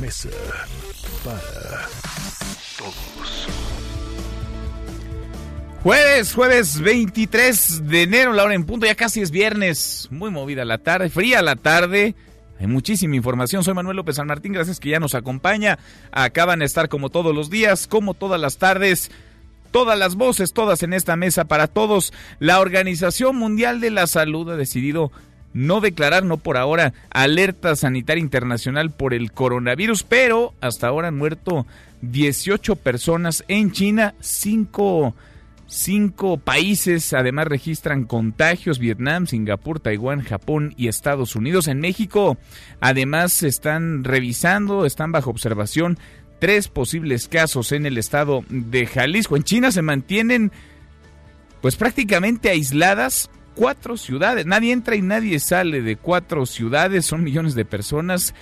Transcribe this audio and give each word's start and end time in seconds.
Mesa 0.00 0.28
para 1.24 1.88
Todos. 2.78 3.48
Jueves, 5.82 6.34
jueves 6.34 6.80
23 6.80 7.88
de 7.88 8.02
enero, 8.02 8.32
la 8.32 8.44
hora 8.44 8.54
en 8.54 8.64
punto, 8.64 8.86
ya 8.86 8.94
casi 8.94 9.22
es 9.22 9.30
viernes, 9.30 10.08
muy 10.10 10.30
movida 10.30 10.64
la 10.64 10.78
tarde, 10.78 11.08
fría 11.08 11.40
la 11.40 11.56
tarde, 11.56 12.14
hay 12.58 12.66
muchísima 12.66 13.16
información, 13.16 13.64
soy 13.64 13.72
Manuel 13.72 13.96
López 13.96 14.16
San 14.16 14.26
Martín, 14.26 14.52
gracias 14.52 14.78
que 14.78 14.90
ya 14.90 15.00
nos 15.00 15.14
acompaña, 15.14 15.78
acaban 16.12 16.58
de 16.58 16.66
estar 16.66 16.90
como 16.90 17.08
todos 17.08 17.34
los 17.34 17.48
días, 17.48 17.86
como 17.86 18.12
todas 18.12 18.38
las 18.38 18.58
tardes, 18.58 19.10
todas 19.70 19.98
las 19.98 20.16
voces, 20.16 20.52
todas 20.52 20.82
en 20.82 20.92
esta 20.92 21.16
mesa 21.16 21.46
para 21.46 21.66
todos. 21.66 22.12
La 22.38 22.60
Organización 22.60 23.36
Mundial 23.36 23.80
de 23.80 23.90
la 23.90 24.06
Salud 24.06 24.50
ha 24.50 24.56
decidido 24.56 25.10
no 25.52 25.80
declarar, 25.80 26.24
no 26.24 26.36
por 26.36 26.56
ahora, 26.56 26.92
alerta 27.10 27.76
sanitaria 27.76 28.22
internacional 28.22 28.90
por 28.90 29.14
el 29.14 29.32
coronavirus, 29.32 30.04
pero 30.04 30.54
hasta 30.60 30.88
ahora 30.88 31.08
han 31.08 31.18
muerto 31.18 31.66
18 32.02 32.76
personas 32.76 33.44
en 33.48 33.72
China, 33.72 34.14
5 34.20 35.14
Cinco 35.72 36.36
países 36.36 37.12
además 37.12 37.46
registran 37.46 38.02
contagios, 38.02 38.80
Vietnam, 38.80 39.28
Singapur, 39.28 39.78
Taiwán, 39.78 40.20
Japón 40.20 40.74
y 40.76 40.88
Estados 40.88 41.36
Unidos. 41.36 41.68
En 41.68 41.78
México 41.78 42.38
además 42.80 43.44
están 43.44 44.02
revisando, 44.02 44.84
están 44.84 45.12
bajo 45.12 45.30
observación 45.30 45.96
tres 46.40 46.66
posibles 46.66 47.28
casos 47.28 47.70
en 47.70 47.86
el 47.86 47.98
estado 47.98 48.42
de 48.48 48.84
Jalisco. 48.84 49.36
En 49.36 49.44
China 49.44 49.70
se 49.70 49.82
mantienen 49.82 50.50
pues 51.60 51.76
prácticamente 51.76 52.50
aisladas 52.50 53.30
cuatro 53.60 53.98
ciudades. 53.98 54.46
Nadie 54.46 54.72
entra 54.72 54.96
y 54.96 55.02
nadie 55.02 55.38
sale 55.38 55.82
de 55.82 55.96
cuatro 55.96 56.46
ciudades. 56.46 57.04
Son 57.04 57.22
millones 57.22 57.54
de 57.54 57.66
personas 57.66 58.34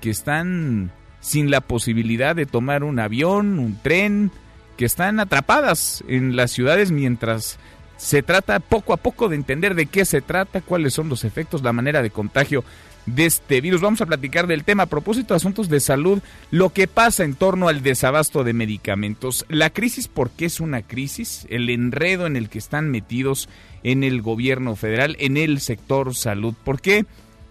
que 0.00 0.10
están 0.10 0.90
sin 1.20 1.52
la 1.52 1.60
posibilidad 1.60 2.34
de 2.34 2.46
tomar 2.46 2.82
un 2.82 2.98
avión, 2.98 3.60
un 3.60 3.80
tren, 3.80 4.32
que 4.76 4.84
están 4.84 5.20
atrapadas 5.20 6.02
en 6.08 6.34
las 6.34 6.50
ciudades 6.50 6.90
mientras 6.90 7.60
se 7.96 8.24
trata 8.24 8.58
poco 8.58 8.92
a 8.92 8.96
poco 8.96 9.28
de 9.28 9.36
entender 9.36 9.76
de 9.76 9.86
qué 9.86 10.04
se 10.04 10.20
trata, 10.20 10.60
cuáles 10.60 10.94
son 10.94 11.08
los 11.08 11.22
efectos, 11.22 11.62
la 11.62 11.72
manera 11.72 12.02
de 12.02 12.10
contagio 12.10 12.64
de 13.06 13.26
este 13.26 13.60
virus. 13.60 13.80
Vamos 13.80 14.00
a 14.00 14.06
platicar 14.06 14.46
del 14.46 14.64
tema 14.64 14.82
a 14.82 14.86
propósito 14.86 15.32
de 15.32 15.36
asuntos 15.36 15.68
de 15.68 15.80
salud, 15.80 16.20
lo 16.50 16.70
que 16.70 16.88
pasa 16.88 17.24
en 17.24 17.34
torno 17.34 17.68
al 17.68 17.82
desabasto 17.82 18.44
de 18.44 18.52
medicamentos. 18.52 19.46
La 19.48 19.70
crisis, 19.70 20.08
¿por 20.08 20.30
qué 20.30 20.46
es 20.46 20.60
una 20.60 20.82
crisis? 20.82 21.46
El 21.48 21.70
enredo 21.70 22.26
en 22.26 22.36
el 22.36 22.48
que 22.48 22.58
están 22.58 22.90
metidos 22.90 23.48
en 23.86 24.02
el 24.02 24.20
gobierno 24.20 24.74
federal, 24.74 25.16
en 25.20 25.36
el 25.36 25.60
sector 25.60 26.12
salud. 26.16 26.54
¿Por 26.64 26.80
qué? 26.80 27.06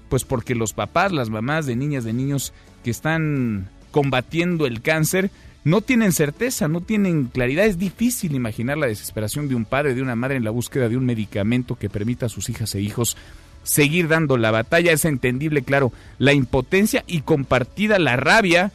Pues 0.10 0.26
porque 0.26 0.54
los 0.54 0.74
papás, 0.74 1.14
las 1.14 1.30
mamás 1.30 1.66
de 1.66 1.78
niñas, 1.78 2.04
de 2.04 2.12
niños 2.12 2.52
que 2.84 2.92
están 2.92 3.70
combatiendo 3.92 4.66
el 4.66 4.82
cáncer, 4.82 5.32
no 5.64 5.80
tienen 5.80 6.12
certeza, 6.12 6.68
no 6.68 6.82
tienen 6.82 7.28
claridad. 7.28 7.66
Es 7.66 7.80
difícil 7.80 8.36
imaginar 8.36 8.78
la 8.78 8.88
desesperación 8.88 9.48
de 9.48 9.56
un 9.56 9.64
padre, 9.64 9.96
de 9.96 10.02
una 10.02 10.18
madre 10.18 10.36
en 10.36 10.44
la 10.44 10.52
búsqueda 10.52 10.90
de 10.90 10.98
un 10.98 11.06
medicamento 11.06 11.78
que 11.78 11.90
permita 11.90 12.26
a 12.26 12.30
sus 12.30 12.50
hijas 12.50 12.76
e 12.76 12.82
hijos 12.82 13.16
seguir 13.64 14.10
dando 14.10 14.36
la 14.36 14.52
batalla. 14.52 14.92
Es 14.92 15.06
entendible, 15.06 15.62
claro, 15.62 15.94
la 16.18 16.34
impotencia 16.34 17.06
y 17.08 17.22
compartida 17.22 17.98
la 17.98 18.18
rabia. 18.18 18.74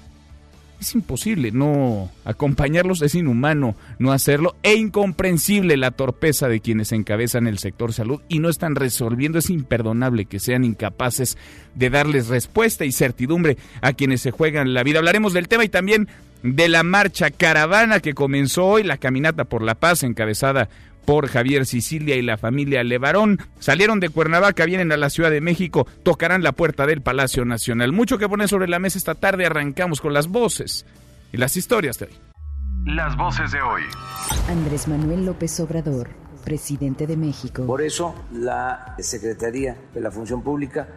Es 0.81 0.95
imposible 0.95 1.53
no 1.53 2.11
acompañarlos, 2.25 3.03
es 3.03 3.15
inhumano 3.15 3.77
no 3.99 4.13
hacerlo 4.13 4.57
e 4.63 4.77
incomprensible 4.77 5.77
la 5.77 5.91
torpeza 5.91 6.49
de 6.49 6.61
quienes 6.61 6.93
encabezan 6.93 7.47
el 7.47 7.59
sector 7.59 7.93
salud 7.93 8.23
y 8.31 8.39
no 8.39 8.49
están 8.49 8.75
resolviendo. 8.77 9.39
Es 9.39 9.51
imperdonable 9.51 10.25
que 10.25 10.41
sean 10.41 10.65
incapaces 10.65 11.37
de 11.75 11.91
darles 11.91 12.29
respuesta 12.29 12.87
y 12.87 12.93
certidumbre 12.93 13.59
a 13.83 13.93
quienes 13.93 14.23
se 14.23 14.31
juegan 14.31 14.73
la 14.73 14.83
vida. 14.83 15.01
Hablaremos 15.01 15.35
del 15.35 15.49
tema 15.49 15.65
y 15.65 15.69
también 15.69 16.09
de 16.43 16.69
la 16.71 16.83
marcha 16.83 17.31
caravana 17.31 18.01
que 18.01 18.15
comenzó 18.15 18.65
hoy, 18.65 18.83
la 18.83 18.97
caminata 18.97 19.45
por 19.45 19.61
la 19.61 19.75
paz 19.75 20.03
encabezada 20.03 20.71
por 21.11 21.27
Javier 21.27 21.67
Sicilia 21.67 22.15
y 22.15 22.23
la 22.23 22.39
familia 22.39 22.85
Levarón. 22.85 23.41
Salieron 23.59 23.99
de 23.99 24.11
Cuernavaca, 24.11 24.65
vienen 24.65 24.93
a 24.93 24.97
la 24.97 25.11
Ciudad 25.11 25.33
de 25.33 25.41
México, 25.41 25.85
tocarán 26.05 26.45
la 26.45 26.53
puerta 26.53 26.87
del 26.87 27.03
Palacio 27.03 27.45
Nacional. 27.45 27.91
Mucho 27.91 28.17
que 28.17 28.29
poner 28.29 28.49
sobre 28.49 28.69
la 28.69 28.79
mesa 28.79 28.97
esta 28.97 29.17
tarde, 29.17 29.45
arrancamos 29.45 30.01
con 30.01 30.13
las 30.13 30.29
voces 30.29 30.87
y 31.33 31.37
las 31.37 31.57
historias 31.57 31.99
de 31.99 32.07
hoy. 32.07 32.13
Las 32.87 33.17
voces 33.17 33.51
de 33.51 33.61
hoy. 33.61 33.83
Andrés 34.49 34.87
Manuel 34.87 35.27
López 35.27 35.59
Obrador, 35.59 36.11
presidente 36.45 37.09
de 37.09 37.17
México. 37.17 37.67
Por 37.67 37.83
eso 37.83 38.15
la 38.33 38.95
Secretaría 39.01 39.77
de 39.93 40.01
la 40.01 40.13
Función 40.13 40.45
Pública 40.45 40.91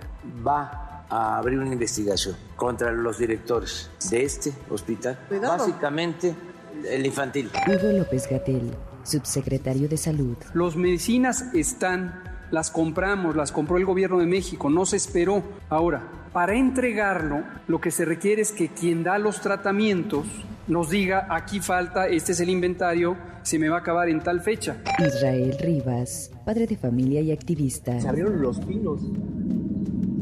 va 0.46 1.08
a 1.10 1.38
abrir 1.40 1.58
una 1.58 1.74
investigación 1.74 2.36
contra 2.56 2.92
los 2.92 3.18
directores 3.18 3.90
de 4.12 4.26
este 4.26 4.54
hospital, 4.70 5.18
básicamente 5.42 6.36
el 6.88 7.04
infantil. 7.04 7.50
Hugo 7.68 7.98
López 7.98 8.28
Gatel, 8.30 8.76
subsecretario 9.04 9.88
de 9.88 9.98
Salud. 9.98 10.36
Las 10.54 10.76
medicinas 10.76 11.54
están, 11.54 12.24
las 12.52 12.72
compramos, 12.72 13.36
las 13.36 13.52
compró 13.52 13.78
el 13.78 13.86
gobierno 13.86 14.20
de 14.20 14.26
México, 14.26 14.70
no 14.70 14.86
se 14.86 14.98
esperó. 14.98 15.44
Ahora, 15.70 16.04
para 16.34 16.56
entregarlo, 16.56 17.44
lo 17.68 17.80
que 17.80 17.92
se 17.92 18.06
requiere 18.06 18.42
es 18.42 18.52
que 18.52 18.70
quien 18.70 19.04
da 19.04 19.18
los 19.20 19.42
tratamientos 19.42 20.26
nos 20.68 20.90
diga, 20.90 21.28
aquí 21.30 21.60
falta, 21.60 22.08
este 22.08 22.32
es 22.32 22.40
el 22.40 22.50
inventario, 22.50 23.18
se 23.44 23.60
me 23.60 23.68
va 23.70 23.78
a 23.78 23.80
acabar 23.80 24.08
en 24.10 24.22
tal 24.22 24.40
fecha. 24.42 24.78
Israel 24.98 25.56
Rivas, 25.62 26.32
padre 26.46 26.66
de 26.66 26.78
familia 26.78 27.20
y 27.22 27.32
activista. 27.32 28.00
se 28.00 28.08
abrieron 28.08 28.42
los 28.42 28.60
pinos 28.62 29.02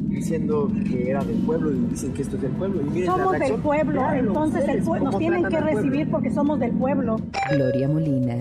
diciendo 0.08 0.68
que 0.88 1.10
era 1.10 1.24
del 1.24 1.38
pueblo 1.38 1.72
y 1.72 1.76
dicen 1.92 2.14
que 2.14 2.22
esto 2.24 2.36
es 2.36 2.42
del 2.44 2.52
pueblo. 2.52 2.82
Y 2.82 2.86
miren 2.86 3.06
la 3.08 3.16
Somos 3.16 3.40
del 3.40 3.54
pueblo, 3.56 3.92
Claro, 4.02 4.20
entonces 4.20 4.56
el 4.64 4.80
ustedes, 4.82 4.86
pue- 4.86 4.98
nos 5.00 5.06
¿cómo 5.06 5.18
tienen 5.20 5.44
que 5.46 5.50
pueblo? 5.58 5.72
recibir 5.72 6.12
porque 6.12 6.32
somos 6.32 6.60
del 6.60 6.72
pueblo. 6.72 7.16
Gloria 7.52 7.88
Molina, 7.88 8.36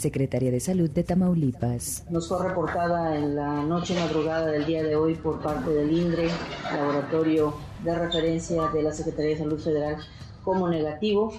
secretaria 0.00 0.50
de 0.50 0.60
Salud 0.60 0.90
de 0.90 1.04
Tamaulipas. 1.04 2.06
Nos 2.10 2.26
fue 2.26 2.48
reportada 2.48 3.16
en 3.16 3.36
la 3.36 3.62
noche 3.62 3.94
madrugada 3.94 4.46
del 4.46 4.64
día 4.64 4.82
de 4.82 4.96
hoy 4.96 5.14
por 5.14 5.40
parte 5.40 5.70
del 5.70 5.92
INDRE, 5.92 6.28
laboratorio 6.72 7.54
de 7.84 7.94
referencia 7.94 8.68
de 8.68 8.82
la 8.82 8.92
Secretaría 8.92 9.32
de 9.32 9.38
Salud 9.38 9.60
Federal, 9.60 9.96
como 10.42 10.68
negativo, 10.68 11.32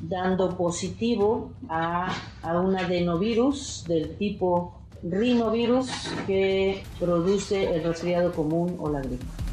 dando 0.00 0.56
positivo 0.56 1.52
a, 1.68 2.12
a 2.42 2.60
un 2.60 2.76
adenovirus 2.76 3.84
del 3.86 4.16
tipo 4.16 4.74
rinovirus 5.02 5.88
que 6.26 6.82
produce 6.98 7.74
el 7.74 7.84
resfriado 7.84 8.32
común 8.32 8.76
o 8.80 8.90
la 8.90 9.00
gripe. 9.00 9.47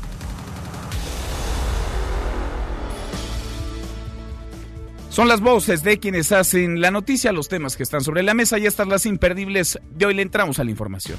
Son 5.15 5.29
las 5.29 5.39
voces 5.39 5.81
de 5.81 5.97
quienes 5.97 6.33
hacen 6.33 6.81
la 6.81 6.91
noticia, 6.91 7.31
los 7.31 7.47
temas 7.47 7.77
que 7.77 7.83
están 7.83 8.01
sobre 8.01 8.21
la 8.21 8.33
mesa 8.33 8.59
y 8.59 8.65
estas 8.65 8.85
las 8.89 9.05
imperdibles 9.05 9.79
de 9.89 10.07
hoy 10.07 10.13
le 10.13 10.21
entramos 10.21 10.59
a 10.59 10.65
la 10.65 10.71
información. 10.71 11.17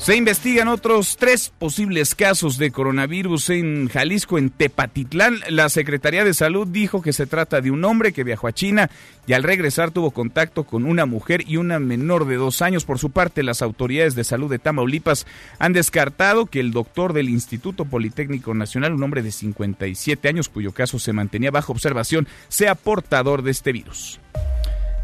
Se 0.00 0.16
investigan 0.16 0.68
otros 0.68 1.18
tres 1.18 1.52
posibles 1.58 2.14
casos 2.14 2.56
de 2.56 2.70
coronavirus 2.70 3.50
en 3.50 3.90
Jalisco, 3.90 4.38
en 4.38 4.48
Tepatitlán. 4.48 5.40
La 5.50 5.68
Secretaría 5.68 6.24
de 6.24 6.32
Salud 6.32 6.66
dijo 6.66 7.02
que 7.02 7.12
se 7.12 7.26
trata 7.26 7.60
de 7.60 7.70
un 7.70 7.84
hombre 7.84 8.14
que 8.14 8.24
viajó 8.24 8.48
a 8.48 8.52
China 8.52 8.90
y 9.26 9.34
al 9.34 9.42
regresar 9.42 9.90
tuvo 9.90 10.10
contacto 10.10 10.64
con 10.64 10.86
una 10.86 11.04
mujer 11.04 11.44
y 11.46 11.58
una 11.58 11.78
menor 11.78 12.26
de 12.26 12.36
dos 12.36 12.62
años. 12.62 12.86
Por 12.86 12.98
su 12.98 13.10
parte, 13.10 13.42
las 13.42 13.60
autoridades 13.60 14.14
de 14.14 14.24
salud 14.24 14.50
de 14.50 14.58
Tamaulipas 14.58 15.26
han 15.58 15.74
descartado 15.74 16.46
que 16.46 16.60
el 16.60 16.70
doctor 16.70 17.12
del 17.12 17.28
Instituto 17.28 17.84
Politécnico 17.84 18.54
Nacional, 18.54 18.94
un 18.94 19.02
hombre 19.02 19.22
de 19.22 19.32
57 19.32 20.26
años 20.26 20.48
cuyo 20.48 20.72
caso 20.72 20.98
se 20.98 21.12
mantenía 21.12 21.50
bajo 21.50 21.72
observación, 21.72 22.26
sea 22.48 22.74
portador 22.74 23.42
de 23.42 23.50
este 23.50 23.72
virus. 23.72 24.18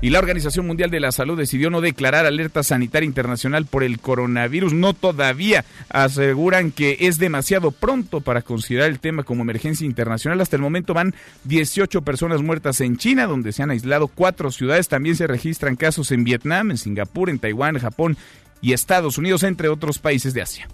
Y 0.03 0.11
la 0.11 0.19
Organización 0.19 0.67
Mundial 0.67 0.91
de 0.91 1.01
la 1.01 1.11
Salud 1.11 1.39
decidió 1.39 1.71
no 1.71 1.81
declarar 1.81 2.27
alerta 2.27 2.63
sanitaria 2.63 3.07
internacional 3.07 3.65
por 3.65 3.83
el 3.83 3.99
coronavirus. 3.99 4.75
No 4.75 4.93
todavía 4.93 5.65
aseguran 5.89 6.71
que 6.71 6.99
es 7.01 7.19
demasiado 7.19 7.71
pronto 7.71 8.21
para 8.21 8.43
considerar 8.43 8.91
el 8.91 9.01
tema 9.01 9.23
como 9.23 9.43
emergencia 9.43 9.87
internacional. 9.87 10.41
Hasta 10.43 10.57
el 10.57 10.63
momento 10.63 10.93
van 10.93 11.15
18 11.45 12.03
personas 12.03 12.43
muertas 12.43 12.81
en 12.83 12.99
China, 12.99 13.27
donde 13.27 13.53
se 13.53 13.63
han 13.63 13.71
aislado 13.71 14.09
cuatro 14.09 14.51
ciudades. 14.51 14.89
También 14.89 15.17
se 15.17 15.27
registran 15.27 15.77
casos 15.77 16.13
en 16.13 16.25
Vietnam, 16.25 16.71
en 16.71 16.79
Singapur, 16.79 17.31
en 17.31 17.39
Taiwán, 17.39 17.79
Japón 17.79 18.19
y 18.61 18.75
Estados 18.75 19.17
Unidos, 19.17 19.45
entre 19.45 19.69
otros 19.69 19.99
países 19.99 20.35
de 20.35 20.43
Asia. 20.43 20.69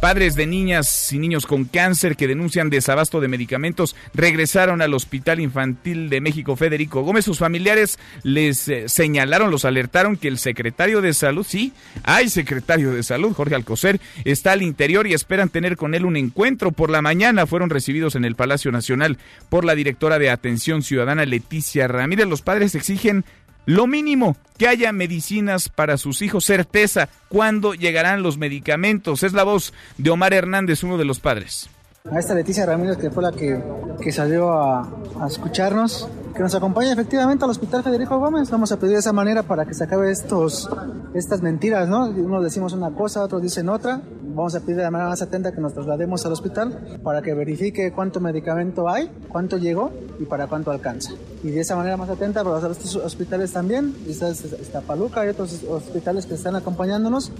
Padres 0.00 0.34
de 0.36 0.46
niñas 0.46 1.12
y 1.12 1.18
niños 1.18 1.46
con 1.46 1.64
cáncer 1.64 2.16
que 2.16 2.28
denuncian 2.28 2.68
desabasto 2.68 3.20
de 3.20 3.28
medicamentos 3.28 3.96
regresaron 4.12 4.82
al 4.82 4.92
Hospital 4.92 5.40
Infantil 5.40 6.10
de 6.10 6.20
México 6.20 6.54
Federico 6.54 7.02
Gómez. 7.02 7.24
Sus 7.24 7.38
familiares 7.38 7.98
les 8.22 8.68
eh, 8.68 8.88
señalaron, 8.88 9.50
los 9.50 9.64
alertaron 9.64 10.16
que 10.16 10.28
el 10.28 10.38
secretario 10.38 11.00
de 11.00 11.14
salud, 11.14 11.46
sí, 11.48 11.72
hay 12.04 12.28
secretario 12.28 12.92
de 12.92 13.02
salud, 13.02 13.32
Jorge 13.32 13.54
Alcocer, 13.54 13.98
está 14.24 14.52
al 14.52 14.62
interior 14.62 15.06
y 15.06 15.14
esperan 15.14 15.48
tener 15.48 15.76
con 15.76 15.94
él 15.94 16.04
un 16.04 16.16
encuentro. 16.16 16.72
Por 16.72 16.90
la 16.90 17.00
mañana 17.02 17.46
fueron 17.46 17.70
recibidos 17.70 18.16
en 18.16 18.26
el 18.26 18.36
Palacio 18.36 18.70
Nacional 18.70 19.18
por 19.48 19.64
la 19.64 19.74
directora 19.74 20.18
de 20.18 20.28
Atención 20.28 20.82
Ciudadana, 20.82 21.24
Leticia 21.24 21.88
Ramírez. 21.88 22.26
Los 22.26 22.42
padres 22.42 22.74
exigen 22.74 23.24
lo 23.66 23.86
mínimo, 23.86 24.36
que 24.56 24.68
haya 24.68 24.92
medicinas 24.92 25.68
para 25.68 25.98
sus 25.98 26.22
hijos, 26.22 26.44
certeza, 26.44 27.08
cuándo 27.28 27.74
llegarán 27.74 28.22
los 28.22 28.38
medicamentos. 28.38 29.22
Es 29.22 29.32
la 29.32 29.44
voz 29.44 29.74
de 29.98 30.10
Omar 30.10 30.32
Hernández, 30.32 30.82
uno 30.82 30.96
de 30.96 31.04
los 31.04 31.20
padres 31.20 31.68
a 32.10 32.18
esta 32.18 32.34
Leticia 32.34 32.66
Ramírez 32.66 32.96
que 32.96 33.10
fue 33.10 33.22
la 33.22 33.32
que, 33.32 33.62
que 34.00 34.12
salió 34.12 34.50
a, 34.52 34.88
a, 35.20 35.26
escucharnos, 35.26 36.08
que 36.34 36.42
nos 36.42 36.54
acompaña 36.54 36.92
efectivamente 36.92 37.44
al 37.44 37.50
Hospital 37.50 37.82
Federico 37.82 38.18
Gómez. 38.18 38.50
Vamos 38.50 38.70
a 38.72 38.78
pedir 38.78 38.94
de 38.94 39.00
esa 39.00 39.12
manera 39.12 39.42
para 39.42 39.64
que 39.64 39.74
se 39.74 39.84
acabe 39.84 40.10
estos, 40.10 40.68
estas 41.14 41.42
mentiras, 41.42 41.88
¿no? 41.88 42.06
Unos 42.06 42.44
decimos 42.44 42.72
una 42.72 42.90
cosa, 42.90 43.22
otros 43.22 43.42
dicen 43.42 43.68
otra. 43.68 44.00
Vamos 44.22 44.54
a 44.54 44.60
pedir 44.60 44.76
de 44.76 44.82
la 44.82 44.90
manera 44.90 45.08
más 45.08 45.22
atenta 45.22 45.50
que 45.52 45.62
nos 45.62 45.72
traslademos 45.72 46.26
al 46.26 46.32
hospital 46.32 46.98
para 47.02 47.22
que 47.22 47.32
verifique 47.32 47.90
cuánto 47.90 48.20
medicamento 48.20 48.86
hay, 48.86 49.10
cuánto 49.28 49.56
llegó 49.56 49.90
y 50.20 50.24
para 50.24 50.46
cuánto 50.46 50.70
alcanza. 50.70 51.12
Y 51.42 51.48
de 51.48 51.60
esa 51.60 51.74
manera 51.74 51.96
más 51.96 52.10
atenta 52.10 52.44
para 52.44 52.56
los 52.56 52.64
otros 52.64 52.96
hospitales 52.96 53.52
también, 53.52 53.96
está, 54.06 54.28
está 54.28 54.82
Paluca 54.82 55.24
y 55.24 55.30
otros 55.30 55.64
hospitales 55.64 56.26
que 56.26 56.34
están 56.34 56.54
acompañándonos. 56.54 57.32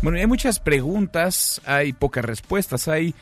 Bueno, 0.00 0.16
hay 0.16 0.26
muchas 0.26 0.58
preguntas, 0.58 1.60
hay 1.66 1.92
pocas 1.92 2.24
respuestas, 2.24 2.88
hay 2.88 3.14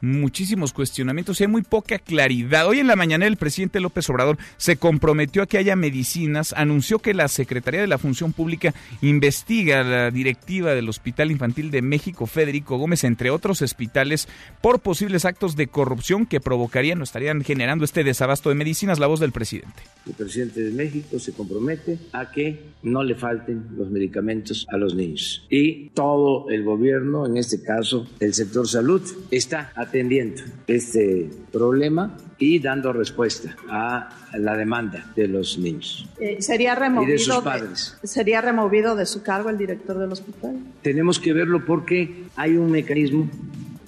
muchísimos 0.00 0.72
cuestionamientos 0.72 1.40
y 1.40 1.44
hay 1.44 1.48
muy 1.48 1.62
poca 1.62 1.98
claridad. 1.98 2.66
Hoy 2.66 2.78
en 2.78 2.86
la 2.86 2.96
mañana 2.96 3.26
el 3.26 3.36
presidente 3.36 3.80
López 3.80 4.08
Obrador 4.10 4.38
se 4.56 4.76
comprometió 4.76 5.42
a 5.42 5.46
que 5.46 5.58
haya 5.58 5.76
medicinas, 5.76 6.52
anunció 6.56 6.98
que 6.98 7.14
la 7.14 7.28
Secretaría 7.28 7.80
de 7.80 7.86
la 7.86 7.98
Función 7.98 8.32
Pública 8.32 8.74
investiga 9.02 9.82
la 9.82 10.10
directiva 10.10 10.74
del 10.74 10.88
Hospital 10.88 11.30
Infantil 11.30 11.70
de 11.70 11.82
México 11.82 12.26
Federico 12.26 12.78
Gómez, 12.78 13.04
entre 13.04 13.30
otros 13.30 13.62
hospitales, 13.62 14.28
por 14.60 14.80
posibles 14.80 15.24
actos 15.24 15.56
de 15.56 15.66
corrupción 15.66 16.26
que 16.26 16.40
provocarían 16.40 17.00
o 17.00 17.04
estarían 17.04 17.42
generando 17.42 17.84
este 17.84 18.04
desabasto 18.04 18.48
de 18.48 18.54
medicinas. 18.54 18.98
La 18.98 19.06
voz 19.06 19.20
del 19.20 19.32
presidente. 19.32 19.82
El 20.06 20.14
presidente 20.14 20.60
de 20.60 20.70
México 20.72 21.18
se 21.18 21.32
compromete 21.32 21.98
a 22.12 22.30
que 22.30 22.70
no 22.82 23.02
le 23.02 23.14
falten 23.14 23.66
los 23.76 23.90
medicamentos 23.90 24.66
a 24.70 24.76
los 24.76 24.94
niños. 24.94 25.46
Y 25.50 25.90
todo 25.90 26.48
el 26.50 26.64
gobierno, 26.64 27.26
en 27.26 27.36
este 27.36 27.62
caso 27.62 28.08
el 28.18 28.34
sector 28.34 28.66
salud, 28.66 29.02
está 29.30 29.72
atendiendo 29.90 30.42
este 30.68 31.28
problema 31.50 32.16
y 32.38 32.60
dando 32.60 32.92
respuesta 32.92 33.56
a 33.68 34.08
la 34.38 34.56
demanda 34.56 35.12
de 35.16 35.26
los 35.26 35.58
niños. 35.58 36.08
Eh, 36.20 36.40
¿Sería 36.40 36.76
removido 36.76 37.10
y 37.10 37.12
de 37.12 37.18
sus 37.18 37.36
padres. 37.38 37.96
¿Sería 38.04 38.40
removido 38.40 38.94
de 38.94 39.04
su 39.04 39.22
cargo 39.22 39.50
el 39.50 39.58
director 39.58 39.98
del 39.98 40.12
hospital? 40.12 40.58
Tenemos 40.82 41.18
que 41.18 41.32
verlo 41.32 41.64
porque 41.66 42.24
hay 42.36 42.56
un 42.56 42.70
mecanismo 42.70 43.28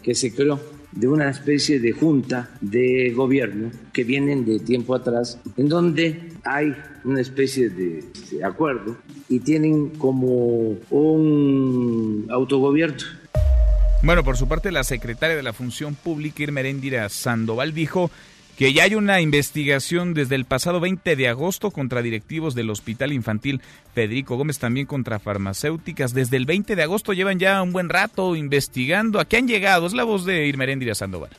que 0.03 0.15
se 0.17 0.35
creó 0.35 0.61
de 0.91 1.07
una 1.09 1.31
especie 1.31 1.79
de 1.79 1.93
junta 1.93 2.51
de 2.61 3.13
gobierno 3.17 3.71
que 3.93 4.03
vienen 4.05 4.45
de 4.45 4.59
tiempo 4.59 4.95
atrás, 4.95 5.39
en 5.57 5.69
donde 5.69 6.33
hay 6.45 6.75
una 7.05 7.21
especie 7.21 7.71
de, 7.71 8.05
acuerdo 8.45 8.97
y 9.29 9.39
tienen 9.39 9.91
como 9.91 10.77
un 10.91 12.27
autogobierno. 12.29 13.22
Bueno, 14.03 14.25
por 14.25 14.37
su 14.37 14.49
parte, 14.49 14.73
la 14.73 14.83
secretaria 14.83 15.37
de 15.37 15.45
la 15.45 15.53
Función 15.53 15.95
Pública, 15.95 16.43
Irmeréndira 16.43 17.09
Sandoval, 17.09 17.73
dijo 17.73 18.11
que 18.59 18.73
ya 18.73 18.83
hay 18.83 18.97
una 18.97 19.21
investigación 19.21 20.13
desde 20.13 20.35
el 20.35 20.45
pasado 20.45 20.81
20 20.81 21.15
de 21.15 21.29
agosto 21.29 21.71
contra 21.71 22.03
directivos 22.03 22.57
del 22.57 22.71
Hospital 22.71 23.13
Infantil 23.13 23.61
Federico 23.95 24.37
Gómez, 24.37 24.59
también 24.59 24.87
contra 24.87 25.21
farmacéuticas. 25.21 26.15
Desde 26.15 26.37
el 26.37 26.47
20 26.47 26.75
de 26.75 26.83
agosto 26.83 27.13
llevan 27.13 27.39
ya 27.39 27.63
un 27.63 27.73
buen 27.73 27.89
rato 27.89 28.35
investigando. 28.35 29.21
¿A 29.21 29.25
qué 29.25 29.37
han 29.37 29.47
llegado? 29.47 29.87
Es 29.87 29.93
la 29.93 30.03
voz 30.03 30.25
de 30.25 30.49
Irmeréndira 30.49 30.97
Sandoval. 30.97 31.31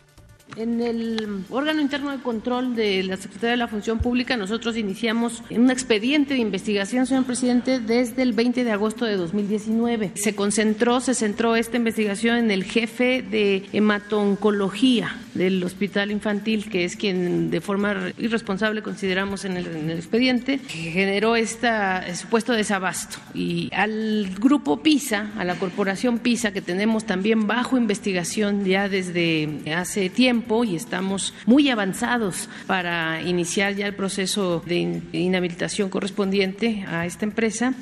En 0.55 0.81
el 0.81 1.45
órgano 1.49 1.81
interno 1.81 2.11
de 2.11 2.21
control 2.21 2.75
de 2.75 3.03
la 3.03 3.17
Secretaría 3.17 3.51
de 3.51 3.57
la 3.57 3.67
Función 3.67 3.99
Pública, 3.99 4.37
nosotros 4.37 4.77
iniciamos 4.77 5.41
un 5.49 5.71
expediente 5.71 6.35
de 6.35 6.41
investigación, 6.41 7.07
señor 7.07 7.25
presidente, 7.25 7.79
desde 7.79 8.21
el 8.21 8.33
20 8.33 8.63
de 8.63 8.71
agosto 8.71 9.05
de 9.05 9.15
2019. 9.15 10.11
Se 10.15 10.35
concentró, 10.35 10.99
se 10.99 11.15
centró 11.15 11.55
esta 11.55 11.77
investigación 11.77 12.37
en 12.37 12.51
el 12.51 12.63
jefe 12.63 13.23
de 13.23 13.65
hematoncología 13.73 15.15
del 15.33 15.63
Hospital 15.63 16.11
Infantil, 16.11 16.69
que 16.69 16.85
es 16.85 16.95
quien 16.95 17.49
de 17.49 17.59
forma 17.59 18.11
irresponsable 18.19 18.83
consideramos 18.83 19.45
en 19.45 19.57
el, 19.57 19.65
en 19.65 19.89
el 19.89 19.97
expediente, 19.97 20.59
que 20.59 20.91
generó 20.91 21.35
este 21.35 21.69
supuesto 22.15 22.53
desabasto. 22.53 23.17
Y 23.33 23.69
al 23.73 24.29
grupo 24.39 24.83
PISA, 24.83 25.31
a 25.37 25.43
la 25.43 25.55
corporación 25.55 26.19
PISA, 26.19 26.51
que 26.51 26.61
tenemos 26.61 27.05
también 27.05 27.47
bajo 27.47 27.77
investigación 27.77 28.65
ya 28.65 28.87
desde 28.87 29.49
hace 29.75 30.09
tiempo, 30.09 30.42
y 30.63 30.75
estamos 30.75 31.33
muy 31.45 31.69
avanzados 31.69 32.49
para 32.67 33.21
iniciar 33.21 33.75
ya 33.75 33.87
el 33.87 33.95
proceso 33.95 34.61
de 34.65 35.01
inhabilitación 35.13 35.89
correspondiente 35.89 36.85
a 36.87 37.05
esta 37.05 37.25
empresa. 37.25 37.73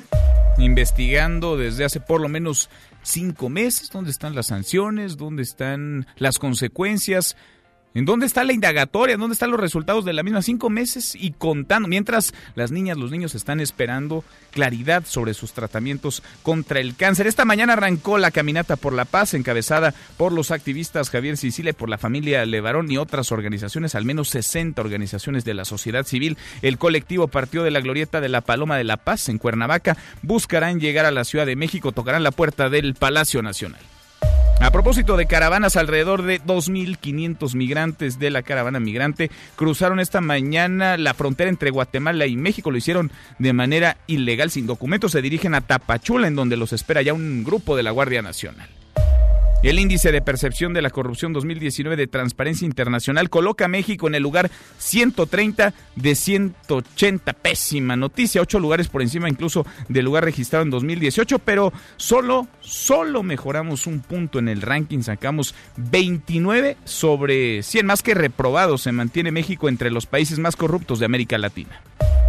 Investigando 0.58 1.56
desde 1.56 1.84
hace 1.84 2.00
por 2.00 2.20
lo 2.20 2.28
menos 2.28 2.70
cinco 3.02 3.48
meses, 3.48 3.90
¿dónde 3.90 4.10
están 4.10 4.34
las 4.34 4.46
sanciones? 4.46 5.16
¿Dónde 5.16 5.42
están 5.42 6.06
las 6.16 6.38
consecuencias? 6.38 7.36
¿En 7.94 8.06
dónde 8.06 8.24
está 8.24 8.42
la 8.44 8.54
indagatoria? 8.54 9.14
¿En 9.14 9.20
dónde 9.20 9.34
están 9.34 9.50
los 9.50 9.60
resultados 9.60 10.04
de 10.06 10.14
la 10.14 10.22
misma? 10.22 10.40
Cinco 10.40 10.70
meses 10.70 11.14
y 11.14 11.32
contando, 11.32 11.88
mientras 11.88 12.32
las 12.54 12.70
niñas, 12.70 12.96
los 12.96 13.10
niños 13.10 13.34
están 13.34 13.60
esperando 13.60 14.24
claridad 14.50 15.04
sobre 15.06 15.34
sus 15.34 15.52
tratamientos 15.52 16.22
contra 16.42 16.80
el 16.80 16.96
cáncer. 16.96 17.26
Esta 17.26 17.44
mañana 17.44 17.74
arrancó 17.74 18.16
la 18.16 18.30
Caminata 18.30 18.76
por 18.76 18.94
la 18.94 19.04
Paz, 19.04 19.34
encabezada 19.34 19.94
por 20.16 20.32
los 20.32 20.50
activistas 20.50 21.10
Javier 21.10 21.36
Sicilia, 21.36 21.74
por 21.74 21.90
la 21.90 21.98
familia 21.98 22.46
Levarón 22.46 22.90
y 22.90 22.96
otras 22.96 23.30
organizaciones, 23.30 23.94
al 23.94 24.06
menos 24.06 24.30
60 24.30 24.80
organizaciones 24.80 25.44
de 25.44 25.54
la 25.54 25.66
sociedad 25.66 26.06
civil. 26.06 26.38
El 26.62 26.78
colectivo 26.78 27.28
partió 27.28 27.62
de 27.62 27.70
la 27.70 27.80
glorieta 27.80 28.22
de 28.22 28.30
la 28.30 28.40
Paloma 28.40 28.78
de 28.78 28.84
la 28.84 28.96
Paz 28.96 29.28
en 29.28 29.36
Cuernavaca. 29.38 29.98
Buscarán 30.22 30.80
llegar 30.80 31.04
a 31.04 31.10
la 31.10 31.24
Ciudad 31.24 31.44
de 31.44 31.56
México, 31.56 31.92
tocarán 31.92 32.22
la 32.22 32.30
puerta 32.30 32.70
del 32.70 32.94
Palacio 32.94 33.42
Nacional. 33.42 33.80
A 34.62 34.70
propósito 34.70 35.16
de 35.16 35.26
caravanas, 35.26 35.74
alrededor 35.74 36.22
de 36.22 36.40
2.500 36.40 37.56
migrantes 37.56 38.20
de 38.20 38.30
la 38.30 38.42
caravana 38.42 38.78
migrante 38.78 39.28
cruzaron 39.56 39.98
esta 39.98 40.20
mañana 40.20 40.96
la 40.96 41.14
frontera 41.14 41.50
entre 41.50 41.70
Guatemala 41.70 42.26
y 42.26 42.36
México. 42.36 42.70
Lo 42.70 42.76
hicieron 42.76 43.10
de 43.40 43.52
manera 43.52 43.96
ilegal, 44.06 44.52
sin 44.52 44.68
documentos. 44.68 45.10
Se 45.12 45.20
dirigen 45.20 45.56
a 45.56 45.62
Tapachula, 45.62 46.28
en 46.28 46.36
donde 46.36 46.56
los 46.56 46.72
espera 46.72 47.02
ya 47.02 47.12
un 47.12 47.42
grupo 47.42 47.76
de 47.76 47.82
la 47.82 47.90
Guardia 47.90 48.22
Nacional. 48.22 48.68
El 49.62 49.78
índice 49.78 50.10
de 50.10 50.20
percepción 50.20 50.74
de 50.74 50.82
la 50.82 50.90
corrupción 50.90 51.32
2019 51.32 51.94
de 51.94 52.08
Transparencia 52.08 52.66
Internacional 52.66 53.30
coloca 53.30 53.66
a 53.66 53.68
México 53.68 54.08
en 54.08 54.16
el 54.16 54.22
lugar 54.22 54.50
130 54.78 55.72
de 55.94 56.14
180. 56.16 57.32
Pésima 57.32 57.94
noticia, 57.94 58.40
ocho 58.40 58.58
lugares 58.58 58.88
por 58.88 59.02
encima 59.02 59.28
incluso 59.28 59.64
del 59.88 60.04
lugar 60.04 60.24
registrado 60.24 60.64
en 60.64 60.70
2018, 60.70 61.38
pero 61.38 61.72
solo, 61.96 62.48
solo 62.60 63.22
mejoramos 63.22 63.86
un 63.86 64.00
punto 64.00 64.40
en 64.40 64.48
el 64.48 64.62
ranking, 64.62 65.02
sacamos 65.02 65.54
29 65.76 66.76
sobre 66.82 67.62
100, 67.62 67.86
más 67.86 68.02
que 68.02 68.14
reprobados. 68.14 68.82
Se 68.82 68.90
mantiene 68.90 69.30
México 69.30 69.68
entre 69.68 69.92
los 69.92 70.06
países 70.06 70.40
más 70.40 70.56
corruptos 70.56 70.98
de 70.98 71.06
América 71.06 71.38
Latina. 71.38 71.80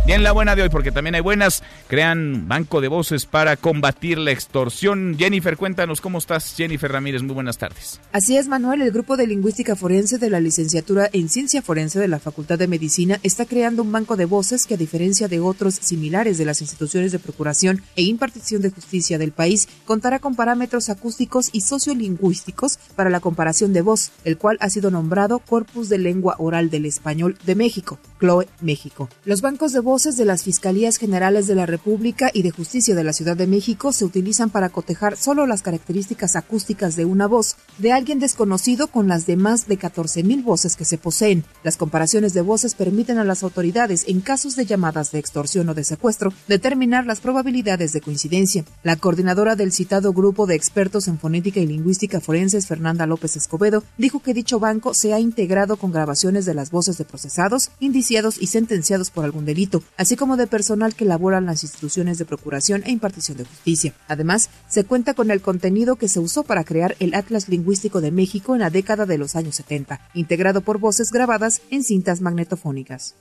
Y 0.05 0.11
en 0.11 0.21
la 0.21 0.33
buena 0.33 0.53
de 0.53 0.63
hoy, 0.63 0.69
porque 0.69 0.91
también 0.91 1.15
hay 1.15 1.21
buenas, 1.21 1.63
crean 1.87 2.49
banco 2.49 2.81
de 2.81 2.89
voces 2.89 3.25
para 3.25 3.55
combatir 3.55 4.17
la 4.17 4.31
extorsión. 4.31 5.15
Jennifer, 5.17 5.55
cuéntanos 5.55 6.01
cómo 6.01 6.17
estás. 6.17 6.55
Jennifer 6.57 6.91
Ramírez, 6.91 7.22
muy 7.25 7.33
buenas 7.33 7.57
tardes. 7.57 7.99
Así 8.11 8.37
es, 8.37 8.47
Manuel. 8.47 8.81
El 8.81 8.91
grupo 8.91 9.17
de 9.17 9.27
lingüística 9.27 9.75
forense 9.75 10.17
de 10.17 10.29
la 10.29 10.39
licenciatura 10.39 11.09
en 11.11 11.29
ciencia 11.29 11.61
forense 11.61 11.99
de 11.99 12.07
la 12.07 12.19
Facultad 12.19 12.59
de 12.59 12.67
Medicina 12.67 13.19
está 13.23 13.45
creando 13.45 13.81
un 13.81 13.91
banco 13.91 14.15
de 14.15 14.25
voces 14.25 14.65
que, 14.65 14.75
a 14.75 14.77
diferencia 14.77 15.27
de 15.27 15.39
otros 15.39 15.75
similares 15.75 16.37
de 16.37 16.45
las 16.45 16.61
instituciones 16.61 17.11
de 17.11 17.19
procuración 17.19 17.81
e 17.95 18.03
impartición 18.03 18.61
de 18.61 18.69
justicia 18.69 19.17
del 19.17 19.31
país, 19.31 19.67
contará 19.85 20.19
con 20.19 20.35
parámetros 20.35 20.89
acústicos 20.89 21.49
y 21.51 21.61
sociolingüísticos 21.61 22.77
para 22.95 23.09
la 23.09 23.19
comparación 23.19 23.73
de 23.73 23.81
voz, 23.81 24.11
el 24.23 24.37
cual 24.37 24.57
ha 24.59 24.69
sido 24.69 24.91
nombrado 24.91 25.39
Corpus 25.39 25.89
de 25.89 25.97
Lengua 25.97 26.35
Oral 26.39 26.69
del 26.69 26.85
Español 26.85 27.37
de 27.45 27.55
México, 27.55 27.99
CLOE 28.17 28.47
México. 28.61 29.09
Los 29.25 29.41
bancos 29.41 29.71
de 29.71 29.79
voces 29.79 30.17
de 30.17 30.25
las 30.25 30.43
Fiscalías 30.43 30.97
Generales 30.97 31.47
de 31.47 31.55
la 31.55 31.65
República 31.65 32.29
y 32.33 32.43
de 32.43 32.51
Justicia 32.51 32.95
de 32.95 33.03
la 33.03 33.13
Ciudad 33.13 33.37
de 33.37 33.47
México 33.47 33.91
se 33.91 34.05
utilizan 34.05 34.49
para 34.49 34.69
cotejar 34.69 35.17
solo 35.17 35.47
las 35.47 35.61
características 35.61 36.35
acústicas 36.35 36.95
de 36.95 37.05
una 37.13 37.27
voz 37.27 37.55
de 37.77 37.91
alguien 37.91 38.19
desconocido 38.19 38.87
con 38.87 39.07
las 39.07 39.25
demás 39.25 39.67
de 39.67 39.79
14.000 39.79 40.43
voces 40.43 40.75
que 40.75 40.83
se 40.83 40.97
poseen. 40.97 41.45
Las 41.63 41.77
comparaciones 41.77 42.33
de 42.33 42.41
voces 42.41 42.75
permiten 42.75 43.17
a 43.17 43.23
las 43.23 43.43
autoridades, 43.43 44.03
en 44.07 44.19
casos 44.19 44.55
de 44.55 44.65
llamadas 44.65 45.11
de 45.11 45.19
extorsión 45.19 45.69
o 45.69 45.73
de 45.73 45.83
secuestro, 45.83 46.33
determinar 46.47 47.05
las 47.05 47.21
probabilidades 47.21 47.93
de 47.93 48.01
coincidencia. 48.01 48.65
La 48.83 48.97
coordinadora 48.97 49.55
del 49.55 49.71
citado 49.71 50.11
grupo 50.11 50.45
de 50.45 50.55
expertos 50.55 51.07
en 51.07 51.19
fonética 51.19 51.59
y 51.59 51.67
lingüística 51.67 52.19
forenses, 52.19 52.67
Fernanda 52.67 53.05
López 53.05 53.37
Escobedo, 53.37 53.83
dijo 53.97 54.21
que 54.21 54.33
dicho 54.33 54.59
banco 54.59 54.93
se 54.93 55.13
ha 55.13 55.19
integrado 55.19 55.77
con 55.77 55.91
grabaciones 55.91 56.45
de 56.45 56.53
las 56.53 56.71
voces 56.71 56.97
de 56.97 57.05
procesados, 57.05 57.71
indiciados 57.79 58.41
y 58.41 58.47
sentenciados 58.47 59.09
por 59.09 59.23
algún 59.23 59.45
delito, 59.45 59.83
así 59.97 60.15
como 60.15 60.35
de 60.37 60.47
personal 60.47 60.95
que 60.95 61.05
labora 61.05 61.37
en 61.37 61.45
las 61.45 61.63
instituciones 61.63 62.17
de 62.17 62.25
procuración 62.25 62.83
e 62.85 62.91
impartición 62.91 63.37
de 63.37 63.45
justicia. 63.45 63.93
Además, 64.07 64.49
se 64.67 64.83
cuenta 64.83 65.13
con 65.13 65.31
el 65.31 65.41
contenido 65.41 65.95
que 65.95 66.09
se 66.09 66.19
usó 66.19 66.43
para 66.43 66.63
crear 66.63 66.95
el 67.03 67.13
Atlas 67.13 67.49
Lingüístico 67.49 68.01
de 68.01 68.11
México 68.11 68.55
en 68.55 68.61
la 68.61 68.69
década 68.69 69.05
de 69.05 69.17
los 69.17 69.35
años 69.35 69.55
70, 69.55 69.99
integrado 70.13 70.61
por 70.61 70.79
voces 70.79 71.11
grabadas 71.11 71.61
en 71.69 71.83
cintas 71.83 72.21
magnetofónicas. 72.21 73.15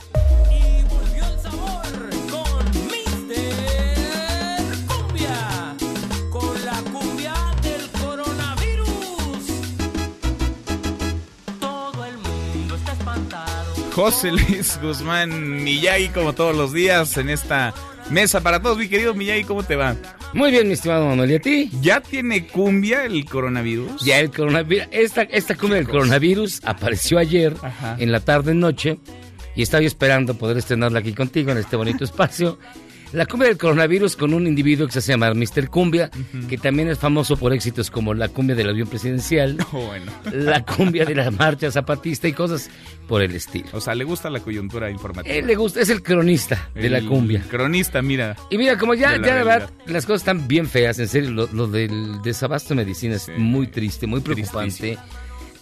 José 13.95 14.33
Luis 14.33 14.81
Guzmán 14.81 15.63
Miyagi, 15.63 16.09
como 16.09 16.33
todos 16.33 16.57
los 16.57 16.73
días, 16.73 17.19
en 17.19 17.29
esta 17.29 17.75
mesa 18.09 18.41
para 18.41 18.63
todos. 18.63 18.79
Mi 18.79 18.89
querido 18.89 19.13
Miyagi, 19.13 19.45
¿cómo 19.45 19.63
te 19.63 19.77
va? 19.77 19.97
Muy 20.35 20.51
bien, 20.51 20.67
mi 20.67 20.73
estimado 20.73 21.07
Manuel, 21.07 21.31
¿y 21.31 21.35
a 21.35 21.41
ti? 21.41 21.71
¿Ya 21.83 22.01
tiene 22.01 22.47
cumbia 22.47 23.05
el 23.05 23.25
coronavirus? 23.27 24.03
Ya 24.03 24.19
el 24.19 24.31
coronavirus, 24.31 24.89
esta, 24.91 25.23
esta 25.23 25.55
cumbia 25.57 25.77
del 25.77 25.89
coronavirus 25.89 26.61
apareció 26.65 27.19
ayer 27.19 27.55
en 27.99 28.11
la 28.11 28.21
tarde-noche 28.21 28.99
y 29.55 29.63
estaba 29.63 29.83
yo 29.83 29.89
esperando 29.89 30.35
poder 30.35 30.57
estrenarla 30.57 31.01
aquí 31.01 31.13
contigo 31.13 31.53
en 31.53 31.59
este 31.59 31.77
bonito 31.77 32.05
espacio. 32.05 32.59
La 33.13 33.27
cumbia 33.27 33.49
del 33.49 33.59
coronavirus 33.59 34.17
con 34.17 34.33
un 34.33 34.47
individuo 34.47 34.87
que 34.87 34.93
se 34.95 35.01
hace 35.01 35.13
llamar 35.13 35.35
Mr. 35.35 35.69
Cumbia, 35.69 36.11
que 36.49 36.57
también 36.57 36.89
es 36.89 36.99
famoso 36.99 37.37
por 37.37 37.53
éxitos 37.53 37.91
como 37.91 38.15
la 38.15 38.29
cumbia 38.29 38.57
del 38.57 38.71
avión 38.71 38.89
presidencial, 38.89 39.59
bueno. 39.73 40.11
la 40.33 40.65
cumbia 40.65 41.05
de 41.05 41.15
la 41.15 41.31
marcha 41.31 41.71
zapatista 41.71 42.27
y 42.27 42.33
cosas 42.33 42.71
por 43.07 43.21
el 43.21 43.35
estilo. 43.35 43.69
O 43.73 43.81
sea, 43.81 43.95
le 43.95 44.05
gusta 44.05 44.31
la 44.31 44.41
coyuntura 44.41 44.91
informativa. 44.91 45.35
Él 45.35 45.47
le 45.47 45.55
gusta, 45.57 45.81
es 45.81 45.91
el 45.91 46.03
cronista 46.03 46.71
de 46.75 46.89
la 46.89 47.03
cumbia. 47.03 47.45
Cronista, 47.51 48.01
mira. 48.01 48.35
Y 48.49 48.57
mira, 48.57 48.79
como 48.79 48.95
ya, 48.95 49.13
de 49.13 49.19
la 49.19 49.27
ya 49.27 49.35
verdad, 49.35 49.71
las 49.87 50.07
cosas 50.07 50.23
están 50.23 50.49
bien 50.49 50.67
feas, 50.67 50.99
en 50.99 51.09
serio, 51.09 51.31
lo, 51.31 51.49
lo 51.53 51.67
del 51.67 52.23
desabasto 52.23 52.71
de 52.71 52.77
medicina 52.77 53.17
es 53.17 53.31
muy 53.37 53.67
triste, 53.67 54.07
muy 54.07 54.21
preocupante. 54.21 54.99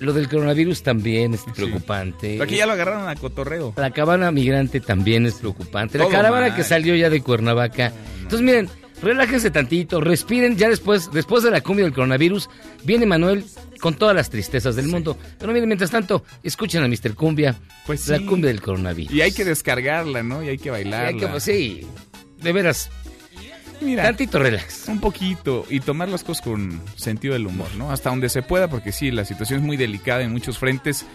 Lo 0.01 0.13
del 0.15 0.29
coronavirus 0.29 0.83
también 0.83 1.35
es 1.35 1.43
preocupante. 1.55 2.41
Aquí 2.43 2.57
ya 2.57 2.67
lo 2.67 2.73
agarraron 2.73 3.09
a 3.09 3.15
cotorreo. 3.17 3.75
La 3.77 3.91
caravana 3.91 4.31
migrante 4.33 4.81
también 4.81 5.27
es 5.27 5.35
preocupante. 5.35 5.99
La 5.99 6.09
caravana 6.09 6.49
mal. 6.49 6.57
que 6.57 6.65
salió 6.65 6.95
ya 6.97 7.11
de 7.11 7.21
Cuernavaca. 7.23 7.93
Entonces, 8.17 8.41
miren, 8.41 8.69
relájense 9.03 9.51
tantito, 9.51 10.01
respiren. 10.01 10.57
Ya 10.57 10.69
después, 10.71 11.11
después 11.13 11.43
de 11.43 11.51
la 11.51 11.61
cumbia 11.61 11.85
del 11.85 11.93
coronavirus, 11.95 12.49
viene 12.83 13.05
Manuel 13.05 13.45
con 13.81 13.95
todas 13.95 14.17
las 14.17 14.31
tristezas 14.31 14.75
del 14.75 14.89
mundo. 14.89 15.19
Pero 15.39 15.53
miren, 15.53 15.69
mientras 15.69 15.91
tanto, 15.91 16.25
escuchen 16.43 16.83
a 16.83 16.89
Mr. 16.89 17.15
Cumbia, 17.15 17.57
Pues 17.87 18.09
la 18.09 18.19
sí. 18.19 18.25
cumbia 18.25 18.49
del 18.49 18.63
coronavirus. 18.63 19.13
Y 19.13 19.21
hay 19.21 19.33
que 19.33 19.45
descargarla, 19.45 20.23
¿no? 20.23 20.43
Y 20.43 20.49
hay 20.49 20.59
que 20.59 20.71
bailarla. 20.71 21.09
Hay 21.09 21.17
que- 21.19 21.27
pues, 21.29 21.43
sí, 21.43 21.87
de 22.43 22.53
veras. 22.53 22.91
Mira, 23.81 24.03
Tantito 24.05 24.39
relax. 24.39 24.89
Un 24.89 25.01
poquito. 25.01 25.65
Y 25.71 25.81
tomar 25.81 26.09
las 26.09 26.23
cosas 26.25 26.45
con 26.45 26.81
sentido 26.97 27.35
del 27.35 27.47
humor, 27.47 27.69
¿no? 27.77 27.91
Hasta 27.91 28.11
donde 28.11 28.29
se 28.29 28.43
pueda, 28.43 28.69
porque 28.69 28.93
sí, 28.93 29.11
la 29.11 29.25
situación 29.25 29.61
es 29.61 29.67
muy 29.67 29.77
delicada 29.77 30.23
en 30.23 30.33
muchos 30.33 30.59
frentes. 30.59 31.07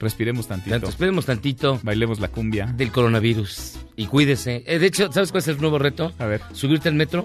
Respiremos 0.00 0.48
tantito. 0.48 0.70
Tanto, 0.74 0.88
esperemos 0.88 1.24
tantito. 1.24 1.80
Bailemos 1.82 2.20
la 2.20 2.28
cumbia. 2.28 2.66
Del 2.66 2.90
coronavirus. 2.90 3.74
Y 3.96 4.06
cuídese. 4.06 4.64
Eh, 4.66 4.78
de 4.78 4.86
hecho, 4.86 5.10
¿sabes 5.12 5.30
cuál 5.30 5.42
es 5.42 5.48
el 5.48 5.60
nuevo 5.60 5.78
reto? 5.78 6.12
A 6.18 6.26
ver. 6.26 6.42
Subirte 6.52 6.88
al 6.88 6.94
metro, 6.94 7.24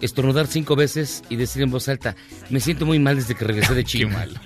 estornudar 0.00 0.46
cinco 0.46 0.74
veces 0.74 1.22
y 1.28 1.36
decir 1.36 1.62
en 1.62 1.70
voz 1.70 1.88
alta, 1.88 2.16
me 2.50 2.60
siento 2.60 2.86
muy 2.86 2.98
mal 2.98 3.16
desde 3.16 3.34
que 3.34 3.44
regresé 3.44 3.74
de 3.74 3.84
China. 3.84 4.08
Qué 4.08 4.14
malo. 4.16 4.40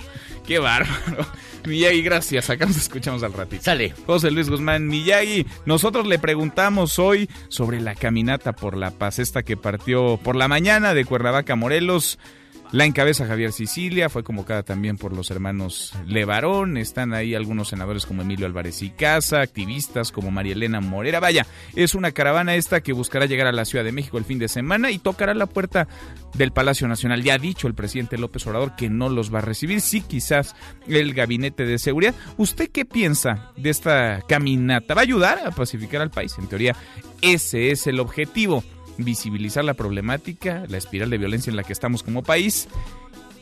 Qué 0.46 0.58
bárbaro. 0.58 1.26
Miyagi, 1.66 2.02
gracias. 2.02 2.50
Acá 2.50 2.66
nos 2.66 2.76
escuchamos 2.76 3.22
al 3.22 3.32
ratito. 3.32 3.62
Sale. 3.62 3.94
José 4.06 4.30
Luis 4.30 4.50
Guzmán 4.50 4.87
Miyagi. 4.87 5.46
Nosotros 5.64 6.06
le 6.06 6.18
preguntamos 6.18 6.99
hoy 6.99 7.28
sobre 7.49 7.80
la 7.80 7.94
caminata 7.94 8.52
por 8.52 8.76
la 8.76 8.90
paz, 8.90 9.18
esta 9.18 9.42
que 9.42 9.56
partió 9.56 10.18
por 10.22 10.34
la 10.34 10.49
mañana 10.49 10.94
de 10.94 11.04
Cuernavaca, 11.04 11.54
Morelos. 11.54 12.18
La 12.73 12.87
encabeza 12.87 13.26
Javier 13.26 13.52
Sicilia, 13.52 14.09
fue 14.09 14.25
convocada 14.25 14.62
también 14.62 14.97
por 14.97 15.14
los 15.14 15.31
hermanos 15.31 15.93
Levarón. 16.07 16.79
Están 16.79 17.12
ahí 17.12 17.35
algunos 17.35 17.69
senadores 17.69 18.07
como 18.07 18.23
Emilio 18.23 18.47
Álvarez 18.47 18.81
y 18.81 18.88
Casa, 18.88 19.43
activistas 19.43 20.11
como 20.11 20.31
María 20.31 20.55
Elena 20.55 20.81
Morera. 20.81 21.21
Vaya, 21.21 21.47
es 21.76 21.95
una 21.95 22.12
caravana 22.12 22.55
esta 22.55 22.81
que 22.81 22.95
buscará 22.95 23.26
llegar 23.26 23.47
a 23.47 23.52
la 23.52 23.67
Ciudad 23.67 23.85
de 23.85 23.93
México 23.93 24.17
el 24.17 24.25
fin 24.25 24.38
de 24.38 24.49
semana 24.49 24.91
y 24.91 24.99
tocará 24.99 25.35
la 25.35 25.45
puerta 25.45 25.87
del 26.33 26.52
Palacio 26.52 26.88
Nacional. 26.88 27.23
Ya 27.23 27.35
ha 27.35 27.38
dicho 27.38 27.69
el 27.69 27.75
presidente 27.75 28.17
López 28.17 28.47
Obrador 28.47 28.75
que 28.75 28.88
no 28.88 29.11
los 29.11 29.33
va 29.33 29.41
a 29.41 29.43
recibir, 29.43 29.83
sí 29.83 30.00
quizás 30.00 30.57
el 30.88 31.12
gabinete 31.12 31.67
de 31.67 31.79
seguridad. 31.79 32.14
¿Usted 32.38 32.71
qué 32.71 32.87
piensa 32.87 33.52
de 33.55 33.69
esta 33.69 34.23
caminata? 34.26 34.95
¿Va 34.95 35.02
a 35.02 35.05
ayudar 35.05 35.47
a 35.47 35.50
pacificar 35.50 36.00
al 36.00 36.11
país? 36.11 36.37
En 36.38 36.47
teoría, 36.47 36.75
ese 37.21 37.71
es 37.71 37.87
el 37.87 38.00
objetivo 38.00 38.64
visibilizar 39.04 39.64
la 39.64 39.75
problemática, 39.75 40.64
la 40.68 40.78
espiral 40.78 41.11
de 41.11 41.18
violencia 41.18 41.50
en 41.50 41.56
la 41.56 41.62
que 41.62 41.73
estamos 41.73 42.02
como 42.02 42.23
país 42.23 42.68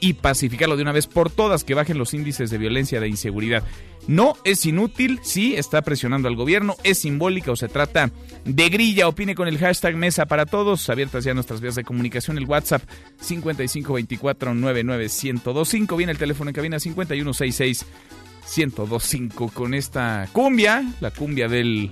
y 0.00 0.14
pacificarlo 0.14 0.76
de 0.76 0.82
una 0.82 0.90
vez 0.92 1.06
por 1.06 1.30
todas, 1.30 1.62
que 1.62 1.74
bajen 1.74 1.98
los 1.98 2.14
índices 2.14 2.50
de 2.50 2.58
violencia, 2.58 3.00
de 3.00 3.08
inseguridad. 3.08 3.62
No 4.08 4.36
es 4.44 4.64
inútil, 4.64 5.20
sí 5.22 5.54
está 5.56 5.82
presionando 5.82 6.26
al 6.26 6.36
gobierno, 6.36 6.74
es 6.84 7.00
simbólica 7.00 7.52
o 7.52 7.56
se 7.56 7.68
trata 7.68 8.10
de 8.44 8.68
grilla. 8.70 9.08
Opine 9.08 9.34
con 9.34 9.46
el 9.46 9.58
hashtag 9.58 9.94
Mesa 9.96 10.24
para 10.26 10.46
Todos, 10.46 10.88
abiertas 10.88 11.24
ya 11.24 11.34
nuestras 11.34 11.60
vías 11.60 11.74
de 11.74 11.84
comunicación, 11.84 12.38
el 12.38 12.46
WhatsApp 12.46 12.82
5524-99125, 13.22 15.96
viene 15.96 16.12
el 16.12 16.18
teléfono 16.18 16.48
en 16.48 16.54
cabina 16.54 16.80
5166 16.80 17.84
1025 18.56 19.50
con 19.52 19.74
esta 19.74 20.26
cumbia, 20.32 20.82
la 21.00 21.10
cumbia 21.10 21.46
del 21.46 21.90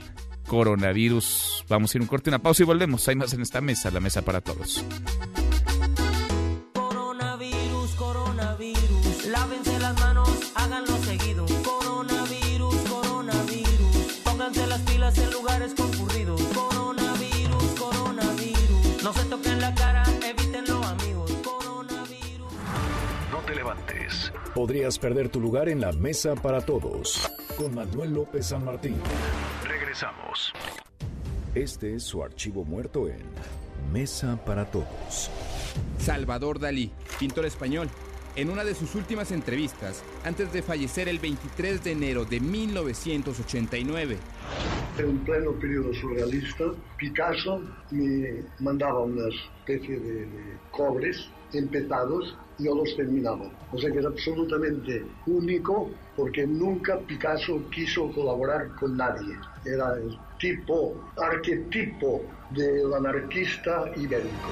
coronavirus. 0.49 1.65
Vamos 1.69 1.95
a 1.95 1.99
ir 1.99 2.03
un 2.03 2.09
corte, 2.09 2.31
una 2.31 2.41
pausa 2.41 2.65
y 2.65 2.67
volvemos. 2.67 3.07
Hay 3.07 3.15
más 3.15 3.33
en 3.35 3.43
esta 3.43 3.61
mesa, 3.61 3.91
la 3.93 4.01
mesa 4.01 4.23
para 4.23 4.41
todos. 4.41 4.85
Coronavirus, 6.73 7.91
coronavirus. 7.93 9.27
Lávense 9.27 9.79
las 9.79 10.01
manos, 10.01 10.31
háganlo 10.57 10.97
seguido. 11.05 11.47
Coronavirus, 11.63 12.75
coronavirus. 12.89 14.21
Pónganse 14.25 14.67
las 14.67 14.81
pilas 14.81 15.19
en 15.19 15.31
lugares 15.31 15.75
concurridos. 15.75 16.41
Coronavirus, 16.43 17.65
coronavirus. 17.79 19.03
No 19.05 19.13
se 19.13 19.25
toquen 19.27 19.61
la 19.61 19.75
cara, 19.75 20.03
evítenlo, 20.25 20.83
amigos. 20.83 21.31
Coronavirus. 21.45 22.53
No 23.31 23.39
te 23.47 23.55
levantes. 23.55 24.33
Podrías 24.55 24.99
perder 24.99 25.29
tu 25.29 25.41
lugar 25.41 25.69
en 25.69 25.81
la 25.81 25.93
mesa 25.93 26.35
para 26.35 26.63
todos. 26.63 27.31
Con 27.57 27.75
Manuel 27.75 28.15
López 28.15 28.47
San 28.47 28.65
Martín. 28.65 28.97
Regresamos. 29.99 30.53
Este 31.57 31.97
es 31.97 32.05
su 32.05 32.23
archivo 32.23 32.65
muerto 32.65 33.09
en 33.09 33.19
Mesa 33.93 34.39
para 34.45 34.71
Todos. 34.71 35.29
Salvador 35.99 36.61
Dalí, 36.61 36.93
pintor 37.19 37.47
español. 37.47 37.89
En 38.37 38.51
una 38.51 38.63
de 38.63 38.75
sus 38.75 38.95
últimas 38.95 39.33
entrevistas, 39.33 40.05
antes 40.25 40.53
de 40.53 40.63
fallecer 40.63 41.09
el 41.09 41.19
23 41.19 41.83
de 41.83 41.93
enero 41.93 42.25
de 42.25 42.39
1989, 42.39 44.19
En 44.99 45.19
pleno 45.19 45.53
periodo 45.53 45.93
surrealista, 45.95 46.65
Picasso 46.97 47.61
me 47.91 48.45
mandaba 48.61 49.01
una 49.01 49.29
especie 49.29 49.99
de, 49.99 50.27
de 50.27 50.59
cobres 50.71 51.29
empezados 51.53 52.37
y 52.59 52.65
yo 52.67 52.75
los 52.77 52.95
terminaba. 52.97 53.51
O 53.73 53.79
sea 53.79 53.91
que 53.91 53.99
es 53.99 54.07
absolutamente 54.07 55.05
único 55.27 55.91
porque 56.19 56.45
nunca 56.45 56.99
Picasso 56.99 57.63
quiso 57.71 58.11
colaborar 58.11 58.75
con 58.75 58.97
nadie. 58.97 59.37
Era 59.65 59.95
el 59.95 60.19
tipo, 60.41 61.13
arquetipo 61.17 62.25
del 62.51 62.93
anarquista 62.93 63.85
ibérico. 63.97 64.51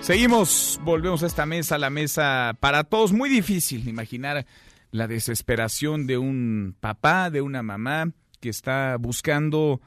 Seguimos, 0.00 0.80
volvemos 0.82 1.22
a 1.22 1.26
esta 1.26 1.44
mesa, 1.44 1.76
la 1.76 1.90
mesa 1.90 2.56
para 2.60 2.82
todos. 2.82 3.12
Muy 3.12 3.28
difícil 3.28 3.86
imaginar 3.88 4.46
la 4.90 5.06
desesperación 5.06 6.06
de 6.06 6.16
un 6.16 6.74
papá, 6.80 7.28
de 7.28 7.42
una 7.42 7.62
mamá 7.62 8.10
que 8.40 8.48
está 8.48 8.96
buscando 8.96 9.82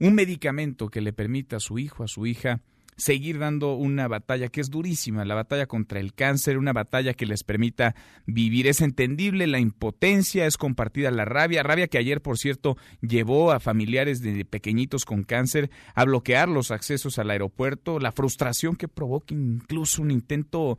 un 0.00 0.16
medicamento 0.16 0.88
que 0.88 1.02
le 1.02 1.12
permita 1.12 1.58
a 1.58 1.60
su 1.60 1.78
hijo, 1.78 2.02
a 2.02 2.08
su 2.08 2.26
hija, 2.26 2.62
seguir 2.96 3.38
dando 3.38 3.74
una 3.74 4.08
batalla 4.08 4.48
que 4.48 4.60
es 4.60 4.70
durísima, 4.70 5.24
la 5.24 5.34
batalla 5.34 5.66
contra 5.66 6.00
el 6.00 6.14
cáncer, 6.14 6.58
una 6.58 6.72
batalla 6.72 7.14
que 7.14 7.26
les 7.26 7.44
permita 7.44 7.94
vivir. 8.26 8.66
Es 8.66 8.80
entendible 8.80 9.46
la 9.46 9.58
impotencia, 9.58 10.46
es 10.46 10.56
compartida 10.56 11.10
la 11.10 11.24
rabia, 11.24 11.62
rabia 11.62 11.88
que 11.88 11.98
ayer, 11.98 12.20
por 12.20 12.38
cierto, 12.38 12.76
llevó 13.00 13.52
a 13.52 13.60
familiares 13.60 14.20
de 14.20 14.44
pequeñitos 14.44 15.04
con 15.04 15.22
cáncer 15.22 15.70
a 15.94 16.04
bloquear 16.04 16.48
los 16.48 16.70
accesos 16.70 17.18
al 17.18 17.30
aeropuerto, 17.30 17.98
la 17.98 18.12
frustración 18.12 18.76
que 18.76 18.88
provoca 18.88 19.34
incluso 19.34 20.02
un 20.02 20.10
intento 20.10 20.78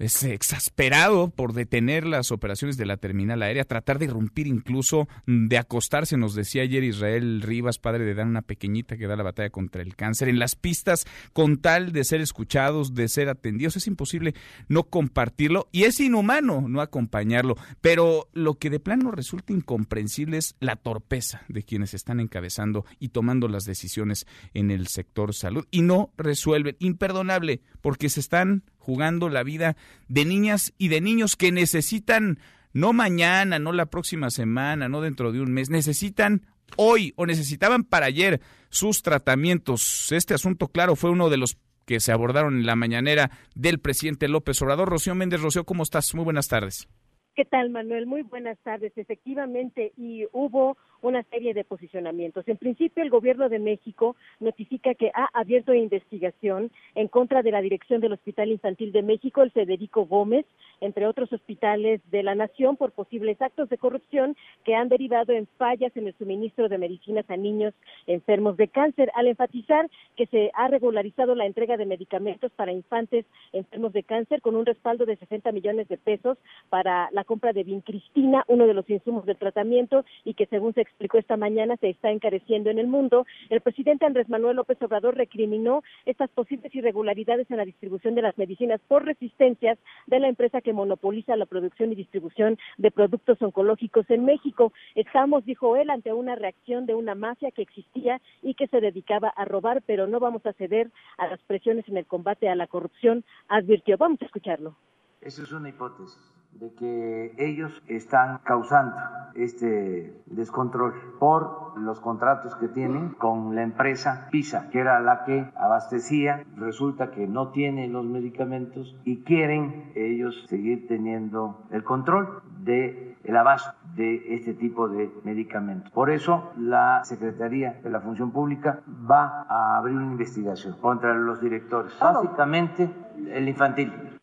es 0.00 0.22
exasperado 0.24 1.28
por 1.28 1.52
detener 1.52 2.06
las 2.06 2.32
operaciones 2.32 2.76
de 2.78 2.86
la 2.86 2.96
terminal 2.96 3.42
aérea, 3.42 3.64
tratar 3.64 3.98
de 3.98 4.06
irrumpir 4.06 4.46
incluso, 4.46 5.08
mm, 5.26 5.48
de 5.48 5.58
acostarse, 5.58 6.16
nos 6.16 6.34
decía 6.34 6.62
ayer 6.62 6.82
Israel 6.82 7.42
Rivas, 7.42 7.78
padre 7.78 8.04
de 8.04 8.14
Dan, 8.14 8.28
una 8.28 8.42
pequeñita 8.42 8.96
que 8.96 9.06
da 9.06 9.14
la 9.14 9.22
batalla 9.22 9.50
contra 9.50 9.82
el 9.82 9.94
cáncer, 9.96 10.28
en 10.28 10.38
las 10.38 10.56
pistas 10.56 11.06
con 11.34 11.58
tal 11.58 11.92
de 11.92 12.04
ser 12.04 12.22
escuchados, 12.22 12.94
de 12.94 13.08
ser 13.08 13.28
atendidos. 13.28 13.76
Es 13.76 13.86
imposible 13.86 14.34
no 14.68 14.84
compartirlo 14.84 15.68
y 15.70 15.84
es 15.84 16.00
inhumano 16.00 16.66
no 16.66 16.80
acompañarlo, 16.80 17.56
pero 17.80 18.28
lo 18.32 18.54
que 18.54 18.70
de 18.70 18.80
plano 18.80 19.10
resulta 19.10 19.52
incomprensible 19.52 20.38
es 20.38 20.56
la 20.60 20.76
torpeza 20.76 21.42
de 21.48 21.62
quienes 21.62 21.92
están 21.92 22.20
encabezando 22.20 22.86
y 22.98 23.08
tomando 23.08 23.48
las 23.48 23.64
decisiones 23.64 24.26
en 24.54 24.70
el 24.70 24.86
sector 24.86 25.34
salud 25.34 25.66
y 25.70 25.82
no 25.82 26.12
resuelven. 26.16 26.76
Imperdonable, 26.78 27.60
porque 27.82 28.08
se 28.08 28.20
están 28.20 28.64
jugando 28.80 29.28
la 29.28 29.44
vida 29.44 29.76
de 30.08 30.24
niñas 30.24 30.74
y 30.76 30.88
de 30.88 31.00
niños 31.00 31.36
que 31.36 31.52
necesitan 31.52 32.40
no 32.72 32.92
mañana, 32.92 33.58
no 33.58 33.72
la 33.72 33.86
próxima 33.86 34.30
semana, 34.30 34.88
no 34.88 35.00
dentro 35.00 35.30
de 35.30 35.40
un 35.40 35.52
mes, 35.52 35.70
necesitan 35.70 36.46
hoy 36.76 37.12
o 37.16 37.26
necesitaban 37.26 37.84
para 37.84 38.06
ayer 38.06 38.40
sus 38.70 39.02
tratamientos. 39.02 40.10
Este 40.10 40.34
asunto, 40.34 40.68
claro, 40.68 40.96
fue 40.96 41.10
uno 41.10 41.28
de 41.30 41.36
los 41.36 41.58
que 41.86 42.00
se 42.00 42.12
abordaron 42.12 42.56
en 42.56 42.66
la 42.66 42.76
mañanera 42.76 43.30
del 43.54 43.80
presidente 43.80 44.28
López 44.28 44.60
Obrador. 44.62 44.88
Rocío 44.88 45.14
Méndez, 45.14 45.40
Rocío, 45.40 45.64
¿cómo 45.64 45.82
estás? 45.82 46.14
Muy 46.14 46.24
buenas 46.24 46.48
tardes. 46.48 46.88
¿Qué 47.34 47.44
tal, 47.44 47.70
Manuel? 47.70 48.06
Muy 48.06 48.22
buenas 48.22 48.58
tardes. 48.60 48.92
Efectivamente, 48.96 49.92
y 49.96 50.24
hubo 50.32 50.76
una 51.02 51.22
serie 51.24 51.54
de 51.54 51.64
posicionamientos. 51.64 52.46
En 52.48 52.56
principio, 52.56 53.02
el 53.02 53.10
Gobierno 53.10 53.48
de 53.48 53.58
México 53.58 54.16
notifica 54.38 54.94
que 54.94 55.10
ha 55.14 55.28
abierto 55.32 55.72
investigación 55.74 56.70
en 56.94 57.08
contra 57.08 57.42
de 57.42 57.50
la 57.50 57.60
dirección 57.60 58.00
del 58.00 58.12
Hospital 58.12 58.50
Infantil 58.50 58.92
de 58.92 59.02
México, 59.02 59.42
el 59.42 59.50
Federico 59.50 60.06
Gómez, 60.06 60.46
entre 60.80 61.06
otros 61.06 61.32
hospitales 61.32 62.00
de 62.10 62.22
la 62.22 62.34
Nación, 62.34 62.76
por 62.76 62.92
posibles 62.92 63.40
actos 63.40 63.68
de 63.68 63.78
corrupción 63.78 64.36
que 64.64 64.74
han 64.74 64.88
derivado 64.88 65.32
en 65.32 65.46
fallas 65.58 65.94
en 65.96 66.06
el 66.06 66.14
suministro 66.16 66.68
de 66.68 66.78
medicinas 66.78 67.28
a 67.28 67.36
niños 67.36 67.74
enfermos 68.06 68.56
de 68.56 68.68
cáncer, 68.68 69.10
al 69.14 69.26
enfatizar 69.26 69.88
que 70.16 70.26
se 70.26 70.50
ha 70.54 70.68
regularizado 70.68 71.34
la 71.34 71.46
entrega 71.46 71.76
de 71.76 71.86
medicamentos 71.86 72.52
para 72.52 72.72
infantes 72.72 73.26
enfermos 73.52 73.92
de 73.92 74.02
cáncer 74.02 74.40
con 74.40 74.56
un 74.56 74.66
respaldo 74.66 75.06
de 75.06 75.16
60 75.16 75.52
millones 75.52 75.88
de 75.88 75.98
pesos 75.98 76.38
para 76.68 77.08
la 77.12 77.24
compra 77.24 77.52
de 77.52 77.64
vincristina, 77.64 78.44
uno 78.48 78.66
de 78.66 78.74
los 78.74 78.88
insumos 78.88 79.26
del 79.26 79.36
tratamiento, 79.36 80.04
y 80.24 80.34
que 80.34 80.46
según 80.46 80.74
se 80.74 80.80
explicó 80.90 81.18
esta 81.18 81.36
mañana, 81.36 81.76
se 81.76 81.88
está 81.88 82.10
encareciendo 82.10 82.70
en 82.70 82.78
el 82.78 82.86
mundo. 82.86 83.26
El 83.48 83.60
presidente 83.60 84.04
Andrés 84.04 84.28
Manuel 84.28 84.56
López 84.56 84.76
Obrador 84.82 85.16
recriminó 85.16 85.82
estas 86.04 86.30
posibles 86.30 86.74
irregularidades 86.74 87.50
en 87.50 87.56
la 87.56 87.64
distribución 87.64 88.14
de 88.14 88.22
las 88.22 88.36
medicinas 88.36 88.80
por 88.86 89.04
resistencias 89.04 89.78
de 90.06 90.20
la 90.20 90.28
empresa 90.28 90.60
que 90.60 90.72
monopoliza 90.72 91.36
la 91.36 91.46
producción 91.46 91.92
y 91.92 91.94
distribución 91.94 92.58
de 92.76 92.90
productos 92.90 93.40
oncológicos 93.40 94.08
en 94.10 94.24
México. 94.24 94.72
Estamos, 94.94 95.44
dijo 95.44 95.76
él, 95.76 95.90
ante 95.90 96.12
una 96.12 96.34
reacción 96.34 96.86
de 96.86 96.94
una 96.94 97.14
mafia 97.14 97.50
que 97.50 97.62
existía 97.62 98.20
y 98.42 98.54
que 98.54 98.66
se 98.68 98.80
dedicaba 98.80 99.28
a 99.28 99.44
robar, 99.44 99.82
pero 99.86 100.06
no 100.06 100.20
vamos 100.20 100.44
a 100.44 100.52
ceder 100.52 100.90
a 101.16 101.26
las 101.28 101.40
presiones 101.42 101.88
en 101.88 101.96
el 101.96 102.06
combate 102.06 102.48
a 102.48 102.54
la 102.54 102.66
corrupción, 102.66 103.24
advirtió. 103.48 103.96
Vamos 103.96 104.20
a 104.22 104.26
escucharlo. 104.26 104.76
Esa 105.20 105.42
es 105.42 105.52
una 105.52 105.68
hipótesis 105.68 106.39
de 106.52 106.74
que 106.74 107.34
ellos 107.38 107.82
están 107.86 108.38
causando 108.44 108.96
este 109.34 110.22
descontrol 110.26 110.92
por 111.18 111.78
los 111.78 112.00
contratos 112.00 112.54
que 112.56 112.68
tienen 112.68 113.10
con 113.10 113.54
la 113.54 113.62
empresa 113.62 114.28
PISA, 114.30 114.68
que 114.70 114.80
era 114.80 115.00
la 115.00 115.24
que 115.24 115.50
abastecía, 115.56 116.44
resulta 116.56 117.10
que 117.10 117.26
no 117.26 117.48
tiene 117.48 117.88
los 117.88 118.04
medicamentos 118.04 118.96
y 119.04 119.22
quieren 119.22 119.92
ellos 119.94 120.46
seguir 120.48 120.86
teniendo 120.88 121.64
el 121.70 121.84
control 121.84 122.42
de 122.58 123.16
el 123.24 123.36
abasto 123.36 123.78
de 123.94 124.34
este 124.34 124.54
tipo 124.54 124.88
de 124.88 125.10
medicamentos. 125.24 125.90
Por 125.92 126.10
eso 126.10 126.50
la 126.56 127.02
Secretaría 127.04 127.80
de 127.82 127.90
la 127.90 128.00
Función 128.00 128.30
Pública 128.30 128.80
va 128.88 129.46
a 129.48 129.76
abrir 129.76 129.96
una 129.96 130.12
investigación 130.12 130.76
contra 130.80 131.14
los 131.14 131.40
directores, 131.40 131.92
básicamente 132.00 132.90
el 133.30 133.48
infantil, 133.48 134.19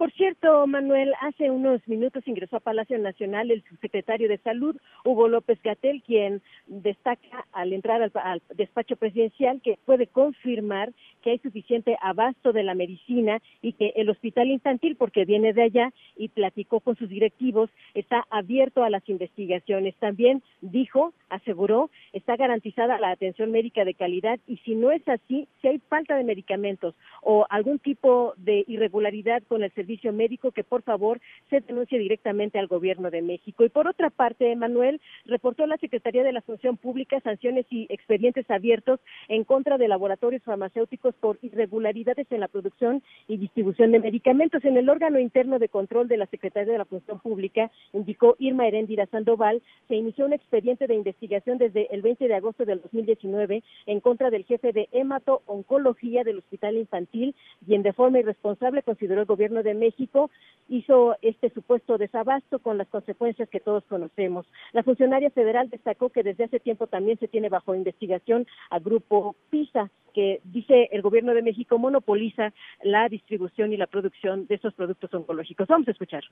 por 0.00 0.10
cierto, 0.12 0.66
Manuel, 0.66 1.12
hace 1.20 1.50
unos 1.50 1.86
minutos 1.86 2.26
ingresó 2.26 2.56
a 2.56 2.60
Palacio 2.60 2.98
Nacional 2.98 3.50
el 3.50 3.62
subsecretario 3.68 4.30
de 4.30 4.38
Salud, 4.38 4.74
Hugo 5.04 5.28
López 5.28 5.60
Gatel, 5.62 6.02
quien 6.02 6.40
destaca 6.66 7.44
al 7.52 7.74
entrar 7.74 8.10
al, 8.14 8.42
despacho 8.54 8.96
presidencial 8.96 9.60
que 9.60 9.78
puede 9.84 10.06
confirmar 10.06 10.90
que 11.20 11.30
hay 11.30 11.38
suficiente 11.38 11.96
abasto 12.00 12.52
de 12.52 12.62
la 12.62 12.74
medicina 12.74 13.40
y 13.62 13.72
que 13.72 13.92
el 13.96 14.10
hospital 14.10 14.50
infantil, 14.50 14.96
porque 14.96 15.24
viene 15.24 15.52
de 15.52 15.62
allá 15.62 15.92
y 16.16 16.28
platicó 16.28 16.80
con 16.80 16.96
sus 16.96 17.08
directivos, 17.08 17.70
está 17.94 18.26
abierto 18.30 18.82
a 18.82 18.90
las 18.90 19.08
investigaciones. 19.08 19.94
También 19.96 20.42
dijo, 20.60 21.12
aseguró, 21.28 21.90
está 22.12 22.36
garantizada 22.36 22.98
la 22.98 23.10
atención 23.10 23.50
médica 23.50 23.84
de 23.84 23.94
calidad 23.94 24.38
y 24.46 24.56
si 24.58 24.74
no 24.74 24.90
es 24.90 25.06
así, 25.08 25.48
si 25.60 25.68
hay 25.68 25.78
falta 25.88 26.16
de 26.16 26.24
medicamentos 26.24 26.94
o 27.22 27.46
algún 27.50 27.78
tipo 27.78 28.34
de 28.36 28.64
irregularidad 28.66 29.42
con 29.48 29.62
el 29.62 29.72
servicio 29.72 30.12
médico 30.12 30.52
que 30.52 30.64
por 30.64 30.82
favor 30.82 31.20
se 31.48 31.60
denuncie 31.60 31.98
directamente 31.98 32.58
al 32.58 32.66
gobierno 32.66 33.10
de 33.10 33.22
México. 33.22 33.64
Y 33.64 33.68
por 33.68 33.86
otra 33.86 34.10
parte, 34.10 34.54
Manuel, 34.56 35.00
reportó 35.24 35.66
la 35.66 35.76
Secretaría 35.76 36.22
de 36.22 36.32
la 36.32 36.42
Función 36.42 36.76
Pública 36.76 37.20
sanciones 37.20 37.66
y 37.70 37.86
expedientes 37.88 38.50
abiertos 38.50 39.00
en 39.28 39.44
contra 39.44 39.78
de 39.78 39.88
laboratorios 39.88 40.42
farmacéuticos 40.42 41.09
por 41.14 41.38
irregularidades 41.42 42.26
en 42.30 42.40
la 42.40 42.48
producción 42.48 43.02
y 43.28 43.36
distribución 43.36 43.92
de 43.92 44.00
medicamentos. 44.00 44.64
En 44.64 44.76
el 44.76 44.88
órgano 44.88 45.18
interno 45.18 45.58
de 45.58 45.68
control 45.68 46.08
de 46.08 46.16
la 46.16 46.26
Secretaría 46.26 46.72
de 46.72 46.78
la 46.78 46.84
Función 46.84 47.20
Pública, 47.20 47.70
indicó 47.92 48.36
Irma 48.38 48.66
Heréndira 48.66 49.06
Sandoval, 49.06 49.62
se 49.88 49.96
inició 49.96 50.26
un 50.26 50.32
expediente 50.32 50.86
de 50.86 50.94
investigación 50.94 51.58
desde 51.58 51.92
el 51.94 52.02
20 52.02 52.28
de 52.28 52.34
agosto 52.34 52.64
del 52.64 52.80
2019 52.80 53.62
en 53.86 54.00
contra 54.00 54.30
del 54.30 54.44
jefe 54.44 54.72
de 54.72 54.88
hemato-oncología 54.92 56.24
del 56.24 56.38
Hospital 56.38 56.76
Infantil, 56.76 57.34
quien 57.66 57.82
de 57.82 57.92
forma 57.92 58.18
irresponsable 58.18 58.82
consideró 58.82 59.20
el 59.20 59.26
gobierno 59.26 59.62
de 59.62 59.74
México 59.74 60.30
hizo 60.68 61.16
este 61.22 61.50
supuesto 61.50 61.98
desabasto 61.98 62.60
con 62.60 62.78
las 62.78 62.88
consecuencias 62.88 63.48
que 63.48 63.60
todos 63.60 63.84
conocemos. 63.84 64.46
La 64.72 64.82
funcionaria 64.82 65.30
federal 65.30 65.68
destacó 65.68 66.10
que 66.10 66.22
desde 66.22 66.44
hace 66.44 66.60
tiempo 66.60 66.86
también 66.86 67.18
se 67.18 67.28
tiene 67.28 67.48
bajo 67.48 67.74
investigación 67.74 68.46
al 68.70 68.80
grupo 68.80 69.34
PISA, 69.50 69.90
que 70.14 70.40
dice 70.44 70.88
el 70.92 70.99
gobierno 71.02 71.34
de 71.34 71.42
México 71.42 71.78
monopoliza 71.78 72.52
la 72.82 73.08
distribución 73.08 73.72
y 73.72 73.76
la 73.76 73.86
producción 73.86 74.46
de 74.46 74.56
esos 74.56 74.74
productos 74.74 75.12
oncológicos. 75.14 75.68
Vamos 75.68 75.88
a 75.88 75.92
escuchar. 75.92 76.22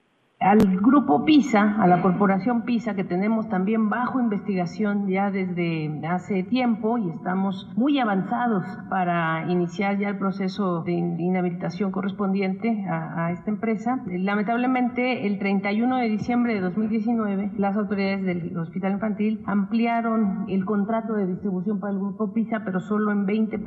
Al 0.41 0.59
grupo 0.59 1.25
PISA, 1.25 1.83
a 1.83 1.87
la 1.87 2.01
corporación 2.01 2.65
PISA, 2.65 2.95
que 2.95 3.05
tenemos 3.05 3.49
también 3.49 3.89
bajo 3.89 4.21
investigación 4.21 5.09
ya 5.09 5.31
desde 5.31 6.07
hace 6.07 6.43
tiempo 6.45 6.99
y 6.99 7.11
estamos 7.11 7.69
muy 7.77 7.99
avanzados 7.99 8.65
para 8.89 9.47
iniciar 9.49 9.99
ya 9.99 10.09
el 10.09 10.19
proceso 10.19 10.83
de 10.83 10.93
inhabilitación 10.93 11.91
correspondiente 11.91 12.85
a, 12.89 13.33
esta 13.33 13.51
empresa. 13.51 14.03
Lamentablemente, 14.07 15.27
el 15.27 15.39
31 15.39 15.97
de 15.97 16.09
diciembre 16.09 16.55
de 16.55 16.61
2019, 16.61 17.53
las 17.57 17.77
autoridades 17.77 18.25
del 18.25 18.57
Hospital 18.57 18.93
Infantil 18.93 19.43
ampliaron 19.47 20.47
el 20.49 20.65
contrato 20.65 21.15
de 21.15 21.27
distribución 21.27 21.81
para 21.81 21.93
el 21.93 21.99
grupo 21.99 22.33
PISA, 22.33 22.63
pero 22.65 22.81
solo 22.81 23.13
en 23.13 23.27
20 23.27 23.59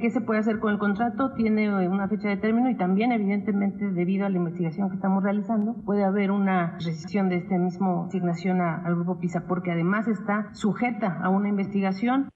¿Qué 0.00 0.10
se 0.12 0.20
puede 0.20 0.40
hacer 0.40 0.58
con 0.58 0.72
el 0.72 0.78
contrato? 0.78 1.32
Tiene 1.34 1.68
una 1.88 2.08
fecha 2.08 2.28
de 2.28 2.36
término 2.36 2.70
y 2.70 2.76
también, 2.76 3.12
evidentemente, 3.12 3.90
debido 3.90 4.26
a 4.26 4.28
la 4.28 4.36
investigación 4.36 4.88
que 4.88 4.96
estamos 4.96 5.22
realizando, 5.22 5.74
puede 5.84 6.04
haber 6.04 6.30
una 6.30 6.74
rescisión 6.74 7.28
de 7.28 7.36
este 7.36 7.58
mismo 7.58 8.06
asignación 8.06 8.60
al 8.60 8.94
Grupo 8.94 9.18
PISA, 9.18 9.46
porque 9.48 9.72
además 9.72 10.06
está 10.08 10.54
sujeta 10.54 11.18
a 11.22 11.28
una 11.28 11.48
investigación 11.48 12.28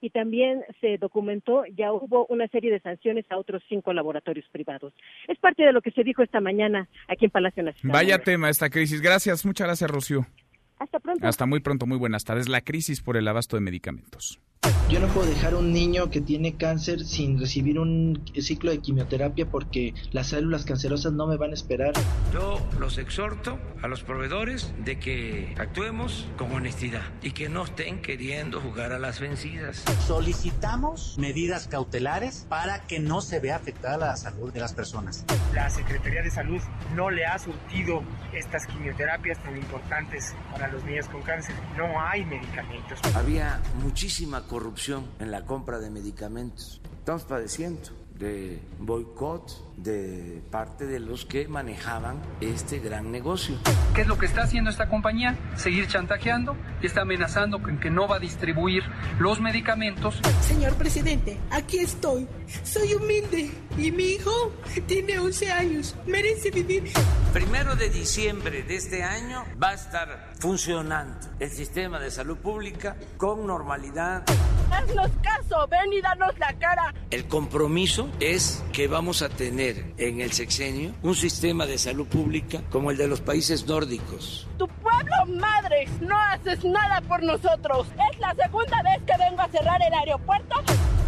y 0.00 0.10
también 0.10 0.62
se 0.80 0.96
documentó, 0.98 1.64
ya 1.76 1.92
hubo 1.92 2.26
una 2.26 2.46
serie 2.48 2.70
de 2.70 2.80
sanciones 2.80 3.24
a 3.30 3.36
otros 3.36 3.62
cinco 3.68 3.92
laboratorios 3.92 4.46
privados. 4.50 4.94
Es 5.26 5.38
parte 5.38 5.64
de 5.64 5.72
lo 5.72 5.82
que 5.82 5.90
se 5.90 6.04
dijo 6.04 6.22
esta 6.22 6.40
mañana 6.40 6.88
aquí 7.08 7.24
en 7.24 7.30
Palacio 7.30 7.62
Nacional. 7.62 7.94
Vaya 7.94 8.18
tema 8.18 8.48
esta 8.48 8.70
crisis. 8.70 9.00
Gracias, 9.00 9.44
muchas 9.44 9.66
gracias, 9.66 9.90
Rocío. 9.90 10.26
Hasta 10.78 11.00
pronto. 11.00 11.26
Hasta 11.26 11.46
muy 11.46 11.60
pronto, 11.60 11.86
muy 11.86 11.98
buenas 11.98 12.24
tardes. 12.24 12.48
La 12.48 12.60
crisis 12.60 13.02
por 13.02 13.16
el 13.16 13.26
abasto 13.26 13.56
de 13.56 13.62
medicamentos. 13.62 14.40
Yo 14.90 15.00
no 15.00 15.08
puedo 15.08 15.28
dejar 15.28 15.52
a 15.52 15.58
un 15.58 15.70
niño 15.70 16.08
que 16.08 16.22
tiene 16.22 16.56
cáncer 16.56 17.04
sin 17.04 17.38
recibir 17.38 17.78
un 17.78 18.24
ciclo 18.40 18.70
de 18.70 18.78
quimioterapia 18.78 19.44
porque 19.44 19.92
las 20.12 20.28
células 20.28 20.64
cancerosas 20.64 21.12
no 21.12 21.26
me 21.26 21.36
van 21.36 21.50
a 21.50 21.54
esperar. 21.54 21.92
Yo 22.32 22.66
los 22.78 22.96
exhorto 22.96 23.58
a 23.82 23.88
los 23.88 24.02
proveedores 24.02 24.72
de 24.86 24.98
que 24.98 25.54
actuemos 25.58 26.26
con 26.38 26.52
honestidad 26.52 27.02
y 27.20 27.32
que 27.32 27.50
no 27.50 27.64
estén 27.64 28.00
queriendo 28.00 28.62
jugar 28.62 28.92
a 28.92 28.98
las 28.98 29.20
vencidas. 29.20 29.84
Solicitamos 30.06 31.16
medidas 31.18 31.68
cautelares 31.68 32.46
para 32.48 32.86
que 32.86 32.98
no 32.98 33.20
se 33.20 33.40
vea 33.40 33.56
afectada 33.56 33.98
la 33.98 34.16
salud 34.16 34.50
de 34.54 34.60
las 34.60 34.72
personas. 34.72 35.26
La 35.52 35.68
Secretaría 35.68 36.22
de 36.22 36.30
Salud 36.30 36.62
no 36.96 37.10
le 37.10 37.26
ha 37.26 37.38
surtido 37.38 38.02
estas 38.32 38.66
quimioterapias 38.66 39.38
tan 39.42 39.54
importantes 39.54 40.34
para 40.50 40.68
los 40.68 40.82
niños 40.84 41.08
con 41.08 41.20
cáncer. 41.20 41.54
No 41.76 42.00
hay 42.00 42.24
medicamentos. 42.24 43.00
Había 43.14 43.60
muchísima 43.82 44.44
corrupción 44.48 45.06
en 45.20 45.30
la 45.30 45.44
compra 45.44 45.78
de 45.78 45.90
medicamentos. 45.90 46.80
Estamos 46.98 47.22
padeciendo 47.22 47.90
de 48.18 48.60
boicot 48.80 49.67
de 49.82 50.42
parte 50.50 50.86
de 50.86 50.98
los 50.98 51.24
que 51.24 51.46
manejaban 51.46 52.20
este 52.40 52.78
gran 52.78 53.12
negocio. 53.12 53.56
¿Qué 53.94 54.02
es 54.02 54.06
lo 54.06 54.18
que 54.18 54.26
está 54.26 54.42
haciendo 54.42 54.70
esta 54.70 54.88
compañía? 54.88 55.36
Seguir 55.56 55.86
chantajeando 55.86 56.56
y 56.82 56.86
está 56.86 57.02
amenazando 57.02 57.62
con 57.62 57.78
que 57.78 57.90
no 57.90 58.08
va 58.08 58.16
a 58.16 58.18
distribuir 58.18 58.82
los 59.18 59.40
medicamentos. 59.40 60.20
Señor 60.40 60.74
presidente, 60.74 61.38
aquí 61.50 61.78
estoy. 61.78 62.26
Soy 62.64 62.94
humilde 62.94 63.50
y 63.76 63.92
mi 63.92 64.04
hijo 64.04 64.52
tiene 64.86 65.18
11 65.18 65.52
años. 65.52 65.94
Merece 66.06 66.50
vivir. 66.50 66.84
Primero 67.32 67.76
de 67.76 67.90
diciembre 67.90 68.62
de 68.62 68.76
este 68.76 69.04
año 69.04 69.44
va 69.62 69.70
a 69.70 69.74
estar 69.74 70.32
funcionando 70.38 71.18
el 71.38 71.50
sistema 71.50 71.98
de 71.98 72.10
salud 72.10 72.38
pública 72.38 72.96
con 73.16 73.46
normalidad. 73.46 74.24
Haznos 74.70 75.10
caso, 75.22 75.66
ven 75.68 75.92
y 75.92 76.00
danos 76.00 76.38
la 76.38 76.52
cara. 76.58 76.94
El 77.10 77.26
compromiso 77.26 78.10
es 78.20 78.62
que 78.72 78.88
vamos 78.88 79.22
a 79.22 79.28
tener 79.28 79.67
en 79.96 80.20
el 80.20 80.32
sexenio 80.32 80.92
un 81.02 81.14
sistema 81.14 81.66
de 81.66 81.78
salud 81.78 82.06
pública 82.06 82.62
como 82.70 82.90
el 82.90 82.96
de 82.96 83.08
los 83.08 83.20
países 83.20 83.66
nórdicos. 83.66 84.48
Tu 84.58 84.66
pueblo 84.68 85.38
madre, 85.40 85.88
no 86.00 86.16
haces 86.16 86.64
nada 86.64 87.00
por 87.02 87.22
nosotros. 87.22 87.86
Es 88.12 88.18
la 88.18 88.34
segunda 88.34 88.82
vez 88.82 89.02
que 89.06 89.12
vengo 89.18 89.42
a 89.42 89.48
cerrar 89.48 89.80
el 89.82 89.94
aeropuerto. 89.94 90.56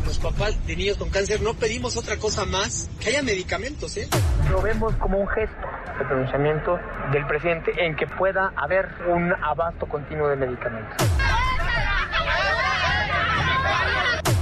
Los 0.04 0.18
papás 0.18 0.66
de 0.66 0.76
niños 0.76 0.96
con 0.96 1.08
cáncer 1.10 1.40
no 1.40 1.54
pedimos 1.54 1.96
otra 1.96 2.16
cosa 2.16 2.44
más 2.44 2.90
que 3.00 3.10
haya 3.10 3.22
medicamentos, 3.22 3.96
¿eh? 3.96 4.08
Lo 4.50 4.60
vemos 4.60 4.94
como 4.96 5.18
un 5.18 5.28
gesto 5.28 5.66
de 5.98 6.04
pronunciamiento 6.04 6.78
del 7.12 7.26
presidente 7.26 7.72
en 7.78 7.94
que 7.94 8.06
pueda 8.06 8.52
haber 8.56 8.88
un 9.08 9.32
abasto 9.32 9.86
continuo 9.86 10.28
de 10.28 10.36
medicamentos. 10.36 10.96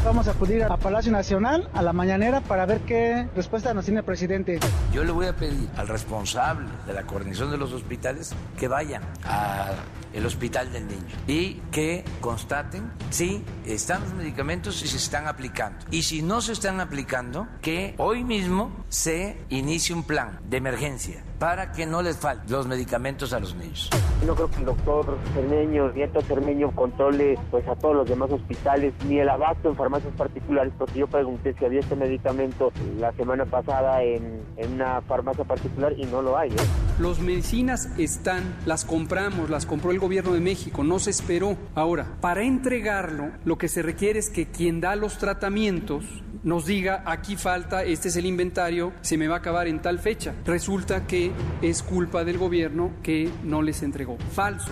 Vamos 0.05 0.29
a 0.29 0.31
acudir 0.31 0.63
a 0.65 0.77
Palacio 0.77 1.13
Nacional 1.13 1.69
a 1.75 1.83
la 1.83 1.93
mañanera 1.93 2.41
para 2.41 2.67
ver 2.67 2.81
qué 2.81 3.29
respuesta 3.35 3.75
nos 3.75 3.85
tiene 3.85 4.01
el 4.01 4.05
presidente. 4.05 4.59
Yo 4.93 5.05
le 5.05 5.13
voy 5.13 5.27
a 5.27 5.37
pedir 5.37 5.69
al 5.77 5.89
responsable 5.89 6.69
de 6.87 6.95
la 6.95 7.03
coordinación 7.03 7.51
de 7.51 7.59
los 7.59 7.73
hospitales 7.73 8.35
que 8.59 8.69
vayan 8.69 9.03
al 9.25 10.27
hospital 10.27 10.73
del 10.73 10.87
niño 10.87 11.15
y 11.27 11.55
que 11.71 12.05
constaten 12.21 12.91
si 13.11 13.45
están 13.67 14.03
los 14.03 14.15
medicamentos 14.15 14.83
y 14.83 14.89
se 14.89 14.97
están 14.97 15.27
aplicando. 15.27 15.85
Y 15.91 16.03
si 16.03 16.23
no 16.23 16.41
se 16.41 16.53
están 16.53 16.81
aplicando, 16.81 17.47
que 17.61 17.95
hoy 17.99 18.25
mismo 18.25 18.71
se 18.89 19.37
inicie 19.51 19.95
un 19.95 20.05
plan 20.05 20.41
de 20.49 20.57
emergencia 20.57 21.23
para 21.39 21.73
que 21.73 21.87
no 21.87 22.03
les 22.03 22.17
falten 22.17 22.51
los 22.51 22.67
medicamentos 22.67 23.33
a 23.33 23.41
los 23.41 23.55
niños. 23.55 23.91
No 24.27 24.35
creo 24.35 24.51
que 24.51 24.57
el 24.57 24.65
doctor 24.65 25.19
Cermeño, 25.35 25.93
nieto 25.93 26.21
Cermeño, 26.23 26.71
controle 26.73 27.39
pues 27.51 27.67
a 27.69 27.77
todos 27.77 27.97
los 27.97 28.09
demás 28.09 28.31
hospitales, 28.31 28.93
ni 29.07 29.19
el 29.21 29.29
abasto 29.29 29.69
en 29.69 29.77
farmacias 29.77 30.13
particulares, 30.15 30.73
porque 30.77 30.99
yo 30.99 31.07
pregunté 31.07 31.55
si 31.59 31.65
había 31.65 31.81
este 31.81 31.97
medicamento 31.97 32.73
la 32.99 33.13
semana 33.13 33.45
pasada 33.45 34.03
en, 34.03 34.43
en 34.57 34.73
una 34.73 35.01
farmacia 35.03 35.45
particular 35.45 35.93
y 35.97 36.05
no 36.07 36.23
lo 36.23 36.37
hay. 36.37 36.51
¿eh? 36.51 36.57
Los 36.99 37.21
medicinas 37.21 37.89
están, 37.97 38.57
las 38.67 38.85
compramos, 38.85 39.51
las 39.51 39.67
compró 39.67 39.93
el 39.93 40.01
gobierno 40.01 40.33
de 40.33 40.41
México, 40.41 40.83
no 40.83 40.99
se 40.99 41.11
esperó. 41.11 41.57
Ahora, 41.75 42.07
para 42.21 42.43
entregarlo, 42.43 43.31
lo 43.45 43.57
que 43.57 43.69
se 43.69 43.83
requiere 43.83 44.19
es 44.19 44.31
que 44.31 44.51
quien 44.51 44.81
da 44.81 44.97
los 44.97 45.19
tratamientos 45.19 46.05
nos 46.43 46.67
diga, 46.67 47.03
aquí 47.07 47.37
falta, 47.37 47.85
este 47.85 48.09
es 48.09 48.17
el 48.17 48.27
inventario, 48.27 48.93
se 49.01 49.17
me 49.17 49.29
va 49.29 49.37
a 49.37 49.39
acabar 49.39 49.69
en 49.69 49.81
tal 49.81 49.99
fecha. 49.99 50.35
Resulta 50.45 51.07
que 51.07 51.33
es 51.63 51.83
culpa 51.83 52.25
del 52.25 52.39
gobierno 52.39 52.93
que 53.03 53.31
no 53.45 53.63
les 53.63 53.83
entregó. 53.83 54.19
Falso. 54.33 54.71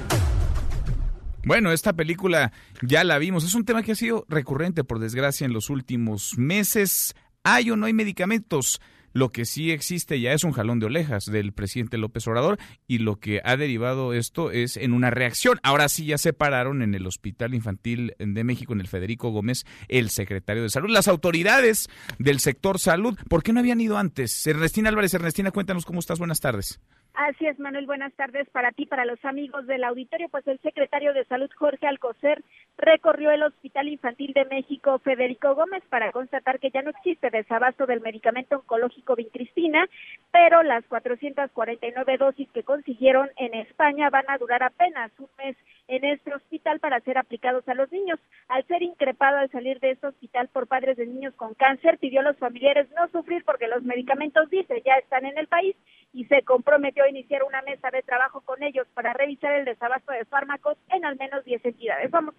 Bueno, 1.44 1.70
esta 1.70 1.92
película 1.92 2.52
ya 2.82 3.04
la 3.04 3.18
vimos. 3.18 3.44
Es 3.44 3.54
un 3.54 3.64
tema 3.64 3.82
que 3.82 3.92
ha 3.92 3.96
sido 3.96 4.26
recurrente, 4.28 4.82
por 4.82 4.98
desgracia, 4.98 5.44
en 5.44 5.52
los 5.52 5.70
últimos 5.70 6.36
meses. 6.36 7.14
¿Hay 7.44 7.70
o 7.70 7.76
no 7.76 7.86
hay 7.86 7.92
medicamentos? 7.92 8.80
Lo 9.16 9.30
que 9.30 9.46
sí 9.46 9.70
existe 9.70 10.20
ya 10.20 10.34
es 10.34 10.44
un 10.44 10.52
jalón 10.52 10.78
de 10.78 10.84
orejas 10.84 11.24
del 11.24 11.54
presidente 11.54 11.96
López 11.96 12.28
Obrador 12.28 12.58
y 12.86 12.98
lo 12.98 13.16
que 13.16 13.40
ha 13.44 13.56
derivado 13.56 14.12
esto 14.12 14.50
es 14.50 14.76
en 14.76 14.92
una 14.92 15.08
reacción. 15.08 15.58
Ahora 15.62 15.88
sí 15.88 16.04
ya 16.04 16.18
se 16.18 16.34
pararon 16.34 16.82
en 16.82 16.94
el 16.94 17.06
Hospital 17.06 17.54
Infantil 17.54 18.12
de 18.18 18.44
México, 18.44 18.74
en 18.74 18.80
el 18.80 18.88
Federico 18.88 19.30
Gómez, 19.30 19.64
el 19.88 20.10
secretario 20.10 20.64
de 20.64 20.68
Salud. 20.68 20.90
Las 20.90 21.08
autoridades 21.08 21.88
del 22.18 22.40
sector 22.40 22.78
salud, 22.78 23.18
¿por 23.30 23.42
qué 23.42 23.54
no 23.54 23.60
habían 23.60 23.80
ido 23.80 23.96
antes? 23.96 24.46
Ernestina 24.46 24.90
Álvarez, 24.90 25.14
Ernestina, 25.14 25.50
cuéntanos 25.50 25.86
cómo 25.86 26.00
estás. 26.00 26.18
Buenas 26.18 26.40
tardes. 26.40 26.78
Así 27.16 27.46
es, 27.46 27.58
Manuel. 27.58 27.86
Buenas 27.86 28.12
tardes 28.12 28.46
para 28.50 28.72
ti, 28.72 28.84
para 28.84 29.06
los 29.06 29.24
amigos 29.24 29.66
del 29.66 29.84
auditorio. 29.84 30.28
Pues 30.28 30.46
el 30.46 30.60
secretario 30.60 31.14
de 31.14 31.24
Salud, 31.24 31.50
Jorge 31.56 31.86
Alcocer, 31.86 32.44
recorrió 32.78 33.30
el 33.30 33.42
Hospital 33.42 33.88
Infantil 33.88 34.32
de 34.32 34.44
México, 34.44 34.98
Federico 34.98 35.54
Gómez, 35.54 35.82
para 35.88 36.12
constatar 36.12 36.58
que 36.58 36.70
ya 36.70 36.82
no 36.82 36.90
existe 36.90 37.30
desabasto 37.30 37.86
del 37.86 38.00
medicamento 38.00 38.56
oncológico 38.56 39.16
vincristina, 39.16 39.88
pero 40.30 40.62
las 40.62 40.84
449 40.86 42.18
dosis 42.18 42.50
que 42.52 42.64
consiguieron 42.64 43.30
en 43.36 43.54
España 43.54 44.10
van 44.10 44.28
a 44.28 44.38
durar 44.38 44.62
apenas 44.62 45.10
un 45.18 45.28
mes 45.38 45.56
en 45.88 46.04
este 46.04 46.34
hospital 46.34 46.80
para 46.80 47.00
ser 47.00 47.16
aplicados 47.16 47.66
a 47.68 47.74
los 47.74 47.90
niños. 47.92 48.18
Al 48.48 48.66
ser 48.66 48.82
increpado 48.82 49.38
al 49.38 49.50
salir 49.50 49.80
de 49.80 49.92
este 49.92 50.08
hospital 50.08 50.48
por 50.48 50.66
padres 50.66 50.96
de 50.96 51.06
niños 51.06 51.34
con 51.34 51.54
cáncer, 51.54 51.98
pidió 51.98 52.20
a 52.20 52.24
los 52.24 52.36
familiares 52.38 52.88
no 52.96 53.08
sufrir 53.08 53.44
porque 53.44 53.68
los 53.68 53.82
medicamentos, 53.84 54.50
dice, 54.50 54.82
ya 54.84 54.94
están 54.94 55.24
en 55.24 55.38
el 55.38 55.46
país 55.46 55.76
y 56.12 56.24
se 56.26 56.42
comprometió 56.42 57.04
a 57.04 57.08
iniciar 57.08 57.44
una 57.44 57.62
mesa 57.62 57.90
de 57.90 58.02
trabajo 58.02 58.40
con 58.40 58.62
ellos 58.62 58.86
para 58.94 59.12
revisar 59.12 59.52
el 59.52 59.64
desabasto 59.64 60.12
de 60.12 60.24
fármacos 60.24 60.76
en 60.90 61.04
al 61.04 61.16
menos 61.16 61.44
10 61.44 61.64
entidades. 61.64 62.10
Vamos 62.10 62.34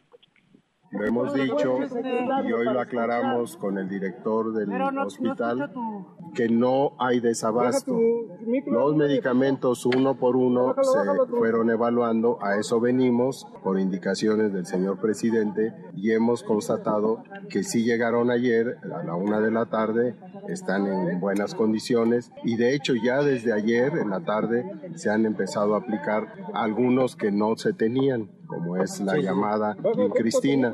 lo 0.91 1.05
hemos 1.05 1.33
dicho 1.33 1.79
y 2.45 2.53
hoy 2.53 2.65
lo 2.65 2.79
aclaramos 2.79 3.57
con 3.57 3.77
el 3.77 3.89
director 3.89 4.53
del 4.53 4.69
hospital 4.97 5.71
que 6.33 6.49
no 6.49 6.93
hay 6.99 7.19
desabasto. 7.19 7.97
Los 8.65 8.95
medicamentos 8.95 9.85
uno 9.85 10.17
por 10.17 10.35
uno 10.35 10.75
se 10.81 11.29
fueron 11.29 11.69
evaluando, 11.69 12.37
a 12.41 12.57
eso 12.57 12.79
venimos 12.79 13.47
por 13.63 13.79
indicaciones 13.79 14.53
del 14.53 14.65
señor 14.65 14.99
presidente 14.99 15.73
y 15.95 16.11
hemos 16.11 16.43
constatado 16.43 17.23
que 17.49 17.63
sí 17.63 17.83
llegaron 17.83 18.31
ayer 18.31 18.77
a 18.83 19.03
la 19.03 19.15
una 19.15 19.39
de 19.39 19.51
la 19.51 19.65
tarde, 19.65 20.15
están 20.47 20.87
en 20.87 21.19
buenas 21.19 21.55
condiciones. 21.55 22.31
Y 22.43 22.55
de 22.55 22.73
hecho 22.73 22.93
ya 22.95 23.21
desde 23.21 23.53
ayer 23.53 23.97
en 23.97 24.09
la 24.09 24.21
tarde 24.21 24.63
se 24.95 25.09
han 25.09 25.25
empezado 25.25 25.75
a 25.75 25.79
aplicar 25.79 26.27
algunos 26.53 27.15
que 27.15 27.31
no 27.31 27.55
se 27.57 27.73
tenían 27.73 28.36
como 28.47 28.77
es 28.77 28.99
la 29.01 29.17
llamada 29.17 29.75
Cristina. 30.15 30.73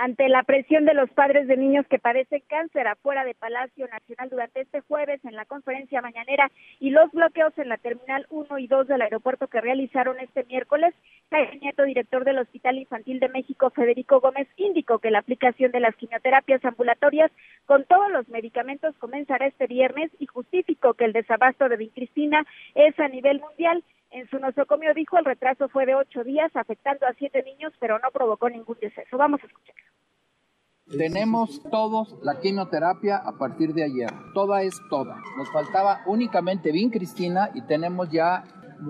Ante 0.00 0.28
la 0.28 0.44
presión 0.44 0.84
de 0.84 0.94
los 0.94 1.10
padres 1.10 1.48
de 1.48 1.56
niños 1.56 1.84
que 1.88 1.98
padecen 1.98 2.40
cáncer 2.48 2.86
afuera 2.86 3.24
de 3.24 3.34
Palacio 3.34 3.88
Nacional 3.88 4.30
durante 4.30 4.60
este 4.60 4.80
jueves 4.82 5.20
en 5.24 5.34
la 5.34 5.44
conferencia 5.44 6.00
mañanera 6.00 6.52
y 6.78 6.90
los 6.90 7.10
bloqueos 7.10 7.52
en 7.58 7.68
la 7.68 7.78
Terminal 7.78 8.24
1 8.30 8.58
y 8.60 8.68
2 8.68 8.86
del 8.86 9.02
aeropuerto 9.02 9.48
que 9.48 9.60
realizaron 9.60 10.20
este 10.20 10.44
miércoles, 10.44 10.94
Jaime 11.32 11.58
Nieto, 11.58 11.82
director 11.82 12.24
del 12.24 12.38
Hospital 12.38 12.78
Infantil 12.78 13.18
de 13.18 13.28
México, 13.28 13.70
Federico 13.70 14.20
Gómez, 14.20 14.46
indicó 14.56 15.00
que 15.00 15.10
la 15.10 15.18
aplicación 15.18 15.72
de 15.72 15.80
las 15.80 15.96
quimioterapias 15.96 16.64
ambulatorias 16.64 17.32
con 17.66 17.84
todos 17.84 18.08
los 18.12 18.28
medicamentos 18.28 18.94
comenzará 18.98 19.48
este 19.48 19.66
viernes 19.66 20.12
y 20.20 20.26
justificó 20.26 20.94
que 20.94 21.06
el 21.06 21.12
desabasto 21.12 21.68
de 21.68 21.76
vincristina 21.76 22.46
es 22.76 22.96
a 23.00 23.08
nivel 23.08 23.40
mundial 23.40 23.82
en 24.10 24.28
su 24.28 24.38
nosocomio 24.38 24.94
dijo 24.94 25.18
el 25.18 25.24
retraso 25.24 25.68
fue 25.68 25.86
de 25.86 25.94
ocho 25.94 26.24
días, 26.24 26.50
afectando 26.54 27.06
a 27.06 27.14
siete 27.14 27.42
niños, 27.42 27.72
pero 27.78 27.98
no 27.98 28.10
provocó 28.10 28.48
ningún 28.48 28.76
deceso. 28.80 29.16
Vamos 29.16 29.42
a 29.42 29.46
escuchar. 29.46 29.74
Tenemos 30.96 31.62
todos 31.70 32.16
la 32.22 32.40
quimioterapia 32.40 33.18
a 33.18 33.36
partir 33.36 33.74
de 33.74 33.84
ayer. 33.84 34.10
Toda 34.32 34.62
es 34.62 34.74
toda. 34.88 35.16
Nos 35.36 35.50
faltaba 35.52 36.00
únicamente 36.06 36.72
Cristina 36.90 37.50
y 37.54 37.60
tenemos 37.62 38.10
ya 38.10 38.44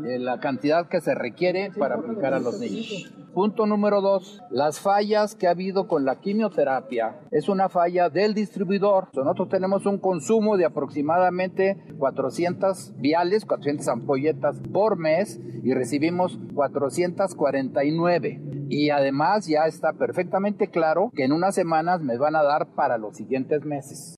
eh, 0.07 0.19
la 0.19 0.41
cantidad 0.41 0.89
que 0.89 1.01
se 1.01 1.15
requiere 1.15 1.71
para 1.79 1.97
aplicar 1.97 2.35
a 2.35 2.41
los 2.41 2.61
niños. 2.61 3.13
Punto 3.35 3.67
número 3.67 4.01
dos, 4.01 4.43
las 4.51 4.81
fallas 4.81 5.35
que 5.35 5.47
ha 5.47 5.51
habido 5.51 5.87
con 5.87 6.05
la 6.05 6.21
quimioterapia 6.21 7.21
es 7.31 7.49
una 7.49 7.69
falla 7.69 8.11
del 8.11 8.35
distribuidor. 8.35 9.09
Nosotros 9.15 9.49
tenemos 9.49 9.87
un 9.87 9.99
consumo 9.99 10.57
de 10.57 10.65
aproximadamente 10.65 11.77
400 11.99 12.95
viales, 12.97 13.45
400 13.45 13.87
ampolletas 13.89 14.61
por 14.73 14.97
mes 14.97 15.41
y 15.63 15.73
recibimos 15.73 16.39
449 16.55 18.41
y 18.69 18.91
además 18.91 19.47
ya 19.47 19.67
está 19.67 19.93
perfectamente 19.93 20.69
claro 20.69 21.11
que 21.15 21.25
en 21.25 21.33
unas 21.33 21.55
semanas 21.55 22.01
me 22.01 22.19
van 22.19 22.37
a 22.37 22.43
dar 22.43 22.67
para 22.75 22.99
los 22.99 23.17
siguientes 23.17 23.65
meses. 23.65 24.17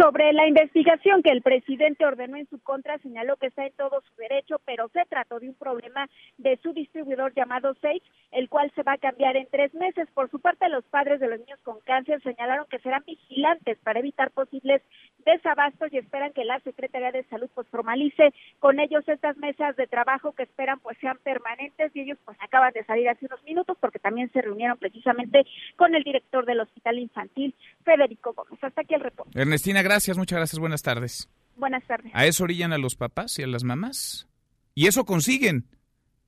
Sobre 0.00 0.32
la 0.32 0.46
investigación 0.46 1.24
que 1.24 1.30
el 1.30 1.42
presidente 1.42 2.06
ordenó 2.06 2.36
en 2.36 2.48
su 2.48 2.60
contra, 2.60 2.98
señaló 2.98 3.36
que 3.36 3.48
está 3.48 3.66
en 3.66 3.72
todo 3.72 4.00
su 4.02 4.14
derecho, 4.14 4.60
pero 4.64 4.88
se 4.90 5.04
trató 5.08 5.40
de 5.40 5.48
un 5.48 5.56
problema 5.56 6.08
de 6.36 6.56
su 6.62 6.72
distribuidor 6.72 7.34
llamado 7.34 7.74
Sage, 7.82 8.02
el 8.30 8.48
cual 8.48 8.70
se 8.76 8.84
va 8.84 8.92
a 8.92 8.98
cambiar 8.98 9.36
en 9.36 9.48
tres 9.50 9.74
meses. 9.74 10.08
Por 10.14 10.30
su 10.30 10.38
parte, 10.38 10.68
los 10.68 10.84
padres 10.84 11.18
de 11.18 11.26
los 11.26 11.40
niños 11.40 11.58
con 11.64 11.80
cáncer 11.80 12.22
señalaron 12.22 12.66
que 12.70 12.78
serán 12.78 13.02
vigilantes 13.04 13.76
para 13.82 13.98
evitar 13.98 14.30
posibles 14.30 14.82
desabastos 15.24 15.92
y 15.92 15.98
esperan 15.98 16.32
que 16.32 16.44
la 16.44 16.60
Secretaría 16.60 17.10
de 17.10 17.24
Salud 17.24 17.48
pues 17.54 17.66
formalice 17.68 18.32
con 18.60 18.78
ellos 18.78 19.06
estas 19.08 19.36
mesas 19.38 19.74
de 19.76 19.88
trabajo 19.88 20.32
que 20.32 20.44
esperan 20.44 20.78
pues 20.78 20.96
sean 21.00 21.18
permanentes 21.24 21.90
y 21.94 22.02
ellos 22.02 22.18
pues 22.24 22.38
acaban 22.40 22.72
de 22.72 22.84
salir 22.84 23.08
hace 23.08 23.26
unos 23.26 23.42
minutos 23.42 23.76
porque 23.80 23.98
también 23.98 24.30
se 24.32 24.42
reunieron 24.42 24.78
precisamente 24.78 25.44
con 25.76 25.94
el 25.96 26.04
director 26.04 26.46
del 26.46 26.60
Hospital 26.60 27.00
Infantil, 27.00 27.54
Federico 27.84 28.32
Gómez. 28.32 28.62
Hasta 28.62 28.82
aquí 28.82 28.94
el 28.94 29.00
reporte. 29.00 29.38
Ernestina, 29.38 29.82
gracias, 29.88 30.18
muchas 30.18 30.36
gracias, 30.36 30.58
buenas 30.58 30.82
tardes. 30.82 31.28
Buenas 31.56 31.84
tardes. 31.86 32.12
A 32.14 32.26
eso 32.26 32.44
orillan 32.44 32.72
a 32.72 32.78
los 32.78 32.94
papás 32.94 33.38
y 33.38 33.42
a 33.42 33.46
las 33.46 33.64
mamás. 33.64 34.28
Y 34.74 34.86
eso 34.86 35.04
consiguen. 35.04 35.66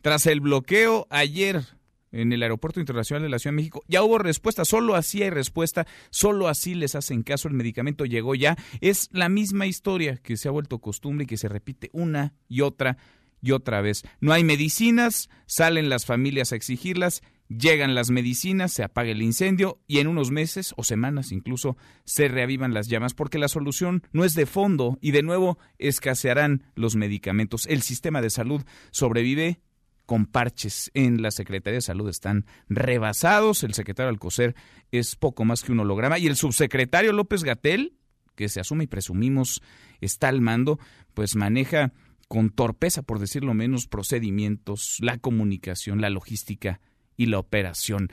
Tras 0.03 0.27
el 0.27 0.41
bloqueo 0.41 1.07
ayer 1.11 1.63
en 2.11 2.33
el 2.33 2.43
Aeropuerto 2.43 2.81
Internacional 2.81 3.23
de 3.23 3.29
la 3.29 3.39
Ciudad 3.39 3.53
de 3.53 3.57
México, 3.57 3.85
ya 3.87 4.03
hubo 4.03 4.19
respuesta, 4.19 4.65
solo 4.65 4.97
así 4.97 5.23
hay 5.23 5.31
respuesta, 5.31 5.87
solo 6.09 6.49
así 6.49 6.75
les 6.75 6.95
hacen 6.95 7.23
caso, 7.23 7.49
el 7.49 7.55
medicamento 7.55 8.07
llegó 8.07 8.35
ya. 8.35 8.57
Es 8.81 9.09
la 9.13 9.29
misma 9.29 9.67
historia 9.67 10.17
que 10.17 10.39
se 10.39 10.49
ha 10.49 10.53
vuelto 10.53 10.79
costumbre 10.79 11.25
y 11.25 11.27
que 11.27 11.37
se 11.37 11.49
repite 11.49 11.91
una 11.93 12.33
y 12.49 12.63
otra 12.63 12.97
y 13.43 13.53
otra 13.53 13.83
vez. 13.83 14.03
No 14.21 14.33
hay 14.33 14.43
medicinas, 14.43 15.29
salen 15.47 15.89
las 15.89 16.07
familias 16.07 16.53
a 16.53 16.57
exigirlas 16.57 17.23
llegan 17.51 17.95
las 17.95 18.11
medicinas, 18.11 18.73
se 18.73 18.85
apaga 18.85 19.11
el 19.11 19.23
incendio 19.23 19.81
y 19.87 19.99
en 19.99 20.07
unos 20.07 20.31
meses 20.31 20.73
o 20.77 20.85
semanas 20.85 21.33
incluso 21.33 21.77
se 22.05 22.29
reavivan 22.29 22.73
las 22.73 22.89
llamas 22.89 23.13
porque 23.13 23.39
la 23.39 23.49
solución 23.49 24.03
no 24.13 24.25
es 24.25 24.35
de 24.35 24.47
fondo 24.47 24.99
y 25.01 25.11
de 25.11 25.23
nuevo 25.23 25.59
escasearán 25.79 26.65
los 26.75 26.95
medicamentos. 26.97 27.67
El 27.67 27.83
sistema 27.83 28.23
de 28.23 28.31
salud 28.31 28.63
sobrevive 28.93 29.61
con 30.07 30.27
parches 30.27 30.91
en 30.95 31.23
la 31.23 31.31
Secretaría 31.31 31.77
de 31.77 31.83
Salud 31.83 32.09
están 32.09 32.47
rebasados. 32.69 33.63
El 33.63 33.75
secretario 33.75 34.11
Alcocer 34.11 34.55
es 34.91 35.17
poco 35.17 35.45
más 35.45 35.63
que 35.63 35.73
un 35.73 35.81
holograma 35.81 36.19
y 36.19 36.27
el 36.27 36.37
subsecretario 36.37 37.13
López 37.13 37.45
Gatel, 37.45 37.97
que 38.35 38.49
se 38.49 38.61
asume 38.61 38.85
y 38.85 38.89
presumimos 38.89 39.63
está 40.01 40.29
al 40.29 40.41
mando, 40.41 40.79
pues 41.15 41.37
maneja 41.37 41.93
con 42.27 42.51
torpeza, 42.51 43.03
por 43.03 43.19
decirlo 43.19 43.55
menos, 43.55 43.87
procedimientos, 43.87 44.97
la 45.01 45.19
comunicación, 45.19 46.01
la 46.01 46.11
logística 46.11 46.81
y 47.17 47.27
la 47.27 47.39
operación. 47.39 48.09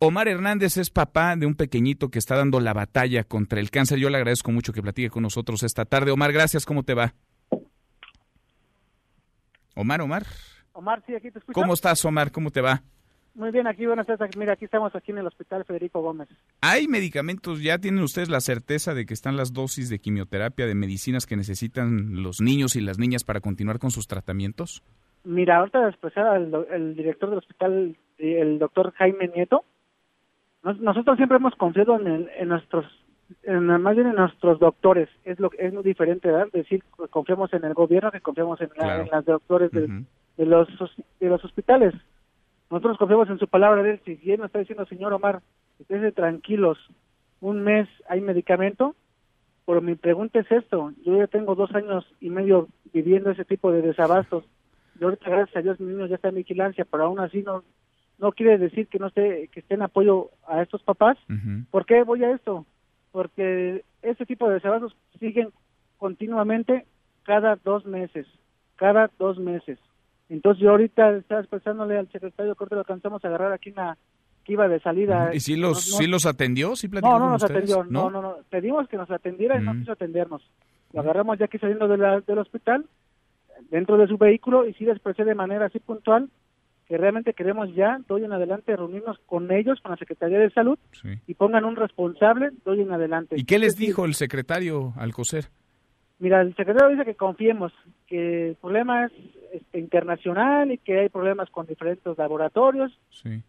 Omar 0.00 0.28
Hernández 0.28 0.76
es 0.76 0.90
papá 0.90 1.34
de 1.34 1.46
un 1.46 1.56
pequeñito 1.56 2.08
que 2.08 2.20
está 2.20 2.36
dando 2.36 2.60
la 2.60 2.72
batalla 2.72 3.24
contra 3.24 3.58
el 3.58 3.70
cáncer. 3.70 3.98
Yo 3.98 4.10
le 4.10 4.18
agradezco 4.18 4.52
mucho 4.52 4.72
que 4.72 4.82
platique 4.82 5.10
con 5.10 5.24
nosotros 5.24 5.62
esta 5.64 5.84
tarde. 5.84 6.12
Omar, 6.12 6.32
gracias. 6.32 6.64
¿Cómo 6.64 6.84
te 6.84 6.94
va? 6.94 7.14
Omar, 9.74 10.00
Omar. 10.00 10.24
Omar, 10.72 11.02
sí, 11.06 11.14
aquí 11.14 11.30
te 11.30 11.40
escucho. 11.40 11.60
¿Cómo 11.60 11.74
estás, 11.74 12.04
Omar? 12.04 12.30
¿Cómo 12.30 12.50
te 12.50 12.60
va? 12.60 12.82
Muy 13.34 13.52
bien, 13.52 13.68
aquí 13.68 13.86
buenas 13.86 14.06
tardes. 14.06 14.36
Mira, 14.36 14.54
aquí 14.54 14.64
estamos 14.64 14.94
aquí 14.96 15.12
en 15.12 15.18
el 15.18 15.26
Hospital 15.26 15.64
Federico 15.64 16.00
Gómez. 16.00 16.28
¿Hay 16.60 16.88
medicamentos? 16.88 17.62
¿Ya 17.62 17.78
tienen 17.78 18.02
ustedes 18.02 18.28
la 18.28 18.40
certeza 18.40 18.94
de 18.94 19.06
que 19.06 19.14
están 19.14 19.36
las 19.36 19.52
dosis 19.52 19.88
de 19.88 20.00
quimioterapia, 20.00 20.66
de 20.66 20.74
medicinas 20.74 21.26
que 21.26 21.36
necesitan 21.36 22.22
los 22.22 22.40
niños 22.40 22.74
y 22.74 22.80
las 22.80 22.98
niñas 22.98 23.22
para 23.22 23.40
continuar 23.40 23.78
con 23.78 23.92
sus 23.92 24.08
tratamientos? 24.08 24.82
Mira, 25.22 25.58
ahorita 25.58 25.88
expresaba 25.88 26.36
el, 26.36 26.52
el 26.72 26.96
director 26.96 27.30
del 27.30 27.38
hospital, 27.38 27.96
el 28.18 28.58
doctor 28.58 28.92
Jaime 28.92 29.28
Nieto. 29.28 29.64
nosotros 30.62 31.16
siempre 31.16 31.36
hemos 31.36 31.54
confiado 31.54 31.98
en, 32.00 32.28
en 32.36 32.48
nuestros, 32.48 32.84
en, 33.42 33.66
más 33.66 33.94
bien 33.94 34.08
en 34.08 34.16
nuestros 34.16 34.58
doctores. 34.58 35.08
Es 35.24 35.38
lo 35.38 35.50
es 35.58 35.72
muy 35.72 35.82
diferente, 35.82 36.30
¿verdad? 36.30 36.48
Decir 36.52 36.82
que 36.82 37.08
confiamos 37.08 37.52
en 37.52 37.64
el 37.64 37.74
gobierno 37.74 38.10
que 38.10 38.20
confiamos 38.20 38.60
en, 38.60 38.70
la, 38.76 39.02
en 39.02 39.08
las 39.08 39.24
doctores 39.24 39.70
de, 39.70 40.04
de, 40.36 40.46
los 40.46 40.68
de 41.20 41.28
los 41.28 41.44
hospitales. 41.44 41.94
Nosotros 42.70 42.98
confiamos 42.98 43.30
en 43.30 43.38
su 43.38 43.48
palabra 43.48 43.82
de 43.82 43.92
él. 43.92 44.00
Si 44.04 44.14
bien 44.16 44.40
nos 44.40 44.46
está 44.46 44.58
diciendo, 44.58 44.84
señor 44.86 45.12
Omar, 45.12 45.40
esténse 45.78 46.12
tranquilos, 46.12 46.78
un 47.40 47.62
mes 47.62 47.88
hay 48.08 48.20
medicamento, 48.20 48.94
pero 49.64 49.80
mi 49.80 49.94
pregunta 49.94 50.40
es 50.40 50.50
esto. 50.50 50.92
Yo 51.04 51.16
ya 51.16 51.28
tengo 51.28 51.54
dos 51.54 51.74
años 51.74 52.04
y 52.20 52.30
medio 52.30 52.68
viviendo 52.92 53.30
ese 53.30 53.44
tipo 53.44 53.70
de 53.70 53.82
desabastos 53.82 54.44
y 55.00 55.04
ahorita 55.04 55.30
gracias 55.30 55.56
a 55.56 55.62
Dios 55.62 55.80
mi 55.80 55.92
niño 55.92 56.06
ya 56.06 56.16
está 56.16 56.28
en 56.28 56.36
vigilancia, 56.36 56.84
pero 56.90 57.04
aún 57.04 57.20
así 57.20 57.42
no 57.42 57.62
no 58.18 58.32
quiere 58.32 58.58
decir 58.58 58.88
que 58.88 58.98
no 58.98 59.08
esté 59.08 59.48
que 59.52 59.60
esté 59.60 59.74
en 59.74 59.82
apoyo 59.82 60.30
a 60.46 60.62
estos 60.62 60.82
papás. 60.82 61.16
¿Por 61.70 61.86
qué 61.86 62.02
voy 62.02 62.24
a 62.24 62.32
esto? 62.32 62.66
Porque 63.12 63.84
este 64.02 64.26
tipo 64.26 64.48
de 64.48 64.54
desabastos 64.54 64.96
siguen 65.18 65.50
continuamente 65.98 66.86
cada 67.24 67.56
dos 67.56 67.86
meses, 67.86 68.26
cada 68.76 69.10
dos 69.18 69.38
meses. 69.38 69.78
Entonces 70.28 70.62
yo 70.62 70.70
ahorita 70.70 71.16
estaba 71.16 71.40
expresándole 71.40 71.96
al 71.96 72.10
secretario 72.10 72.54
Corte 72.54 72.74
lo 72.74 72.80
alcanzamos 72.80 73.24
a 73.24 73.28
agarrar 73.28 73.52
aquí 73.52 73.70
una 73.70 73.96
que 74.44 74.52
iba 74.52 74.68
de 74.68 74.80
salida. 74.80 75.30
¿Y 75.34 75.40
si 75.40 75.56
los, 75.56 75.98
no, 76.00 76.06
los 76.06 76.26
atendió? 76.26 76.74
¿Sí 76.76 76.88
no, 76.88 77.18
no 77.18 77.30
nos 77.30 77.44
atendió, 77.44 77.84
¿No? 77.84 78.10
no, 78.10 78.22
no, 78.22 78.36
Pedimos 78.50 78.88
que 78.88 78.96
nos 78.96 79.10
atendiera 79.10 79.60
y 79.60 79.64
no 79.64 79.74
quiso 79.74 79.92
atendernos. 79.92 80.42
Lo 80.92 81.00
agarramos 81.00 81.38
ya 81.38 81.46
aquí 81.46 81.58
saliendo 81.58 81.86
de 81.86 81.98
la, 81.98 82.20
del 82.20 82.38
hospital 82.38 82.86
dentro 83.70 83.96
de 83.98 84.06
su 84.06 84.16
vehículo 84.16 84.66
y 84.66 84.74
sí 84.74 84.84
les 84.84 84.96
expresé 84.96 85.24
de 85.24 85.34
manera 85.34 85.66
así 85.66 85.78
puntual 85.78 86.30
que 86.88 86.96
realmente 86.96 87.34
queremos 87.34 87.74
ya, 87.74 88.00
doy 88.08 88.24
en 88.24 88.32
adelante, 88.32 88.74
reunirnos 88.74 89.18
con 89.26 89.52
ellos, 89.52 89.78
con 89.82 89.90
la 89.90 89.98
Secretaría 89.98 90.38
de 90.38 90.50
Salud, 90.50 90.78
y 91.26 91.34
pongan 91.34 91.66
un 91.66 91.76
responsable, 91.76 92.50
doy 92.64 92.80
en 92.80 92.92
adelante. 92.92 93.36
¿Y 93.38 93.44
qué 93.44 93.58
les 93.58 93.76
dijo 93.76 94.06
el 94.06 94.14
secretario 94.14 94.94
Alcocer? 94.96 95.50
Mira, 96.18 96.40
el 96.40 96.56
secretario 96.56 96.88
dice 96.88 97.04
que 97.04 97.14
confiemos, 97.14 97.72
que 98.06 98.50
el 98.50 98.54
problema 98.56 99.04
es 99.04 99.12
este, 99.52 99.78
internacional 99.78 100.72
y 100.72 100.78
que 100.78 101.00
hay 101.00 101.08
problemas 101.10 101.50
con 101.50 101.66
diferentes 101.66 102.16
laboratorios, 102.16 102.98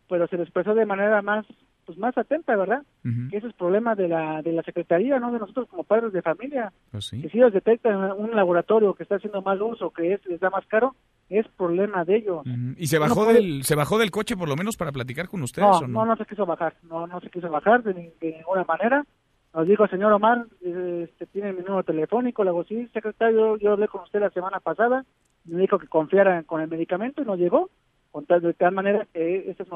pero 0.07 0.27
se 0.27 0.37
les 0.37 0.45
expresó 0.45 0.75
de 0.75 0.85
manera 0.85 1.21
más 1.21 1.45
pues 1.85 1.97
más 1.97 2.15
atenta, 2.19 2.55
¿verdad? 2.55 2.83
Que 3.31 3.37
ese 3.37 3.47
es 3.47 3.53
problema 3.55 3.95
de 3.95 4.07
la, 4.07 4.43
de 4.43 4.51
la 4.51 4.61
Secretaría, 4.61 5.19
no 5.19 5.31
de 5.31 5.39
nosotros 5.39 5.67
como 5.69 5.83
padres 5.83 6.13
de 6.13 6.21
familia. 6.21 6.71
Pues 6.91 7.09
que 7.09 7.27
si 7.29 7.37
ellos 7.39 7.51
detectan 7.51 8.11
un 8.11 8.35
laboratorio 8.35 8.93
que 8.93 9.01
está 9.01 9.15
haciendo 9.15 9.41
mal 9.41 9.59
uso, 9.59 9.89
que 9.89 10.13
es, 10.13 10.23
les 10.27 10.39
da 10.39 10.51
más 10.51 10.67
caro, 10.67 10.95
es 11.29 11.47
problema 11.49 12.03
de 12.05 12.17
ellos. 12.17 12.43
¿Y 12.77 12.87
se 12.87 12.97
bajó, 12.97 13.31
del, 13.31 13.63
se 13.63 13.75
bajó 13.75 13.97
del 13.97 14.11
coche 14.11 14.35
por 14.35 14.49
lo 14.49 14.55
menos 14.55 14.77
para 14.77 14.91
platicar 14.91 15.27
con 15.27 15.41
ustedes? 15.43 15.67
No, 15.69 15.77
¿o 15.77 15.81
no? 15.81 15.87
no, 15.87 16.05
no 16.07 16.15
se 16.15 16.25
quiso 16.25 16.45
bajar, 16.45 16.73
no, 16.83 17.07
no 17.07 17.19
se 17.21 17.29
quiso 17.29 17.49
bajar 17.49 17.83
de, 17.83 18.13
ninguna 18.21 18.63
manera. 18.63 19.05
Nos 19.53 19.67
dijo, 19.67 19.87
señor 19.87 20.11
Omar, 20.11 20.45
este, 20.61 21.25
tiene 21.27 21.53
mi 21.53 21.59
número 21.61 21.83
telefónico, 21.83 22.43
le 22.43 22.51
digo, 22.51 22.63
sí, 22.65 22.87
secretario, 22.93 23.57
yo 23.57 23.73
hablé 23.73 23.87
con 23.87 24.03
usted 24.03 24.19
la 24.19 24.29
semana 24.29 24.59
pasada, 24.59 25.05
me 25.45 25.61
dijo 25.61 25.79
que 25.79 25.87
confiara 25.87 26.43
con 26.43 26.61
el 26.61 26.67
medicamento 26.67 27.21
y 27.21 27.25
nos 27.25 27.39
llegó 27.39 27.69
con 28.11 28.25
tal, 28.25 28.41
de 28.41 28.53
tal 28.53 28.73
manera 28.73 29.07
que 29.13 29.49
estas 29.49 29.67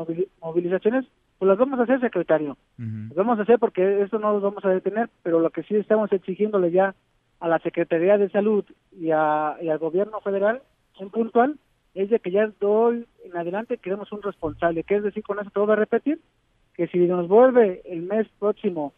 movilizaciones 0.42 1.06
pues 1.38 1.48
las 1.48 1.58
vamos 1.58 1.80
a 1.80 1.84
hacer 1.84 2.00
secretario 2.00 2.58
las 2.78 3.16
vamos 3.16 3.38
a 3.38 3.44
hacer 3.44 3.60
porque 3.60 4.02
eso 4.02 4.18
no 4.18 4.34
lo 4.34 4.42
vamos 4.42 4.66
a 4.66 4.70
detener 4.70 5.10
pero 5.22 5.40
lo 5.40 5.52
que 5.52 5.62
sí 5.64 5.76
estamos 5.76 6.12
exigiéndole 6.12 6.72
ya 6.72 6.96
a 7.40 7.48
la 7.48 7.60
Secretaría 7.60 8.18
de 8.18 8.30
Salud 8.30 8.66
y, 8.92 9.12
a, 9.12 9.58
y 9.62 9.70
al 9.70 9.78
gobierno 9.78 10.20
federal 10.22 10.62
en 11.00 11.10
puntual 11.10 11.58
es 11.94 12.10
de 12.10 12.20
que 12.20 12.32
ya 12.32 12.52
doy 12.60 13.08
en 13.24 13.38
adelante 13.38 13.78
queremos 13.78 14.12
un 14.12 14.22
responsable 14.22 14.84
que 14.84 14.96
es 14.96 15.04
decir 15.04 15.24
con 15.24 15.40
eso 15.40 15.50
te 15.50 15.60
voy 15.60 15.72
a 15.72 15.76
repetir 15.76 16.20
que 16.76 16.88
si 16.88 16.98
nos 17.00 17.28
vuelve 17.28 17.82
el 17.86 18.02
mes 18.02 18.28
próximo 18.40 18.94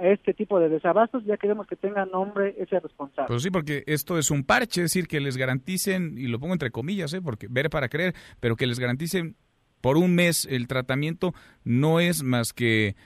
este 0.00 0.32
tipo 0.32 0.58
de 0.58 0.68
desabastos, 0.68 1.24
ya 1.24 1.36
queremos 1.36 1.66
que 1.66 1.76
tenga 1.76 2.06
nombre 2.06 2.54
ese 2.58 2.80
responsable. 2.80 3.28
Pues 3.28 3.42
sí, 3.42 3.50
porque 3.50 3.84
esto 3.86 4.18
es 4.18 4.30
un 4.30 4.44
parche, 4.44 4.82
es 4.82 4.92
decir, 4.92 5.06
que 5.06 5.20
les 5.20 5.36
garanticen, 5.36 6.16
y 6.16 6.26
lo 6.26 6.38
pongo 6.40 6.54
entre 6.54 6.70
comillas, 6.70 7.12
¿eh? 7.12 7.20
porque 7.20 7.48
ver 7.50 7.68
para 7.68 7.88
creer, 7.88 8.14
pero 8.40 8.56
que 8.56 8.66
les 8.66 8.78
garanticen 8.78 9.36
por 9.80 9.96
un 9.96 10.14
mes 10.14 10.46
el 10.50 10.68
tratamiento 10.68 11.34
no 11.64 12.00
es 12.00 12.22
más 12.22 12.52
que 12.52 12.96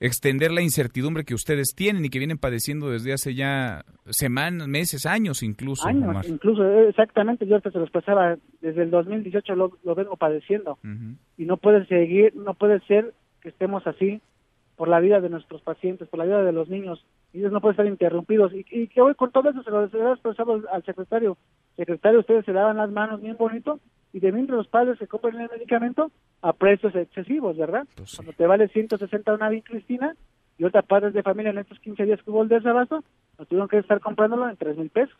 extender 0.00 0.52
la 0.52 0.62
incertidumbre 0.62 1.24
que 1.24 1.34
ustedes 1.34 1.74
tienen 1.74 2.04
y 2.04 2.08
que 2.08 2.18
vienen 2.18 2.38
padeciendo 2.38 2.90
desde 2.90 3.12
hace 3.12 3.34
ya 3.34 3.84
semanas, 4.06 4.68
meses, 4.68 5.06
años 5.06 5.42
incluso. 5.42 5.86
Años, 5.88 6.28
incluso, 6.28 6.64
eh, 6.64 6.88
exactamente, 6.88 7.46
yo 7.46 7.60
te 7.60 7.70
se 7.70 7.78
los 7.78 7.90
pasaba, 7.90 8.36
desde 8.60 8.82
el 8.82 8.90
2018 8.90 9.54
lo, 9.54 9.76
lo 9.82 9.94
vengo 9.94 10.16
padeciendo 10.16 10.78
y 11.36 11.44
no 11.44 11.56
puede 11.56 11.86
seguir, 11.86 12.34
no 12.36 12.54
puede 12.54 12.80
ser 12.86 13.12
que 13.40 13.48
estemos 13.48 13.86
así 13.86 14.20
por 14.78 14.88
la 14.88 15.00
vida 15.00 15.20
de 15.20 15.28
nuestros 15.28 15.60
pacientes, 15.60 16.08
por 16.08 16.18
la 16.18 16.24
vida 16.24 16.44
de 16.44 16.52
los 16.52 16.68
niños, 16.68 17.04
y 17.32 17.40
ellos 17.40 17.50
no 17.50 17.60
pueden 17.60 17.72
estar 17.72 17.86
interrumpidos. 17.86 18.54
Y, 18.54 18.64
y 18.70 18.86
que 18.86 19.00
hoy 19.00 19.14
con 19.14 19.32
todo 19.32 19.50
eso 19.50 19.62
se 19.64 19.70
lo, 19.70 19.84
expresado 19.84 20.62
al 20.72 20.84
secretario. 20.84 21.36
Secretario, 21.76 22.20
ustedes 22.20 22.44
se 22.44 22.52
daban 22.52 22.76
las 22.76 22.90
manos 22.90 23.20
bien 23.20 23.36
bonito, 23.36 23.80
y 24.12 24.20
de 24.20 24.32
mientras 24.32 24.56
los 24.56 24.68
padres 24.68 24.98
se 24.98 25.06
compran 25.06 25.40
el 25.40 25.50
medicamento 25.50 26.10
a 26.42 26.52
precios 26.52 26.94
excesivos, 26.94 27.56
¿verdad? 27.56 27.86
Pues 27.96 28.16
Cuando 28.16 28.32
te 28.32 28.46
vale 28.46 28.68
160 28.68 29.34
una 29.34 29.48
vincristina, 29.48 30.14
y 30.58 30.64
otra 30.64 30.82
padres 30.82 31.14
de 31.14 31.22
familia 31.22 31.50
en 31.50 31.58
estos 31.58 31.78
15 31.78 32.04
días 32.04 32.20
que 32.22 32.30
hubo 32.30 32.42
el 32.42 32.48
desabasto, 32.48 33.04
nos 33.38 33.48
tuvieron 33.48 33.68
que 33.68 33.78
estar 33.78 34.00
comprándolo 34.00 34.48
en 34.48 34.56
3 34.56 34.76
mil 34.76 34.90
pesos. 34.90 35.16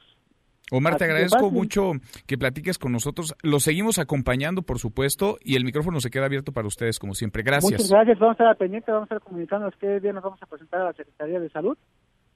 Omar, 0.70 0.96
te 0.96 1.05
Así 1.05 1.12
agradezco 1.12 1.51
mucho 1.51 1.92
que 2.27 2.37
platiques 2.37 2.77
con 2.77 2.92
nosotros. 2.92 3.35
Lo 3.42 3.59
seguimos 3.59 3.98
acompañando, 3.98 4.62
por 4.62 4.79
supuesto, 4.79 5.38
y 5.40 5.57
el 5.57 5.64
micrófono 5.64 6.01
se 6.01 6.11
queda 6.11 6.27
abierto 6.27 6.53
para 6.53 6.66
ustedes, 6.66 6.98
como 6.98 7.14
siempre. 7.14 7.42
Gracias. 7.42 7.72
Muchas 7.72 7.90
gracias, 7.90 8.18
vamos 8.18 8.38
a 8.38 8.42
estar 8.42 8.57
pendiente, 8.57 8.92
vamos 8.92 9.11
a 9.11 9.14
estar 9.14 9.27
comunicándonos 9.27 9.74
qué 9.81 10.01
día 10.01 10.12
nos 10.12 10.22
vamos 10.22 10.42
a 10.42 10.46
presentar 10.46 10.83
a 10.83 10.85
la 10.85 10.92
Secretaría 10.92 11.40
de 11.40 11.48
Salud, 11.48 11.79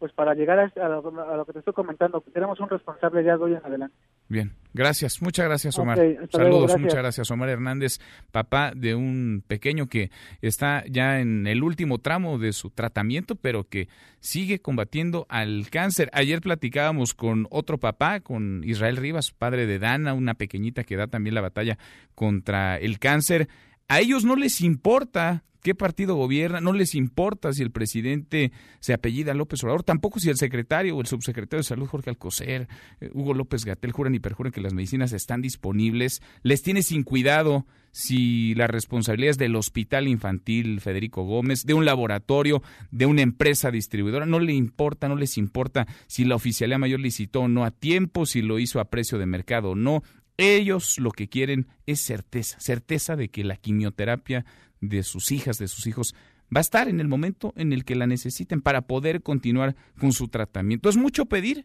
pues 0.03 0.13
para 0.15 0.35
llegar 0.35 0.59
a, 0.59 0.89
lo, 0.89 1.31
a 1.31 1.37
lo 1.37 1.47
que 1.47 1.53
te 1.53 1.61
estoy 1.61 1.75
comentando, 1.75 2.21
tenemos 2.35 2.59
un 2.59 2.69
responsable 2.69 3.23
ya 3.23 3.37
de 3.37 3.45
hoy 3.45 3.53
en 3.53 3.65
adelante. 3.65 3.95
Bien, 4.27 4.51
gracias, 4.75 5.23
muchas 5.23 5.47
gracias 5.47 5.79
Omar. 5.79 5.97
Saludos, 5.97 6.29
luego, 6.33 6.59
gracias. 6.63 6.81
muchas 6.81 6.99
gracias 6.99 7.31
Omar 7.31 7.49
Hernández, 7.51 8.01
papá 8.33 8.73
de 8.75 8.97
un 8.97 9.45
pequeño 9.47 9.87
que 9.87 10.11
está 10.41 10.83
ya 10.91 11.21
en 11.21 11.47
el 11.47 11.63
último 11.63 11.99
tramo 11.99 12.41
de 12.41 12.53
su 12.53 12.71
tratamiento, 12.71 13.37
pero 13.37 13.63
que 13.63 13.87
sigue 14.19 14.61
combatiendo 14.61 15.25
al 15.29 15.71
cáncer. 15.71 16.11
Ayer 16.13 16.41
platicábamos 16.41 17.15
con 17.15 17.47
otro 17.51 17.79
papá, 17.79 18.19
con 18.19 18.65
Israel 18.65 18.97
Rivas, 18.97 19.31
padre 19.31 19.67
de 19.67 19.79
Dana, 19.79 20.15
una 20.15 20.35
pequeñita 20.35 20.83
que 20.83 20.97
da 20.97 21.07
también 21.07 21.37
la 21.37 21.43
batalla 21.43 21.79
contra 22.17 22.77
el 22.77 22.99
cáncer. 22.99 23.47
A 23.87 24.01
ellos 24.01 24.25
no 24.25 24.35
les 24.35 24.63
importa 24.63 25.45
qué 25.63 25.75
partido 25.75 26.17
gobierna, 26.17 26.61
no 26.61 26.73
les 26.73 26.95
importa 26.95 27.53
si 27.53 27.63
el 27.63 27.71
presidente 27.71 28.53
se 28.81 28.93
apellida 28.93 29.33
López 29.33 29.63
Obrador, 29.63 29.85
tampoco 29.85 30.19
si 30.19 30.29
el 30.29 30.37
secretario 30.37 30.97
o 30.97 31.01
el 31.01 31.07
subsecretario 31.07 31.61
de 31.61 31.65
Salud 31.65 31.87
Jorge 31.87 32.11
Alcocer, 32.11 32.69
eh, 33.01 33.11
Hugo 33.15 33.33
López 33.33 33.65
Gatel 33.65 33.93
juran 33.93 34.15
y 34.15 34.21
perjuran 34.21 34.53
que 34.53 34.61
las 34.61 34.75
medicinas 34.75 35.13
están 35.13 35.41
disponibles, 35.41 36.21
les 36.43 36.63
tiene 36.63 36.83
sin 36.83 37.05
cuidado 37.05 37.65
si 37.93 38.55
la 38.55 38.67
responsabilidad 38.67 39.33
es 39.33 39.39
del 39.39 39.55
Hospital 39.55 40.09
Infantil 40.09 40.81
Federico 40.81 41.25
Gómez, 41.25 41.65
de 41.65 41.75
un 41.75 41.85
laboratorio, 41.85 42.63
de 42.91 43.07
una 43.07 43.23
empresa 43.23 43.71
distribuidora, 43.71 44.27
no 44.27 44.41
le 44.41 44.55
importa, 44.55 45.09
no 45.09 45.17
les 45.17 45.39
importa 45.39 45.87
si 46.07 46.25
la 46.25 46.35
oficialía 46.35 46.79
mayor 46.79 47.01
licitó 47.01 47.43
o 47.43 47.49
no 47.49 47.65
a 47.65 47.71
tiempo, 47.71 48.27
si 48.27 48.43
lo 48.43 48.59
hizo 48.59 48.81
a 48.81 48.87
precio 48.87 49.19
de 49.19 49.27
mercado 49.27 49.71
o 49.71 49.75
no, 49.77 50.03
ellos 50.39 50.99
lo 50.99 51.11
que 51.11 51.29
quieren 51.29 51.69
es 51.87 52.01
certeza, 52.01 52.59
certeza 52.59 53.15
de 53.15 53.29
que 53.29 53.45
la 53.45 53.57
quimioterapia 53.57 54.45
de 54.83 55.03
sus 55.03 55.33
hijas, 55.33 55.57
de 55.57 55.69
sus 55.69 55.87
hijos, 55.87 56.15
va 56.55 56.59
a 56.59 56.61
estar 56.61 56.89
en 56.89 57.01
el 57.01 57.09
momento 57.09 57.55
en 57.57 57.73
el 57.73 57.87
que 57.87 57.95
la 57.95 58.07
necesiten 58.07 58.61
para 58.61 58.83
poder 58.83 59.23
continuar 59.23 59.75
con 59.99 60.13
su 60.13 60.29
tratamiento. 60.29 60.91
¿Es 60.91 60.99
mucho 60.99 61.25
pedir? 61.25 61.65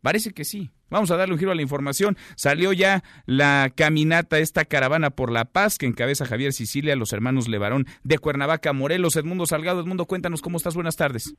Parece 0.00 0.32
que 0.32 0.44
sí. 0.44 0.70
Vamos 0.90 1.10
a 1.10 1.16
darle 1.16 1.34
un 1.34 1.38
giro 1.38 1.50
a 1.50 1.54
la 1.54 1.62
información. 1.62 2.16
Salió 2.36 2.72
ya 2.72 3.02
la 3.26 3.70
caminata, 3.74 4.38
esta 4.38 4.64
caravana 4.64 5.10
por 5.10 5.30
la 5.30 5.44
paz 5.44 5.76
que 5.76 5.86
encabeza 5.86 6.24
Javier 6.24 6.52
Sicilia, 6.52 6.96
los 6.96 7.12
hermanos 7.12 7.48
Levarón 7.48 7.86
de 8.04 8.18
Cuernavaca, 8.18 8.72
Morelos. 8.72 9.16
Edmundo 9.16 9.44
Salgado, 9.44 9.80
Edmundo, 9.80 10.06
cuéntanos 10.06 10.40
cómo 10.40 10.56
estás. 10.56 10.74
Buenas 10.74 10.96
tardes. 10.96 11.34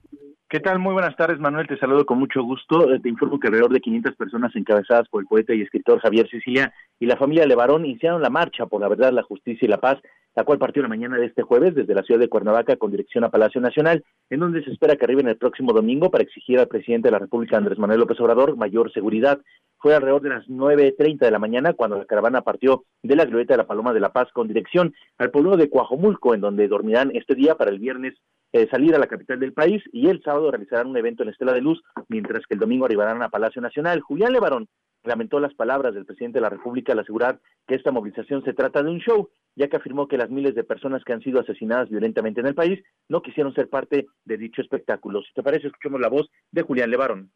¿Qué 0.49 0.59
tal? 0.59 0.79
Muy 0.79 0.93
buenas 0.93 1.15
tardes, 1.15 1.39
Manuel. 1.39 1.67
Te 1.67 1.77
saludo 1.77 2.05
con 2.05 2.17
mucho 2.17 2.41
gusto. 2.41 2.91
Eh, 2.91 2.99
Te 2.99 3.07
informo 3.09 3.39
que 3.39 3.47
alrededor 3.47 3.71
de 3.71 3.81
500 3.81 4.15
personas 4.15 4.55
encabezadas 4.55 5.07
por 5.07 5.21
el 5.21 5.27
poeta 5.27 5.53
y 5.53 5.61
escritor 5.61 5.99
Javier 5.99 6.27
Sicilia 6.27 6.73
y 6.99 7.05
la 7.05 7.17
familia 7.17 7.45
Levarón 7.45 7.85
iniciaron 7.85 8.21
la 8.21 8.31
marcha 8.31 8.65
por 8.65 8.81
la 8.81 8.89
verdad, 8.89 9.13
la 9.13 9.21
justicia 9.21 9.65
y 9.65 9.69
la 9.69 9.79
paz, 9.79 9.99
la 10.39 10.45
cual 10.45 10.57
partió 10.57 10.81
la 10.81 10.87
mañana 10.87 11.17
de 11.17 11.25
este 11.25 11.41
jueves 11.41 11.75
desde 11.75 11.93
la 11.93 12.01
ciudad 12.01 12.17
de 12.17 12.29
Cuernavaca 12.29 12.77
con 12.77 12.91
dirección 12.91 13.25
a 13.25 13.29
Palacio 13.29 13.59
Nacional, 13.59 14.05
en 14.29 14.39
donde 14.39 14.63
se 14.63 14.71
espera 14.71 14.95
que 14.95 15.03
arriben 15.03 15.27
el 15.27 15.35
próximo 15.35 15.73
domingo 15.73 16.09
para 16.09 16.23
exigir 16.23 16.57
al 16.59 16.69
presidente 16.69 17.09
de 17.09 17.11
la 17.11 17.19
República, 17.19 17.57
Andrés 17.57 17.77
Manuel 17.77 17.99
López 17.99 18.17
Obrador, 18.21 18.55
mayor 18.55 18.89
seguridad. 18.93 19.41
Fue 19.79 19.93
alrededor 19.93 20.21
de 20.21 20.29
las 20.29 20.47
9.30 20.47 21.17
de 21.19 21.31
la 21.31 21.39
mañana 21.39 21.73
cuando 21.73 21.97
la 21.97 22.05
caravana 22.05 22.41
partió 22.41 22.85
de 23.03 23.17
la 23.17 23.25
glorieta 23.25 23.55
de 23.55 23.57
la 23.57 23.67
Paloma 23.67 23.91
de 23.91 23.99
la 23.99 24.13
Paz 24.13 24.29
con 24.31 24.47
dirección 24.47 24.93
al 25.17 25.29
pueblo 25.29 25.57
de 25.57 25.69
Coajomulco, 25.69 26.33
en 26.33 26.39
donde 26.39 26.69
dormirán 26.69 27.11
este 27.13 27.35
día 27.35 27.55
para 27.55 27.71
el 27.71 27.79
viernes 27.79 28.13
eh, 28.53 28.65
salir 28.71 28.95
a 28.95 28.99
la 28.99 29.07
capital 29.07 29.41
del 29.41 29.51
país 29.51 29.83
y 29.91 30.07
el 30.07 30.23
sábado 30.23 30.51
realizarán 30.51 30.87
un 30.87 30.95
evento 30.95 31.23
en 31.23 31.27
la 31.27 31.31
Estela 31.33 31.51
de 31.51 31.59
Luz, 31.59 31.83
mientras 32.07 32.47
que 32.47 32.53
el 32.53 32.61
domingo 32.61 32.85
arribarán 32.85 33.21
a 33.23 33.27
Palacio 33.29 33.61
Nacional. 33.61 33.99
Julián 33.99 34.31
Levarón 34.31 34.69
lamentó 35.03 35.39
las 35.39 35.53
palabras 35.53 35.93
del 35.93 36.05
presidente 36.05 36.37
de 36.37 36.43
la 36.43 36.49
República 36.49 36.93
al 36.93 36.99
asegurar 36.99 37.39
que 37.67 37.75
esta 37.75 37.91
movilización 37.91 38.43
se 38.43 38.53
trata 38.53 38.83
de 38.83 38.89
un 38.89 38.99
show, 38.99 39.29
ya 39.55 39.67
que 39.67 39.77
afirmó 39.77 40.07
que 40.07 40.17
las 40.17 40.29
miles 40.29 40.55
de 40.55 40.63
personas 40.63 41.03
que 41.03 41.13
han 41.13 41.21
sido 41.21 41.39
asesinadas 41.39 41.89
violentamente 41.89 42.41
en 42.41 42.47
el 42.47 42.55
país 42.55 42.81
no 43.07 43.21
quisieron 43.21 43.53
ser 43.53 43.69
parte 43.69 44.07
de 44.25 44.37
dicho 44.37 44.61
espectáculo. 44.61 45.21
Si 45.21 45.33
te 45.33 45.43
parece, 45.43 45.67
escuchemos 45.67 45.99
la 45.99 46.09
voz 46.09 46.29
de 46.51 46.61
Julián 46.61 46.91
Levarón. 46.91 47.31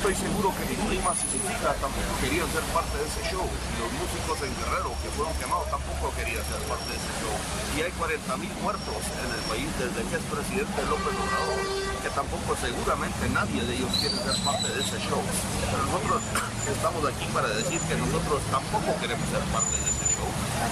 Estoy 0.00 0.16
seguro 0.16 0.48
que 0.56 0.64
ni 0.64 0.80
primas 0.88 1.12
y 1.12 1.28
sus 1.28 1.44
hijas 1.44 1.76
tampoco 1.76 2.12
querían 2.24 2.48
ser 2.48 2.64
parte 2.72 2.96
de 2.96 3.04
ese 3.04 3.20
show. 3.28 3.44
Los 3.44 3.92
músicos 4.00 4.40
en 4.48 4.52
Guerrero 4.56 4.96
que 5.04 5.12
fueron 5.12 5.36
quemados 5.36 5.68
tampoco 5.68 6.08
querían 6.16 6.40
ser 6.40 6.56
parte 6.64 6.88
de 6.88 6.96
ese 6.96 7.12
show. 7.20 7.36
Y 7.76 7.84
hay 7.84 7.92
40 8.00 8.16
mil 8.40 8.48
muertos 8.64 8.96
en 8.96 9.28
el 9.28 9.42
país 9.44 9.68
desde 9.76 10.00
que 10.08 10.16
es 10.16 10.24
presidente 10.24 10.80
López 10.88 11.12
Obrador, 11.20 11.60
que 12.00 12.10
tampoco 12.16 12.48
seguramente 12.56 13.28
nadie 13.28 13.60
de 13.60 13.72
ellos 13.76 13.92
quiere 14.00 14.16
ser 14.24 14.36
parte 14.40 14.68
de 14.72 14.80
ese 14.80 14.98
show. 15.04 15.20
Pero 15.68 15.84
nosotros 15.84 16.20
estamos 16.80 17.02
aquí 17.04 17.26
para 17.36 17.48
decir 17.60 17.80
que 17.84 17.96
nosotros 18.00 18.40
tampoco 18.48 18.96
queremos 19.04 19.28
ser 19.28 19.44
parte 19.52 19.76
de 19.84 19.84
ese 19.84 20.06
show. 20.16 20.28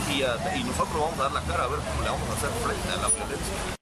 Y, 0.08 0.24
ah, 0.24 0.40
y 0.56 0.64
nosotros 0.64 0.96
vamos 1.04 1.20
a 1.20 1.28
dar 1.28 1.36
la 1.36 1.44
cara 1.44 1.68
a 1.68 1.72
ver 1.76 1.84
cómo 1.84 2.00
le 2.00 2.08
vamos 2.16 2.28
a 2.32 2.32
hacer 2.32 2.52
frente 2.64 2.88
a 2.96 2.96
la 2.96 3.08
violencia. 3.12 3.76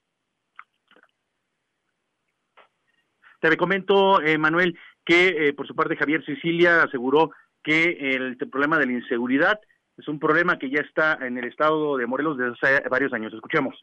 Te 3.39 3.57
comento, 3.57 4.21
eh, 4.23 4.39
Manuel, 4.39 4.77
que 5.07 5.49
eh, 5.49 5.53
por 5.55 5.67
su 5.67 5.75
parte 5.75 5.97
Javier 5.97 6.23
Sicilia 6.25 6.83
aseguró 6.83 7.31
que 7.63 7.85
el 8.15 8.37
problema 8.37 8.79
de 8.79 8.87
la 8.87 8.93
inseguridad 8.93 9.59
es 9.97 10.07
un 10.09 10.19
problema 10.19 10.59
que 10.59 10.69
ya 10.69 10.81
está 10.81 11.19
en 11.27 11.39
el 11.39 11.47
estado 11.47 11.97
de 11.97 12.07
Morelos 12.07 12.37
desde 12.37 12.53
hace 12.61 12.89
varios 12.89 13.13
años. 13.13 13.33
Escuchemos. 13.33 13.75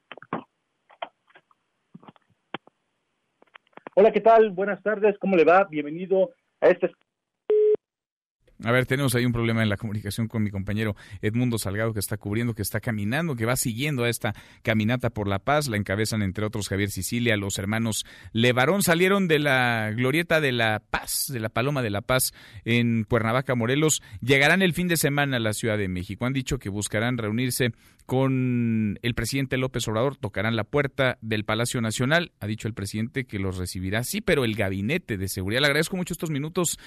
Hola, 3.95 4.11
¿qué 4.11 4.21
tal? 4.21 4.51
Buenas 4.51 4.81
tardes, 4.83 5.17
¿cómo 5.19 5.35
le 5.35 5.43
va? 5.43 5.65
Bienvenido 5.65 6.31
a 6.61 6.69
este 6.69 6.91
A 8.65 8.71
ver, 8.71 8.85
tenemos 8.85 9.13
ahí 9.13 9.25
un 9.25 9.33
problema 9.33 9.61
en 9.61 9.67
la 9.67 9.75
comunicación 9.75 10.29
con 10.29 10.41
mi 10.41 10.49
compañero 10.49 10.95
Edmundo 11.21 11.57
Salgado 11.57 11.93
que 11.93 11.99
está 11.99 12.15
cubriendo, 12.15 12.53
que 12.53 12.61
está 12.61 12.79
caminando, 12.79 13.35
que 13.35 13.45
va 13.45 13.57
siguiendo 13.57 14.05
a 14.05 14.09
esta 14.09 14.33
caminata 14.61 15.09
por 15.09 15.27
la 15.27 15.39
paz. 15.39 15.67
La 15.67 15.75
encabezan 15.75 16.21
entre 16.21 16.45
otros 16.45 16.69
Javier 16.69 16.89
Sicilia, 16.89 17.35
los 17.35 17.59
hermanos 17.59 18.05
Levarón 18.31 18.81
salieron 18.81 19.27
de 19.27 19.39
la 19.39 19.91
glorieta 19.91 20.39
de 20.39 20.53
la 20.53 20.81
paz, 20.89 21.25
de 21.27 21.41
la 21.41 21.49
Paloma 21.49 21.81
de 21.81 21.89
la 21.89 22.01
Paz 22.01 22.33
en 22.63 23.03
Cuernavaca, 23.03 23.53
Morelos. 23.53 24.01
Llegarán 24.21 24.61
el 24.61 24.73
fin 24.73 24.87
de 24.87 24.95
semana 24.95 25.37
a 25.37 25.41
la 25.41 25.51
Ciudad 25.51 25.77
de 25.77 25.89
México. 25.89 26.25
Han 26.25 26.33
dicho 26.33 26.57
que 26.57 26.69
buscarán 26.69 27.17
reunirse 27.17 27.73
con 28.05 28.99
el 29.01 29.13
presidente 29.13 29.57
López 29.57 29.87
Obrador, 29.87 30.17
tocarán 30.17 30.55
la 30.55 30.63
puerta 30.63 31.17
del 31.21 31.43
Palacio 31.43 31.81
Nacional. 31.81 32.31
Ha 32.39 32.47
dicho 32.47 32.67
el 32.67 32.73
presidente 32.73 33.25
que 33.25 33.39
los 33.39 33.57
recibirá, 33.57 34.03
sí, 34.03 34.21
pero 34.21 34.45
el 34.45 34.55
gabinete 34.55 35.17
de 35.17 35.27
seguridad. 35.27 35.61
Le 35.61 35.67
agradezco 35.67 35.97
mucho 35.97 36.13
estos 36.13 36.29
minutos 36.29 36.77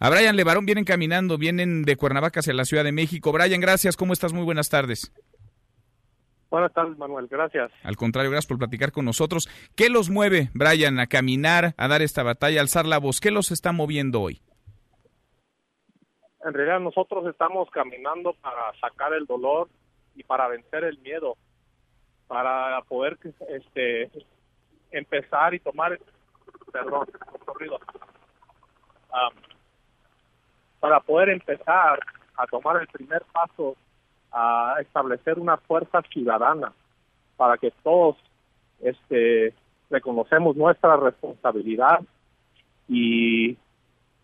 a 0.00 0.10
Brian 0.10 0.34
Levarón. 0.34 0.66
Vienen 0.66 0.84
caminando, 0.84 1.38
vienen 1.38 1.82
de 1.82 1.96
Cuernavaca 1.96 2.40
hacia 2.40 2.54
la 2.54 2.64
Ciudad 2.64 2.84
de 2.84 2.92
México. 2.92 3.30
Brian, 3.30 3.60
gracias. 3.60 3.96
¿Cómo 3.96 4.12
estás? 4.12 4.32
Muy 4.32 4.44
buenas 4.44 4.68
tardes. 4.68 5.12
Buenas 6.50 6.72
tardes, 6.72 6.98
Manuel. 6.98 7.28
Gracias. 7.28 7.70
Al 7.84 7.96
contrario, 7.96 8.30
gracias 8.30 8.48
por 8.48 8.58
platicar 8.58 8.90
con 8.90 9.04
nosotros. 9.04 9.48
¿Qué 9.76 9.88
los 9.88 10.10
mueve, 10.10 10.50
Brian, 10.52 10.98
a 10.98 11.06
caminar, 11.06 11.74
a 11.76 11.86
dar 11.86 12.02
esta 12.02 12.24
batalla, 12.24 12.58
a 12.58 12.62
alzar 12.62 12.86
la 12.86 12.98
voz? 12.98 13.20
¿Qué 13.20 13.30
los 13.30 13.52
está 13.52 13.70
moviendo 13.70 14.20
hoy? 14.20 14.42
En 16.44 16.54
realidad 16.54 16.80
nosotros 16.80 17.26
estamos 17.26 17.70
caminando 17.70 18.32
para 18.40 18.72
sacar 18.80 19.12
el 19.12 19.26
dolor 19.26 19.68
y 20.16 20.24
para 20.24 20.48
vencer 20.48 20.84
el 20.84 20.98
miedo, 20.98 21.36
para 22.26 22.80
poder 22.88 23.18
este 23.50 24.10
empezar 24.90 25.54
y 25.54 25.60
tomar, 25.60 26.00
perdón, 26.72 27.06
mucho 27.30 27.54
ruido. 27.54 27.78
Para 30.80 31.00
poder 31.00 31.28
empezar 31.30 32.00
a 32.36 32.46
tomar 32.46 32.80
el 32.80 32.86
primer 32.88 33.22
paso 33.32 33.76
a 34.32 34.76
establecer 34.80 35.38
una 35.38 35.56
fuerza 35.58 36.02
ciudadana 36.12 36.72
para 37.36 37.56
que 37.58 37.72
todos 37.82 38.16
este 38.80 39.54
reconocemos 39.90 40.56
nuestra 40.56 40.96
responsabilidad 40.96 42.00
y 42.88 43.56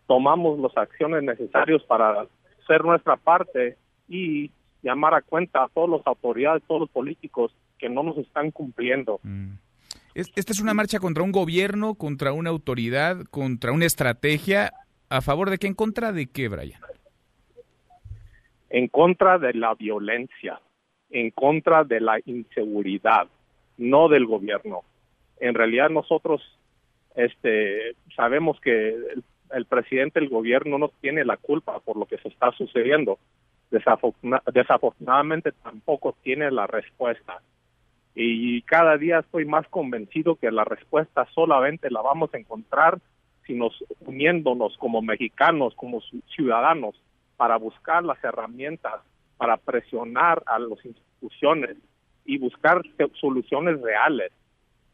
tomamos 0.07 0.59
las 0.61 0.77
acciones 0.77 1.23
necesarias 1.25 1.83
para 1.85 2.27
hacer 2.63 2.85
nuestra 2.85 3.17
parte 3.17 3.77
y 4.09 4.51
llamar 4.83 5.15
a 5.15 5.23
cuenta 5.23 5.65
a 5.65 5.69
todas 5.69 5.91
las 5.91 6.07
autoridades, 6.07 6.63
todos 6.69 6.83
los 6.83 6.91
políticos 6.91 7.53
que 7.79 7.89
no 7.89 8.03
nos 8.05 8.17
están 8.19 8.51
cumpliendo. 8.53 9.21
Es- 10.15 10.31
Esta 10.37 10.53
es 10.53 10.61
una 10.61 10.73
marcha 10.75 10.99
contra 11.01 11.23
un 11.25 11.33
gobierno, 11.33 11.95
contra 11.95 12.33
una 12.33 12.51
autoridad, 12.51 13.25
contra 13.31 13.73
una 13.73 13.85
estrategia. 13.87 14.73
¿A 15.09 15.21
favor 15.21 15.51
de 15.51 15.59
qué? 15.59 15.67
¿En 15.67 15.75
contra 15.75 16.13
de 16.13 16.27
qué, 16.27 16.49
Brian? 16.49 16.81
en 18.69 18.89
contra 18.89 19.39
de 19.39 19.55
la 19.55 19.75
violencia, 19.75 20.61
en 21.11 21.31
contra 21.31 21.85
de 21.85 22.01
la 22.01 22.19
inseguridad, 22.25 23.29
no 23.79 24.09
del 24.09 24.27
gobierno. 24.27 24.83
En 25.39 25.55
realidad 25.55 25.89
nosotros 25.89 26.43
este 27.15 27.95
sabemos 28.15 28.61
que 28.61 28.89
el, 28.89 29.25
el 29.53 29.65
presidente 29.67 30.21
del 30.21 30.29
gobierno 30.29 30.79
no 30.79 30.91
tiene 31.01 31.25
la 31.25 31.37
culpa 31.37 31.79
por 31.81 31.97
lo 31.97 32.07
que 32.07 32.19
se 32.19 32.29
está 32.29 32.51
sucediendo. 32.53 33.19
Desafortuna- 33.71 34.43
desafortunadamente 34.53 35.53
tampoco 35.63 36.17
tiene 36.23 36.51
la 36.51 36.67
respuesta. 36.67 37.41
Y 38.15 38.63
cada 38.63 38.97
día 38.99 39.21
estoy 39.21 39.45
más 39.45 39.67
convencido 39.69 40.37
que 40.37 40.51
la 40.51 40.65
respuesta 40.65 41.27
solamente 41.35 41.91
la 41.91 42.03
vamos 42.03 42.35
a 42.35 42.39
encontrar 42.39 42.99
sino 43.47 43.71
uniéndonos 44.01 44.77
como 44.79 45.03
mexicanos, 45.03 45.75
como 45.75 46.01
ciudadanos, 46.35 46.95
para 47.37 47.57
buscar 47.57 48.05
las 48.05 48.23
herramientas, 48.25 48.95
para 49.37 49.57
presionar 49.57 50.43
a 50.47 50.59
las 50.59 50.85
instituciones 50.85 51.77
y 52.25 52.39
buscar 52.39 52.83
soluciones 53.21 53.81
reales 53.81 54.33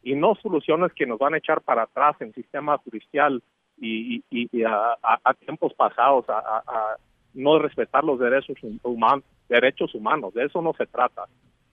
y 0.03 0.15
no 0.15 0.35
soluciones 0.35 0.93
que 0.93 1.07
nos 1.07 1.19
van 1.19 1.35
a 1.35 1.39
echar 1.39 1.61
para 1.61 1.85
atrás 1.85 2.17
en 2.21 2.35
sistema 2.35 2.79
judicial 2.79 3.43
y, 3.79 4.23
a, 4.65 5.35
tiempos 5.45 5.73
pasados, 5.75 6.25
a, 6.29 6.97
no 7.35 7.59
respetar 7.59 8.05
los 8.05 8.19
derechos, 8.19 8.57
humanos, 8.83 9.25
derechos 9.49 9.95
humanos. 9.95 10.35
De 10.35 10.45
eso 10.45 10.61
no 10.61 10.75
se 10.75 10.87
trata. 10.87 11.25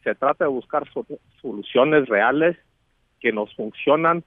Se 0.03 0.15
trata 0.15 0.45
de 0.45 0.49
buscar 0.49 0.87
soluciones 1.41 2.07
reales 2.07 2.57
que 3.19 3.31
nos 3.33 3.53
funcionan, 3.55 4.23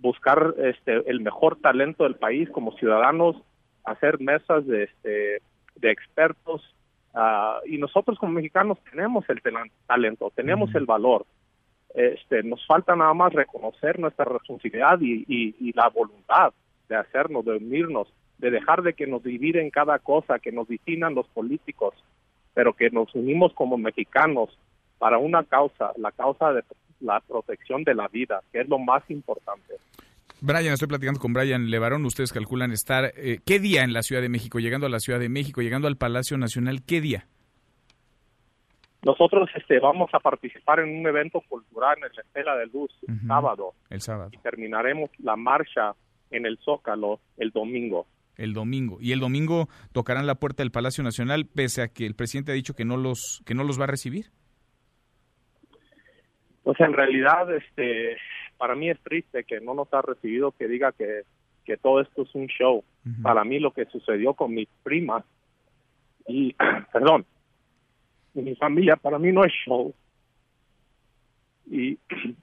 buscar 0.00 0.54
este, 0.58 1.08
el 1.10 1.20
mejor 1.20 1.56
talento 1.60 2.04
del 2.04 2.16
país 2.16 2.48
como 2.50 2.72
ciudadanos, 2.72 3.36
hacer 3.84 4.20
mesas 4.20 4.66
de, 4.66 4.84
este, 4.84 5.42
de 5.76 5.90
expertos. 5.90 6.62
Ah, 7.14 7.60
y 7.66 7.78
nosotros 7.78 8.18
como 8.18 8.32
mexicanos 8.32 8.78
tenemos 8.90 9.24
el 9.28 9.40
talento, 9.86 10.32
tenemos 10.34 10.74
el 10.74 10.84
valor. 10.84 11.24
Este, 11.94 12.42
nos 12.42 12.64
falta 12.66 12.94
nada 12.94 13.14
más 13.14 13.32
reconocer 13.32 13.98
nuestra 13.98 14.26
responsabilidad 14.26 14.98
y, 15.00 15.24
y, 15.26 15.72
la 15.72 15.88
voluntad 15.88 16.52
de 16.90 16.96
hacernos, 16.96 17.44
de 17.46 17.56
unirnos, 17.56 18.08
de 18.36 18.50
dejar 18.50 18.82
de 18.82 18.92
que 18.92 19.06
nos 19.06 19.22
dividen 19.22 19.70
cada 19.70 19.98
cosa, 19.98 20.38
que 20.38 20.52
nos 20.52 20.68
definan 20.68 21.14
los 21.14 21.26
políticos, 21.28 21.94
pero 22.52 22.74
que 22.74 22.90
nos 22.90 23.14
unimos 23.14 23.54
como 23.54 23.78
mexicanos 23.78 24.50
para 24.98 25.16
una 25.16 25.44
causa, 25.44 25.92
la 25.96 26.12
causa 26.12 26.52
de 26.52 26.62
la 27.00 27.20
protección 27.20 27.84
de 27.84 27.94
la 27.94 28.08
vida, 28.08 28.40
que 28.52 28.60
es 28.60 28.68
lo 28.68 28.78
más 28.78 29.02
importante. 29.10 29.74
Brian, 30.40 30.74
estoy 30.74 30.88
platicando 30.88 31.18
con 31.18 31.32
Brian 31.32 31.70
Levarón. 31.70 32.04
Ustedes 32.04 32.32
calculan 32.32 32.70
estar, 32.70 33.12
eh, 33.16 33.38
¿qué 33.44 33.58
día 33.58 33.84
en 33.84 33.92
la 33.92 34.02
Ciudad 34.02 34.20
de 34.20 34.28
México? 34.28 34.58
Llegando 34.58 34.86
a 34.86 34.90
la 34.90 35.00
Ciudad 35.00 35.18
de 35.18 35.28
México, 35.28 35.62
llegando 35.62 35.88
al 35.88 35.96
Palacio 35.96 36.36
Nacional, 36.36 36.82
¿qué 36.86 37.00
día? 37.00 37.26
Nosotros 39.02 39.48
este, 39.54 39.78
vamos 39.78 40.10
a 40.12 40.18
participar 40.18 40.80
en 40.80 40.98
un 40.98 41.06
evento 41.06 41.40
cultural 41.48 41.96
en 41.98 42.12
la 42.14 42.22
Estela 42.22 42.56
de 42.56 42.66
Luz 42.66 42.90
el 43.06 43.20
sábado. 43.26 43.72
El 43.88 44.00
sábado. 44.00 44.30
Y 44.32 44.38
terminaremos 44.38 45.10
la 45.18 45.36
marcha 45.36 45.94
en 46.30 46.44
el 46.44 46.58
Zócalo 46.58 47.20
el 47.36 47.50
domingo. 47.50 48.06
El 48.36 48.52
domingo. 48.52 48.98
Y 49.00 49.12
el 49.12 49.20
domingo 49.20 49.68
tocarán 49.92 50.26
la 50.26 50.34
puerta 50.34 50.62
del 50.62 50.72
Palacio 50.72 51.04
Nacional, 51.04 51.46
pese 51.46 51.82
a 51.82 51.88
que 51.88 52.04
el 52.04 52.14
presidente 52.14 52.52
ha 52.52 52.54
dicho 52.56 52.74
que 52.74 52.84
no 52.84 52.96
los, 52.96 53.42
que 53.46 53.54
no 53.54 53.64
los 53.64 53.80
va 53.80 53.84
a 53.84 53.88
recibir. 53.88 54.26
Pues 56.66 56.80
en 56.80 56.94
realidad, 56.94 57.54
este, 57.54 58.16
para 58.58 58.74
mí 58.74 58.90
es 58.90 58.98
triste 58.98 59.44
que 59.44 59.60
no 59.60 59.72
nos 59.72 59.86
ha 59.94 60.02
recibido, 60.02 60.50
que 60.50 60.66
diga 60.66 60.90
que, 60.90 61.22
que 61.64 61.76
todo 61.76 62.00
esto 62.00 62.22
es 62.22 62.34
un 62.34 62.48
show. 62.48 62.82
Para 63.22 63.44
mí 63.44 63.60
lo 63.60 63.70
que 63.70 63.84
sucedió 63.84 64.34
con 64.34 64.52
mi 64.52 64.66
prima 64.82 65.24
y, 66.26 66.56
perdón, 66.92 67.24
mi 68.34 68.56
familia 68.56 68.96
para 68.96 69.16
mí 69.20 69.30
no 69.30 69.44
es 69.44 69.52
show. 69.64 69.94
Y, 71.70 72.00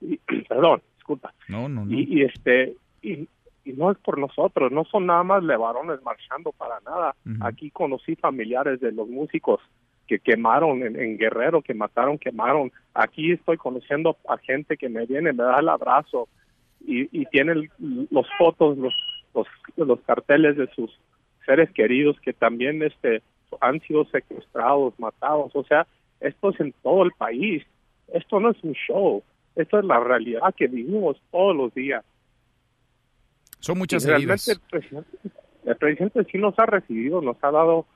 perdón, 0.48 0.82
disculpa. 0.96 1.32
No, 1.46 1.68
no, 1.68 1.84
no. 1.84 1.92
Y, 1.96 2.22
este 2.22 2.74
y, 3.00 3.28
no 3.64 3.92
es 3.92 3.98
por 3.98 4.18
nosotros, 4.18 4.72
no 4.72 4.84
son 4.86 5.06
nada 5.06 5.22
más 5.22 5.44
levarones 5.44 6.02
marchando 6.02 6.50
para 6.50 6.80
nada. 6.80 7.14
Aquí 7.42 7.70
conocí 7.70 8.16
familiares 8.16 8.80
de 8.80 8.90
los 8.90 9.06
músicos 9.06 9.60
que 10.06 10.18
quemaron 10.18 10.82
en, 10.82 11.16
Guerrero, 11.16 11.62
que 11.62 11.74
mataron, 11.74 12.18
quemaron. 12.18 12.72
Aquí 12.94 13.32
estoy 13.32 13.56
conociendo 13.56 14.16
a 14.28 14.36
gente 14.38 14.76
que 14.76 14.88
me 14.88 15.06
viene, 15.06 15.32
me 15.32 15.42
da 15.42 15.60
el 15.60 15.68
abrazo 15.68 16.28
y, 16.80 17.08
y 17.18 17.26
tienen 17.26 17.70
los 18.10 18.26
fotos, 18.36 18.76
los, 18.76 18.94
los, 19.34 19.46
los 19.76 20.00
carteles 20.00 20.56
de 20.56 20.68
sus 20.74 20.90
seres 21.46 21.70
queridos 21.72 22.18
que 22.20 22.32
también 22.32 22.82
este 22.82 23.22
han 23.60 23.80
sido 23.80 24.04
secuestrados, 24.06 24.98
matados, 24.98 25.54
o 25.54 25.64
sea, 25.64 25.86
esto 26.20 26.50
es 26.50 26.60
en 26.60 26.72
todo 26.82 27.02
el 27.02 27.12
país, 27.12 27.62
esto 28.12 28.40
no 28.40 28.50
es 28.50 28.62
un 28.62 28.72
show, 28.72 29.22
esto 29.56 29.78
es 29.78 29.84
la 29.84 30.00
realidad 30.00 30.54
que 30.56 30.68
vivimos 30.68 31.20
todos 31.30 31.54
los 31.54 31.74
días. 31.74 32.04
Son 33.60 33.78
muchas 33.78 34.04
heridas. 34.06 34.48
El 34.48 34.60
presidente, 34.70 35.10
el 35.64 35.76
presidente 35.76 36.24
sí 36.30 36.38
nos 36.38 36.58
ha 36.58 36.66
recibido, 36.66 37.20
nos 37.20 37.36
ha 37.42 37.50
dado 37.50 37.86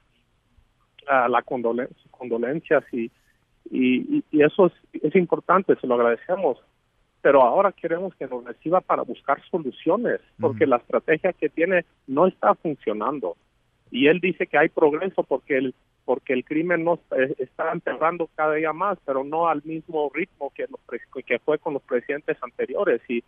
uh, 1.08 1.28
la 1.28 1.42
condolencias 1.42 2.84
y, 2.92 3.10
y, 3.70 4.24
y, 4.30 4.42
eso 4.42 4.66
es, 4.66 4.72
es 5.02 5.14
importante, 5.16 5.76
se 5.76 5.86
lo 5.86 5.94
agradecemos. 5.94 6.58
Pero 7.22 7.42
ahora 7.42 7.72
queremos 7.72 8.14
que 8.14 8.26
nos 8.26 8.44
reciba 8.44 8.80
para 8.80 9.02
buscar 9.02 9.42
soluciones, 9.50 10.20
porque 10.38 10.66
la 10.66 10.76
estrategia 10.76 11.32
que 11.32 11.48
tiene 11.48 11.84
no 12.06 12.26
está 12.26 12.54
funcionando. 12.54 13.36
Y 13.90 14.06
él 14.06 14.20
dice 14.20 14.46
que 14.46 14.58
hay 14.58 14.68
progreso 14.68 15.22
porque 15.22 15.58
el 15.58 15.74
porque 16.04 16.34
el 16.34 16.44
crimen 16.44 16.84
no 16.84 17.00
eh, 17.16 17.34
está 17.38 17.72
empeorando 17.72 18.30
cada 18.36 18.54
día 18.54 18.72
más, 18.72 18.96
pero 19.04 19.24
no 19.24 19.48
al 19.48 19.62
mismo 19.64 20.08
ritmo 20.14 20.52
que 20.54 20.66
que 21.26 21.38
fue 21.40 21.58
con 21.58 21.74
los 21.74 21.82
presidentes 21.82 22.36
anteriores. 22.40 23.02
Y 23.08 23.24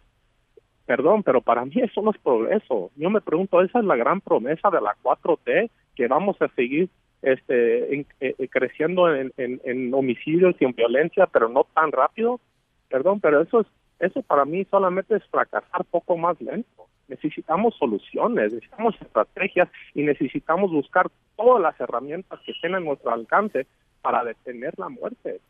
perdón, 0.86 1.24
pero 1.24 1.40
para 1.40 1.64
mí 1.64 1.74
eso 1.82 2.00
no 2.00 2.12
es 2.12 2.18
progreso. 2.18 2.92
Yo 2.94 3.10
me 3.10 3.20
pregunto, 3.20 3.60
esa 3.60 3.80
es 3.80 3.84
la 3.84 3.96
gran 3.96 4.20
promesa 4.20 4.70
de 4.70 4.80
la 4.80 4.96
4T 5.02 5.70
que 5.96 6.06
vamos 6.06 6.40
a 6.40 6.48
seguir 6.54 6.88
este 7.22 7.94
eh, 7.94 8.06
eh, 8.20 8.48
creciendo 8.48 9.14
en, 9.14 9.32
en 9.36 9.94
homicidios 9.94 10.54
y 10.60 10.64
en 10.64 10.72
violencia, 10.72 11.26
pero 11.26 11.48
no 11.48 11.66
tan 11.74 11.92
rápido. 11.92 12.40
Perdón, 12.88 13.20
pero 13.20 13.42
eso 13.42 13.60
es 13.60 13.66
eso 14.00 14.22
para 14.22 14.44
mí 14.44 14.64
solamente 14.70 15.16
es 15.16 15.24
fracasar 15.24 15.84
poco 15.84 16.16
más 16.16 16.40
lento 16.40 16.88
necesitamos 17.08 17.74
soluciones, 17.78 18.52
necesitamos 18.52 18.94
estrategias 19.00 19.68
y 19.94 20.02
necesitamos 20.02 20.70
buscar 20.70 21.10
todas 21.36 21.62
las 21.62 21.78
herramientas 21.80 22.38
que 22.44 22.52
estén 22.52 22.74
a 22.74 22.80
nuestro 22.80 23.12
alcance 23.12 23.66
para 24.02 24.22
detener 24.24 24.74
la 24.78 24.88
muerte. 24.88 25.40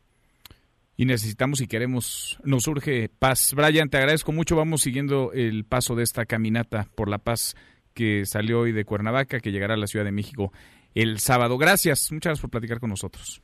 Y 0.97 1.05
necesitamos 1.05 1.61
y 1.61 1.67
queremos, 1.67 2.39
nos 2.43 2.67
urge 2.67 3.09
paz. 3.09 3.53
Brian, 3.55 3.89
te 3.89 3.97
agradezco 3.97 4.33
mucho. 4.33 4.57
Vamos 4.57 4.81
siguiendo 4.81 5.31
el 5.33 5.63
paso 5.63 5.95
de 5.95 6.03
esta 6.03 6.25
caminata 6.25 6.87
por 6.95 7.09
la 7.09 7.19
paz 7.19 7.55
que 7.93 8.25
salió 8.25 8.61
hoy 8.61 8.73
de 8.73 8.83
Cuernavaca, 8.83 9.39
que 9.39 9.51
llegará 9.51 9.75
a 9.75 9.77
la 9.77 9.87
Ciudad 9.87 10.05
de 10.05 10.11
México 10.11 10.51
el 10.95 11.19
sábado. 11.19 11.57
Gracias, 11.57 12.11
muchas 12.11 12.31
gracias 12.31 12.41
por 12.41 12.51
platicar 12.51 12.79
con 12.79 12.89
nosotros. 12.89 13.41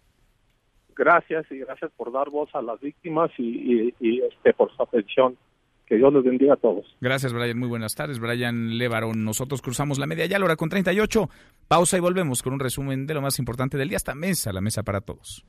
Gracias 0.96 1.46
y 1.52 1.60
gracias 1.60 1.92
por 1.98 2.12
dar 2.12 2.30
voz 2.30 2.50
a 2.54 2.62
las 2.62 2.80
víctimas 2.80 3.30
y, 3.38 3.94
y 4.00 4.22
este, 4.22 4.54
por 4.54 4.74
su 4.76 4.82
atención. 4.82 5.38
Que 5.86 5.98
Dios 5.98 6.12
los 6.12 6.24
bendiga 6.24 6.54
a 6.54 6.58
todos. 6.58 6.86
Gracias, 7.00 7.32
Brian. 7.32 7.60
Muy 7.60 7.70
buenas 7.70 7.94
tardes. 7.94 8.20
Brian 8.20 8.78
Levarón. 8.78 9.24
Nosotros 9.24 9.62
cruzamos 9.62 10.00
la 10.00 10.08
media 10.08 10.26
ya, 10.26 10.40
la 10.40 10.46
hora 10.46 10.56
con 10.56 10.70
38. 10.70 11.30
Pausa 11.68 11.98
y 11.98 12.00
volvemos 12.00 12.42
con 12.42 12.54
un 12.54 12.60
resumen 12.60 13.06
de 13.06 13.14
lo 13.14 13.22
más 13.22 13.38
importante 13.38 13.78
del 13.78 13.90
día. 13.90 13.98
Hasta 13.98 14.16
mesa, 14.16 14.52
la 14.52 14.62
mesa 14.62 14.82
para 14.82 15.02
todos. 15.02 15.46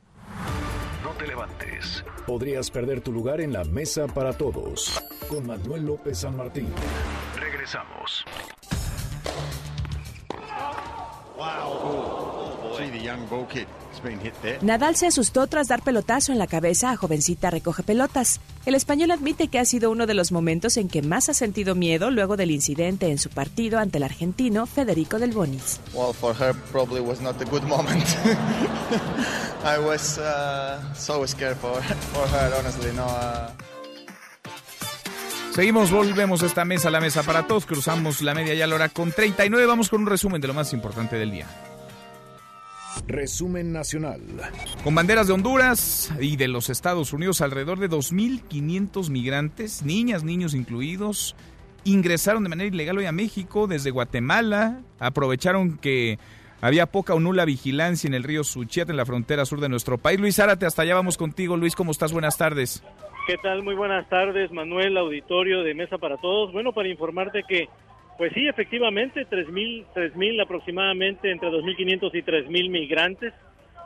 No 1.03 1.11
te 1.13 1.27
levantes. 1.27 2.05
Podrías 2.27 2.71
perder 2.71 3.01
tu 3.01 3.13
lugar 3.13 3.41
en 3.41 3.53
la 3.53 3.65
mesa 3.65 4.07
para 4.09 4.35
todos. 4.35 5.03
Con 5.29 5.47
Manuel 5.47 5.87
López 5.87 6.19
San 6.19 6.37
Martín. 6.37 6.69
Regresamos. 7.41 8.25
Nadal 14.63 14.97
se 14.97 15.07
asustó 15.07 15.47
tras 15.47 15.69
dar 15.69 15.83
pelotazo 15.83 16.33
en 16.33 16.39
la 16.39 16.47
cabeza 16.47 16.91
a 16.91 16.97
jovencita 16.97 17.51
recoge 17.51 17.83
pelotas. 17.83 18.41
El 18.65 18.75
español 18.75 19.11
admite 19.11 19.49
que 19.49 19.59
ha 19.59 19.65
sido 19.65 19.91
uno 19.91 20.07
de 20.07 20.15
los 20.15 20.33
momentos 20.33 20.77
en 20.77 20.89
que 20.89 21.03
más 21.03 21.29
ha 21.29 21.35
sentido 21.35 21.75
miedo 21.75 22.11
luego 22.11 22.37
del 22.37 22.51
incidente 22.51 23.11
en 23.11 23.19
su 23.19 23.31
partido 23.31 23.79
ante 23.79 23.99
el 23.99 24.05
argentino 24.05 24.67
Federico 24.67 25.19
del 25.19 25.33
Bonis. 25.33 25.81
Well, 25.95 26.13
for 26.13 26.35
her 26.35 26.55
probably 26.73 27.01
was 27.01 27.21
not 27.21 27.41
a 27.41 27.45
good 27.45 27.63
moment. 27.63 28.05
I 29.65 29.79
was 29.79 30.19
uh, 30.19 30.95
so 30.95 31.27
scared 31.27 31.57
for, 31.57 31.81
for 31.83 32.27
her, 32.29 32.55
honestly. 32.59 32.93
No, 32.95 33.05
uh... 33.05 33.51
Seguimos, 35.57 35.91
volvemos 35.91 36.43
a 36.43 36.47
esta 36.47 36.67
mesa, 36.67 36.91
la 36.91 37.01
mesa 37.01 37.23
para 37.23 37.47
todos. 37.47 37.65
Cruzamos 37.65 38.21
la 38.21 38.35
media 38.35 38.53
ya 38.53 38.67
la 38.67 38.75
hora 38.75 38.91
con 38.91 39.11
39. 39.11 39.65
Vamos 39.65 39.89
con 39.89 40.03
un 40.03 40.07
resumen 40.07 40.39
de 40.39 40.49
lo 40.49 40.53
más 40.53 40.75
importante 40.75 41.17
del 41.17 41.31
día. 41.31 41.47
Resumen 43.07 43.73
nacional. 43.73 44.21
Con 44.85 44.95
banderas 44.95 45.29
de 45.29 45.33
Honduras 45.33 46.13
y 46.21 46.37
de 46.37 46.49
los 46.49 46.69
Estados 46.69 47.15
Unidos, 47.15 47.41
alrededor 47.41 47.79
de 47.79 47.89
2.500 47.89 49.09
migrantes, 49.09 49.83
niñas, 49.83 50.25
niños 50.25 50.53
incluidos, 50.53 51.35
ingresaron 51.85 52.43
de 52.43 52.51
manera 52.51 52.69
ilegal 52.69 52.99
hoy 52.99 53.07
a 53.07 53.13
México 53.13 53.67
desde 53.67 53.91
Guatemala. 53.91 54.83
Aprovecharon 54.99 55.79
que 55.79 56.19
había 56.61 56.85
poca 56.85 57.15
o 57.15 57.21
nula 57.21 57.47
vigilancia 57.47 58.09
en 58.09 58.13
el 58.13 58.25
río 58.25 58.45
Suchiate, 58.45 58.91
en 58.91 58.99
la 58.99 59.07
frontera 59.07 59.47
sur 59.47 59.63
de 59.63 59.71
nuestro 59.71 59.97
país. 59.97 60.21
Luis 60.21 60.37
Zárate, 60.37 60.67
hasta 60.67 60.83
allá 60.83 60.95
vamos 60.95 61.17
contigo. 61.17 61.57
Luis, 61.57 61.75
¿cómo 61.75 61.93
estás? 61.93 62.13
Buenas 62.13 62.37
tardes. 62.37 62.83
¿Qué 63.27 63.39
tal? 63.39 63.65
Muy 63.65 63.75
buenas 63.75 64.09
tardes, 64.09 64.53
Manuel, 64.53 64.97
auditorio 64.97 65.65
de 65.65 65.75
Mesa 65.75 65.99
para 65.99 66.17
Todos. 66.17 66.53
Bueno, 66.53 66.73
para 66.73 66.89
informarte 66.89 67.43
que 67.43 67.69
pues 68.17 68.33
sí, 68.33 68.47
efectivamente, 68.47 69.27
3.000 69.27 70.15
mil 70.15 70.41
aproximadamente, 70.41 71.33
entre 71.33 71.51
2.500 71.51 72.11
y 72.15 72.23
3.000 72.23 72.71
migrantes, 72.71 73.35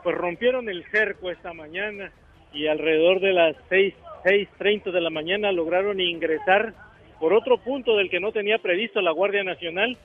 pues 0.03 0.15
rompieron 0.15 0.69
el 0.69 0.85
cerco 0.91 1.31
esta 1.31 1.53
mañana 1.53 2.11
y 2.53 2.67
alrededor 2.67 3.19
de 3.19 3.33
las 3.33 3.55
6, 3.69 3.95
6.30 4.25 4.91
de 4.91 5.01
la 5.01 5.09
mañana 5.09 5.51
lograron 5.51 5.99
ingresar 5.99 6.75
por 7.19 7.33
otro 7.33 7.57
punto 7.57 7.97
del 7.97 8.11
que 8.11 8.19
no 8.19 8.31
tenía 8.31 8.59
previsto 8.59 9.01
la 9.01 9.11
Guardia 9.11 9.43
Nacional 9.43 9.97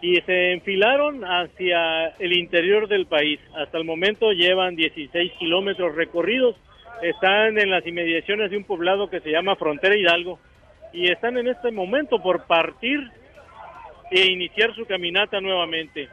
y 0.00 0.16
se 0.22 0.54
enfilaron 0.54 1.22
hacia 1.24 2.08
el 2.18 2.36
interior 2.36 2.88
del 2.88 3.06
país. 3.06 3.38
Hasta 3.54 3.78
el 3.78 3.84
momento 3.84 4.32
llevan 4.32 4.74
16 4.74 5.34
kilómetros 5.38 5.94
recorridos, 5.94 6.56
están 7.02 7.58
en 7.58 7.70
las 7.70 7.86
inmediaciones 7.86 8.50
de 8.50 8.56
un 8.56 8.64
poblado 8.64 9.10
que 9.10 9.20
se 9.20 9.30
llama 9.30 9.56
Frontera 9.56 9.96
Hidalgo 9.96 10.38
y 10.92 11.10
están 11.10 11.36
en 11.36 11.48
este 11.48 11.70
momento 11.72 12.22
por 12.22 12.46
partir 12.46 13.00
e 14.10 14.26
iniciar 14.26 14.74
su 14.74 14.86
caminata 14.86 15.40
nuevamente. 15.40 16.08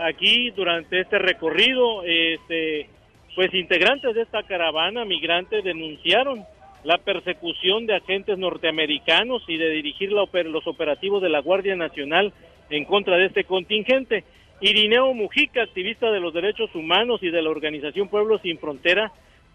Aquí 0.00 0.50
durante 0.50 1.00
este 1.00 1.18
recorrido, 1.18 2.02
este, 2.04 2.88
pues 3.36 3.54
integrantes 3.54 4.14
de 4.14 4.22
esta 4.22 4.42
caravana 4.42 5.04
migrante 5.04 5.62
denunciaron 5.62 6.44
la 6.82 6.98
persecución 6.98 7.86
de 7.86 7.96
agentes 7.96 8.36
norteamericanos 8.36 9.44
y 9.46 9.56
de 9.56 9.70
dirigir 9.70 10.10
los 10.10 10.66
operativos 10.66 11.22
de 11.22 11.28
la 11.28 11.40
Guardia 11.40 11.76
Nacional 11.76 12.32
en 12.70 12.84
contra 12.84 13.16
de 13.16 13.26
este 13.26 13.44
contingente. 13.44 14.24
Irineo 14.60 15.12
Mujica, 15.14 15.62
activista 15.62 16.10
de 16.10 16.20
los 16.20 16.34
derechos 16.34 16.74
humanos 16.74 17.22
y 17.22 17.30
de 17.30 17.42
la 17.42 17.50
organización 17.50 18.08
Pueblos 18.08 18.40
Sin 18.42 18.58
Frontera, 18.58 19.12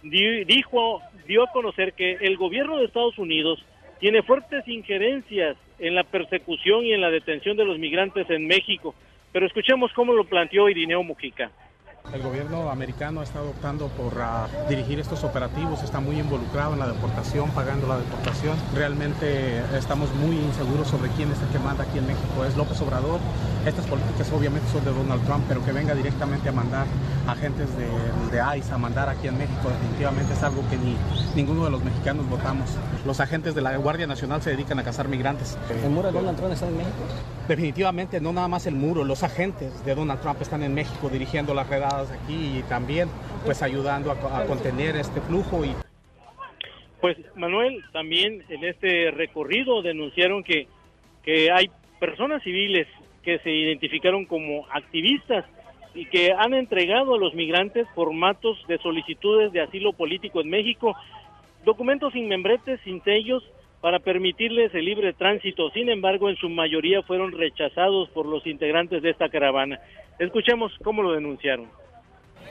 dijo, 0.09 1.01
dio 1.27 1.43
a 1.43 1.51
conocer 1.51 1.93
que 1.93 2.13
el 2.21 2.37
gobierno 2.37 2.77
de 2.77 2.85
Estados 2.85 3.17
Unidos 3.17 3.63
tiene 3.99 4.21
fuertes 4.21 4.67
injerencias 4.67 5.57
en 5.79 5.95
la 5.95 6.03
persecución 6.03 6.85
y 6.85 6.93
en 6.93 7.01
la 7.01 7.09
detención 7.09 7.57
de 7.57 7.65
los 7.65 7.79
migrantes 7.79 8.29
en 8.29 8.47
México. 8.47 8.95
Pero 9.31 9.45
escuchemos 9.45 9.91
cómo 9.93 10.13
lo 10.13 10.25
planteó 10.25 10.69
Irineo 10.69 11.03
Mujica. 11.03 11.51
El 12.13 12.21
gobierno 12.21 12.71
americano 12.71 13.21
está 13.21 13.41
optando 13.41 13.89
por 13.89 14.13
uh, 14.13 14.69
dirigir 14.69 14.97
estos 14.99 15.25
operativos, 15.25 15.83
está 15.83 15.99
muy 15.99 16.17
involucrado 16.19 16.73
en 16.73 16.79
la 16.79 16.87
deportación, 16.87 17.51
pagando 17.51 17.85
la 17.85 17.97
deportación. 17.97 18.55
Realmente 18.73 19.59
estamos 19.77 20.13
muy 20.15 20.37
inseguros 20.37 20.87
sobre 20.87 21.09
quién 21.11 21.29
es 21.31 21.41
el 21.41 21.49
que 21.49 21.59
manda 21.59 21.83
aquí 21.83 21.97
en 21.97 22.07
México. 22.07 22.45
Es 22.47 22.55
López 22.55 22.79
Obrador. 22.81 23.19
Estas 23.65 23.85
políticas 23.87 24.31
obviamente 24.31 24.69
son 24.71 24.85
de 24.85 24.91
Donald 24.91 25.23
Trump, 25.25 25.43
pero 25.49 25.63
que 25.65 25.73
venga 25.73 25.93
directamente 25.93 26.47
a 26.47 26.53
mandar 26.53 26.87
agentes 27.27 27.67
de, 27.77 27.87
de 28.31 28.57
ICE 28.57 28.73
a 28.73 28.77
mandar 28.77 29.09
aquí 29.09 29.27
en 29.27 29.37
México 29.37 29.69
definitivamente 29.69 30.33
es 30.33 30.43
algo 30.43 30.63
que 30.69 30.77
ni 30.77 30.95
ninguno 31.35 31.65
de 31.65 31.71
los 31.71 31.83
mexicanos 31.83 32.27
votamos. 32.29 32.69
Los 33.05 33.19
agentes 33.19 33.53
de 33.53 33.61
la 33.61 33.75
Guardia 33.77 34.07
Nacional 34.07 34.41
se 34.41 34.51
dedican 34.51 34.79
a 34.79 34.83
cazar 34.83 35.07
migrantes. 35.07 35.57
¿El 35.83 35.89
muro 35.89 36.07
de 36.07 36.13
Donald 36.13 36.37
Trump 36.37 36.53
está 36.53 36.67
en 36.67 36.77
México? 36.77 36.95
Definitivamente, 37.47 38.19
no 38.19 38.33
nada 38.33 38.47
más 38.47 38.65
el 38.65 38.75
muro, 38.75 39.03
los 39.03 39.23
agentes 39.23 39.83
de 39.85 39.95
Donald 39.95 40.19
Trump 40.21 40.41
están 40.41 40.63
en 40.63 40.73
México 40.73 41.09
dirigiendo 41.09 41.53
las 41.53 41.67
aquí 41.97 42.59
y 42.59 42.63
también 42.69 43.09
pues 43.45 43.61
ayudando 43.61 44.11
a, 44.11 44.45
contener 44.45 44.95
este 44.95 45.21
flujo 45.21 45.65
y 45.65 45.73
pues 47.01 47.17
Manuel 47.35 47.83
también 47.91 48.43
en 48.49 48.63
este 48.63 49.11
recorrido 49.11 49.81
denunciaron 49.81 50.43
que 50.43 50.67
que 51.23 51.51
hay 51.51 51.69
personas 51.99 52.41
civiles 52.41 52.87
que 53.21 53.39
se 53.39 53.51
identificaron 53.51 54.25
como 54.25 54.65
activistas 54.71 55.43
y 55.93 56.05
que 56.05 56.31
han 56.31 56.53
entregado 56.53 57.15
a 57.15 57.17
los 57.17 57.33
migrantes 57.33 57.85
formatos 57.93 58.57
de 58.69 58.77
solicitudes 58.77 59.51
de 59.51 59.59
asilo 59.59 59.91
político 59.91 60.39
en 60.39 60.49
México, 60.49 60.95
documentos 61.65 62.13
sin 62.13 62.29
membretes, 62.29 62.79
sin 62.85 63.03
sellos, 63.03 63.43
para 63.81 63.99
permitirles 63.99 64.73
el 64.73 64.85
libre 64.85 65.11
tránsito. 65.11 65.69
Sin 65.71 65.89
embargo, 65.89 66.29
en 66.29 66.37
su 66.37 66.47
mayoría 66.47 67.01
fueron 67.01 67.33
rechazados 67.33 68.07
por 68.11 68.25
los 68.25 68.47
integrantes 68.47 69.01
de 69.01 69.09
esta 69.09 69.27
caravana. 69.27 69.79
Escuchemos 70.19 70.71
cómo 70.81 71.03
lo 71.03 71.11
denunciaron 71.11 71.67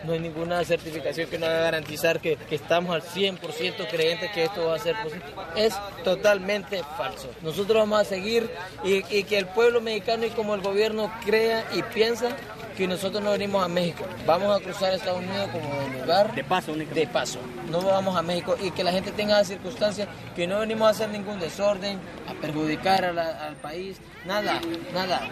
no 0.04 0.12
hay 0.12 0.20
ninguna 0.20 0.64
certificación 0.64 1.28
que 1.28 1.38
nos 1.38 1.48
haga 1.48 1.60
garantizar 1.60 2.20
que, 2.20 2.38
estamos 2.50 2.94
al 2.94 3.02
100% 3.02 3.88
creyentes 3.88 4.30
que 4.32 4.44
esto 4.44 4.66
va 4.66 4.76
a 4.76 4.78
ser 4.78 4.96
posible. 5.02 5.24
Es 5.56 5.74
totalmente 6.04 6.82
falso. 6.96 7.30
Nosotros 7.42 7.78
vamos 7.78 8.00
a 8.00 8.04
seguir 8.04 8.50
y, 8.84 9.02
que 9.24 9.38
el 9.38 9.46
pueblo 9.46 9.80
mexicano 9.80 10.24
y 10.24 10.30
como 10.30 10.54
el 10.54 10.60
gobierno 10.60 11.12
crea 11.24 11.66
y 11.72 11.82
piensa 11.82 12.28
que 12.76 12.86
nosotros 12.86 13.22
no 13.22 13.30
venimos 13.30 13.64
a 13.64 13.68
México. 13.68 14.04
Vamos 14.26 14.54
a 14.54 14.62
cruzar 14.62 14.92
Estados 14.92 15.22
Unidos 15.22 15.48
como 15.50 16.00
lugar 16.00 16.34
de 16.34 16.44
paso 16.44 16.74
De 16.74 17.06
paso. 17.06 17.38
No 17.70 17.80
vamos 17.80 18.16
a 18.16 18.22
México 18.22 18.56
y 18.62 18.70
que 18.70 18.84
la 18.84 18.92
gente 18.92 19.12
tenga 19.12 19.38
la 19.38 19.44
circunstancia 19.44 20.06
que 20.34 20.46
no 20.46 20.60
venimos 20.60 20.86
a 20.86 20.90
hacer 20.90 21.08
ningún 21.08 21.40
desorden, 21.40 21.98
a 22.28 22.34
perjudicar 22.34 23.04
al 23.04 23.56
país, 23.56 23.98
nada, 24.26 24.60
nada. 24.92 25.28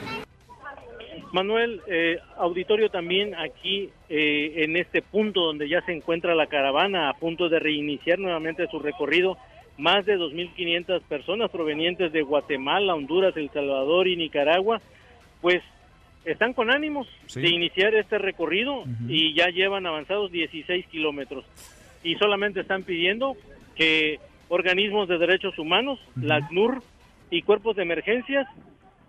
Manuel, 1.32 1.80
eh, 1.86 2.18
auditorio 2.36 2.88
también 2.88 3.34
aquí 3.34 3.90
eh, 4.08 4.64
en 4.64 4.76
este 4.76 5.02
punto 5.02 5.40
donde 5.40 5.68
ya 5.68 5.80
se 5.82 5.92
encuentra 5.92 6.34
la 6.34 6.46
caravana 6.46 7.08
a 7.08 7.14
punto 7.14 7.48
de 7.48 7.58
reiniciar 7.58 8.18
nuevamente 8.18 8.66
su 8.70 8.78
recorrido, 8.78 9.36
más 9.76 10.06
de 10.06 10.16
2.500 10.16 11.02
personas 11.02 11.50
provenientes 11.50 12.12
de 12.12 12.22
Guatemala, 12.22 12.94
Honduras, 12.94 13.36
El 13.36 13.50
Salvador 13.50 14.06
y 14.06 14.16
Nicaragua, 14.16 14.80
pues 15.40 15.62
están 16.24 16.52
con 16.52 16.70
ánimos 16.70 17.06
de 17.34 17.48
iniciar 17.48 17.94
este 17.94 18.18
recorrido 18.18 18.84
y 19.08 19.34
ya 19.34 19.48
llevan 19.48 19.86
avanzados 19.86 20.30
16 20.32 20.86
kilómetros. 20.86 21.44
Y 22.02 22.14
solamente 22.16 22.60
están 22.60 22.82
pidiendo 22.82 23.36
que 23.74 24.20
organismos 24.48 25.08
de 25.08 25.18
derechos 25.18 25.58
humanos, 25.58 25.98
la 26.16 26.36
ACNUR 26.36 26.82
y 27.30 27.42
cuerpos 27.42 27.76
de 27.76 27.82
emergencias, 27.82 28.46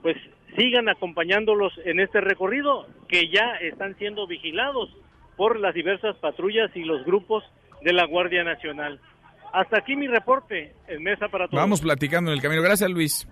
pues 0.02 0.18
sigan 0.58 0.90
acompañándolos 0.90 1.74
en 1.86 2.00
este 2.00 2.22
recorrido 2.22 2.88
que 3.08 3.30
ya 3.30 3.56
están 3.62 3.98
siendo 3.98 4.28
vigilados 4.28 4.90
por 5.36 5.60
las 5.60 5.74
diversas 5.74 6.16
patrullas 6.18 6.72
y 6.76 6.84
los 6.84 7.06
grupos 7.06 7.44
de 7.82 7.94
la 7.94 8.06
Guardia 8.06 8.44
Nacional. 8.44 9.00
Hasta 9.54 9.78
aquí 9.80 9.96
mi 9.96 10.08
reporte 10.08 10.74
en 10.88 11.04
Mesa 11.04 11.28
para 11.30 11.48
Todos. 11.48 11.62
Vamos 11.62 11.82
platicando 11.82 12.32
en 12.32 12.36
el 12.36 12.42
camino. 12.42 12.62
Gracias, 12.62 12.90
Luis. 12.90 13.28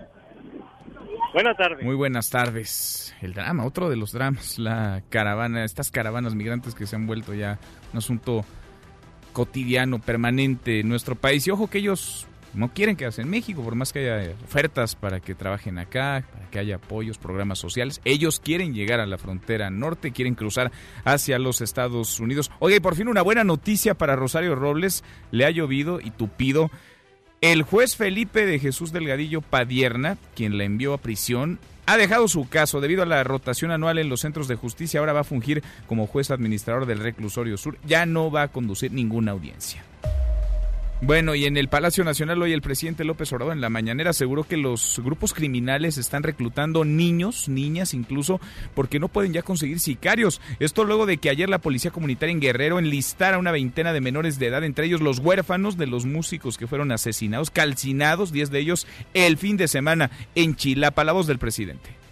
Buenas 1.34 1.58
tardes. 1.58 1.84
Muy 1.84 1.96
buenas 1.96 2.30
tardes. 2.30 3.16
El 3.22 3.34
drama, 3.34 3.66
otro 3.66 3.90
de 3.90 3.96
los 3.98 4.12
dramas, 4.12 4.60
la 4.60 5.02
caravana, 5.10 5.64
estas 5.66 5.90
caravanas 5.90 6.36
migrantes 6.36 6.76
que 6.76 6.86
se 6.86 6.96
han 6.96 7.08
vuelto 7.08 7.34
ya 7.34 7.58
un 7.92 7.98
asunto 7.98 8.46
cotidiano, 9.34 10.00
permanente 10.00 10.82
en 10.82 10.90
nuestro 10.90 11.16
país. 11.16 11.48
Y 11.48 11.52
ojo 11.52 11.70
que 11.70 11.80
ellos 11.80 12.28
no 12.54 12.74
quieren 12.74 12.96
quedarse 12.96 13.22
en 13.22 13.30
México, 13.30 13.64
por 13.64 13.76
más 13.76 13.92
que 13.92 14.12
haya 14.12 14.34
ofertas 14.44 14.96
para 14.96 15.20
que 15.20 15.36
trabajen 15.36 15.78
acá, 15.78 16.24
para 16.32 16.50
que 16.50 16.60
haya 16.60 16.76
apoyos, 16.76 17.18
programas 17.18 17.60
sociales. 17.60 18.02
Ellos 18.06 18.40
quieren 18.40 18.74
llegar 18.74 19.00
a 19.00 19.06
la 19.06 19.18
frontera 19.18 19.70
norte, 19.70 20.12
quieren 20.12 20.36
cruzar 20.36 20.72
hacia 21.04 21.40
los 21.40 21.62
Estados 21.62 22.20
Unidos. 22.20 22.52
Oye, 22.60 22.78
y 22.78 22.80
por 22.80 22.96
fin 22.96 23.08
una 23.08 23.22
buena 23.22 23.44
noticia 23.44 23.96
para 23.96 24.16
Rosario 24.16 24.56
Robles. 24.56 25.04
Le 25.32 25.46
ha 25.46 25.50
llovido 25.50 26.00
y 26.00 26.12
tupido. 26.12 26.70
El 27.42 27.64
juez 27.64 27.96
Felipe 27.96 28.46
de 28.46 28.60
Jesús 28.60 28.94
Delgadillo 28.94 29.42
Padierna, 29.42 30.18
quien 30.36 30.58
la 30.58 30.64
envió 30.64 30.94
a 30.94 31.00
prisión, 31.00 31.60
ha 31.86 31.98
dejado 31.98 32.28
su 32.28 32.48
caso 32.48 32.80
debido 32.80 33.04
a 33.04 33.06
la 33.06 33.24
rotación 33.24 33.72
anual 33.72 33.98
en 33.98 34.08
los 34.08 34.22
centros 34.22 34.48
de 34.48 34.56
justicia. 34.56 35.00
Ahora 35.00 35.14
va 35.14 35.22
a 35.22 35.26
fungir 35.26 35.62
como 35.88 36.08
juez 36.08 36.32
administrador 36.32 36.86
del 36.86 37.00
reclusorio 37.00 37.58
sur. 37.58 37.78
Ya 37.86 38.06
no 38.06 38.32
va 38.32 38.44
a 38.44 38.48
conducir 38.48 38.94
ninguna 38.94 39.32
audiencia. 39.32 39.84
Bueno, 41.06 41.36
y 41.36 41.44
en 41.44 41.58
el 41.58 41.68
Palacio 41.68 42.06
Nacional 42.06 42.42
hoy 42.42 42.54
el 42.54 42.62
presidente 42.62 43.04
López 43.04 43.34
Obrador 43.34 43.52
en 43.52 43.60
la 43.60 43.70
mañanera 43.70 44.12
aseguró 44.12 44.46
que 44.46 44.56
los 44.56 45.02
grupos 45.04 45.34
criminales 45.34 45.98
están 45.98 46.24
reclutando 46.24 46.86
niños, 46.86 47.50
niñas 47.50 47.94
incluso, 47.94 48.40
porque 48.74 49.00
no 49.02 49.10
pueden 49.10 49.34
ya 49.34 49.42
conseguir 49.42 49.82
sicarios. 49.82 50.40
Esto 50.62 50.86
luego 50.86 51.06
de 51.06 51.18
que 51.18 51.30
ayer 51.30 51.50
la 51.50 51.58
Policía 51.58 51.92
Comunitaria 51.92 52.32
en 52.32 52.40
Guerrero 52.40 52.80
enlistara 52.80 53.38
una 53.38 53.52
veintena 53.52 53.92
de 53.92 54.00
menores 54.00 54.40
de 54.40 54.48
edad, 54.48 54.64
entre 54.64 54.86
ellos 54.86 55.02
los 55.02 55.20
huérfanos 55.20 55.76
de 55.76 55.88
los 55.88 56.06
músicos 56.06 56.58
que 56.58 56.68
fueron 56.68 56.94
asesinados, 56.94 57.52
calcinados, 57.52 58.32
diez 58.32 58.50
de 58.50 58.60
ellos 58.60 58.88
el 59.14 59.36
fin 59.36 59.58
de 59.58 59.68
semana 59.68 60.10
en 60.36 60.56
Chilapa. 60.56 61.04
La 61.04 61.12
voz 61.12 61.28
del 61.28 61.38
presidente. 61.38 62.03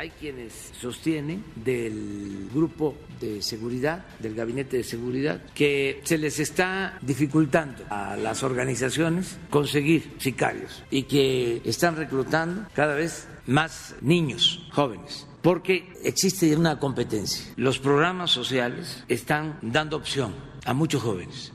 Hay 0.00 0.08
quienes 0.18 0.72
sostienen 0.80 1.44
del 1.56 2.48
grupo 2.54 2.96
de 3.20 3.42
seguridad, 3.42 4.06
del 4.18 4.34
gabinete 4.34 4.78
de 4.78 4.82
seguridad, 4.82 5.42
que 5.52 6.00
se 6.04 6.16
les 6.16 6.40
está 6.40 6.96
dificultando 7.02 7.84
a 7.90 8.16
las 8.16 8.42
organizaciones 8.42 9.36
conseguir 9.50 10.14
sicarios 10.16 10.82
y 10.90 11.02
que 11.02 11.60
están 11.66 11.96
reclutando 11.96 12.64
cada 12.72 12.94
vez 12.94 13.28
más 13.46 13.94
niños 14.00 14.66
jóvenes 14.72 15.26
porque 15.42 15.92
existe 16.02 16.56
una 16.56 16.78
competencia. 16.78 17.52
Los 17.56 17.78
programas 17.78 18.30
sociales 18.30 19.04
están 19.06 19.58
dando 19.60 19.98
opción 19.98 20.34
a 20.64 20.72
muchos 20.72 21.02
jóvenes 21.02 21.52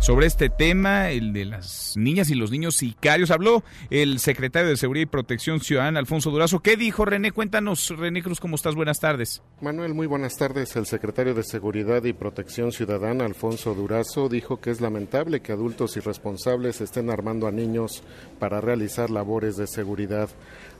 sobre 0.00 0.26
este 0.26 0.48
tema, 0.48 1.10
el 1.10 1.32
de 1.32 1.44
las 1.44 1.94
niñas 1.96 2.30
y 2.30 2.34
los 2.34 2.50
niños 2.50 2.76
sicarios. 2.76 3.30
Habló 3.30 3.64
el 3.90 4.20
secretario 4.20 4.68
de 4.70 4.76
Seguridad 4.76 5.02
y 5.02 5.06
Protección 5.06 5.60
Ciudadana, 5.60 5.98
Alfonso 5.98 6.30
Durazo. 6.30 6.60
¿Qué 6.60 6.76
dijo 6.76 7.04
René? 7.04 7.32
Cuéntanos, 7.32 7.90
René 7.90 8.22
Cruz, 8.22 8.40
¿cómo 8.40 8.56
estás? 8.56 8.74
Buenas 8.74 9.00
tardes. 9.00 9.42
Manuel, 9.60 9.94
muy 9.94 10.06
buenas 10.06 10.36
tardes. 10.36 10.76
El 10.76 10.86
secretario 10.86 11.34
de 11.34 11.42
Seguridad 11.42 12.04
y 12.04 12.12
Protección 12.12 12.72
Ciudadana, 12.72 13.24
Alfonso 13.24 13.74
Durazo, 13.74 14.28
dijo 14.28 14.60
que 14.60 14.70
es 14.70 14.80
lamentable 14.80 15.40
que 15.40 15.52
adultos 15.52 15.96
irresponsables 15.96 16.80
estén 16.80 17.10
armando 17.10 17.46
a 17.46 17.52
niños 17.52 18.02
para 18.38 18.60
realizar 18.60 19.10
labores 19.10 19.56
de 19.56 19.66
seguridad. 19.66 20.28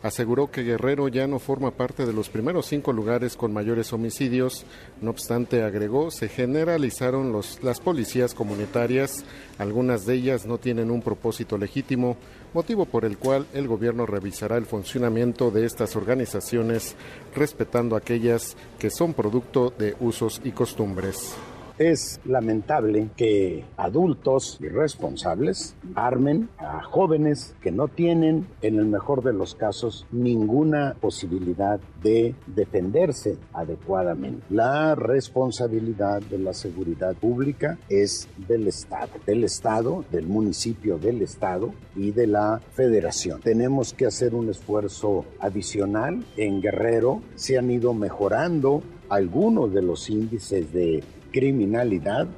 Aseguró 0.02 0.50
que 0.50 0.62
Guerrero 0.62 1.08
ya 1.08 1.26
no 1.26 1.38
forma 1.38 1.72
parte 1.72 2.06
de 2.06 2.12
los 2.12 2.28
primeros 2.28 2.66
cinco 2.66 2.92
lugares 2.92 3.36
con 3.36 3.52
mayores 3.52 3.92
homicidios. 3.92 4.64
No 5.00 5.10
obstante, 5.10 5.62
agregó, 5.62 6.10
se 6.10 6.28
generalizaron 6.28 7.34
las 7.62 7.80
policías 7.80 8.34
comunitarias. 8.34 9.24
Algunas 9.58 10.06
de 10.06 10.14
ellas 10.14 10.46
no 10.46 10.58
tienen 10.58 10.90
un 10.90 11.02
propósito 11.02 11.58
legítimo, 11.58 12.16
motivo 12.54 12.84
por 12.84 13.04
el 13.04 13.18
cual 13.18 13.46
el 13.54 13.68
gobierno 13.68 14.06
revisará 14.06 14.56
el 14.56 14.66
funcionamiento 14.66 15.50
de 15.50 15.66
estas 15.66 15.96
organizaciones, 15.96 16.96
respetando 17.34 17.96
aquellas 17.96 18.56
que 18.78 18.90
son 18.90 19.14
producto 19.14 19.72
de 19.78 19.96
usos 20.00 20.40
y 20.44 20.52
costumbres. 20.52 21.34
Es 21.78 22.20
lamentable 22.24 23.10
que 23.16 23.64
adultos 23.76 24.58
irresponsables 24.60 25.76
armen 25.94 26.48
a 26.58 26.82
jóvenes 26.82 27.54
que 27.62 27.70
no 27.70 27.86
tienen, 27.86 28.48
en 28.62 28.80
el 28.80 28.86
mejor 28.86 29.22
de 29.22 29.32
los 29.32 29.54
casos, 29.54 30.04
ninguna 30.10 30.96
posibilidad 31.00 31.78
de 32.02 32.34
defenderse 32.48 33.36
adecuadamente. 33.52 34.42
La 34.50 34.96
responsabilidad 34.96 36.20
de 36.22 36.38
la 36.38 36.52
seguridad 36.52 37.14
pública 37.14 37.78
es 37.88 38.28
del 38.48 38.66
Estado, 38.66 39.12
del 39.24 39.44
Estado, 39.44 40.04
del 40.10 40.26
municipio 40.26 40.98
del 40.98 41.22
Estado 41.22 41.72
y 41.94 42.10
de 42.10 42.26
la 42.26 42.60
Federación. 42.72 43.40
Tenemos 43.40 43.94
que 43.94 44.06
hacer 44.06 44.34
un 44.34 44.50
esfuerzo 44.50 45.26
adicional. 45.38 46.24
En 46.36 46.60
Guerrero 46.60 47.22
se 47.36 47.56
han 47.56 47.70
ido 47.70 47.94
mejorando 47.94 48.82
algunos 49.08 49.72
de 49.72 49.82
los 49.82 50.10
índices 50.10 50.72
de 50.72 51.02
criminalidad. 51.30 52.28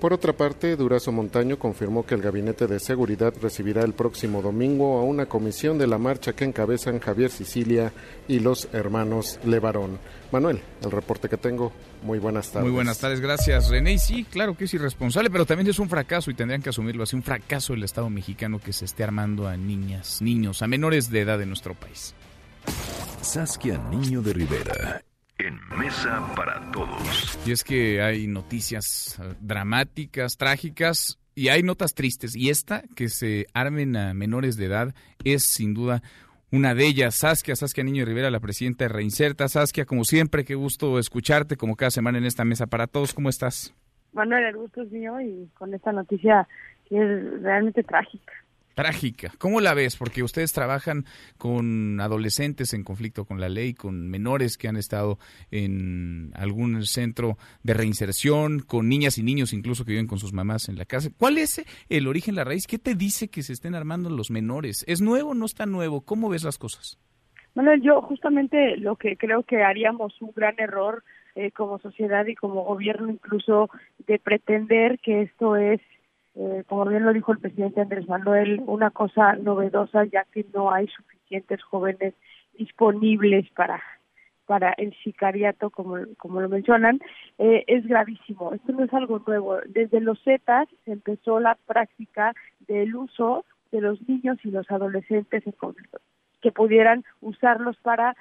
Por 0.00 0.12
otra 0.12 0.32
parte, 0.32 0.76
Durazo 0.76 1.10
Montaño 1.10 1.58
confirmó 1.58 2.06
que 2.06 2.14
el 2.14 2.22
Gabinete 2.22 2.68
de 2.68 2.78
Seguridad 2.78 3.34
recibirá 3.42 3.82
el 3.82 3.94
próximo 3.94 4.42
domingo 4.42 4.98
a 4.98 5.02
una 5.02 5.26
comisión 5.26 5.76
de 5.76 5.88
la 5.88 5.98
marcha 5.98 6.34
que 6.34 6.44
encabezan 6.44 7.00
Javier 7.00 7.32
Sicilia 7.32 7.92
y 8.28 8.38
los 8.38 8.68
hermanos 8.72 9.40
Levarón. 9.44 9.98
Manuel, 10.30 10.60
el 10.82 10.92
reporte 10.92 11.28
que 11.28 11.36
tengo. 11.36 11.72
Muy 12.04 12.20
buenas 12.20 12.52
tardes. 12.52 12.68
Muy 12.68 12.74
buenas 12.76 13.00
tardes, 13.00 13.20
gracias 13.20 13.70
René. 13.70 13.94
Y 13.94 13.98
sí, 13.98 14.24
claro 14.24 14.56
que 14.56 14.66
es 14.66 14.74
irresponsable, 14.74 15.30
pero 15.30 15.46
también 15.46 15.68
es 15.68 15.80
un 15.80 15.88
fracaso 15.88 16.30
y 16.30 16.34
tendrían 16.34 16.62
que 16.62 16.68
asumirlo 16.68 17.02
así, 17.02 17.16
un 17.16 17.24
fracaso 17.24 17.72
del 17.72 17.82
Estado 17.82 18.08
mexicano 18.08 18.60
que 18.60 18.72
se 18.72 18.84
esté 18.84 19.02
armando 19.02 19.48
a 19.48 19.56
niñas, 19.56 20.22
niños, 20.22 20.62
a 20.62 20.68
menores 20.68 21.10
de 21.10 21.22
edad 21.22 21.42
en 21.42 21.48
nuestro 21.48 21.74
país. 21.74 22.14
Saskia 23.20 23.78
Niño 23.90 24.22
de 24.22 24.32
Rivera 24.32 25.02
en 25.38 25.58
Mesa 25.78 26.26
para 26.34 26.70
Todos. 26.72 27.38
Y 27.46 27.52
es 27.52 27.64
que 27.64 28.02
hay 28.02 28.26
noticias 28.26 29.18
eh, 29.22 29.34
dramáticas, 29.40 30.36
trágicas 30.36 31.18
y 31.34 31.48
hay 31.48 31.62
notas 31.62 31.94
tristes. 31.94 32.34
Y 32.36 32.50
esta, 32.50 32.82
que 32.96 33.08
se 33.08 33.46
armen 33.54 33.96
a 33.96 34.14
menores 34.14 34.56
de 34.56 34.66
edad, 34.66 34.94
es 35.24 35.44
sin 35.44 35.74
duda 35.74 36.02
una 36.50 36.74
de 36.74 36.86
ellas. 36.86 37.14
Saskia, 37.14 37.56
Saskia 37.56 37.84
Niño 37.84 38.04
Rivera, 38.04 38.30
la 38.30 38.40
presidenta 38.40 38.84
de 38.84 38.88
Reinserta. 38.88 39.48
Saskia, 39.48 39.84
como 39.84 40.04
siempre, 40.04 40.44
qué 40.44 40.54
gusto 40.54 40.98
escucharte, 40.98 41.56
como 41.56 41.76
cada 41.76 41.90
semana 41.90 42.18
en 42.18 42.24
esta 42.24 42.44
Mesa 42.44 42.66
para 42.66 42.86
Todos. 42.86 43.14
¿Cómo 43.14 43.28
estás? 43.28 43.74
Manuel, 44.12 44.44
el 44.44 44.56
gusto 44.56 44.82
es 44.82 44.90
mío 44.90 45.20
y 45.20 45.48
con 45.54 45.72
esta 45.74 45.92
noticia 45.92 46.48
que 46.88 46.96
es 46.96 47.42
realmente 47.42 47.82
trágica 47.84 48.32
trágica. 48.78 49.32
¿Cómo 49.38 49.60
la 49.60 49.74
ves? 49.74 49.96
Porque 49.96 50.22
ustedes 50.22 50.52
trabajan 50.52 51.04
con 51.36 52.00
adolescentes 52.00 52.74
en 52.74 52.84
conflicto 52.84 53.24
con 53.24 53.40
la 53.40 53.48
ley, 53.48 53.74
con 53.74 54.08
menores 54.08 54.56
que 54.56 54.68
han 54.68 54.76
estado 54.76 55.18
en 55.50 56.30
algún 56.36 56.84
centro 56.84 57.38
de 57.64 57.74
reinserción, 57.74 58.60
con 58.60 58.88
niñas 58.88 59.18
y 59.18 59.24
niños 59.24 59.52
incluso 59.52 59.84
que 59.84 59.90
viven 59.90 60.06
con 60.06 60.20
sus 60.20 60.32
mamás 60.32 60.68
en 60.68 60.76
la 60.78 60.84
casa. 60.84 61.10
¿Cuál 61.18 61.38
es 61.38 61.60
el 61.88 62.06
origen, 62.06 62.36
la 62.36 62.44
raíz? 62.44 62.68
¿Qué 62.68 62.78
te 62.78 62.94
dice 62.94 63.26
que 63.26 63.42
se 63.42 63.52
estén 63.52 63.74
armando 63.74 64.10
los 64.10 64.30
menores? 64.30 64.84
¿Es 64.86 65.00
nuevo 65.00 65.30
o 65.30 65.34
no 65.34 65.46
está 65.46 65.66
nuevo? 65.66 66.02
¿Cómo 66.02 66.28
ves 66.28 66.44
las 66.44 66.56
cosas? 66.56 67.00
Bueno, 67.56 67.74
yo 67.82 68.00
justamente 68.02 68.76
lo 68.76 68.94
que 68.94 69.16
creo 69.16 69.42
que 69.42 69.64
haríamos 69.64 70.14
un 70.22 70.30
gran 70.36 70.54
error 70.60 71.02
eh, 71.34 71.50
como 71.50 71.80
sociedad 71.80 72.26
y 72.26 72.36
como 72.36 72.62
gobierno 72.62 73.10
incluso 73.10 73.70
de 74.06 74.20
pretender 74.20 75.00
que 75.00 75.22
esto 75.22 75.56
es 75.56 75.80
eh, 76.38 76.62
como 76.68 76.84
bien 76.84 77.04
lo 77.04 77.12
dijo 77.12 77.32
el 77.32 77.40
presidente 77.40 77.80
Andrés 77.80 78.08
Manuel, 78.08 78.62
una 78.66 78.90
cosa 78.90 79.34
novedosa 79.34 80.04
ya 80.04 80.24
que 80.32 80.46
no 80.54 80.72
hay 80.72 80.86
suficientes 80.86 81.60
jóvenes 81.64 82.14
disponibles 82.56 83.50
para 83.50 83.82
para 84.46 84.72
el 84.78 84.94
sicariato, 85.04 85.68
como, 85.68 85.98
como 86.16 86.40
lo 86.40 86.48
mencionan, 86.48 87.00
eh, 87.36 87.64
es 87.66 87.86
gravísimo. 87.86 88.54
Esto 88.54 88.72
no 88.72 88.82
es 88.84 88.94
algo 88.94 89.22
nuevo. 89.26 89.58
Desde 89.66 90.00
los 90.00 90.22
Zetas 90.22 90.66
se 90.86 90.92
empezó 90.92 91.38
la 91.38 91.58
práctica 91.66 92.32
del 92.60 92.96
uso 92.96 93.44
de 93.72 93.82
los 93.82 94.00
niños 94.08 94.38
y 94.44 94.50
los 94.50 94.70
adolescentes 94.70 95.46
en 95.46 95.54
que 96.40 96.50
pudieran 96.50 97.04
usarlos 97.20 97.76
para 97.82 98.16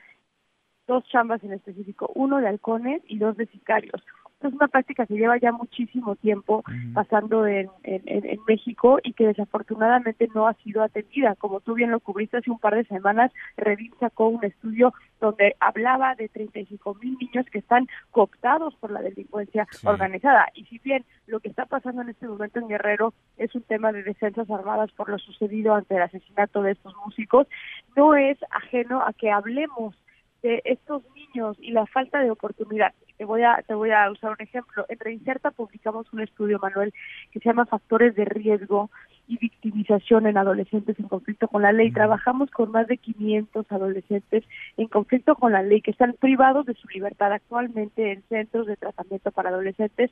dos 0.85 1.05
chambas 1.07 1.41
en 1.45 1.53
específico, 1.53 2.11
uno 2.13 2.39
de 2.41 2.49
halcones 2.49 3.01
y 3.07 3.19
dos 3.19 3.37
de 3.37 3.45
sicarios 3.45 4.03
es 4.45 4.53
una 4.53 4.67
práctica 4.67 5.05
que 5.05 5.15
lleva 5.15 5.37
ya 5.37 5.51
muchísimo 5.51 6.15
tiempo 6.15 6.63
pasando 6.93 7.47
en, 7.47 7.69
en, 7.83 8.39
México 8.47 8.99
y 9.03 9.13
que 9.13 9.27
desafortunadamente 9.27 10.29
no 10.33 10.47
ha 10.47 10.53
sido 10.55 10.83
atendida. 10.83 11.35
Como 11.35 11.59
tú 11.59 11.73
bien 11.73 11.91
lo 11.91 11.99
cubriste 11.99 12.37
hace 12.37 12.51
un 12.51 12.59
par 12.59 12.75
de 12.75 12.85
semanas, 12.85 13.31
Revin 13.57 13.91
sacó 13.99 14.27
un 14.27 14.43
estudio 14.43 14.93
donde 15.19 15.55
hablaba 15.59 16.15
de 16.15 16.29
35 16.29 16.95
mil 17.01 17.17
niños 17.19 17.45
que 17.51 17.59
están 17.59 17.87
cooptados 18.11 18.75
por 18.75 18.91
la 18.91 19.01
delincuencia 19.01 19.67
organizada. 19.83 20.47
Y 20.53 20.65
si 20.65 20.77
bien 20.79 21.03
lo 21.25 21.39
que 21.39 21.49
está 21.49 21.65
pasando 21.65 22.03
en 22.03 22.09
este 22.09 22.27
momento 22.27 22.59
en 22.59 22.67
Guerrero 22.67 23.13
es 23.37 23.53
un 23.55 23.63
tema 23.63 23.91
de 23.91 24.03
defensas 24.03 24.49
armadas 24.49 24.91
por 24.91 25.09
lo 25.09 25.17
sucedido 25.17 25.73
ante 25.73 25.95
el 25.95 26.03
asesinato 26.03 26.61
de 26.61 26.71
estos 26.73 26.93
músicos, 27.05 27.47
no 27.95 28.15
es 28.15 28.37
ajeno 28.51 29.01
a 29.01 29.13
que 29.13 29.31
hablemos 29.31 29.95
de 30.41 30.61
estos 30.65 31.03
niños 31.15 31.57
y 31.59 31.71
la 31.71 31.85
falta 31.85 32.19
de 32.19 32.31
oportunidad 32.31 32.93
te 33.17 33.25
voy 33.25 33.41
a 33.41 33.63
te 33.67 33.73
voy 33.73 33.91
a 33.91 34.09
usar 34.11 34.31
un 34.31 34.41
ejemplo. 34.41 34.85
En 34.89 34.99
Reinserta 34.99 35.51
publicamos 35.51 36.11
un 36.13 36.21
estudio, 36.21 36.59
Manuel, 36.59 36.93
que 37.31 37.39
se 37.39 37.49
llama 37.49 37.65
Factores 37.65 38.15
de 38.15 38.25
riesgo 38.25 38.89
y 39.27 39.37
victimización 39.37 40.27
en 40.27 40.37
adolescentes 40.37 40.97
en 40.99 41.07
conflicto 41.07 41.47
con 41.47 41.63
la 41.63 41.71
ley. 41.71 41.91
Trabajamos 41.91 42.51
con 42.51 42.71
más 42.71 42.87
de 42.87 42.97
500 42.97 43.71
adolescentes 43.71 44.43
en 44.77 44.87
conflicto 44.87 45.35
con 45.35 45.51
la 45.51 45.63
ley 45.63 45.81
que 45.81 45.91
están 45.91 46.13
privados 46.13 46.65
de 46.65 46.75
su 46.75 46.87
libertad 46.89 47.33
actualmente 47.33 48.11
en 48.11 48.21
centros 48.29 48.67
de 48.67 48.77
tratamiento 48.77 49.31
para 49.31 49.49
adolescentes 49.49 50.11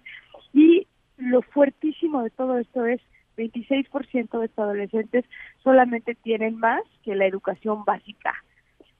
y 0.52 0.88
lo 1.18 1.42
fuertísimo 1.42 2.24
de 2.24 2.32
todo 2.32 2.58
esto 2.58 2.86
es 2.86 3.00
26% 3.38 4.40
de 4.40 4.46
estos 4.46 4.64
adolescentes 4.64 5.26
solamente 5.64 6.16
tienen 6.16 6.58
más 6.58 6.82
que 7.04 7.16
la 7.16 7.26
educación 7.26 7.86
básica 7.86 8.34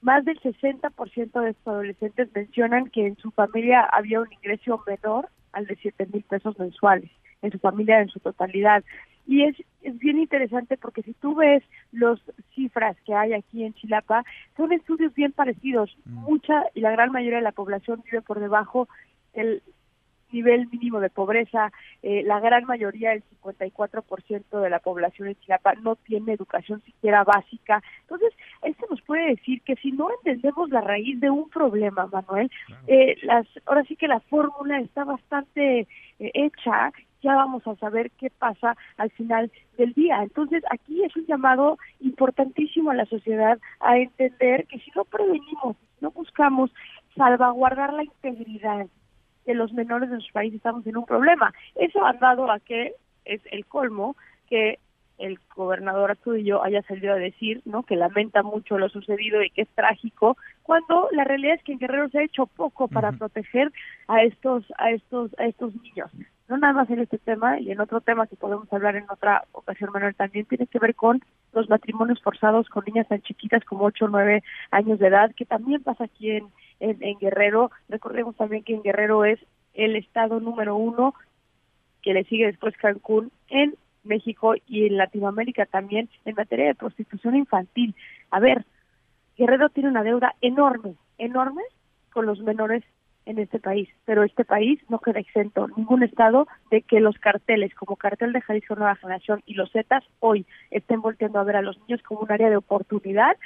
más 0.06 0.24
del 0.24 0.38
60% 0.40 1.40
de 1.40 1.50
estos 1.50 1.66
adolescentes 1.66 2.28
mencionan 2.32 2.90
que 2.90 3.08
en 3.08 3.16
su 3.16 3.32
familia 3.32 3.80
había 3.80 4.20
un 4.20 4.32
ingreso 4.32 4.80
menor 4.86 5.28
al 5.50 5.66
de 5.66 5.74
7 5.82 6.06
mil 6.12 6.22
pesos 6.22 6.56
mensuales, 6.60 7.10
en 7.42 7.50
su 7.50 7.58
familia 7.58 8.00
en 8.00 8.08
su 8.08 8.20
totalidad. 8.20 8.84
Y 9.26 9.42
es, 9.42 9.56
es 9.82 9.98
bien 9.98 10.20
interesante 10.20 10.76
porque 10.76 11.02
si 11.02 11.12
tú 11.14 11.34
ves 11.34 11.64
las 11.90 12.20
cifras 12.54 12.96
que 13.04 13.14
hay 13.14 13.32
aquí 13.32 13.64
en 13.64 13.74
Chilapa, 13.74 14.22
son 14.56 14.72
estudios 14.72 15.12
bien 15.12 15.32
parecidos. 15.32 15.96
Mm. 16.04 16.18
Mucha 16.20 16.66
y 16.74 16.82
la 16.82 16.92
gran 16.92 17.10
mayoría 17.10 17.38
de 17.38 17.44
la 17.44 17.50
población 17.50 18.00
vive 18.04 18.22
por 18.22 18.38
debajo 18.38 18.88
del 19.34 19.60
nivel 20.32 20.68
mínimo 20.70 21.00
de 21.00 21.10
pobreza, 21.10 21.72
eh, 22.02 22.22
la 22.24 22.40
gran 22.40 22.64
mayoría, 22.64 23.12
el 23.12 23.22
54% 23.42 24.60
de 24.60 24.70
la 24.70 24.78
población 24.80 25.28
en 25.28 25.36
Chilapa 25.36 25.74
no 25.74 25.96
tiene 25.96 26.32
educación 26.32 26.82
siquiera 26.82 27.24
básica. 27.24 27.82
Entonces, 28.02 28.32
esto 28.62 28.86
nos 28.90 29.00
puede 29.02 29.28
decir 29.28 29.62
que 29.62 29.76
si 29.76 29.92
no 29.92 30.08
entendemos 30.10 30.70
la 30.70 30.80
raíz 30.80 31.20
de 31.20 31.30
un 31.30 31.48
problema, 31.48 32.06
Manuel, 32.06 32.50
eh, 32.86 33.16
las, 33.22 33.46
ahora 33.66 33.84
sí 33.84 33.96
que 33.96 34.08
la 34.08 34.20
fórmula 34.20 34.80
está 34.80 35.04
bastante 35.04 35.80
eh, 35.80 36.30
hecha, 36.34 36.92
ya 37.22 37.34
vamos 37.34 37.66
a 37.66 37.74
saber 37.76 38.10
qué 38.12 38.30
pasa 38.30 38.76
al 38.96 39.10
final 39.10 39.50
del 39.78 39.92
día. 39.94 40.22
Entonces, 40.22 40.62
aquí 40.70 41.02
es 41.02 41.16
un 41.16 41.26
llamado 41.26 41.78
importantísimo 42.00 42.90
a 42.90 42.94
la 42.94 43.06
sociedad 43.06 43.58
a 43.80 43.98
entender 43.98 44.66
que 44.66 44.78
si 44.78 44.90
no 44.94 45.04
prevenimos, 45.04 45.76
no 46.00 46.10
buscamos 46.10 46.70
salvaguardar 47.16 47.94
la 47.94 48.04
integridad 48.04 48.86
de 49.46 49.54
los 49.54 49.72
menores 49.72 50.10
de 50.10 50.16
nuestro 50.16 50.34
país 50.34 50.52
estamos 50.52 50.86
en 50.86 50.96
un 50.96 51.06
problema. 51.06 51.52
Eso 51.74 52.04
ha 52.04 52.12
dado 52.14 52.50
a 52.50 52.60
que 52.60 52.94
es 53.24 53.40
el 53.50 53.64
colmo 53.66 54.16
que 54.48 54.78
el 55.18 55.38
gobernador 55.54 56.10
Astudillo 56.10 56.62
haya 56.62 56.82
salido 56.82 57.14
a 57.14 57.16
decir, 57.16 57.62
¿no? 57.64 57.84
Que 57.84 57.96
lamenta 57.96 58.42
mucho 58.42 58.78
lo 58.78 58.88
sucedido 58.88 59.42
y 59.42 59.50
que 59.50 59.62
es 59.62 59.68
trágico, 59.68 60.36
cuando 60.62 61.08
la 61.12 61.24
realidad 61.24 61.54
es 61.54 61.62
que 61.62 61.72
en 61.72 61.78
Guerrero 61.78 62.08
se 62.10 62.18
ha 62.18 62.24
hecho 62.24 62.46
poco 62.46 62.88
para 62.88 63.12
proteger 63.12 63.72
a 64.08 64.22
estos 64.22 64.64
a 64.76 64.90
estos 64.90 65.30
a 65.38 65.46
estos 65.46 65.74
niños. 65.82 66.10
No 66.48 66.58
nada 66.58 66.74
más 66.74 66.90
en 66.90 67.00
este 67.00 67.18
tema 67.18 67.58
y 67.58 67.72
en 67.72 67.80
otro 67.80 68.00
tema 68.00 68.26
que 68.26 68.36
podemos 68.36 68.72
hablar 68.72 68.94
en 68.94 69.10
otra 69.10 69.44
ocasión, 69.52 69.90
Manuel, 69.92 70.14
también 70.14 70.44
tiene 70.46 70.66
que 70.66 70.78
ver 70.78 70.94
con 70.94 71.20
los 71.52 71.68
matrimonios 71.68 72.22
forzados 72.22 72.68
con 72.68 72.84
niñas 72.86 73.08
tan 73.08 73.22
chiquitas 73.22 73.64
como 73.64 73.84
8 73.86 74.04
o 74.04 74.08
9 74.08 74.44
años 74.70 74.98
de 74.98 75.08
edad, 75.08 75.34
que 75.34 75.44
también 75.44 75.82
pasa 75.82 76.04
aquí 76.04 76.30
en 76.30 76.46
en, 76.80 77.18
Guerrero. 77.18 77.70
Recordemos 77.88 78.36
también 78.36 78.62
que 78.62 78.74
en 78.74 78.82
Guerrero 78.82 79.24
es 79.24 79.40
el 79.74 79.96
estado 79.96 80.40
número 80.40 80.76
uno, 80.76 81.14
que 82.02 82.14
le 82.14 82.24
sigue 82.24 82.46
después 82.46 82.76
Cancún, 82.76 83.30
en 83.48 83.74
México 84.04 84.54
y 84.66 84.86
en 84.86 84.96
Latinoamérica 84.96 85.66
también 85.66 86.08
en 86.24 86.34
materia 86.34 86.66
de 86.66 86.74
prostitución 86.74 87.36
infantil. 87.36 87.94
A 88.30 88.40
ver, 88.40 88.64
Guerrero 89.36 89.68
tiene 89.68 89.90
una 89.90 90.04
deuda 90.04 90.34
enorme, 90.40 90.94
enorme 91.18 91.62
con 92.12 92.26
los 92.26 92.40
menores 92.40 92.84
en 93.26 93.38
este 93.40 93.58
país, 93.58 93.88
pero 94.04 94.22
este 94.22 94.44
país 94.44 94.80
no 94.88 95.00
queda 95.00 95.18
exento, 95.18 95.66
ningún 95.76 96.04
estado, 96.04 96.46
de 96.70 96.82
que 96.82 97.00
los 97.00 97.18
carteles 97.18 97.74
como 97.74 97.96
cartel 97.96 98.32
de 98.32 98.40
Jalisco 98.40 98.76
Nueva 98.76 98.94
Generación 98.94 99.42
y 99.46 99.54
los 99.54 99.70
Zetas 99.72 100.04
hoy 100.20 100.46
estén 100.70 101.00
volteando 101.00 101.40
a 101.40 101.44
ver 101.44 101.56
a 101.56 101.62
los 101.62 101.76
niños 101.80 102.02
como 102.02 102.20
un 102.20 102.30
área 102.30 102.48
de 102.48 102.56
oportunidad 102.56 103.36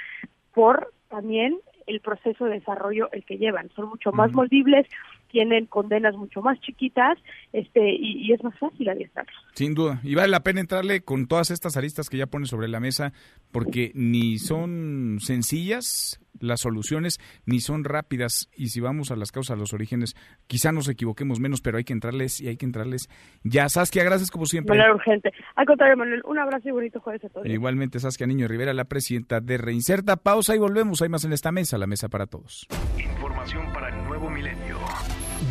por 0.53 0.93
también 1.09 1.59
el 1.91 2.01
proceso 2.01 2.45
de 2.45 2.53
desarrollo 2.53 3.11
el 3.13 3.25
que 3.25 3.37
llevan. 3.37 3.69
Son 3.75 3.89
mucho 3.89 4.13
más 4.13 4.33
moldibles, 4.33 4.87
tienen 5.31 5.67
condenas 5.67 6.17
mucho 6.17 6.43
más 6.43 6.61
chiquitas 6.61 7.19
este 7.53 7.91
y, 7.91 8.27
y 8.27 8.33
es 8.33 8.43
más 8.43 8.59
fácil 8.59 8.89
adiestrarlos. 8.89 9.35
Sin 9.55 9.75
duda. 9.75 10.01
Y 10.03 10.15
vale 10.15 10.29
la 10.29 10.41
pena 10.43 10.61
entrarle 10.61 11.03
con 11.03 11.27
todas 11.27 11.51
estas 11.51 11.77
aristas 11.77 12.09
que 12.09 12.19
ya 12.19 12.27
pone 12.27 12.47
sobre 12.47 12.69
la 12.69 12.81
mesa, 12.81 13.13
porque 13.51 13.93
ni 13.95 14.39
son 14.39 15.19
sencillas 15.21 16.21
las 16.41 16.61
soluciones, 16.61 17.19
ni 17.47 17.61
son 17.61 17.85
rápidas. 17.85 18.49
Y 18.57 18.69
si 18.69 18.81
vamos 18.81 19.11
a 19.11 19.17
las 19.17 19.33
causas, 19.33 19.57
a 19.57 19.59
los 19.59 19.73
orígenes, 19.73 20.17
quizá 20.47 20.73
nos 20.73 20.89
equivoquemos 20.89 21.41
menos, 21.41 21.61
pero 21.61 21.79
hay 21.79 21.85
que 21.85 21.93
entrarles 21.93 22.41
y 22.41 22.49
hay 22.49 22.57
que 22.57 22.67
entrarles 22.67 23.09
ya. 23.43 23.69
Saskia, 23.69 24.05
gracias 24.05 24.31
como 24.31 24.47
siempre. 24.47 24.77
Manera 24.77 24.95
urgente. 24.95 25.31
Al 25.55 25.67
contrario, 25.67 25.97
Manuel, 25.97 26.23
un 26.25 26.39
abrazo 26.39 26.69
y 26.69 26.73
bonito 26.73 27.01
jueves 27.01 27.25
a 27.25 27.29
todos. 27.29 27.47
Igualmente, 27.47 27.99
Saskia 27.99 28.27
Niño 28.27 28.49
Rivera, 28.49 28.73
la 28.73 28.85
presidenta 28.85 29.41
de 29.41 29.59
Reinserta. 29.59 30.17
Pausa 30.17 30.55
y 30.55 30.59
volvemos. 30.59 31.03
Hay 31.03 31.09
más 31.09 31.25
en 31.25 31.33
esta 31.33 31.53
mesa, 31.53 31.79
la 31.79 31.87
mesa 31.87 32.09
para 32.09 32.27
todos. 32.27 32.67
Información 32.99 33.73
para 33.73 33.89
el 33.89 34.05
nuevo 34.05 34.31
milenio. 34.31 34.79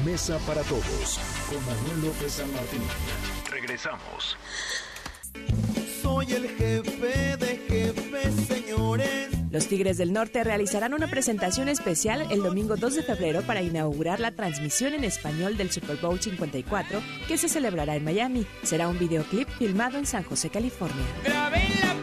Mesa 0.06 0.38
para 0.46 0.62
todos 0.64 1.20
con 1.50 1.66
Manuel 1.66 2.08
López 2.08 2.34
San 2.34 2.52
Martín. 2.54 2.82
Regresamos. 3.50 4.38
Soy 6.02 6.32
el 6.32 6.48
jefe 6.50 7.38
de 7.38 7.58
jefes, 7.68 8.36
señores. 8.48 9.30
Los 9.52 9.68
Tigres 9.68 9.98
del 9.98 10.14
Norte 10.14 10.44
realizarán 10.44 10.94
una 10.94 11.08
presentación 11.08 11.70
especial 11.70 12.28
el 12.30 12.44
domingo 12.44 12.78
2 12.78 12.96
de 12.96 13.04
febrero 13.04 13.42
para 13.42 13.64
inaugurar 13.64 14.20
la 14.20 14.32
transmisión 14.32 14.94
en 14.94 15.04
español 15.04 15.58
del 15.58 15.72
Super 15.72 15.98
Bowl 15.98 16.22
54 16.22 17.02
que 17.28 17.38
se 17.38 17.50
celebrará 17.50 17.96
en 17.96 18.04
Miami. 18.04 18.46
Será 18.64 18.88
un 18.88 19.00
videoclip 19.00 19.50
filmado 19.58 19.98
en 19.98 20.06
San 20.06 20.24
José, 20.24 20.50
California. 20.50 21.06
Grabé 21.24 21.66
en 21.66 21.80
la 21.82 21.96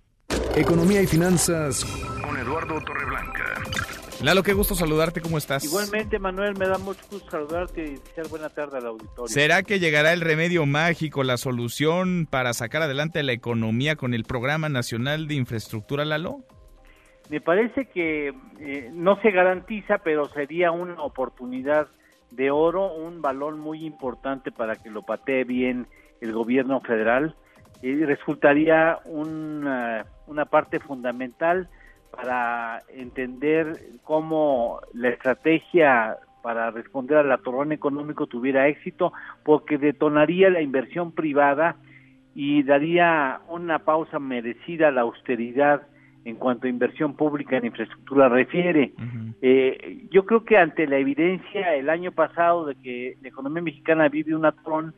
Economía 0.56 1.02
y 1.02 1.08
finanzas 1.08 1.84
con 2.24 2.38
Eduardo 2.38 2.80
Torreblanca. 2.82 3.44
Lalo, 4.24 4.42
qué 4.42 4.54
gusto 4.54 4.74
saludarte, 4.74 5.20
¿cómo 5.20 5.38
estás? 5.38 5.66
Igualmente, 5.66 6.18
Manuel, 6.18 6.56
me 6.58 6.66
da 6.66 6.78
mucho 6.78 7.02
gusto 7.12 7.30
saludarte 7.30 7.84
y 7.84 7.96
desear 7.98 8.30
buena 8.30 8.48
tarde 8.48 8.78
al 8.78 8.86
auditorio. 8.86 9.28
¿Será 9.28 9.64
que 9.64 9.80
llegará 9.80 10.14
el 10.14 10.22
remedio 10.22 10.66
mágico, 10.66 11.26
la 11.26 11.36
solución 11.36 12.26
para 12.30 12.54
sacar 12.54 12.84
adelante 12.84 13.22
la 13.22 13.34
economía 13.34 13.98
con 13.98 14.14
el 14.14 14.24
Programa 14.24 14.70
Nacional 14.70 15.28
de 15.28 15.34
Infraestructura, 15.34 16.06
Lalo? 16.06 16.38
Me 17.30 17.42
parece 17.42 17.88
que 17.88 18.34
eh, 18.62 18.90
no 18.94 19.22
se 19.22 19.32
garantiza, 19.32 19.98
pero 19.98 20.30
sería 20.30 20.72
una 20.72 21.02
oportunidad 21.04 21.90
de 22.32 22.50
oro, 22.50 22.94
un 22.94 23.22
balón 23.22 23.60
muy 23.60 23.86
importante 23.86 24.54
para 24.54 24.78
que 24.78 24.90
lo 24.90 25.04
patee 25.04 25.44
bien 25.44 25.88
el 26.22 26.32
gobierno 26.32 26.80
federal 26.80 27.36
y 27.82 27.94
resultaría 28.06 29.00
una, 29.04 30.06
una 30.28 30.46
parte 30.46 30.80
fundamental 30.80 31.68
para 32.16 32.82
entender 32.90 33.80
cómo 34.04 34.80
la 34.94 35.10
estrategia 35.10 36.18
para 36.42 36.72
responder 36.72 37.18
al 37.18 37.32
atorrón 37.32 37.72
económico 37.72 38.28
tuviera 38.28 38.68
éxito, 38.68 39.14
porque 39.44 39.78
detonaría 39.78 40.50
la 40.50 40.62
inversión 40.62 41.14
privada 41.14 41.78
y 42.36 42.64
daría 42.64 43.40
una 43.48 43.80
pausa 43.80 44.20
merecida 44.20 44.90
a 44.90 44.92
la 44.92 45.02
austeridad 45.02 45.84
en 46.26 46.36
cuanto 46.36 46.68
a 46.68 46.70
inversión 46.70 47.16
pública 47.16 47.58
en 47.58 47.66
infraestructura 47.66 48.30
refiere. 48.30 48.94
eh, 49.42 50.08
yo 50.12 50.26
creo 50.26 50.44
que 50.44 50.58
ante 50.58 50.88
la 50.88 50.98
evidencia 50.98 51.76
el 51.76 51.90
año 51.90 52.12
pasado 52.12 52.66
de 52.66 52.76
que 52.76 53.18
la 53.22 53.30
economía 53.30 53.62
mexicana 53.62 54.10
vive 54.10 54.36
un 54.36 54.46
atorrón, 54.46 54.94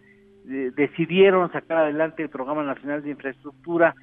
eh, 0.48 0.72
decidieron 0.76 1.52
sacar 1.52 1.78
adelante 1.78 2.24
el 2.24 2.30
Programa 2.30 2.64
Nacional 2.64 3.04
de 3.04 3.12
Infraestructura, 3.12 3.96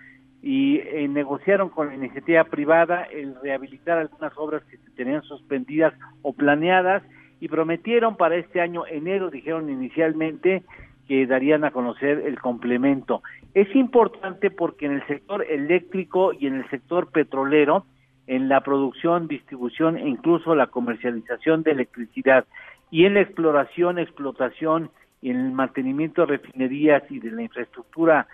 y 0.43 0.79
eh, 0.79 1.07
negociaron 1.09 1.69
con 1.69 1.89
la 1.89 1.95
iniciativa 1.95 2.43
privada 2.45 3.05
el 3.05 3.37
rehabilitar 3.41 3.99
algunas 3.99 4.33
obras 4.37 4.65
que 4.65 4.77
se 4.77 4.91
tenían 4.91 5.23
suspendidas 5.23 5.95
o 6.23 6.33
planeadas 6.33 7.05
y 7.39 7.49
prometieron 7.49 8.17
para 8.17 8.37
este 8.37 8.61
año 8.61 8.85
enero, 8.87 9.31
dijeron 9.31 9.71
inicialmente, 9.71 10.65
que 11.07 11.27
darían 11.27 11.65
a 11.65 11.71
conocer 11.71 12.23
el 12.27 12.41
complemento. 12.41 13.23
Es 13.55 13.75
importante 13.75 14.51
porque 14.51 14.87
en 14.87 14.93
el 14.93 15.07
sector 15.07 15.45
eléctrico 15.49 16.33
y 16.33 16.47
en 16.47 16.55
el 16.55 16.71
sector 16.71 17.11
petrolero, 17.11 17.85
en 18.27 18.49
la 18.49 18.61
producción, 18.63 19.29
distribución 19.29 19.97
e 19.97 20.09
incluso 20.09 20.55
la 20.55 20.69
comercialización 20.69 21.63
de 21.63 21.73
electricidad 21.73 22.47
y 22.91 23.05
en 23.05 23.15
la 23.15 23.21
exploración, 23.21 23.99
explotación 23.99 24.91
y 25.21 25.31
en 25.31 25.37
el 25.37 25.53
mantenimiento 25.53 26.23
de 26.23 26.39
refinerías 26.39 27.03
y 27.11 27.21
de 27.21 27.31
la 27.31 27.43
infraestructura 27.43 28.27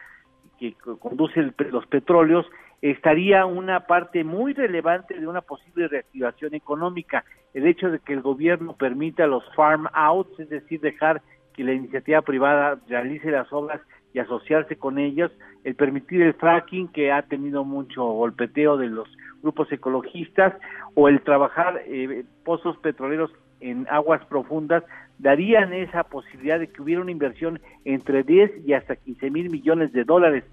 que 0.59 0.75
conduce 0.99 1.53
los 1.71 1.87
petróleos, 1.87 2.47
estaría 2.83 3.47
una 3.47 3.87
parte 3.87 4.25
muy 4.25 4.53
relevante 4.53 5.19
de 5.19 5.27
una 5.27 5.41
posible 5.41 5.89
reactivación 5.89 6.55
económica. 6.55 7.25
El 7.55 7.67
hecho 7.67 7.91
de 7.91 7.99
que 7.99 8.13
el 8.13 8.23
gobierno 8.23 8.75
permita 8.77 9.27
los 9.27 9.45
farm 9.55 9.89
outs, 9.93 10.39
es 10.39 10.49
decir, 10.49 10.81
dejar 10.81 11.23
que 11.55 11.65
la 11.65 11.73
iniciativa 11.73 12.23
privada 12.23 12.79
realice 12.89 13.31
las 13.31 13.53
obras 13.53 13.81
y 14.15 14.21
asociarse 14.21 14.77
con 14.77 14.99
ellas, 14.99 15.31
el 15.65 15.75
permitir 15.75 16.23
el 16.23 16.35
fracking 16.35 16.89
que 16.89 17.13
ha 17.13 17.23
tenido 17.23 17.65
mucho 17.65 18.05
golpeteo 18.05 18.77
de 18.77 18.87
los 18.87 19.09
grupos 19.43 19.71
ecologistas 19.73 20.55
o 20.95 21.09
el 21.09 21.21
trabajar 21.23 21.83
eh, 21.87 22.25
pozos 22.45 22.77
petroleros 22.79 23.31
en 23.61 23.87
aguas 23.91 24.25
profundas 24.27 24.85
darían 25.19 25.73
esa 25.73 26.05
posibilidad 26.05 26.59
de 26.59 26.69
que 26.69 26.81
hubiera 26.81 27.03
una 27.03 27.11
inversión 27.11 27.61
entre 27.85 28.23
10 28.23 28.67
y 28.67 28.73
hasta 28.73 28.97
15 28.97 29.31
mil 29.31 29.51
millones 29.51 29.93
de 29.93 30.05
dólares. 30.05 30.45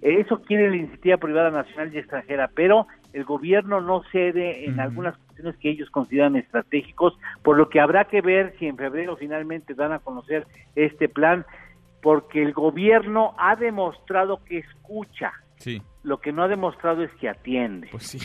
Eso 0.00 0.42
quiere 0.42 0.68
la 0.68 0.76
iniciativa 0.76 1.16
privada 1.16 1.50
nacional 1.50 1.94
y 1.94 1.98
extranjera, 1.98 2.50
pero 2.54 2.88
el 3.12 3.24
gobierno 3.24 3.80
no 3.80 4.02
cede 4.10 4.64
en 4.64 4.80
algunas 4.80 5.16
cuestiones 5.16 5.56
que 5.58 5.70
ellos 5.70 5.90
consideran 5.90 6.34
estratégicos, 6.34 7.16
por 7.42 7.56
lo 7.56 7.68
que 7.68 7.78
habrá 7.78 8.06
que 8.06 8.20
ver 8.20 8.54
si 8.58 8.66
en 8.66 8.76
febrero 8.76 9.16
finalmente 9.16 9.74
dan 9.74 9.92
a 9.92 10.00
conocer 10.00 10.46
este 10.74 11.08
plan, 11.08 11.46
porque 12.00 12.42
el 12.42 12.52
gobierno 12.52 13.34
ha 13.38 13.54
demostrado 13.54 14.42
que 14.44 14.58
escucha. 14.58 15.32
Sí. 15.58 15.80
Lo 16.02 16.18
que 16.18 16.32
no 16.32 16.42
ha 16.42 16.48
demostrado 16.48 17.04
es 17.04 17.12
que 17.20 17.28
atiende. 17.28 17.86
Pues 17.92 18.04
sí, 18.08 18.18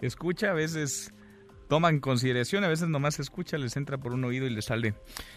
escucha 0.00 0.50
a 0.50 0.54
veces 0.54 1.14
toma 1.72 1.88
en 1.88 2.00
consideración, 2.00 2.64
a 2.64 2.68
veces 2.68 2.90
nomás 2.90 3.18
escucha, 3.18 3.56
les 3.56 3.78
entra 3.78 3.96
por 3.96 4.12
un 4.12 4.22
oído 4.24 4.46
y 4.46 4.50
le 4.50 4.60
sale, 4.60 4.92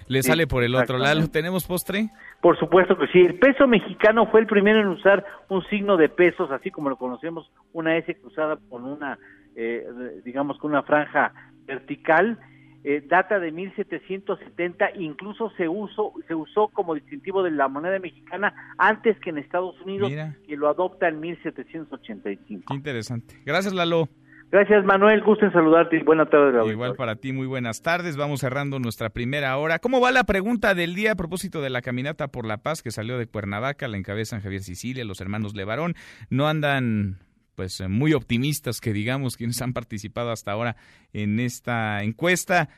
le 0.10 0.22
Sí, 0.22 0.28
sale 0.28 0.48
por 0.48 0.66
el 0.66 0.76
otro. 0.76 0.98
Lalo, 0.98 1.30
¿tenemos 1.30 1.64
postre? 1.66 2.10
Por 2.42 2.60
supuesto 2.60 2.98
que 2.98 3.08
sí. 3.08 3.20
El 3.20 3.40
peso 3.40 3.70
mexicano 3.70 4.28
fue 4.30 4.42
el 4.42 4.46
primero 4.46 4.82
en 4.82 4.88
usar 4.88 5.26
un 5.48 5.64
signo 5.68 5.96
de 5.96 6.10
pesos, 6.10 6.52
así 6.52 6.72
como 6.72 6.90
lo 6.90 6.98
conocemos, 6.98 7.50
una 7.72 7.96
S 7.96 8.14
cruzada 8.16 8.58
con 8.68 8.84
una, 8.84 9.18
eh, 9.56 9.88
digamos, 10.26 10.58
con 10.58 10.72
una 10.72 10.84
franja 10.84 11.32
vertical. 11.66 12.38
Eh, 12.84 13.02
data 13.08 13.40
de 13.40 13.54
1770, 13.54 14.90
incluso 14.98 15.52
se 15.52 15.70
usó, 15.70 16.12
se 16.28 16.36
usó 16.36 16.68
como 16.68 16.96
distintivo 16.96 17.44
de 17.44 17.52
la 17.52 17.70
moneda 17.70 17.98
mexicana 17.98 18.54
antes 18.78 19.18
que 19.22 19.30
en 19.30 19.38
Estados 19.38 19.80
Unidos, 19.86 20.10
Mira. 20.10 20.36
que 20.46 20.58
lo 20.58 20.68
adopta 20.68 21.08
en 21.08 21.22
1785. 21.22 22.66
Qué 22.68 22.76
interesante. 22.76 23.42
Gracias, 23.46 23.74
Lalo. 23.74 24.10
Gracias, 24.52 24.86
Manuel. 24.86 25.22
Gusto 25.22 25.46
en 25.46 25.52
saludarte 25.52 25.98
y 25.98 26.04
buena 26.04 26.26
tarde. 26.28 26.72
Igual 26.72 26.96
para 26.96 27.16
ti, 27.16 27.34
muy 27.34 27.48
buenas 27.48 27.82
tardes. 27.82 28.16
Vamos 28.16 28.40
cerrando 28.40 28.80
nuestra 28.80 29.10
primera 29.10 29.58
hora. 29.58 29.80
¿Cómo 29.80 30.00
va 30.00 30.12
la 30.12 30.24
pregunta 30.24 30.74
del 30.74 30.96
día 30.96 31.14
a 31.14 31.16
propósito 31.16 31.62
de 31.62 31.70
la 31.70 31.82
caminata 31.82 32.30
por 32.30 32.46
la 32.46 32.58
paz 32.58 32.82
que 32.82 32.92
salió 32.92 33.18
de 33.18 33.28
Cuernavaca? 33.28 33.88
La 33.88 33.98
encabezan 33.98 34.42
Javier 34.42 34.62
Sicilia, 34.62 35.04
los 35.04 35.20
hermanos 35.20 35.56
Levarón. 35.56 35.96
No 36.30 36.48
andan 36.48 37.20
pues 37.56 37.82
muy 37.88 38.14
optimistas 38.14 38.82
que 38.82 38.94
digamos 38.94 39.38
quienes 39.38 39.62
han 39.62 39.74
participado 39.74 40.32
hasta 40.32 40.52
ahora 40.52 40.76
en 41.14 41.40
esta 41.40 42.04
encuesta. 42.04 42.70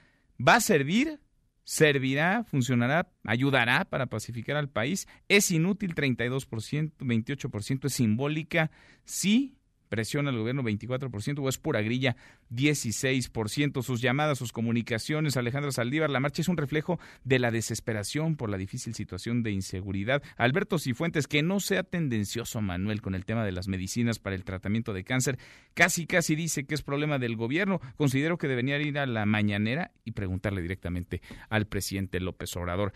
¿Va 0.45 0.55
a 0.55 0.61
servir? 0.61 1.19
¿Servirá? 1.63 2.45
¿Funcionará? 2.45 3.09
¿Ayudará 3.25 3.83
para 3.85 4.05
pacificar 4.05 4.55
al 4.55 4.69
país? 4.69 5.07
¿Es 5.27 5.51
inútil 5.51 5.95
32%? 5.95 6.93
¿28% 6.99 7.85
es 7.85 7.93
simbólica? 7.93 8.71
Sí, 9.03 9.56
presiona 9.89 10.29
al 10.29 10.37
gobierno 10.37 10.63
24% 10.63 11.39
o 11.39 11.49
es 11.49 11.57
pura 11.57 11.81
grilla 11.81 12.15
16%. 12.51 13.81
Sus 13.83 14.01
llamadas, 14.01 14.37
sus 14.37 14.51
comunicaciones, 14.51 15.37
Alejandra 15.37 15.71
Saldívar, 15.71 16.09
la 16.09 16.19
marcha 16.19 16.41
es 16.41 16.47
un 16.47 16.57
reflejo 16.57 16.99
de 17.23 17.39
la 17.39 17.51
desesperación 17.51 18.35
por 18.35 18.49
la 18.49 18.57
difícil 18.57 18.93
situación 18.93 19.43
de 19.43 19.51
inseguridad. 19.51 20.21
Alberto 20.37 20.79
Cifuentes, 20.79 21.27
que 21.27 21.43
no 21.43 21.59
sea 21.59 21.83
tendencioso, 21.83 22.61
Manuel, 22.61 23.01
con 23.01 23.15
el 23.15 23.25
tema 23.25 23.45
de 23.45 23.51
las 23.51 23.67
medicinas 23.67 24.19
para 24.19 24.35
el 24.35 24.43
tratamiento 24.43 24.93
de 24.93 25.03
cáncer, 25.03 25.37
casi 25.73 26.05
casi 26.05 26.35
dice 26.35 26.65
que 26.65 26.75
es 26.75 26.81
problema 26.81 27.19
del 27.19 27.35
gobierno. 27.35 27.81
Considero 27.97 28.37
que 28.37 28.47
debería 28.47 28.79
ir 28.79 28.99
a 28.99 29.05
la 29.05 29.25
mañanera 29.25 29.91
y 30.03 30.11
preguntarle 30.11 30.61
directamente 30.61 31.21
al 31.49 31.67
presidente 31.67 32.19
López 32.19 32.55
Obrador. 32.55 32.93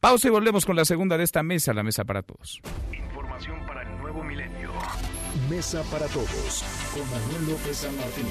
Pausa 0.00 0.28
y 0.28 0.30
volvemos 0.30 0.64
con 0.64 0.76
la 0.76 0.84
segunda 0.84 1.18
de 1.18 1.24
esta 1.24 1.42
mesa, 1.42 1.74
la 1.74 1.82
mesa 1.82 2.04
para 2.04 2.22
todos. 2.22 2.60
Información 2.92 3.66
para 3.66 3.82
el 3.82 3.98
nuevo 4.00 4.24
milenio. 4.24 4.59
Mesa 5.50 5.82
para 5.90 6.06
todos 6.06 6.64
con 6.94 7.10
Manuel 7.10 7.50
López 7.50 7.78
San 7.78 7.96
Martín. 7.96 8.26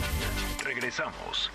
Regresamos. 0.64 1.52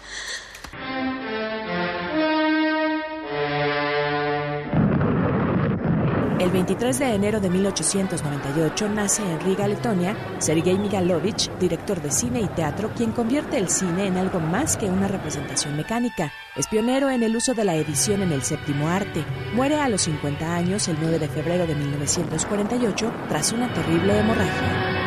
El 6.39 6.51
23 6.51 6.99
de 6.99 7.15
enero 7.15 7.41
de 7.41 7.49
1898 7.49 8.89
nace 8.91 9.23
en 9.23 9.41
Riga, 9.41 9.67
Letonia, 9.67 10.15
Sergei 10.39 10.77
Migalovich, 10.77 11.51
director 11.59 12.03
de 12.03 12.11
cine 12.11 12.43
y 12.43 12.49
teatro, 12.49 12.91
quien 12.95 13.13
convierte 13.13 13.57
el 13.57 13.71
cine 13.71 14.07
en 14.07 14.19
algo 14.19 14.41
más 14.41 14.77
que 14.77 14.91
una 14.91 15.09
representación 15.09 15.79
mecánica. 15.79 16.31
Es 16.57 16.67
pionero 16.67 17.09
en 17.09 17.23
el 17.23 17.35
uso 17.35 17.55
de 17.55 17.65
la 17.65 17.75
edición 17.75 18.21
en 18.21 18.33
el 18.33 18.43
séptimo 18.43 18.91
arte. 18.91 19.25
Muere 19.55 19.81
a 19.81 19.89
los 19.89 20.03
50 20.03 20.55
años 20.55 20.89
el 20.89 20.99
9 21.01 21.19
de 21.19 21.29
febrero 21.29 21.67
de 21.67 21.75
1948 21.75 23.13
tras 23.31 23.53
una 23.53 23.73
terrible 23.73 24.19
hemorragia. 24.19 25.04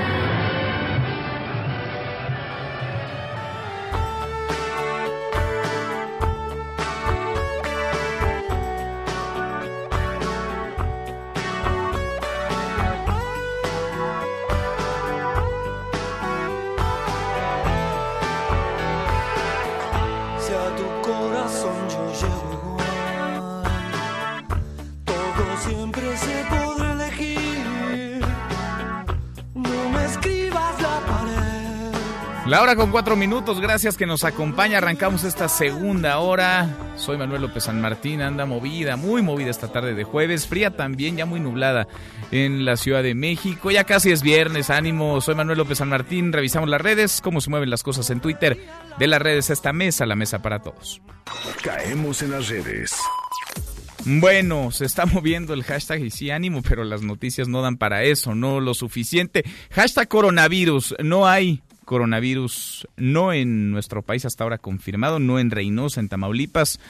Hora 32.67 32.75
con 32.75 32.91
cuatro 32.91 33.15
minutos, 33.15 33.61
gracias 33.61 33.95
que 33.95 34.05
nos 34.05 34.25
acompaña. 34.25 34.79
Arrancamos 34.79 35.23
esta 35.23 35.47
segunda 35.47 36.19
hora. 36.19 36.67
Soy 36.97 37.17
Manuel 37.17 37.43
López 37.43 37.63
San 37.63 37.79
Martín, 37.79 38.21
anda 38.21 38.45
movida, 38.45 38.97
muy 38.97 39.21
movida 39.21 39.49
esta 39.49 39.71
tarde 39.71 39.93
de 39.93 40.03
jueves, 40.03 40.47
fría 40.47 40.75
también, 40.75 41.15
ya 41.15 41.25
muy 41.25 41.39
nublada 41.39 41.87
en 42.29 42.65
la 42.65 42.75
Ciudad 42.75 43.03
de 43.03 43.15
México. 43.15 43.71
Ya 43.71 43.85
casi 43.85 44.11
es 44.11 44.21
viernes, 44.21 44.69
ánimo. 44.69 45.21
Soy 45.21 45.35
Manuel 45.35 45.59
López 45.59 45.77
San 45.77 45.87
Martín, 45.87 46.33
revisamos 46.33 46.67
las 46.67 46.81
redes, 46.81 47.21
cómo 47.21 47.39
se 47.39 47.49
mueven 47.49 47.69
las 47.69 47.83
cosas 47.83 48.09
en 48.09 48.19
Twitter. 48.19 48.59
De 48.99 49.07
las 49.07 49.21
redes 49.21 49.49
a 49.49 49.53
esta 49.53 49.71
mesa, 49.71 50.05
la 50.05 50.17
mesa 50.17 50.41
para 50.41 50.59
todos. 50.59 51.01
Caemos 51.63 52.21
en 52.21 52.31
las 52.31 52.49
redes. 52.49 52.97
Bueno, 54.03 54.71
se 54.71 54.83
está 54.83 55.05
moviendo 55.05 55.53
el 55.53 55.63
hashtag 55.63 56.01
y 56.01 56.11
sí, 56.11 56.31
ánimo, 56.31 56.61
pero 56.63 56.83
las 56.83 57.01
noticias 57.01 57.47
no 57.47 57.61
dan 57.61 57.77
para 57.77 58.03
eso, 58.03 58.35
no 58.35 58.59
lo 58.59 58.73
suficiente. 58.73 59.45
Hashtag 59.71 60.09
coronavirus, 60.09 60.95
no 60.99 61.27
hay 61.27 61.61
coronavirus, 61.87 62.85
no 62.97 63.31
en 63.31 63.71
nuestro 63.71 64.01
país 64.01 64.25
hasta 64.25 64.43
ahora 64.43 64.57
confirmado, 64.57 65.19
no 65.19 65.39
en 65.39 65.51
Reynosa, 65.51 66.01
en 66.01 66.09
Tamaulipas, 66.09 66.81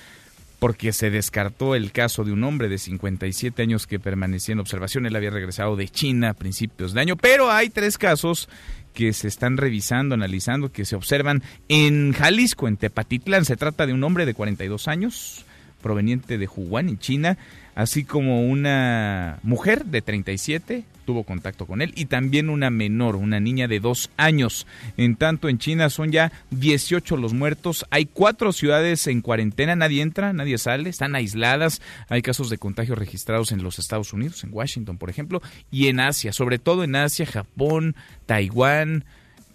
porque 0.57 0.91
se 0.91 1.11
descartó 1.11 1.75
el 1.75 1.91
caso 1.91 2.23
de 2.23 2.31
un 2.31 2.43
hombre 2.43 2.67
de 2.67 2.79
57 2.79 3.61
años 3.61 3.85
que 3.85 3.99
permanecía 3.99 4.53
en 4.53 4.59
observación. 4.59 5.05
Él 5.05 5.15
había 5.15 5.29
regresado 5.29 5.75
de 5.75 5.87
China 5.87 6.31
a 6.31 6.33
principios 6.33 6.93
de 6.93 7.01
año, 7.01 7.15
pero 7.15 7.51
hay 7.51 7.69
tres 7.69 7.99
casos 7.99 8.49
que 8.95 9.13
se 9.13 9.27
están 9.27 9.57
revisando, 9.57 10.15
analizando, 10.15 10.71
que 10.71 10.83
se 10.83 10.95
observan 10.95 11.43
en 11.69 12.13
Jalisco, 12.13 12.67
en 12.67 12.77
Tepatitlán. 12.77 13.45
Se 13.45 13.55
trata 13.55 13.85
de 13.85 13.93
un 13.93 14.03
hombre 14.03 14.25
de 14.25 14.33
42 14.33 14.87
años, 14.87 15.45
proveniente 15.83 16.39
de 16.39 16.47
Wuhan, 16.47 16.89
en 16.89 16.97
China, 16.97 17.37
así 17.77 18.03
como 18.03 18.41
una 18.41 19.37
mujer 19.43 19.85
de 19.85 20.01
37, 20.01 20.83
tuvo 21.05 21.23
contacto 21.23 21.67
con 21.67 21.83
él, 21.83 21.93
y 21.95 22.05
también 22.05 22.49
una 22.49 22.71
menor, 22.71 23.15
una 23.15 23.39
niña 23.39 23.67
de 23.67 23.79
dos 23.79 24.09
años. 24.17 24.65
En 24.97 25.15
tanto, 25.15 25.47
en 25.47 25.59
China 25.59 25.91
son 25.91 26.11
ya 26.11 26.31
18 26.49 27.17
los 27.17 27.35
muertos, 27.35 27.85
hay 27.91 28.07
cuatro 28.07 28.51
ciudades 28.51 29.05
en 29.05 29.21
cuarentena, 29.21 29.75
nadie 29.75 30.01
entra, 30.01 30.33
nadie 30.33 30.57
sale, 30.57 30.89
están 30.89 31.13
aisladas, 31.13 31.79
hay 32.09 32.23
casos 32.23 32.49
de 32.49 32.57
contagio 32.57 32.95
registrados 32.95 33.51
en 33.51 33.61
los 33.61 33.77
Estados 33.77 34.11
Unidos, 34.11 34.43
en 34.43 34.49
Washington, 34.51 34.97
por 34.97 35.11
ejemplo, 35.11 35.43
y 35.69 35.85
en 35.85 35.99
Asia, 35.99 36.33
sobre 36.33 36.57
todo 36.57 36.83
en 36.83 36.95
Asia, 36.95 37.27
Japón, 37.27 37.95
Taiwán, 38.25 39.05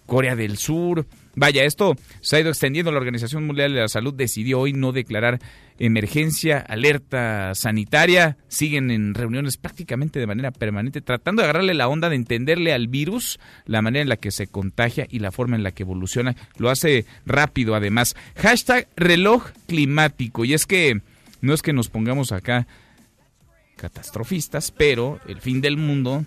Corea 0.05 0.37
del 0.37 0.57
Sur. 0.57 1.05
Vaya, 1.35 1.63
esto 1.63 1.95
se 2.21 2.35
ha 2.35 2.39
ido 2.39 2.49
extendiendo. 2.49 2.91
La 2.91 2.99
Organización 2.99 3.45
Mundial 3.45 3.73
de 3.73 3.79
la 3.81 3.87
Salud 3.87 4.13
decidió 4.13 4.59
hoy 4.59 4.73
no 4.73 4.91
declarar 4.91 5.39
emergencia, 5.79 6.59
alerta 6.59 7.55
sanitaria. 7.55 8.37
Siguen 8.47 8.91
en 8.91 9.13
reuniones 9.13 9.57
prácticamente 9.57 10.19
de 10.19 10.27
manera 10.27 10.51
permanente, 10.51 11.01
tratando 11.01 11.41
de 11.41 11.45
agarrarle 11.45 11.73
la 11.73 11.87
onda 11.87 12.09
de 12.09 12.15
entenderle 12.15 12.73
al 12.73 12.87
virus, 12.87 13.39
la 13.65 13.81
manera 13.81 14.01
en 14.01 14.09
la 14.09 14.17
que 14.17 14.31
se 14.31 14.47
contagia 14.47 15.07
y 15.09 15.19
la 15.19 15.31
forma 15.31 15.55
en 15.55 15.63
la 15.63 15.71
que 15.71 15.83
evoluciona. 15.83 16.35
Lo 16.57 16.69
hace 16.69 17.05
rápido, 17.25 17.75
además. 17.75 18.15
Hashtag 18.35 18.87
reloj 18.95 19.51
climático. 19.67 20.45
Y 20.45 20.53
es 20.53 20.65
que 20.65 21.01
no 21.41 21.53
es 21.53 21.61
que 21.61 21.73
nos 21.73 21.89
pongamos 21.89 22.31
acá 22.31 22.67
catastrofistas, 23.75 24.71
pero 24.71 25.19
el 25.27 25.41
fin 25.41 25.59
del 25.59 25.77
mundo 25.77 26.25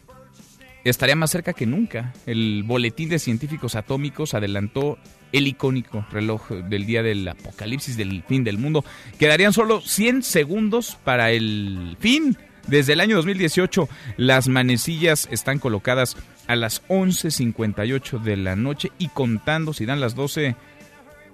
estaría 0.85 1.17
más 1.17 1.31
cerca 1.31 1.53
que 1.53 1.67
nunca. 1.67 2.13
El 2.27 2.63
Boletín 2.65 3.09
de 3.09 3.19
Científicos 3.19 3.75
Atómicos 3.75 4.35
adelantó 4.35 4.99
el 5.33 5.47
icónico 5.47 6.07
reloj 6.11 6.51
del 6.51 6.87
día 6.87 7.03
del 7.03 7.27
apocalipsis, 7.27 7.97
del 7.97 8.23
fin 8.23 8.45
del 8.45 8.59
mundo. 8.59 8.85
Quedarían 9.19 9.53
solo 9.53 9.81
100 9.81 10.23
segundos 10.23 10.99
para 11.05 11.31
el 11.31 11.97
fin. 12.01 12.37
Desde 12.67 12.95
el 12.95 13.01
año 13.01 13.17
2018, 13.17 13.89
las 14.17 14.49
manecillas 14.49 15.29
están 15.31 15.61
colocadas 15.61 16.17
a 16.49 16.57
las 16.57 16.87
11.58 16.89 18.21
de 18.21 18.37
la 18.37 18.57
noche 18.57 18.91
y 18.99 19.09
contando, 19.09 19.73
si 19.73 19.87
dan 19.87 20.01
las 20.01 20.17
12, 20.17 20.57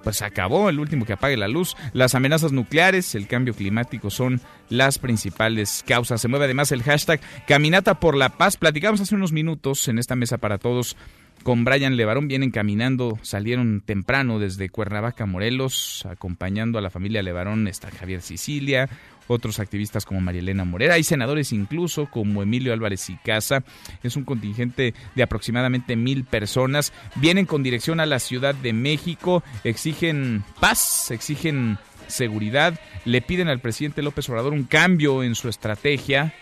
pues 0.03 0.21
acabó 0.21 0.69
el 0.69 0.79
último 0.79 1.07
que 1.07 1.15
apague 1.15 1.37
la 1.37 1.49
luz. 1.49 1.77
Las 1.95 2.15
amenazas 2.15 2.53
nucleares, 2.53 3.15
el 3.15 3.27
cambio 3.27 3.55
climático 3.55 4.11
son 4.11 4.41
las 4.69 4.99
principales 4.99 5.85
causas. 5.87 6.21
Se 6.21 6.29
mueve 6.29 6.47
además 6.47 6.73
el 6.73 6.83
hashtag 6.83 7.21
Caminata 7.47 7.99
por 7.99 8.17
la 8.17 8.31
Paz. 8.31 8.57
Platicamos 8.57 9.01
hace 9.01 9.15
unos 9.15 9.33
minutos 9.33 9.89
en 9.89 9.99
esta 9.99 10.17
mesa 10.17 10.39
para 10.39 10.59
todos 10.59 10.97
con 11.43 11.65
Brian 11.65 11.97
Levarón. 11.97 12.29
Vienen 12.29 12.51
caminando, 12.51 13.19
salieron 13.23 13.81
temprano 13.81 14.39
desde 14.39 14.69
Cuernavaca, 14.69 15.27
Morelos, 15.27 16.07
acompañando 16.09 16.79
a 16.79 16.83
la 16.83 16.91
familia 16.91 17.23
Levarón. 17.23 17.69
Está 17.69 17.91
Javier 17.91 18.23
Sicilia, 18.23 18.89
otros 19.27 19.59
activistas 19.59 20.05
como 20.05 20.21
Marielena 20.21 20.65
Morera, 20.65 20.95
hay 20.95 21.05
senadores 21.05 21.53
incluso 21.53 22.07
como 22.07 22.43
Emilio 22.43 22.73
Álvarez 22.73 23.09
y 23.11 23.17
Casa, 23.17 23.65
es 24.03 24.17
un 24.17 24.25
contingente 24.25 24.95
de 25.15 25.23
aproximadamente 25.23 25.97
mil 25.97 26.25
personas, 26.25 26.93
vienen 27.17 27.47
con 27.47 27.63
dirección 27.63 28.01
a 28.01 28.07
la 28.07 28.19
Ciudad 28.19 28.55
de 28.55 28.73
México, 28.73 29.43
exigen 29.65 30.45
paz, 30.61 31.11
exigen 31.11 31.79
seguridad, 32.09 32.79
le 33.05 33.23
piden 33.23 33.49
al 33.49 33.61
presidente 33.61 34.03
López 34.03 34.29
Obrador 34.29 34.53
un 34.53 34.65
cambio 34.65 35.23
en 35.23 35.35
su 35.35 35.49
estrategia, 35.49 36.35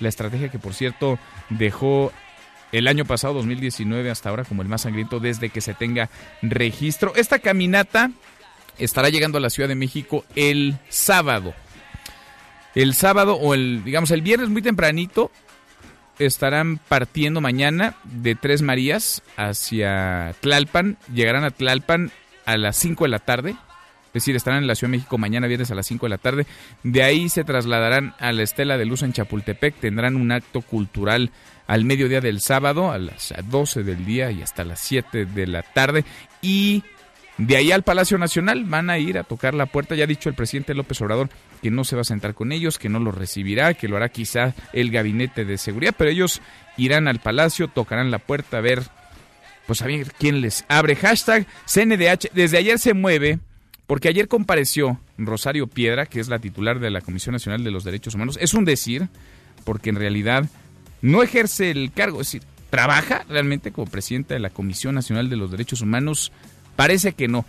la 0.00 0.08
estrategia 0.08 0.48
que 0.48 0.58
por 0.58 0.74
cierto 0.74 1.18
dejó 1.50 2.12
el 2.72 2.88
año 2.88 3.04
pasado, 3.04 3.34
2019, 3.34 4.10
hasta 4.10 4.30
ahora 4.30 4.44
como 4.44 4.62
el 4.62 4.68
más 4.68 4.82
sangriento 4.82 5.20
desde 5.20 5.50
que 5.50 5.60
se 5.60 5.74
tenga 5.74 6.10
registro. 6.42 7.14
Esta 7.16 7.38
caminata 7.38 8.10
estará 8.78 9.08
llegando 9.08 9.38
a 9.38 9.40
la 9.40 9.50
Ciudad 9.50 9.68
de 9.68 9.74
México 9.74 10.24
el 10.34 10.78
sábado 10.88 11.54
el 12.74 12.94
sábado 12.94 13.34
o 13.34 13.54
el, 13.54 13.82
digamos, 13.84 14.12
el 14.12 14.22
viernes 14.22 14.50
muy 14.50 14.62
tempranito 14.62 15.32
estarán 16.20 16.78
partiendo 16.78 17.40
mañana 17.40 17.96
de 18.04 18.36
Tres 18.36 18.62
Marías 18.62 19.22
hacia 19.36 20.34
Tlalpan. 20.40 20.96
Llegarán 21.12 21.44
a 21.44 21.50
Tlalpan 21.50 22.12
a 22.44 22.56
las 22.56 22.76
5 22.76 23.04
de 23.04 23.10
la 23.10 23.18
tarde. 23.18 23.50
Es 23.50 24.12
decir, 24.24 24.36
estarán 24.36 24.60
en 24.62 24.68
la 24.68 24.74
Ciudad 24.74 24.92
de 24.92 24.98
México 24.98 25.18
mañana 25.18 25.48
viernes 25.48 25.70
a 25.70 25.74
las 25.74 25.86
5 25.86 26.06
de 26.06 26.10
la 26.10 26.18
tarde. 26.18 26.46
De 26.84 27.02
ahí 27.02 27.28
se 27.28 27.42
trasladarán 27.42 28.14
a 28.18 28.32
la 28.32 28.44
Estela 28.44 28.78
de 28.78 28.84
Luz 28.84 29.02
en 29.02 29.12
Chapultepec. 29.12 29.74
Tendrán 29.76 30.16
un 30.16 30.30
acto 30.30 30.60
cultural 30.60 31.30
al 31.68 31.84
mediodía 31.84 32.20
del 32.20 32.40
sábado, 32.40 32.90
a 32.90 32.98
las 32.98 33.32
12 33.48 33.84
del 33.84 34.04
día 34.04 34.32
y 34.32 34.42
hasta 34.42 34.64
las 34.64 34.80
7 34.80 35.26
de 35.26 35.46
la 35.46 35.62
tarde. 35.62 36.04
Y 36.40 36.82
de 37.36 37.56
ahí 37.56 37.70
al 37.70 37.84
Palacio 37.84 38.16
Nacional 38.18 38.64
van 38.64 38.88
a 38.90 38.98
ir 38.98 39.18
a 39.18 39.22
tocar 39.22 39.54
la 39.54 39.66
puerta. 39.66 39.94
Ya 39.94 40.04
ha 40.04 40.08
dicho 40.08 40.30
el 40.30 40.34
presidente 40.34 40.74
López 40.74 41.00
Obrador 41.02 41.28
que 41.62 41.70
no 41.70 41.84
se 41.84 41.94
va 41.94 42.02
a 42.02 42.04
sentar 42.04 42.34
con 42.34 42.52
ellos, 42.52 42.78
que 42.78 42.88
no 42.88 42.98
los 43.00 43.14
recibirá, 43.14 43.74
que 43.74 43.86
lo 43.86 43.96
hará 43.96 44.08
quizá 44.08 44.54
el 44.72 44.90
gabinete 44.90 45.44
de 45.44 45.58
seguridad, 45.58 45.94
pero 45.96 46.10
ellos 46.10 46.40
irán 46.78 47.06
al 47.06 47.20
Palacio, 47.20 47.68
tocarán 47.68 48.10
la 48.10 48.18
puerta 48.18 48.58
a 48.58 48.60
ver, 48.62 48.82
pues 49.66 49.82
a 49.82 49.86
ver 49.86 50.12
quién 50.18 50.40
les 50.40 50.64
abre. 50.68 50.96
Hashtag 50.96 51.46
CNDH. 51.66 52.32
Desde 52.32 52.56
ayer 52.56 52.78
se 52.78 52.94
mueve, 52.94 53.40
porque 53.86 54.08
ayer 54.08 54.26
compareció 54.26 54.98
Rosario 55.18 55.66
Piedra, 55.66 56.06
que 56.06 56.20
es 56.20 56.28
la 56.28 56.38
titular 56.38 56.80
de 56.80 56.90
la 56.90 57.02
Comisión 57.02 57.34
Nacional 57.34 57.62
de 57.62 57.70
los 57.70 57.84
Derechos 57.84 58.14
Humanos. 58.14 58.38
Es 58.40 58.54
un 58.54 58.64
decir, 58.64 59.08
porque 59.64 59.90
en 59.90 59.96
realidad 59.96 60.46
no 61.02 61.22
ejerce 61.22 61.70
el 61.70 61.92
cargo, 61.92 62.20
es 62.20 62.28
decir, 62.28 62.42
trabaja 62.70 63.24
realmente 63.28 63.72
como 63.72 63.90
presidenta 63.90 64.34
de 64.34 64.40
la 64.40 64.50
Comisión 64.50 64.94
Nacional 64.94 65.30
de 65.30 65.36
los 65.36 65.50
Derechos 65.50 65.80
Humanos 65.80 66.32
Parece 66.78 67.12
que 67.12 67.26
no. 67.26 67.44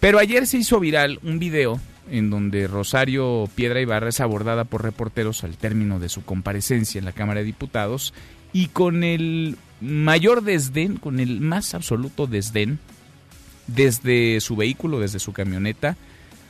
Pero 0.00 0.18
ayer 0.18 0.44
se 0.48 0.58
hizo 0.58 0.80
viral 0.80 1.20
un 1.22 1.38
video 1.38 1.78
en 2.10 2.30
donde 2.30 2.66
Rosario 2.66 3.48
Piedra 3.54 3.80
Ibarra 3.80 4.08
es 4.08 4.18
abordada 4.18 4.64
por 4.64 4.82
reporteros 4.82 5.44
al 5.44 5.56
término 5.56 6.00
de 6.00 6.08
su 6.08 6.24
comparecencia 6.24 6.98
en 6.98 7.04
la 7.04 7.12
Cámara 7.12 7.38
de 7.38 7.46
Diputados 7.46 8.12
y 8.52 8.66
con 8.66 9.04
el 9.04 9.56
mayor 9.80 10.42
desdén, 10.42 10.96
con 10.96 11.20
el 11.20 11.40
más 11.40 11.74
absoluto 11.74 12.26
desdén, 12.26 12.80
desde 13.68 14.40
su 14.40 14.56
vehículo, 14.56 14.98
desde 14.98 15.20
su 15.20 15.32
camioneta, 15.32 15.96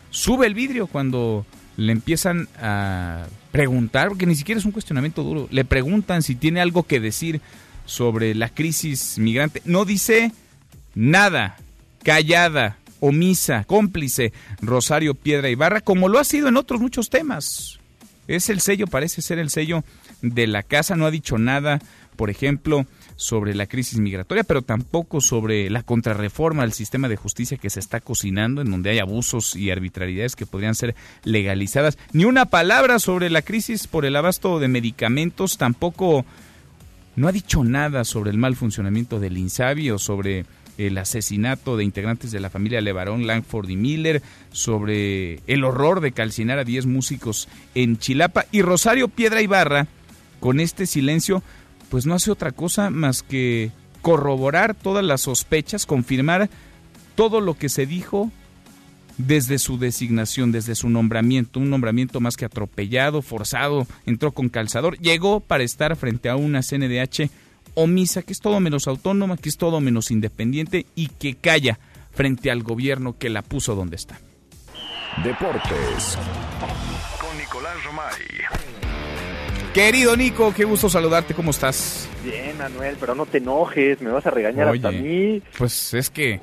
sube 0.09 0.47
el 0.47 0.55
vidrio 0.55 0.87
cuando 0.87 1.45
le 1.77 1.93
empiezan 1.93 2.49
a 2.59 3.27
preguntar, 3.57 4.09
porque 4.09 4.27
ni 4.27 4.35
siquiera 4.35 4.59
es 4.59 4.67
un 4.67 4.73
cuestionamiento 4.73 5.23
duro, 5.23 5.49
le 5.51 5.65
preguntan 5.65 6.23
si 6.23 6.35
tiene 6.35 6.61
algo 6.61 6.83
que 6.83 7.01
decir 7.01 7.41
sobre 7.87 8.35
la 8.35 8.51
crisis 8.51 9.17
migrante. 9.19 9.63
No 9.65 9.87
dice 9.87 10.31
nada, 10.95 11.57
callada, 12.03 12.77
omisa, 13.01 13.65
cómplice, 13.65 14.35
Rosario 14.61 15.15
Piedra 15.15 15.49
Ibarra, 15.49 15.81
como 15.81 16.11
lo 16.11 16.19
ha 16.19 16.25
sido 16.25 16.49
en 16.49 16.59
otros 16.59 16.83
muchos 16.83 17.09
temas. 17.09 17.81
Es 18.29 18.51
el 18.51 18.61
sello, 18.61 18.89
parece 18.89 19.23
ser 19.23 19.39
el 19.39 19.49
sello 19.49 19.85
de 20.21 20.47
la 20.47 20.63
casa, 20.63 20.95
no 20.95 21.07
ha 21.07 21.11
dicho 21.11 21.39
nada, 21.39 21.81
por 22.17 22.29
ejemplo, 22.29 22.85
sobre 23.17 23.55
la 23.55 23.67
crisis 23.67 23.99
migratoria, 23.99 24.45
pero 24.45 24.63
tampoco 24.63 25.21
sobre 25.21 25.69
la 25.71 25.83
contrarreforma 25.83 26.63
al 26.63 26.73
sistema 26.73 27.09
de 27.09 27.17
justicia 27.17 27.57
que 27.57 27.71
se 27.71 27.81
está 27.81 28.01
cocinando, 28.01 28.61
en 28.61 28.71
donde 28.71 28.91
hay 28.91 28.99
abusos 28.99 29.57
y 29.57 29.71
arbitrariedades 29.71 30.37
que 30.37 30.47
podrían 30.47 30.75
ser 30.75 30.95
legalizadas. 31.25 31.99
Ni 32.13 32.25
una 32.25 32.47
palabra 32.47 32.99
sobre 32.99 33.31
la 33.31 33.43
crisis 33.43 33.87
por 33.87 34.05
el 34.05 34.17
abasto 34.17 34.59
de 34.59 34.69
medicamentos, 34.69 35.57
tampoco 35.57 36.25
no 37.17 37.29
ha 37.29 37.33
dicho 37.33 37.65
nada 37.65 38.05
sobre 38.05 38.31
el 38.31 38.39
mal 38.39 38.55
funcionamiento 38.57 39.19
del 39.19 39.39
INSABI 39.39 39.91
o 39.91 39.99
sobre 39.99 40.45
el 40.79 40.99
asesinato 40.99 41.79
de 41.79 41.85
integrantes 41.85 42.31
de 42.31 42.41
la 42.41 42.51
familia 42.51 42.83
Levarón, 42.83 43.27
Langford 43.27 43.71
y 43.71 43.77
Miller, 43.77 44.23
sobre 44.53 45.41
el 45.47 45.65
horror 45.65 46.01
de 46.01 46.13
calcinar 46.13 46.59
a 46.59 46.65
10 46.65 46.85
músicos 46.85 47.49
en 47.75 47.97
Chilapa. 47.97 48.45
Y 48.53 48.61
Rosario 48.61 49.09
Piedra 49.09 49.41
Ibarra, 49.41 49.87
con 50.39 50.61
este 50.61 50.85
silencio, 50.85 51.43
pues 51.97 52.05
no 52.05 52.15
hace 52.15 52.31
otra 52.31 52.53
cosa 52.53 52.91
más 52.91 53.23
que 53.23 53.71
corroborar 54.03 54.75
todas 54.75 55.03
las 55.03 55.23
sospechas, 55.23 55.87
confirmar 55.87 56.51
todo 57.15 57.41
lo 57.41 57.55
que 57.55 57.71
se 57.71 57.87
dijo 57.87 58.31
desde 59.17 59.59
su 59.59 59.79
designación, 59.79 60.53
desde 60.53 60.75
su 60.75 60.91
nombramiento, 60.91 61.59
un 61.59 61.71
nombramiento 61.71 62.21
más 62.21 62.37
que 62.37 62.45
atropellado, 62.45 63.23
forzado, 63.23 63.87
entró 64.05 64.33
con 64.33 64.51
calzador, 64.51 64.99
llegó 64.99 65.41
para 65.41 65.65
estar 65.65 65.97
frente 65.97 66.29
a 66.29 66.37
una 66.37 66.61
CNDH 66.61 67.31
omisa, 67.73 68.21
que 68.21 68.35
es 68.35 68.41
todo 68.41 68.61
menos 68.61 68.89
autónoma, 68.89 69.39
que 69.39 69.49
es 69.49 69.57
todo 69.57 69.81
menos 69.81 70.11
independiente 70.11 70.85
y 70.95 71.07
que 71.07 71.35
calla 71.35 71.79
frente 72.13 72.51
al 72.51 72.63
gobierno 72.63 73.17
que 73.17 73.31
la 73.31 73.41
puso 73.41 73.75
donde 73.75 73.97
está. 73.97 74.21
Deportes 75.25 76.19
con 77.19 77.39
Nicolás 77.39 77.83
Romay. 77.85 78.66
Querido 79.77 80.17
Nico, 80.17 80.55
qué 80.57 80.65
gusto 80.65 80.89
saludarte, 80.89 81.35
¿cómo 81.35 81.51
estás? 81.51 82.09
Bien, 82.25 82.57
Manuel, 82.57 82.97
pero 82.99 83.15
no 83.15 83.27
te 83.27 83.37
enojes, 83.37 84.01
me 84.01 84.11
vas 84.11 84.25
a 84.25 84.31
regañar 84.31 84.69
hasta 84.69 84.89
a 84.89 84.91
mí. 84.91 85.43
Pues 85.59 85.93
es 85.93 86.09
que 86.09 86.41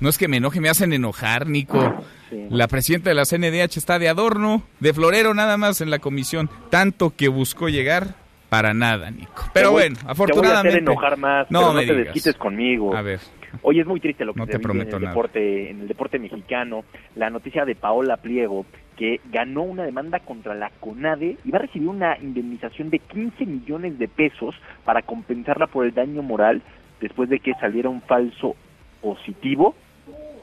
no 0.00 0.08
es 0.08 0.18
que 0.18 0.26
me 0.26 0.38
enoje, 0.38 0.60
me 0.60 0.68
hacen 0.68 0.92
enojar, 0.92 1.46
Nico. 1.46 2.04
La 2.50 2.66
presidenta 2.66 3.08
de 3.08 3.14
la 3.14 3.24
CNDH 3.24 3.76
está 3.76 4.00
de 4.00 4.08
adorno, 4.08 4.64
de 4.80 4.92
florero 4.92 5.32
nada 5.32 5.56
más 5.56 5.80
en 5.80 5.90
la 5.90 6.00
comisión, 6.00 6.50
tanto 6.70 7.14
que 7.14 7.28
buscó 7.28 7.68
llegar 7.68 8.16
para 8.48 8.74
nada, 8.74 9.12
Nico. 9.12 9.44
Pero 9.54 9.70
bueno, 9.70 9.96
afortunadamente. 10.04 10.40
Te 10.40 10.50
voy 10.50 10.56
a 10.56 10.58
hacer 10.58 10.82
enojar 10.82 11.16
más, 11.18 11.50
no, 11.52 11.72
no 11.72 11.78
te 11.78 11.94
desquites 11.94 12.34
conmigo. 12.34 12.96
A 12.96 13.02
ver. 13.02 13.20
Hoy 13.60 13.80
es 13.80 13.86
muy 13.86 14.00
triste 14.00 14.24
lo 14.24 14.32
que 14.32 14.40
no 14.40 14.46
te 14.46 14.58
prometo 14.58 14.96
en 14.96 15.02
el 15.02 15.08
deporte, 15.08 15.70
en 15.70 15.80
el 15.80 15.88
deporte 15.88 16.18
mexicano. 16.18 16.84
La 17.16 17.28
noticia 17.28 17.64
de 17.64 17.74
Paola 17.74 18.16
Pliego 18.16 18.64
que 18.96 19.20
ganó 19.30 19.62
una 19.62 19.84
demanda 19.84 20.20
contra 20.20 20.54
la 20.54 20.70
CONADE 20.80 21.36
y 21.44 21.50
va 21.50 21.58
a 21.58 21.62
recibir 21.62 21.88
una 21.88 22.16
indemnización 22.18 22.90
de 22.90 22.98
15 22.98 23.46
millones 23.46 23.98
de 23.98 24.08
pesos 24.08 24.54
para 24.84 25.02
compensarla 25.02 25.66
por 25.66 25.84
el 25.84 25.94
daño 25.94 26.22
moral 26.22 26.62
después 27.00 27.28
de 27.28 27.40
que 27.40 27.54
saliera 27.54 27.88
un 27.88 28.02
falso 28.02 28.54
positivo 29.00 29.74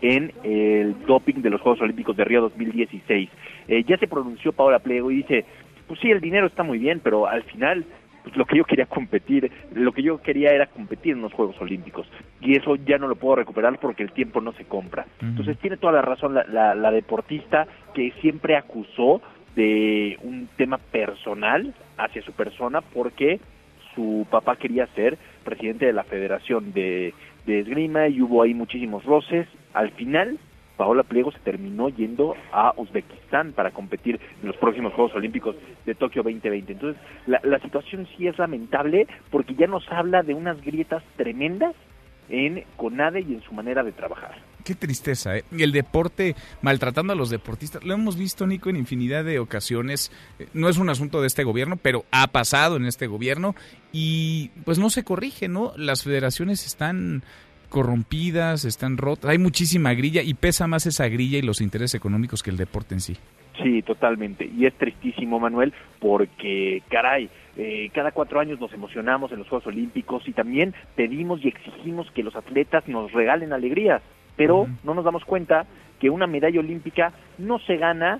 en 0.01 0.31
el 0.43 0.95
doping 1.05 1.41
de 1.41 1.49
los 1.49 1.61
Juegos 1.61 1.81
Olímpicos 1.81 2.15
de 2.15 2.25
Río 2.25 2.41
2016. 2.41 3.29
Eh, 3.67 3.83
ya 3.87 3.97
se 3.97 4.07
pronunció 4.07 4.53
Paola 4.53 4.79
Pliego 4.79 5.11
y 5.11 5.17
dice, 5.17 5.45
pues 5.87 5.99
sí, 5.99 6.09
el 6.09 6.21
dinero 6.21 6.47
está 6.47 6.63
muy 6.63 6.77
bien, 6.77 7.01
pero 7.03 7.27
al 7.27 7.43
final 7.43 7.85
pues 8.23 8.35
lo 8.35 8.45
que 8.45 8.57
yo 8.57 8.63
quería 8.63 8.85
competir, 8.85 9.51
lo 9.73 9.91
que 9.91 10.03
yo 10.03 10.21
quería 10.21 10.51
era 10.51 10.67
competir 10.67 11.13
en 11.13 11.21
los 11.21 11.33
Juegos 11.33 11.59
Olímpicos 11.61 12.07
y 12.41 12.55
eso 12.55 12.75
ya 12.75 12.97
no 12.97 13.07
lo 13.07 13.15
puedo 13.15 13.35
recuperar 13.35 13.79
porque 13.79 14.03
el 14.03 14.11
tiempo 14.11 14.41
no 14.41 14.53
se 14.53 14.65
compra. 14.65 15.05
Entonces 15.21 15.57
tiene 15.59 15.77
toda 15.77 15.93
la 15.93 16.01
razón 16.01 16.33
la, 16.33 16.75
la, 16.75 16.91
deportista 16.91 17.67
que 17.93 18.11
siempre 18.21 18.55
acusó 18.55 19.21
de 19.55 20.17
un 20.23 20.47
tema 20.57 20.77
personal 20.77 21.73
hacia 21.97 22.21
su 22.21 22.31
persona 22.33 22.81
porque 22.81 23.39
su 23.95 24.25
papá 24.29 24.55
quería 24.55 24.87
ser 24.87 25.17
presidente 25.43 25.85
de 25.85 25.93
la 25.93 26.03
Federación 26.03 26.73
de, 26.73 27.13
de 27.45 27.59
Esgrima 27.59 28.07
y 28.07 28.21
hubo 28.21 28.43
ahí 28.43 28.53
muchísimos 28.53 29.03
roces. 29.03 29.47
Al 29.73 29.91
final 29.91 30.37
Paola 30.79 31.03
Pliego 31.03 31.29
se 31.33 31.39
terminó 31.39 31.89
yendo 31.89 32.37
a 32.53 32.73
Uzbekistán 32.77 33.51
para 33.51 33.71
competir 33.71 34.17
en 34.41 34.47
los 34.47 34.55
próximos 34.55 34.93
Juegos 34.93 35.13
Olímpicos 35.13 35.57
de 35.85 35.93
Tokio 35.93 36.23
2020. 36.23 36.71
Entonces, 36.71 37.01
la, 37.27 37.59
situación 37.59 38.07
sí 38.15 38.27
es 38.27 38.39
lamentable 38.39 39.05
porque 39.29 39.55
ya 39.55 39.67
nos 39.67 39.83
habla 39.91 40.23
de 40.23 40.33
unas 40.33 40.61
grietas 40.61 41.03
tremendas 41.17 41.75
en 42.29 42.63
CONADE 42.77 43.25
y 43.27 43.33
en 43.33 43.41
su 43.41 43.53
manera 43.53 43.83
de 43.83 43.91
trabajar. 43.91 44.41
Qué 44.63 44.73
tristeza, 44.73 45.35
¿eh? 45.35 45.43
El 45.51 45.73
deporte 45.73 46.37
maltratando 46.61 47.11
a 47.11 47.15
los 47.17 47.29
deportistas. 47.29 47.83
Lo 47.83 47.93
hemos 47.93 48.17
visto, 48.17 48.47
Nico, 48.47 48.69
en 48.69 48.77
infinidad 48.77 49.25
de 49.25 49.39
ocasiones. 49.39 50.13
Eh, 50.37 50.47
no 50.53 50.69
es 50.69 50.77
un 50.77 50.89
asunto 50.89 51.19
de 51.19 51.27
este 51.27 51.43
gobierno, 51.43 51.75
pero 51.75 52.05
ha 52.11 52.27
pasado 52.27 52.77
en 52.77 52.85
este 52.85 53.07
gobierno 53.07 53.53
y 53.91 54.51
pues 54.63 54.79
no 54.79 54.89
se 54.89 55.03
corrige, 55.03 55.49
¿no? 55.49 55.73
Las 55.75 56.03
federaciones 56.03 56.65
están 56.65 57.23
corrompidas, 57.69 58.65
están 58.65 58.97
rotas, 58.97 59.31
hay 59.31 59.37
muchísima 59.37 59.93
grilla 59.93 60.21
y 60.21 60.33
pesa 60.33 60.67
más 60.67 60.85
esa 60.85 61.07
grilla 61.07 61.37
y 61.37 61.41
los 61.41 61.61
intereses 61.61 61.95
económicos 61.95 62.43
que 62.43 62.49
el 62.49 62.57
deporte 62.57 62.95
en 62.95 63.01
sí. 63.01 63.17
Sí, 63.61 63.81
totalmente. 63.81 64.49
Y 64.57 64.65
es 64.65 64.73
tristísimo, 64.75 65.39
Manuel, 65.39 65.73
porque, 65.99 66.81
caray, 66.89 67.29
eh, 67.57 67.89
cada 67.93 68.11
cuatro 68.11 68.39
años 68.39 68.59
nos 68.59 68.71
emocionamos 68.71 69.31
en 69.31 69.39
los 69.39 69.49
Juegos 69.49 69.67
Olímpicos 69.67 70.27
y 70.27 70.31
también 70.31 70.73
pedimos 70.95 71.43
y 71.43 71.49
exigimos 71.49 72.09
que 72.11 72.23
los 72.23 72.35
atletas 72.35 72.87
nos 72.87 73.11
regalen 73.11 73.51
alegrías, 73.51 74.01
pero 74.37 74.67
no 74.83 74.93
nos 74.93 75.03
damos 75.03 75.25
cuenta 75.25 75.65
que 75.99 76.09
una 76.09 76.27
medalla 76.27 76.61
olímpica 76.61 77.11
no 77.37 77.59
se 77.59 77.75
gana 77.75 78.19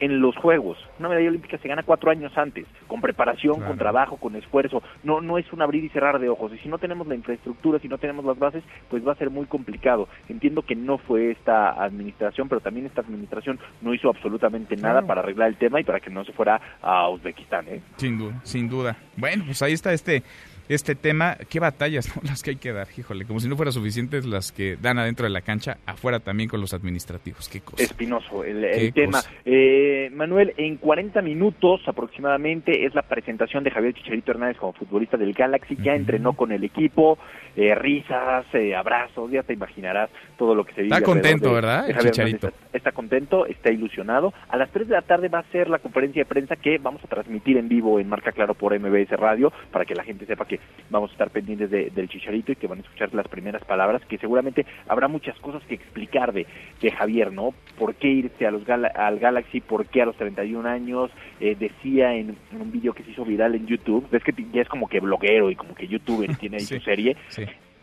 en 0.00 0.20
los 0.20 0.36
Juegos. 0.36 0.78
Una 0.98 1.08
medalla 1.08 1.28
olímpica 1.28 1.58
se 1.58 1.68
gana 1.68 1.82
cuatro 1.82 2.10
años 2.10 2.36
antes, 2.36 2.66
con 2.86 3.00
preparación, 3.00 3.60
con 3.60 3.78
trabajo, 3.78 4.16
con 4.16 4.36
esfuerzo. 4.36 4.82
No, 5.02 5.20
no 5.20 5.38
es 5.38 5.50
un 5.52 5.62
abrir 5.62 5.84
y 5.84 5.88
cerrar 5.88 6.18
de 6.18 6.28
ojos. 6.28 6.52
Y 6.54 6.58
si 6.58 6.68
no 6.68 6.78
tenemos 6.78 7.06
la 7.06 7.14
infraestructura, 7.14 7.78
si 7.78 7.88
no 7.88 7.98
tenemos 7.98 8.24
las 8.24 8.38
bases, 8.38 8.62
pues 8.90 9.06
va 9.06 9.12
a 9.12 9.16
ser 9.16 9.30
muy 9.30 9.46
complicado. 9.46 10.08
Entiendo 10.28 10.62
que 10.62 10.74
no 10.74 10.98
fue 10.98 11.30
esta 11.30 11.70
administración, 11.82 12.48
pero 12.48 12.60
también 12.60 12.86
esta 12.86 13.00
administración 13.00 13.58
no 13.80 13.94
hizo 13.94 14.08
absolutamente 14.08 14.76
nada 14.76 15.02
para 15.02 15.20
arreglar 15.20 15.48
el 15.48 15.56
tema 15.56 15.80
y 15.80 15.84
para 15.84 16.00
que 16.00 16.10
no 16.10 16.24
se 16.24 16.32
fuera 16.32 16.60
a 16.82 17.08
Uzbekistán. 17.08 17.66
¿eh? 17.68 17.80
Sin 17.96 18.18
duda, 18.18 18.40
sin 18.42 18.68
duda. 18.68 18.96
Bueno, 19.16 19.44
pues 19.46 19.62
ahí 19.62 19.72
está 19.72 19.92
este 19.92 20.22
este 20.68 20.94
tema. 20.94 21.36
Qué 21.48 21.60
batallas, 21.60 22.08
¿no? 22.16 22.22
Las 22.24 22.42
que 22.42 22.50
hay 22.50 22.56
que 22.56 22.72
dar, 22.72 22.88
híjole, 22.96 23.24
como 23.24 23.40
si 23.40 23.48
no 23.48 23.56
fuera 23.56 23.72
suficientes 23.72 24.24
las 24.24 24.52
que 24.52 24.76
dan 24.76 24.98
adentro 24.98 25.24
de 25.24 25.30
la 25.30 25.40
cancha, 25.40 25.78
afuera 25.86 26.20
también 26.20 26.48
con 26.48 26.60
los 26.60 26.74
administrativos. 26.74 27.48
Qué 27.48 27.60
cosa. 27.60 27.82
Espinoso 27.82 28.44
el, 28.44 28.92
tema. 28.92 29.20
Eh, 29.44 30.10
Manuel, 30.12 30.54
en 30.56 30.76
40 30.76 31.22
minutos 31.22 31.80
aproximadamente 31.86 32.84
es 32.86 32.94
la 32.94 33.02
presentación 33.02 33.64
de 33.64 33.70
Javier 33.70 33.94
Chicharito 33.94 34.32
Hernández 34.32 34.56
como 34.58 34.72
futbolista 34.72 35.16
del 35.16 35.32
Galaxy. 35.32 35.76
Ya 35.82 35.94
entrenó 35.94 36.34
con 36.34 36.52
el 36.52 36.64
equipo, 36.64 37.18
eh, 37.56 37.74
risas, 37.74 38.46
eh, 38.54 38.74
abrazos, 38.74 39.30
ya 39.30 39.42
te 39.42 39.52
imaginarás 39.52 40.10
todo 40.38 40.54
lo 40.54 40.64
que 40.64 40.74
se 40.74 40.82
vive. 40.82 40.94
Está 40.94 41.04
contento, 41.04 41.48
de- 41.48 41.54
¿verdad, 41.54 41.90
el 41.90 41.98
Chicharito? 41.98 42.48
Está, 42.48 42.76
está 42.76 42.92
contento, 42.92 43.46
está 43.46 43.70
ilusionado. 43.70 44.32
A 44.48 44.56
las 44.56 44.70
3 44.70 44.88
de 44.88 44.94
la 44.94 45.02
tarde 45.02 45.28
va 45.28 45.40
a 45.40 45.50
ser 45.52 45.68
la 45.68 45.78
conferencia 45.78 46.22
de 46.22 46.26
prensa 46.26 46.56
que 46.56 46.78
vamos 46.78 47.02
a 47.04 47.08
transmitir 47.08 47.56
en 47.56 47.68
vivo 47.68 47.98
en 48.00 48.08
Marca 48.08 48.32
Claro 48.32 48.54
por 48.54 48.78
MBS 48.78 49.10
Radio 49.16 49.52
para 49.70 49.84
que 49.84 49.94
la 49.94 50.04
gente 50.04 50.26
sepa 50.26 50.44
que 50.46 50.55
vamos 50.90 51.10
a 51.10 51.12
estar 51.14 51.30
pendientes 51.30 51.68
de- 51.70 51.90
del 51.90 52.08
Chicharito 52.08 52.52
y 52.52 52.56
que 52.56 52.66
van 52.68 52.78
a 52.78 52.82
escuchar 52.82 53.12
las 53.14 53.26
primeras 53.28 53.64
palabras, 53.64 54.02
que 54.06 54.18
seguramente 54.18 54.64
habrá 54.88 55.08
muchas 55.08 55.36
cosas 55.40 55.62
que 55.64 55.74
explicar 55.74 56.32
de, 56.32 56.46
de 56.80 56.90
Javier, 56.92 57.32
¿no? 57.32 57.54
¿Por 57.78 57.94
qué 57.96 58.08
irse 58.08 58.46
a 58.46 58.50
los 58.52 58.64
Gala- 58.64 58.92
al 58.94 59.18
Galaxy? 59.18 59.60
¿Por 59.60 59.86
qué 59.86 60.02
a 60.02 60.06
los 60.06 60.16
31 60.16 60.68
años? 60.68 61.10
Eh, 61.40 61.56
decía 61.58 62.14
en, 62.14 62.36
en 62.52 62.60
un 62.60 62.70
video 62.70 62.92
que 62.94 63.02
se 63.02 63.10
hizo 63.10 63.24
viral 63.24 63.54
en 63.56 63.66
YouTube, 63.66 64.08
ves 64.10 64.22
que 64.22 64.32
ya 64.52 64.62
es 64.62 64.68
como 64.68 64.88
que 64.88 65.00
bloguero 65.00 65.50
y 65.50 65.56
como 65.56 65.74
que 65.74 65.88
youtuber 65.88 66.36
tiene 66.38 66.56
ahí 66.58 66.62
su 66.64 66.74
serie, 66.84 67.16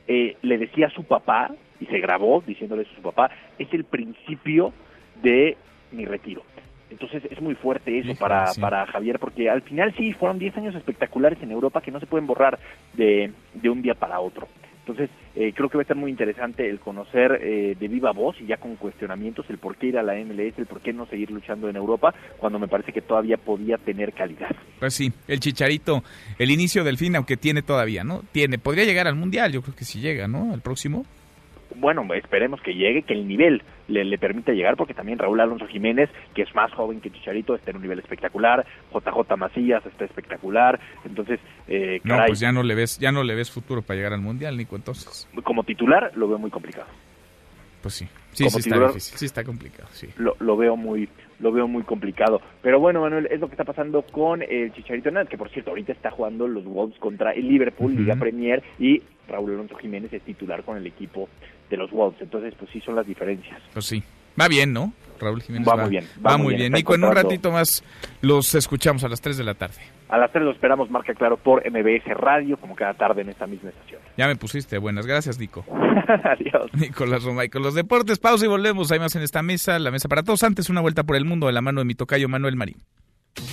eh, 0.08 0.38
le 0.42 0.58
decía 0.58 0.88
a 0.88 0.90
su 0.92 1.04
papá, 1.04 1.52
y 1.82 1.86
se 1.88 2.00
grabó 2.00 2.42
diciéndole 2.48 2.84
a 2.84 2.96
su 2.96 3.02
papá, 3.02 3.30
es 3.60 3.68
el 3.74 3.84
principio 3.84 4.72
de 5.22 5.58
mi 5.92 6.06
retiro. 6.06 6.44
Entonces 6.94 7.24
es 7.32 7.42
muy 7.42 7.56
fuerte 7.56 7.98
eso 7.98 8.14
para, 8.20 8.48
sí. 8.48 8.62
para 8.62 8.86
Javier, 8.86 9.18
porque 9.18 9.50
al 9.50 9.64
final 9.64 9.94
sí, 9.98 10.14
fueron 10.14 10.38
10 10.38 10.58
años 10.58 10.76
espectaculares 10.76 11.42
en 11.42 11.52
Europa 11.52 11.82
que 11.82 11.92
no 11.92 12.00
se 12.00 12.06
pueden 12.06 12.28
borrar 12.28 12.60
de, 12.94 13.32
de 13.56 13.70
un 13.70 13.82
día 13.82 13.96
para 13.96 14.20
otro. 14.20 14.48
Entonces 14.86 15.10
eh, 15.36 15.54
creo 15.56 15.70
que 15.70 15.78
va 15.78 15.82
a 15.82 15.84
estar 15.84 15.98
muy 15.98 16.12
interesante 16.12 16.70
el 16.70 16.80
conocer 16.80 17.40
eh, 17.42 17.76
de 17.80 17.88
viva 17.88 18.12
voz 18.12 18.36
y 18.42 18.46
ya 18.46 18.58
con 18.58 18.76
cuestionamientos 18.76 19.50
el 19.50 19.58
por 19.58 19.78
qué 19.78 19.88
ir 19.88 19.98
a 19.98 20.04
la 20.04 20.14
MLS, 20.16 20.60
el 20.60 20.66
por 20.66 20.82
qué 20.82 20.94
no 20.94 21.08
seguir 21.08 21.32
luchando 21.32 21.68
en 21.70 21.78
Europa, 21.78 22.14
cuando 22.38 22.60
me 22.60 22.68
parece 22.68 22.92
que 22.92 23.02
todavía 23.02 23.38
podía 23.38 23.78
tener 23.78 24.14
calidad. 24.14 24.54
Pues 24.80 24.94
sí, 24.94 25.12
el 25.28 25.40
Chicharito, 25.40 26.04
el 26.38 26.52
inicio 26.52 26.84
del 26.84 26.98
fin, 26.98 27.16
aunque 27.16 27.38
tiene 27.38 27.62
todavía, 27.62 28.04
¿no? 28.04 28.22
Tiene, 28.32 28.60
podría 28.60 28.84
llegar 28.84 29.08
al 29.08 29.16
Mundial, 29.16 29.52
yo 29.52 29.62
creo 29.62 29.76
que 29.76 29.86
sí 29.86 30.00
llega, 30.00 30.28
¿no? 30.28 30.54
Al 30.54 30.62
próximo. 30.62 31.06
Bueno, 31.76 32.06
esperemos 32.14 32.62
que 32.62 32.74
llegue, 32.74 33.04
que 33.04 33.14
el 33.14 33.28
nivel 33.28 33.62
le, 33.88 34.04
le 34.06 34.18
permita 34.18 34.52
llegar, 34.54 34.76
porque 34.78 34.94
también 34.94 35.20
Raúl 35.20 35.40
Alonso 35.40 35.68
Jiménez, 35.68 36.10
que 36.34 36.44
es 36.44 36.56
más 36.56 36.72
joven 36.74 37.02
que 37.02 37.12
Chicharito, 37.12 37.56
está 37.56 37.72
en 37.72 37.78
un 37.78 37.84
nivel 37.84 38.00
espectacular, 38.00 38.66
JJ 38.94 39.36
Macías 39.38 39.86
está 39.86 40.06
espectacular, 40.06 40.80
entonces, 41.06 41.40
eh, 41.68 42.00
No, 42.04 42.18
pues 42.28 42.40
ya 42.40 42.52
no 42.52 42.64
le 42.64 42.76
ves, 42.76 42.98
ya 43.00 43.12
no 43.12 43.24
le 43.24 43.36
ves 43.36 43.52
futuro 43.52 43.82
para 43.82 43.98
llegar 43.98 44.14
al 44.14 44.22
Mundial, 44.22 44.56
Nico, 44.58 44.76
entonces. 44.76 45.28
como 45.44 45.64
titular 45.64 46.12
lo 46.16 46.28
veo 46.28 46.38
muy 46.38 46.50
complicado. 46.52 46.88
Pues 47.82 47.96
sí, 47.96 48.08
sí, 48.32 48.46
Como 48.46 48.52
sí 48.52 48.60
está 48.60 48.76
titular- 48.76 48.88
difícil, 48.90 49.18
sí 49.18 49.26
está 49.26 49.44
complicado, 49.44 49.90
sí. 49.92 50.08
Lo, 50.18 50.36
lo 50.40 50.56
veo 50.56 50.76
muy 50.78 51.10
lo 51.40 51.52
veo 51.52 51.68
muy 51.68 51.84
complicado. 51.84 52.40
Pero 52.62 52.80
bueno, 52.80 53.02
Manuel, 53.02 53.28
es 53.30 53.42
lo 53.42 53.48
que 53.48 53.54
está 53.56 53.66
pasando 53.66 54.04
con 54.04 54.42
el 54.42 54.72
Chicharito 54.72 55.10
Hernández, 55.10 55.30
que 55.30 55.38
por 55.38 55.50
cierto, 55.50 55.72
ahorita 55.72 55.92
está 55.92 56.10
jugando 56.10 56.48
los 56.48 56.64
Wolves 56.64 56.98
contra 57.00 57.32
el 57.32 57.50
Liverpool. 57.50 57.94
Liga 57.94 58.16
Premier, 58.16 58.64
y 58.80 59.02
Raúl 59.28 59.52
Alonso 59.52 59.76
Jiménez 59.76 60.14
es 60.14 60.22
titular 60.22 60.64
con 60.64 60.78
el 60.78 60.88
equipo 60.88 61.28
de 61.70 61.78
los 61.78 61.92
Wolves. 61.92 62.22
Entonces, 62.22 62.54
pues 62.58 62.72
sí 62.72 62.82
son 62.82 62.96
las 62.96 63.06
diferencias. 63.06 63.62
Pues 63.74 63.86
sí. 63.86 64.04
Va 64.40 64.48
bien, 64.48 64.74
¿no? 64.74 64.94
Raúl 65.20 65.42
Jiménez 65.42 65.68
Va 65.68 65.78
muy 65.78 65.90
bien, 65.90 66.06
Va, 66.26 66.38
muy 66.38 66.56
bien. 66.56 66.74
Nico, 66.74 66.96
en 66.96 67.04
un 67.04 67.14
ratito 67.14 67.52
más 67.52 67.84
los 68.22 68.56
escuchamos 68.56 69.04
a 69.04 69.10
las 69.10 69.22
3 69.22 69.38
de 69.38 69.44
la 69.44 69.54
tarde. 69.54 69.78
A 70.10 70.18
las 70.18 70.32
3 70.32 70.44
lo 70.44 70.52
esperamos, 70.52 70.90
marca 70.90 71.14
claro, 71.14 71.38
por 71.38 71.64
MBS 71.70 72.06
Radio, 72.16 72.58
como 72.58 72.76
cada 72.76 72.94
tarde 72.94 73.22
en 73.22 73.30
esta 73.30 73.48
misma 73.48 73.70
estación. 73.70 74.02
Ya 74.18 74.28
me 74.28 74.36
pusiste 74.36 74.78
buenas. 74.78 75.08
Gracias, 75.08 75.40
Nico. 75.40 75.66
Adiós. 76.24 76.72
Nicolás 76.74 77.24
Romay 77.24 77.50
con 77.50 77.64
los 77.64 77.74
deportes. 77.74 78.20
Pausa 78.20 78.46
y 78.46 78.50
volvemos. 78.50 78.92
Hay 78.92 79.00
más 79.00 79.16
en 79.16 79.22
esta 79.22 79.42
mesa, 79.42 79.80
la 79.80 79.92
mesa 79.92 80.10
para 80.10 80.24
todos. 80.24 80.44
Antes, 80.44 80.70
una 80.70 80.82
vuelta 80.82 81.04
por 81.04 81.16
el 81.16 81.26
mundo 81.26 81.48
de 81.48 81.54
la 81.54 81.62
mano 81.62 81.82
de 81.82 81.86
mi 81.86 81.96
tocayo 81.96 82.28
Manuel 82.28 82.56
Marín. 82.56 82.78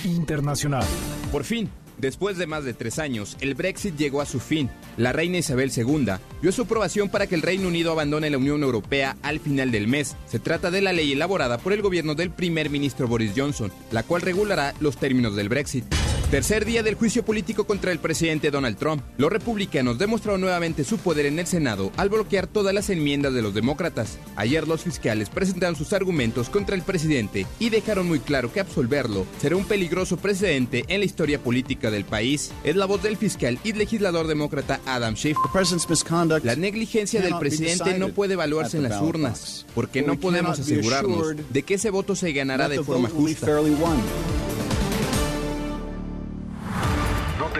Internacional. 0.05 0.83
Por 1.31 1.43
fin, 1.43 1.69
después 2.01 2.37
de 2.37 2.47
más 2.47 2.65
de 2.65 2.73
tres 2.73 2.99
años, 2.99 3.37
el 3.39 3.53
Brexit 3.53 3.95
llegó 3.95 4.19
a 4.19 4.25
su 4.25 4.39
fin. 4.39 4.69
La 4.97 5.13
reina 5.13 5.37
Isabel 5.37 5.71
II 5.75 6.13
dio 6.41 6.51
su 6.51 6.63
aprobación 6.63 7.09
para 7.09 7.27
que 7.27 7.35
el 7.35 7.43
Reino 7.43 7.67
Unido 7.67 7.91
abandone 7.91 8.29
la 8.29 8.37
Unión 8.37 8.63
Europea 8.63 9.15
al 9.21 9.39
final 9.39 9.71
del 9.71 9.87
mes. 9.87 10.17
Se 10.25 10.39
trata 10.39 10.71
de 10.71 10.81
la 10.81 10.91
ley 10.91 11.13
elaborada 11.13 11.59
por 11.59 11.71
el 11.71 11.81
gobierno 11.81 12.15
del 12.15 12.31
primer 12.31 12.69
ministro 12.69 13.07
Boris 13.07 13.33
Johnson, 13.37 13.71
la 13.91 14.03
cual 14.03 14.23
regulará 14.23 14.73
los 14.79 14.97
términos 14.97 15.35
del 15.35 15.49
Brexit. 15.49 15.85
Tercer 16.31 16.63
día 16.63 16.81
del 16.81 16.95
juicio 16.95 17.25
político 17.25 17.65
contra 17.65 17.91
el 17.91 17.99
presidente 17.99 18.51
Donald 18.51 18.77
Trump. 18.77 19.03
Los 19.17 19.29
republicanos 19.29 19.99
demostraron 19.99 20.39
nuevamente 20.39 20.85
su 20.85 20.97
poder 20.97 21.25
en 21.25 21.39
el 21.39 21.45
Senado 21.45 21.91
al 21.97 22.07
bloquear 22.07 22.47
todas 22.47 22.73
las 22.73 22.89
enmiendas 22.89 23.33
de 23.33 23.41
los 23.41 23.53
demócratas. 23.53 24.17
Ayer 24.37 24.65
los 24.65 24.81
fiscales 24.81 25.29
presentaron 25.29 25.75
sus 25.75 25.91
argumentos 25.91 26.49
contra 26.49 26.73
el 26.73 26.83
presidente 26.83 27.45
y 27.59 27.69
dejaron 27.69 28.07
muy 28.07 28.19
claro 28.19 28.49
que 28.53 28.61
absolverlo 28.61 29.25
será 29.41 29.57
un 29.57 29.65
peligroso 29.65 30.15
precedente 30.15 30.85
en 30.87 31.01
la 31.01 31.05
historia 31.05 31.37
política 31.37 31.91
del 31.91 32.05
país. 32.05 32.53
Es 32.63 32.77
la 32.77 32.85
voz 32.85 33.03
del 33.03 33.17
fiscal 33.17 33.59
y 33.65 33.73
legislador 33.73 34.27
demócrata 34.27 34.79
Adam 34.85 35.17
Schiff. 35.17 35.35
La 36.43 36.55
negligencia 36.55 37.21
del 37.21 37.37
presidente 37.39 37.99
no 37.99 38.07
puede 38.07 38.35
evaluarse 38.35 38.77
en 38.77 38.83
las 38.83 39.01
urnas, 39.01 39.65
porque 39.75 40.01
no 40.01 40.17
podemos 40.17 40.57
asegurarnos 40.57 41.35
de 41.49 41.63
que 41.63 41.73
ese 41.73 41.89
voto 41.89 42.15
se 42.15 42.31
ganará 42.31 42.69
de 42.69 42.81
forma 42.81 43.09
justa. 43.09 43.47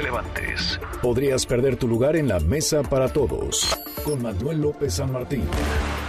No 0.01 0.07
te 0.07 0.11
levantes. 0.11 0.79
Podrías 1.01 1.45
perder 1.45 1.75
tu 1.75 1.87
lugar 1.87 2.15
en 2.15 2.27
la 2.27 2.39
mesa 2.39 2.81
para 2.81 3.07
todos. 3.09 3.77
Con 4.03 4.21
Manuel 4.21 4.61
López 4.61 4.95
San 4.95 5.11
Martín. 5.11 5.43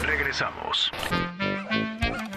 Regresamos. 0.02 0.90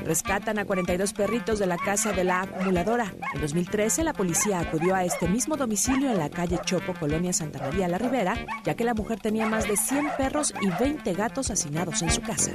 Rescatan 0.03 0.59
a 0.59 0.65
42 0.65 1.13
perritos 1.13 1.57
de 1.59 1.65
la 1.65 1.77
casa 1.77 2.11
de 2.11 2.23
la 2.23 2.41
acumuladora. 2.41 3.13
En 3.33 3.41
2013, 3.41 4.03
la 4.03 4.13
policía 4.13 4.59
acudió 4.59 4.95
a 4.95 5.03
este 5.03 5.27
mismo 5.27 5.55
domicilio 5.55 6.11
en 6.11 6.19
la 6.19 6.29
calle 6.29 6.59
Chopo, 6.63 6.93
Colonia 6.93 7.33
Santa 7.33 7.59
María 7.59 7.87
la 7.87 7.97
Ribera, 7.97 8.35
ya 8.63 8.75
que 8.75 8.83
la 8.83 8.93
mujer 8.93 9.19
tenía 9.19 9.47
más 9.47 9.67
de 9.67 9.77
100 9.77 10.09
perros 10.17 10.53
y 10.61 10.69
20 10.79 11.13
gatos 11.13 11.49
hacinados 11.49 12.01
en 12.01 12.11
su 12.11 12.21
casa. 12.21 12.51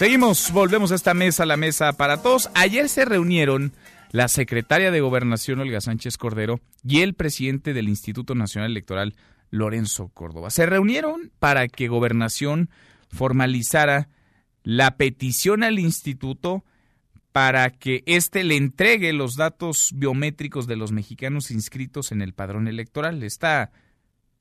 Seguimos, 0.00 0.50
volvemos 0.52 0.92
a 0.92 0.94
esta 0.94 1.12
mesa, 1.12 1.44
la 1.44 1.58
mesa 1.58 1.92
para 1.92 2.22
todos. 2.22 2.48
Ayer 2.54 2.88
se 2.88 3.04
reunieron 3.04 3.74
la 4.12 4.28
secretaria 4.28 4.90
de 4.90 5.02
Gobernación, 5.02 5.60
Olga 5.60 5.82
Sánchez 5.82 6.16
Cordero, 6.16 6.58
y 6.82 7.02
el 7.02 7.12
presidente 7.12 7.74
del 7.74 7.86
Instituto 7.86 8.34
Nacional 8.34 8.70
Electoral, 8.70 9.14
Lorenzo 9.50 10.08
Córdoba. 10.08 10.48
Se 10.48 10.64
reunieron 10.64 11.30
para 11.38 11.68
que 11.68 11.88
Gobernación 11.88 12.70
formalizara 13.10 14.08
la 14.62 14.96
petición 14.96 15.62
al 15.62 15.78
instituto 15.78 16.64
para 17.30 17.68
que 17.68 18.02
éste 18.06 18.42
le 18.42 18.56
entregue 18.56 19.12
los 19.12 19.36
datos 19.36 19.90
biométricos 19.94 20.66
de 20.66 20.76
los 20.76 20.92
mexicanos 20.92 21.50
inscritos 21.50 22.10
en 22.10 22.22
el 22.22 22.32
padrón 22.32 22.68
electoral. 22.68 23.22
Esta 23.22 23.70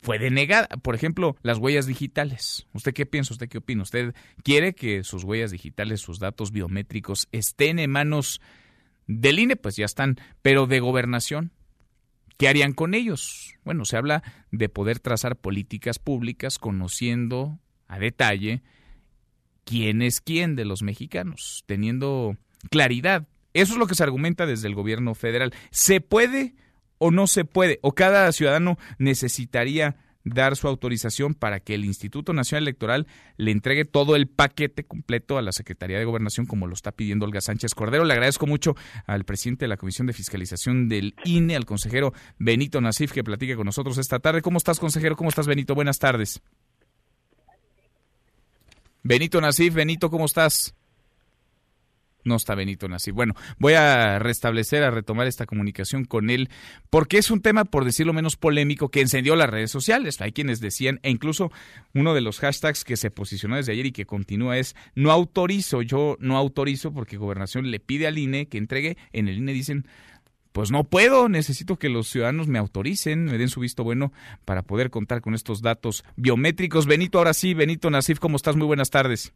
fue 0.01 0.19
denegada. 0.19 0.67
Por 0.81 0.95
ejemplo, 0.95 1.35
las 1.41 1.57
huellas 1.57 1.85
digitales. 1.85 2.67
¿Usted 2.73 2.93
qué 2.93 3.05
piensa? 3.05 3.33
¿Usted 3.33 3.49
qué 3.49 3.57
opina? 3.57 3.83
¿Usted 3.83 4.13
quiere 4.43 4.73
que 4.73 5.03
sus 5.03 5.23
huellas 5.23 5.51
digitales, 5.51 6.01
sus 6.01 6.19
datos 6.19 6.51
biométricos 6.51 7.27
estén 7.31 7.79
en 7.79 7.91
manos 7.91 8.41
del 9.07 9.39
INE? 9.39 9.55
Pues 9.55 9.75
ya 9.75 9.85
están, 9.85 10.17
pero 10.41 10.67
de 10.67 10.79
gobernación. 10.79 11.51
¿Qué 12.37 12.47
harían 12.47 12.71
con 12.73 12.93
ellos? 12.93 13.55
Bueno, 13.65 13.83
se 13.83 13.97
habla 13.97 14.23
de 14.51 14.69
poder 14.69 14.99
trazar 14.99 15.35
políticas 15.35 15.99
públicas 15.99 16.57
conociendo 16.57 17.59
a 17.87 17.99
detalle 17.99 18.61
quién 19.65 20.01
es 20.01 20.21
quién 20.21 20.55
de 20.55 20.63
los 20.63 20.81
mexicanos, 20.81 21.63
teniendo 21.65 22.37
claridad. 22.71 23.27
Eso 23.53 23.73
es 23.73 23.79
lo 23.79 23.87
que 23.87 23.95
se 23.95 24.03
argumenta 24.03 24.45
desde 24.45 24.69
el 24.69 24.75
gobierno 24.75 25.15
federal. 25.15 25.53
¿Se 25.69 25.99
puede 25.99 26.55
o 26.99 27.09
no 27.09 27.25
se 27.25 27.45
puede? 27.45 27.79
¿O 27.81 27.93
cada 27.93 28.31
ciudadano 28.31 28.77
necesitaría 28.99 29.97
dar 30.23 30.55
su 30.55 30.67
autorización 30.67 31.33
para 31.33 31.59
que 31.59 31.73
el 31.75 31.85
Instituto 31.85 32.33
Nacional 32.33 32.63
Electoral 32.63 33.07
le 33.37 33.51
entregue 33.51 33.85
todo 33.85 34.15
el 34.15 34.27
paquete 34.27 34.83
completo 34.83 35.37
a 35.37 35.41
la 35.41 35.51
Secretaría 35.51 35.97
de 35.97 36.05
Gobernación 36.05 36.45
como 36.45 36.67
lo 36.67 36.73
está 36.73 36.91
pidiendo 36.91 37.25
Olga 37.25 37.41
Sánchez 37.41 37.73
Cordero. 37.73 38.03
Le 38.03 38.13
agradezco 38.13 38.45
mucho 38.45 38.75
al 39.05 39.25
presidente 39.25 39.65
de 39.65 39.69
la 39.69 39.77
Comisión 39.77 40.07
de 40.07 40.13
Fiscalización 40.13 40.89
del 40.89 41.15
INE, 41.23 41.55
al 41.55 41.65
consejero 41.65 42.13
Benito 42.37 42.81
Nasif, 42.81 43.11
que 43.11 43.23
platique 43.23 43.55
con 43.55 43.65
nosotros 43.65 43.97
esta 43.97 44.19
tarde. 44.19 44.41
¿Cómo 44.41 44.57
estás, 44.57 44.79
consejero? 44.79 45.15
¿Cómo 45.15 45.29
estás, 45.29 45.47
Benito? 45.47 45.75
Buenas 45.75 45.99
tardes. 45.99 46.41
Benito 49.01 49.39
Nasif, 49.39 49.73
Benito, 49.73 50.09
¿cómo 50.09 50.25
estás? 50.25 50.75
No 52.29 52.35
está 52.35 52.53
Benito 52.53 52.87
Nasif. 52.87 53.15
Bueno, 53.15 53.33
voy 53.57 53.73
a 53.73 54.19
restablecer, 54.19 54.83
a 54.83 54.91
retomar 54.91 55.25
esta 55.25 55.47
comunicación 55.47 56.05
con 56.05 56.29
él, 56.29 56.49
porque 56.91 57.17
es 57.17 57.31
un 57.31 57.41
tema, 57.41 57.65
por 57.65 57.85
decirlo 57.85 58.13
menos 58.13 58.37
polémico, 58.37 58.89
que 58.89 59.01
encendió 59.01 59.35
las 59.35 59.49
redes 59.49 59.71
sociales. 59.71 60.21
Hay 60.21 60.31
quienes 60.31 60.59
decían, 60.59 60.99
e 61.01 61.09
incluso 61.09 61.51
uno 61.95 62.13
de 62.13 62.21
los 62.21 62.39
hashtags 62.39 62.83
que 62.83 62.97
se 62.97 63.09
posicionó 63.09 63.55
desde 63.55 63.71
ayer 63.71 63.87
y 63.87 63.91
que 63.91 64.05
continúa 64.05 64.59
es, 64.59 64.75
no 64.93 65.11
autorizo, 65.11 65.81
yo 65.81 66.17
no 66.19 66.37
autorizo 66.37 66.93
porque 66.93 67.17
gobernación 67.17 67.71
le 67.71 67.79
pide 67.79 68.05
al 68.05 68.19
INE 68.19 68.47
que 68.47 68.59
entregue, 68.59 68.95
en 69.11 69.27
el 69.27 69.39
INE 69.39 69.51
dicen, 69.53 69.87
pues 70.51 70.69
no 70.69 70.83
puedo, 70.83 71.29
necesito 71.29 71.77
que 71.77 71.89
los 71.89 72.09
ciudadanos 72.09 72.47
me 72.47 72.59
autoricen, 72.59 73.25
me 73.25 73.39
den 73.39 73.49
su 73.49 73.59
visto 73.59 73.83
bueno 73.83 74.13
para 74.45 74.61
poder 74.61 74.91
contar 74.91 75.21
con 75.21 75.33
estos 75.33 75.63
datos 75.63 76.03
biométricos. 76.15 76.85
Benito, 76.85 77.17
ahora 77.17 77.33
sí, 77.33 77.55
Benito 77.55 77.89
Nasif, 77.89 78.19
¿cómo 78.19 78.35
estás? 78.35 78.55
Muy 78.55 78.67
buenas 78.67 78.91
tardes. 78.91 79.33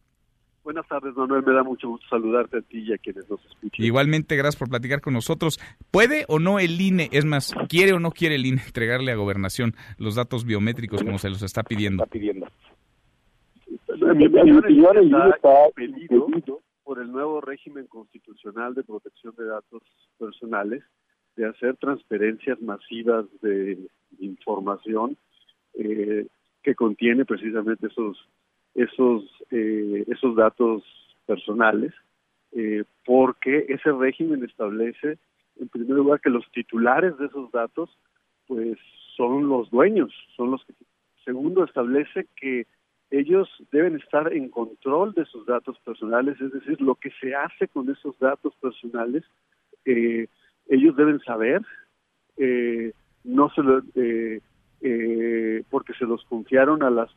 Buenas 0.64 0.88
tardes, 0.88 1.14
Manuel. 1.14 1.44
Me 1.44 1.52
da 1.52 1.62
mucho 1.62 1.90
gusto 1.90 2.06
saludarte 2.08 2.56
a 2.56 2.62
ti 2.62 2.78
y 2.78 2.92
a 2.94 2.98
quienes 2.98 3.28
nos 3.28 3.44
escuchan. 3.44 3.84
Igualmente, 3.84 4.34
gracias 4.34 4.56
por 4.56 4.70
platicar 4.70 5.02
con 5.02 5.12
nosotros. 5.12 5.60
¿Puede 5.90 6.24
o 6.26 6.38
no 6.38 6.58
el 6.58 6.80
INE, 6.80 7.10
es 7.12 7.26
más, 7.26 7.54
quiere 7.68 7.92
o 7.92 8.00
no 8.00 8.10
quiere 8.10 8.36
el 8.36 8.46
INE 8.46 8.62
entregarle 8.66 9.12
a 9.12 9.16
Gobernación 9.16 9.74
los 9.98 10.14
datos 10.14 10.46
biométricos 10.46 11.04
como 11.04 11.18
se 11.18 11.28
los 11.28 11.42
está 11.42 11.62
pidiendo? 11.62 12.02
Está 12.02 12.12
pidiendo. 12.12 12.46
Mi 14.14 14.26
opinión, 14.26 14.96
el 14.96 15.08
INE 15.08 15.30
está 15.36 15.50
pedido 15.74 16.28
por 16.82 16.98
el 16.98 17.12
nuevo 17.12 17.42
régimen 17.42 17.86
constitucional 17.86 18.74
de 18.74 18.84
protección 18.84 19.34
de 19.36 19.44
datos 19.44 19.82
personales 20.18 20.82
de 21.36 21.46
hacer 21.46 21.76
transferencias 21.76 22.60
masivas 22.62 23.26
de 23.42 23.78
información 24.18 25.16
eh, 25.74 26.26
que 26.62 26.74
contiene 26.74 27.24
precisamente 27.24 27.88
esos 27.88 28.16
esos 28.74 29.24
eh, 29.50 30.04
esos 30.08 30.36
datos 30.36 30.82
personales 31.26 31.92
eh, 32.52 32.84
porque 33.04 33.66
ese 33.68 33.92
régimen 33.92 34.44
establece 34.44 35.18
en 35.60 35.68
primer 35.68 35.96
lugar 35.96 36.20
que 36.20 36.30
los 36.30 36.44
titulares 36.52 37.16
de 37.18 37.26
esos 37.26 37.50
datos 37.52 37.90
pues 38.46 38.78
son 39.16 39.48
los 39.48 39.70
dueños 39.70 40.12
son 40.36 40.52
los 40.52 40.64
que 40.64 40.74
segundo 41.24 41.64
establece 41.64 42.26
que 42.36 42.66
ellos 43.10 43.48
deben 43.70 43.96
estar 43.96 44.32
en 44.32 44.48
control 44.48 45.12
de 45.14 45.24
sus 45.26 45.46
datos 45.46 45.78
personales 45.80 46.40
es 46.40 46.52
decir 46.52 46.80
lo 46.80 46.96
que 46.96 47.10
se 47.20 47.34
hace 47.34 47.68
con 47.68 47.88
esos 47.90 48.18
datos 48.18 48.54
personales 48.60 49.24
eh, 49.84 50.26
ellos 50.68 50.96
deben 50.96 51.20
saber, 51.20 51.62
eh, 52.36 52.92
no 53.24 53.50
se 53.50 53.62
lo, 53.62 53.82
eh, 53.94 54.40
eh, 54.80 55.62
porque 55.70 55.92
se 55.94 56.04
los 56.04 56.24
confiaron 56.24 56.82
a 56.82 56.90
las 56.90 57.10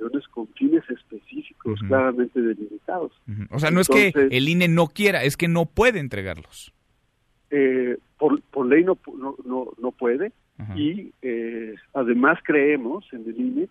instituciones 0.00 0.28
con 0.28 0.46
fines 0.48 0.82
específicos 0.88 1.80
claramente 1.86 2.40
delimitados. 2.40 3.12
O 3.50 3.58
sea, 3.58 3.70
no 3.70 3.80
es 3.80 3.88
que 3.88 4.12
el 4.14 4.48
INE 4.48 4.68
no 4.68 4.88
quiera, 4.88 5.22
es 5.24 5.36
que 5.36 5.48
no 5.48 5.66
puede 5.66 6.00
entregarlos. 6.00 6.72
por, 8.18 8.40
por 8.42 8.66
ley 8.66 8.84
no, 8.84 8.98
no, 9.14 9.68
no, 9.78 9.92
puede 9.92 10.32
y 10.76 11.12
además 11.94 12.38
creemos 12.44 13.04
en 13.12 13.24
el 13.26 13.40
INE 13.40 13.68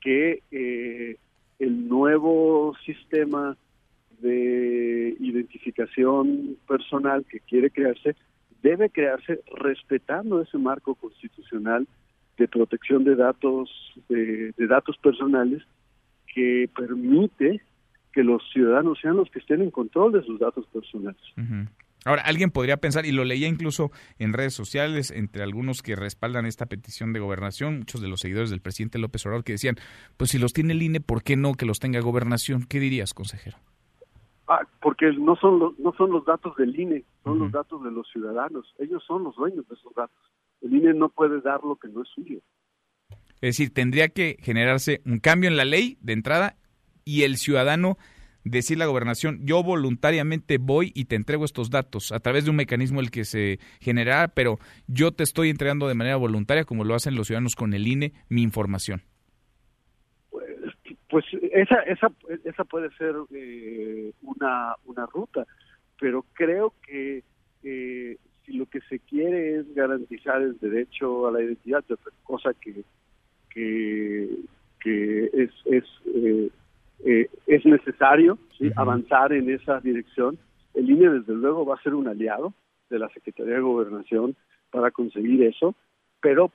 que 0.00 0.42
el 1.58 1.88
nuevo 1.88 2.74
sistema 2.84 3.56
de 4.20 5.16
identificación 5.18 6.56
personal 6.66 7.24
que 7.28 7.40
quiere 7.40 7.70
crearse 7.70 8.14
debe 8.62 8.90
crearse 8.90 9.40
respetando 9.56 10.40
ese 10.40 10.56
marco 10.56 10.94
constitucional 10.94 11.86
de 12.38 12.48
protección 12.48 13.04
de 13.04 13.16
datos 13.16 13.70
de, 14.08 14.52
datos 14.58 14.96
personales 14.98 15.62
que 16.34 16.68
permite 16.74 17.60
que 18.12 18.22
los 18.22 18.42
ciudadanos 18.52 18.98
sean 19.00 19.16
los 19.16 19.30
que 19.30 19.38
estén 19.38 19.62
en 19.62 19.70
control 19.70 20.12
de 20.12 20.22
sus 20.22 20.38
datos 20.38 20.66
personales. 20.66 21.20
Ahora, 22.04 22.22
alguien 22.22 22.50
podría 22.50 22.78
pensar, 22.78 23.06
y 23.06 23.12
lo 23.12 23.24
leía 23.24 23.46
incluso 23.46 23.90
en 24.18 24.32
redes 24.32 24.54
sociales, 24.54 25.10
entre 25.12 25.42
algunos 25.42 25.82
que 25.82 25.94
respaldan 25.94 26.46
esta 26.46 26.66
petición 26.66 27.12
de 27.12 27.20
gobernación, 27.20 27.78
muchos 27.78 28.00
de 28.00 28.08
los 28.08 28.20
seguidores 28.20 28.50
del 28.50 28.60
presidente 28.60 28.98
López 28.98 29.24
Obrador, 29.24 29.44
que 29.44 29.52
decían, 29.52 29.76
pues 30.16 30.30
si 30.30 30.38
los 30.38 30.52
tiene 30.52 30.72
el 30.72 30.82
INE, 30.82 31.00
¿por 31.00 31.22
qué 31.22 31.36
no 31.36 31.54
que 31.54 31.64
los 31.64 31.78
tenga 31.78 32.00
gobernación? 32.00 32.64
¿Qué 32.68 32.80
dirías, 32.80 33.14
consejero? 33.14 33.56
Ah, 34.48 34.66
porque 34.80 35.12
no 35.12 35.36
son 35.36 35.60
los, 35.60 35.78
no 35.78 35.92
son 35.92 36.10
los 36.10 36.24
datos 36.24 36.56
del 36.56 36.78
INE, 36.78 37.04
son 37.22 37.38
los 37.38 37.52
datos 37.52 37.82
de 37.84 37.92
los 37.92 38.08
ciudadanos. 38.10 38.74
Ellos 38.78 39.02
son 39.06 39.22
los 39.22 39.36
dueños 39.36 39.66
de 39.68 39.74
esos 39.74 39.94
datos. 39.94 40.18
El 40.62 40.74
INE 40.74 40.94
no 40.94 41.08
puede 41.08 41.40
dar 41.40 41.62
lo 41.64 41.76
que 41.76 41.88
no 41.88 42.02
es 42.02 42.08
suyo. 42.08 42.40
Es 43.40 43.56
decir, 43.58 43.74
tendría 43.74 44.08
que 44.08 44.36
generarse 44.40 45.02
un 45.04 45.18
cambio 45.18 45.50
en 45.50 45.56
la 45.56 45.64
ley 45.64 45.98
de 46.00 46.12
entrada 46.12 46.56
y 47.04 47.22
el 47.24 47.36
ciudadano 47.36 47.98
decir 48.44 48.78
la 48.78 48.86
gobernación, 48.86 49.40
yo 49.44 49.62
voluntariamente 49.62 50.58
voy 50.58 50.92
y 50.94 51.04
te 51.06 51.16
entrego 51.16 51.44
estos 51.44 51.70
datos 51.70 52.12
a 52.12 52.20
través 52.20 52.44
de 52.44 52.50
un 52.50 52.56
mecanismo 52.56 53.00
el 53.00 53.10
que 53.10 53.24
se 53.24 53.58
generará, 53.80 54.28
pero 54.28 54.58
yo 54.86 55.12
te 55.12 55.22
estoy 55.22 55.50
entregando 55.50 55.88
de 55.88 55.94
manera 55.94 56.16
voluntaria, 56.16 56.64
como 56.64 56.84
lo 56.84 56.94
hacen 56.94 57.14
los 57.14 57.28
ciudadanos 57.28 57.54
con 57.54 57.74
el 57.74 57.86
INE, 57.86 58.12
mi 58.28 58.42
información. 58.42 59.02
Pues 61.08 61.26
esa, 61.52 61.80
esa, 61.82 62.10
esa 62.44 62.64
puede 62.64 62.90
ser 62.96 63.14
eh, 63.34 64.12
una, 64.22 64.76
una 64.86 65.04
ruta, 65.06 65.46
pero 66.00 66.24
creo 66.32 66.74
que 66.86 67.22
eh, 67.62 68.16
si 68.44 68.52
lo 68.52 68.66
que 68.66 68.80
se 68.82 68.98
quiere 68.98 69.56
es 69.56 69.74
garantizar 69.74 70.42
el 70.42 70.58
derecho 70.58 71.26
a 71.26 71.32
la 71.32 71.42
identidad, 71.42 71.84
cosa 72.24 72.52
que, 72.54 72.84
que, 73.50 74.28
que 74.80 75.24
es, 75.32 75.50
es, 75.66 75.84
eh, 77.04 77.28
es 77.46 77.64
necesario 77.64 78.38
avanzar 78.76 79.32
en 79.32 79.50
esa 79.50 79.80
dirección, 79.80 80.38
el 80.74 80.90
INE 80.90 81.10
desde 81.10 81.34
luego 81.34 81.66
va 81.66 81.74
a 81.74 81.82
ser 81.82 81.94
un 81.94 82.08
aliado 82.08 82.54
de 82.90 82.98
la 82.98 83.08
Secretaría 83.10 83.54
de 83.54 83.60
Gobernación 83.60 84.36
para 84.70 84.90
conseguir 84.90 85.42
eso, 85.42 85.74
pero 86.20 86.50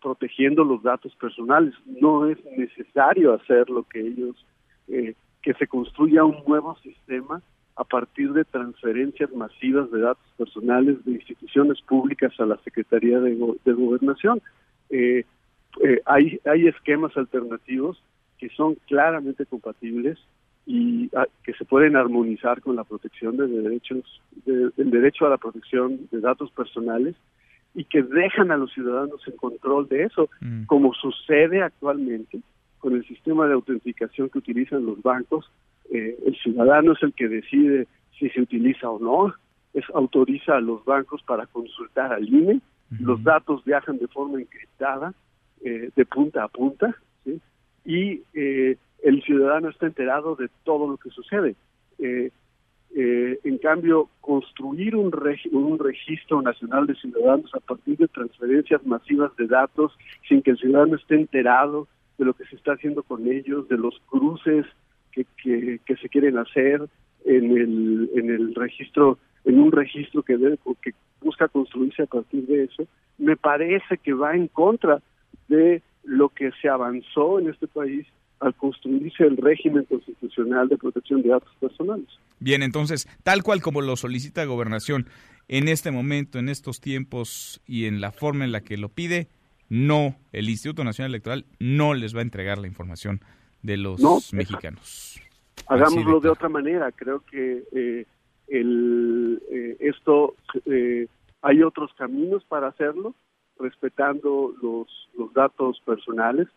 protegiendo 0.00 0.64
los 0.64 0.82
datos 0.82 1.14
personales. 1.16 1.74
No 1.86 2.28
es 2.28 2.38
necesario 2.56 3.34
hacer 3.34 3.70
lo 3.70 3.84
que 3.84 4.00
ellos, 4.00 4.44
eh, 4.88 5.14
que 5.40 5.54
se 5.54 5.66
construya 5.66 6.24
un 6.24 6.42
nuevo 6.46 6.76
sistema 6.78 7.42
a 7.76 7.84
partir 7.84 8.32
de 8.32 8.44
transferencias 8.44 9.32
masivas 9.32 9.90
de 9.90 10.00
datos 10.00 10.26
personales 10.36 11.04
de 11.04 11.12
instituciones 11.12 11.80
públicas 11.82 12.32
a 12.38 12.46
la 12.46 12.58
Secretaría 12.58 13.18
de, 13.20 13.34
Gobernación. 13.34 14.42
Eh, 14.90 15.24
eh, 15.82 16.00
hay, 16.04 16.38
hay 16.44 16.68
esquemas 16.68 17.16
alternativos 17.16 18.02
que 18.38 18.50
son 18.50 18.76
claramente 18.86 19.46
compatibles 19.46 20.18
y 20.66 21.10
ah, 21.16 21.26
que 21.44 21.54
se 21.54 21.64
pueden 21.64 21.96
armonizar 21.96 22.60
con 22.60 22.76
la 22.76 22.84
protección 22.84 23.36
de 23.36 23.48
derechos, 23.48 24.20
del 24.44 24.72
derecho 24.76 25.26
a 25.26 25.30
la 25.30 25.38
protección 25.38 26.08
de 26.10 26.20
datos 26.20 26.50
personales 26.50 27.16
y 27.74 27.84
que 27.84 28.02
dejan 28.02 28.50
a 28.50 28.56
los 28.56 28.72
ciudadanos 28.72 29.26
en 29.26 29.36
control 29.36 29.88
de 29.88 30.04
eso, 30.04 30.28
Mm. 30.40 30.64
como 30.64 30.92
sucede 30.92 31.62
actualmente 31.62 32.40
con 32.78 32.94
el 32.94 33.06
sistema 33.06 33.46
de 33.46 33.54
autenticación 33.54 34.28
que 34.28 34.38
utilizan 34.38 34.84
los 34.84 35.00
bancos. 35.02 35.50
Eh, 35.92 36.16
el 36.26 36.34
ciudadano 36.36 36.92
es 36.92 37.02
el 37.02 37.12
que 37.12 37.28
decide 37.28 37.86
si 38.18 38.28
se 38.30 38.40
utiliza 38.40 38.88
o 38.90 38.98
no, 38.98 39.34
es 39.74 39.84
autoriza 39.94 40.56
a 40.56 40.60
los 40.60 40.84
bancos 40.84 41.22
para 41.22 41.46
consultar 41.46 42.12
al 42.12 42.28
INE, 42.28 42.60
los 43.00 43.22
datos 43.22 43.64
viajan 43.64 43.98
de 43.98 44.06
forma 44.08 44.40
encriptada, 44.40 45.14
eh, 45.64 45.90
de 45.96 46.04
punta 46.04 46.44
a 46.44 46.48
punta, 46.48 46.94
¿sí? 47.24 47.40
y 47.84 48.22
eh, 48.34 48.76
el 49.02 49.22
ciudadano 49.22 49.70
está 49.70 49.86
enterado 49.86 50.34
de 50.36 50.48
todo 50.64 50.88
lo 50.88 50.96
que 50.98 51.10
sucede. 51.10 51.54
Eh, 51.98 52.30
eh, 52.94 53.38
en 53.44 53.56
cambio, 53.58 54.08
construir 54.20 54.94
un, 54.94 55.10
regi- 55.10 55.50
un 55.52 55.78
registro 55.78 56.42
nacional 56.42 56.86
de 56.86 56.94
ciudadanos 56.96 57.54
a 57.54 57.60
partir 57.60 57.96
de 57.96 58.08
transferencias 58.08 58.84
masivas 58.84 59.34
de 59.36 59.46
datos 59.46 59.96
sin 60.28 60.42
que 60.42 60.50
el 60.50 60.58
ciudadano 60.58 60.96
esté 60.96 61.14
enterado 61.14 61.88
de 62.18 62.26
lo 62.26 62.34
que 62.34 62.44
se 62.44 62.56
está 62.56 62.72
haciendo 62.74 63.02
con 63.02 63.26
ellos, 63.26 63.66
de 63.68 63.78
los 63.78 63.98
cruces 64.10 64.66
que, 65.12 65.26
que, 65.84 65.96
se 65.96 66.08
quieren 66.08 66.38
hacer 66.38 66.82
en 67.24 67.56
el, 67.56 68.10
en 68.14 68.30
el 68.30 68.54
registro, 68.54 69.18
en 69.44 69.58
un 69.58 69.70
registro 69.70 70.22
que, 70.22 70.36
debe, 70.36 70.58
que 70.82 70.92
busca 71.20 71.48
construirse 71.48 72.02
a 72.02 72.06
partir 72.06 72.46
de 72.46 72.64
eso, 72.64 72.86
me 73.18 73.36
parece 73.36 73.98
que 73.98 74.12
va 74.12 74.34
en 74.34 74.48
contra 74.48 75.00
de 75.48 75.82
lo 76.04 76.30
que 76.30 76.50
se 76.60 76.68
avanzó 76.68 77.38
en 77.38 77.48
este 77.48 77.68
país 77.68 78.06
al 78.40 78.54
construirse 78.54 79.24
el 79.24 79.36
régimen 79.36 79.84
constitucional 79.84 80.68
de 80.68 80.76
protección 80.76 81.22
de 81.22 81.28
datos 81.28 81.54
personales. 81.60 82.08
Bien, 82.40 82.62
entonces, 82.62 83.08
tal 83.22 83.44
cual 83.44 83.62
como 83.62 83.80
lo 83.82 83.94
solicita 83.94 84.44
Gobernación 84.44 85.06
en 85.46 85.68
este 85.68 85.92
momento, 85.92 86.38
en 86.38 86.48
estos 86.48 86.80
tiempos 86.80 87.60
y 87.66 87.84
en 87.84 88.00
la 88.00 88.10
forma 88.10 88.44
en 88.44 88.52
la 88.52 88.62
que 88.62 88.76
lo 88.76 88.88
pide, 88.88 89.28
no, 89.68 90.16
el 90.32 90.48
Instituto 90.48 90.82
Nacional 90.82 91.12
Electoral 91.12 91.46
no 91.60 91.94
les 91.94 92.14
va 92.14 92.18
a 92.18 92.22
entregar 92.22 92.58
la 92.58 92.66
información 92.66 93.20
de 93.62 93.76
los 93.76 94.00
No, 94.00 94.18
mexicanos. 94.32 95.20
Hagámoslo 95.68 96.20
de 96.20 96.28
otra 96.28 96.48
manera. 96.48 96.90
Creo 96.92 97.20
que 97.20 97.64
eh, 97.72 98.06
el, 98.48 99.42
eh, 99.50 99.76
esto 99.80 100.34
eh, 100.66 101.06
hay 101.40 101.62
otros 101.62 101.92
caminos 101.94 102.44
para 102.44 102.68
hacerlo, 102.68 103.14
respetando 103.58 104.54
los, 104.60 104.88
los 105.16 105.32
datos 105.32 105.80
personales, 105.84 106.48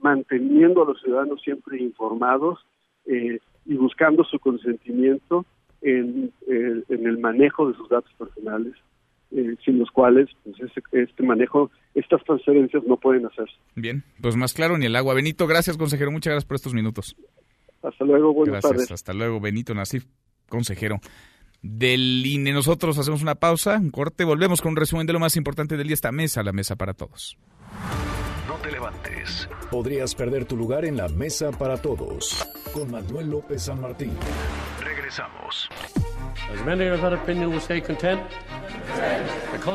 manteniendo 0.00 0.82
a 0.82 0.86
los 0.86 1.00
ciudadanos 1.00 1.40
siempre 1.42 1.78
informados 1.82 2.58
y 3.06 3.74
buscando 3.74 4.22
su 4.22 4.38
consentimiento 4.38 5.44
en, 5.82 6.32
en 6.46 7.06
el 7.06 7.18
manejo 7.18 7.68
de 7.68 7.76
sus 7.76 7.88
datos 7.88 8.12
personales, 8.12 8.74
eh, 9.32 9.56
sin 9.64 9.78
los 9.78 9.90
cuales 9.90 10.28
pues, 10.44 10.56
ese- 10.60 10.82
este 11.02 11.22
manejo, 11.22 11.70
estas 11.94 12.22
transferencias 12.24 12.82
no 12.84 12.96
pueden 12.96 13.26
hacerse. 13.26 13.54
Bien, 13.74 14.02
pues 14.20 14.36
más 14.36 14.52
claro 14.54 14.76
ni 14.78 14.86
el 14.86 14.96
agua. 14.96 15.14
Benito, 15.14 15.46
gracias, 15.46 15.76
consejero. 15.76 16.10
Muchas 16.10 16.32
gracias 16.32 16.46
por 16.46 16.56
estos 16.56 16.74
minutos. 16.74 17.16
Hasta 17.82 18.04
luego, 18.04 18.34
buenas 18.34 18.62
Gracias, 18.62 18.72
tardes. 18.72 18.92
hasta 18.92 19.12
luego, 19.14 19.40
Benito 19.40 19.72
Nasif, 19.74 20.04
consejero 20.48 21.00
del 21.62 22.24
INE. 22.26 22.52
Nosotros 22.52 22.98
hacemos 22.98 23.22
una 23.22 23.34
pausa, 23.36 23.76
un 23.78 23.90
corte, 23.90 24.24
volvemos 24.24 24.60
con 24.62 24.70
un 24.72 24.76
resumen 24.76 25.06
de 25.06 25.12
lo 25.12 25.18
más 25.20 25.36
importante 25.36 25.76
del 25.76 25.86
día. 25.86 25.94
Esta 25.94 26.12
mesa, 26.12 26.42
la 26.42 26.52
mesa 26.52 26.76
para 26.76 26.94
todos. 26.94 27.36
No 28.48 28.54
te 28.56 28.70
levantes. 28.72 29.48
Podrías 29.70 30.14
perder 30.14 30.44
tu 30.44 30.56
lugar 30.56 30.84
en 30.84 30.96
la 30.96 31.08
mesa 31.08 31.50
para 31.52 31.76
todos. 31.76 32.46
Con 32.72 32.90
Manuel 32.90 33.30
López 33.30 33.62
San 33.62 33.80
Martín. 33.80 34.10
Regresamos. 34.82 35.68
As 36.52 36.64
many 36.66 36.86
of 36.88 37.00
that 37.00 37.12
opinion 37.14 37.50
will 37.50 37.60
stay 37.60 37.80
content. 37.80 38.20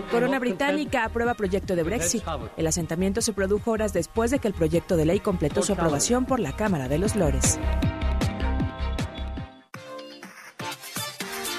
Corona 0.09 0.39
Británica 0.39 1.05
aprueba 1.05 1.33
proyecto 1.35 1.75
de 1.75 1.83
Brexit. 1.83 2.23
El 2.57 2.67
asentamiento 2.67 3.21
se 3.21 3.33
produjo 3.33 3.71
horas 3.71 3.93
después 3.93 4.31
de 4.31 4.39
que 4.39 4.47
el 4.47 4.53
proyecto 4.53 4.97
de 4.97 5.05
ley 5.05 5.19
completó 5.19 5.61
su 5.61 5.73
aprobación 5.73 6.25
por 6.25 6.39
la 6.39 6.55
Cámara 6.55 6.87
de 6.87 6.97
los 6.97 7.15
Lores. 7.15 7.59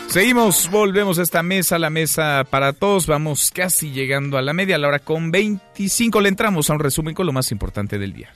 Seguimos, 0.08 0.70
volvemos 0.70 1.18
a 1.18 1.22
esta 1.22 1.42
mesa, 1.42 1.78
la 1.78 1.90
mesa 1.90 2.44
para 2.48 2.72
todos. 2.72 3.06
Vamos 3.06 3.50
casi 3.50 3.90
llegando 3.90 4.38
a 4.38 4.42
la 4.42 4.54
media, 4.54 4.76
a 4.76 4.78
la 4.78 4.88
hora 4.88 4.98
con 4.98 5.30
25. 5.30 6.20
Le 6.22 6.30
entramos 6.30 6.70
a 6.70 6.72
un 6.72 6.78
resumen 6.78 7.14
con 7.14 7.26
lo 7.26 7.32
más 7.32 7.52
importante 7.52 7.98
del 7.98 8.14
día. 8.14 8.30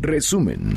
Resumen. 0.00 0.76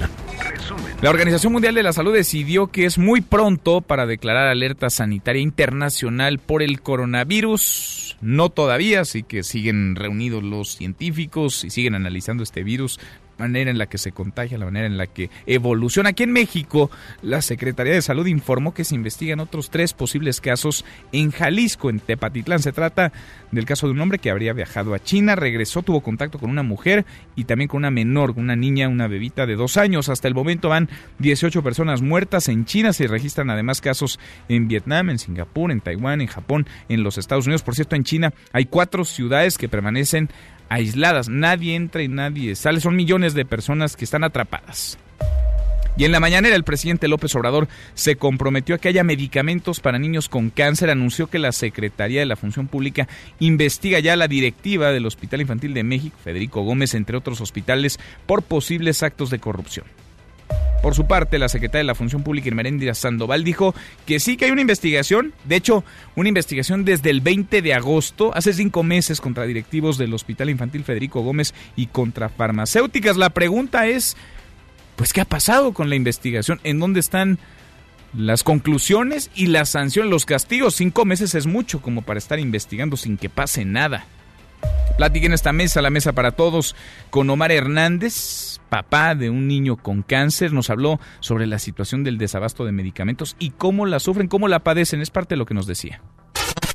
La 1.02 1.10
Organización 1.10 1.54
Mundial 1.54 1.76
de 1.76 1.84
la 1.84 1.94
Salud 1.94 2.14
decidió 2.14 2.68
que 2.68 2.86
es 2.86 2.98
muy 2.98 3.22
pronto 3.22 3.82
para 3.82 4.06
declarar 4.06 4.48
alerta 4.48 4.90
sanitaria 4.90 5.42
internacional 5.42 6.40
por 6.40 6.62
el 6.62 6.82
coronavirus. 6.82 8.18
No 8.22 8.50
todavía, 8.50 9.02
así 9.02 9.24
que 9.24 9.44
siguen 9.44 9.96
reunidos 9.96 10.44
los 10.44 10.76
científicos 10.76 11.64
y 11.64 11.70
siguen 11.70 11.96
analizando 11.96 12.44
este 12.44 12.64
virus, 12.64 13.00
manera 13.38 13.72
en 13.72 13.78
la 13.78 13.88
que 13.88 13.98
se 13.98 14.12
contagia, 14.12 14.58
la 14.58 14.66
manera 14.66 14.86
en 14.86 14.98
la 14.98 15.08
que 15.08 15.30
evoluciona. 15.46 16.10
Aquí 16.10 16.24
en 16.24 16.32
México, 16.32 16.90
la 17.22 17.42
Secretaría 17.42 17.94
de 17.94 18.02
Salud 18.02 18.26
informó 18.28 18.74
que 18.74 18.84
se 18.84 18.96
investigan 18.96 19.40
otros 19.40 19.70
tres 19.70 19.94
posibles 19.94 20.42
casos 20.42 20.86
en 21.12 21.32
Jalisco, 21.32 21.90
en 21.90 22.00
Tepatitlán. 22.00 22.60
Se 22.60 22.72
trata 22.72 23.12
del 23.52 23.66
caso 23.66 23.88
de 23.88 23.94
un 23.94 24.02
hombre 24.02 24.20
que 24.20 24.30
habría 24.30 24.54
viajado 24.54 24.94
a 24.94 25.00
China, 25.00 25.36
regresó, 25.36 25.82
tuvo 25.82 26.02
contacto 26.02 26.40
con 26.40 26.50
una 26.50 26.64
mujer 26.64 27.06
y 27.36 27.46
también 27.46 27.68
con 27.68 27.80
una 27.80 27.92
menor, 27.92 28.34
una 28.36 28.56
niña, 28.56 28.88
una 28.88 29.08
bebita 29.08 29.46
de 29.46 29.56
dos 29.56 29.78
años. 29.78 30.10
Hasta 30.10 30.28
el 30.28 30.34
momento 30.34 30.70
van 30.70 30.90
18 31.20 31.64
personas 31.64 32.02
muertas 32.02 32.50
en 32.50 32.66
China. 32.66 32.94
Se 32.94 33.08
registran 33.08 33.50
además 33.50 33.82
casos 33.82 34.20
en 34.50 34.68
Vietnam, 34.68 35.10
en 35.10 35.20
Singapur, 35.20 35.72
en 35.72 35.82
Taiwán, 35.82 36.22
en 36.22 36.28
Japón, 36.28 36.68
en 36.90 37.04
los 37.04 37.18
Estados 37.18 37.46
Unidos. 37.46 37.64
Por 37.64 37.76
cierto, 37.76 37.96
en 37.96 38.04
China 38.04 38.34
hay 38.52 38.66
cuatro 38.66 39.06
ciudades 39.06 39.58
que 39.58 39.70
permanecen 39.70 40.30
aisladas. 40.74 41.30
Nadie 41.30 41.76
entra 41.76 42.02
y 42.02 42.08
nadie 42.08 42.56
sale. 42.56 42.82
Son 42.82 42.96
millones 42.96 43.34
de 43.34 43.46
personas 43.46 43.96
que 43.96 44.06
están 44.06 44.24
atrapadas. 44.24 44.98
Y 45.96 46.06
en 46.06 46.12
la 46.12 46.20
mañanera 46.20 46.56
el 46.56 46.64
presidente 46.64 47.08
López 47.08 47.36
Obrador 47.36 47.68
se 47.94 48.16
comprometió 48.16 48.74
a 48.74 48.78
que 48.80 48.88
haya 48.88 49.04
medicamentos 49.04 49.80
para 49.80 50.00
niños 50.00 50.28
con 50.28 50.50
cáncer. 50.50 50.90
Anunció 50.90 51.28
que 51.28 51.38
la 51.38 51.52
Secretaría 51.52 52.22
de 52.22 52.26
la 52.26 52.36
Función 52.36 52.68
Pública 52.68 53.08
investiga 53.40 54.00
ya 54.00 54.16
la 54.16 54.28
directiva 54.28 54.92
del 54.92 55.06
Hospital 55.06 55.42
Infantil 55.42 55.76
de 55.76 55.84
México, 55.84 56.18
Federico 56.24 56.64
Gómez, 56.64 56.96
entre 56.96 57.16
otros 57.16 57.42
hospitales, 57.42 58.00
por 58.26 58.42
posibles 58.42 59.04
actos 59.04 59.30
de 59.30 59.38
corrupción. 59.38 59.86
Por 60.84 60.96
su 60.96 61.08
parte, 61.08 61.40
la 61.40 61.48
secretaria 61.48 61.80
de 61.80 61.86
la 61.86 61.96
Función 61.96 62.24
Pública, 62.24 62.50
Irmeréndira 62.50 62.94
Sandoval, 62.94 63.46
dijo 63.46 63.74
que 64.06 64.20
sí 64.20 64.36
que 64.36 64.46
hay 64.46 64.52
una 64.52 64.60
investigación, 64.60 65.34
de 65.46 65.56
hecho, 65.56 65.86
una 66.18 66.28
investigación 66.28 66.84
desde 66.84 67.10
el 67.10 67.22
20 67.22 67.62
de 67.62 67.74
agosto, 67.74 68.36
hace 68.36 68.52
cinco 68.52 68.84
meses, 68.84 69.22
contra 69.22 69.46
directivos 69.46 69.98
del 69.98 70.14
Hospital 70.14 70.50
Infantil 70.50 70.84
Federico 70.84 71.22
Gómez 71.22 71.54
y 71.78 71.88
contra 71.88 72.28
farmacéuticas. 72.28 73.16
La 73.16 73.30
pregunta 73.30 73.88
es, 73.88 74.18
pues, 74.98 75.14
¿qué 75.14 75.22
ha 75.22 75.26
pasado 75.26 75.74
con 75.74 75.90
la 75.90 75.96
investigación? 75.96 76.60
¿En 76.66 76.80
dónde 76.80 77.00
están 77.00 77.40
las 78.14 78.44
conclusiones 78.44 79.32
y 79.34 79.46
las 79.46 79.70
sanciones, 79.70 80.12
los 80.12 80.26
castigos? 80.26 80.76
Cinco 80.76 81.06
meses 81.06 81.34
es 81.34 81.48
mucho 81.48 81.82
como 81.82 82.02
para 82.02 82.18
estar 82.18 82.40
investigando 82.40 82.98
sin 82.98 83.16
que 83.16 83.30
pase 83.30 83.64
nada. 83.64 84.06
Platiqué 84.98 85.28
en 85.28 85.34
esta 85.34 85.54
mesa, 85.54 85.82
la 85.82 85.90
mesa 85.90 86.12
para 86.12 86.32
todos, 86.32 86.76
con 87.10 87.30
Omar 87.30 87.52
Hernández, 87.52 88.53
papá 88.74 89.14
de 89.14 89.30
un 89.30 89.48
niño 89.48 89.78
con 89.78 90.02
cáncer. 90.02 90.52
Nos 90.52 90.72
habló 90.72 90.98
sobre 91.20 91.46
la 91.46 91.60
situación 91.60 92.04
del 92.04 92.18
desabasto 92.18 92.66
de 92.66 92.72
medicamentos 92.72 93.36
y 93.38 93.52
cómo 93.52 93.86
la 93.86 94.00
sufren, 94.00 94.28
cómo 94.28 94.48
la 94.48 94.62
padecen. 94.62 95.00
Es 95.00 95.12
parte 95.12 95.36
de 95.36 95.38
lo 95.38 95.46
que 95.46 95.54
nos 95.54 95.68
decía. 95.68 96.02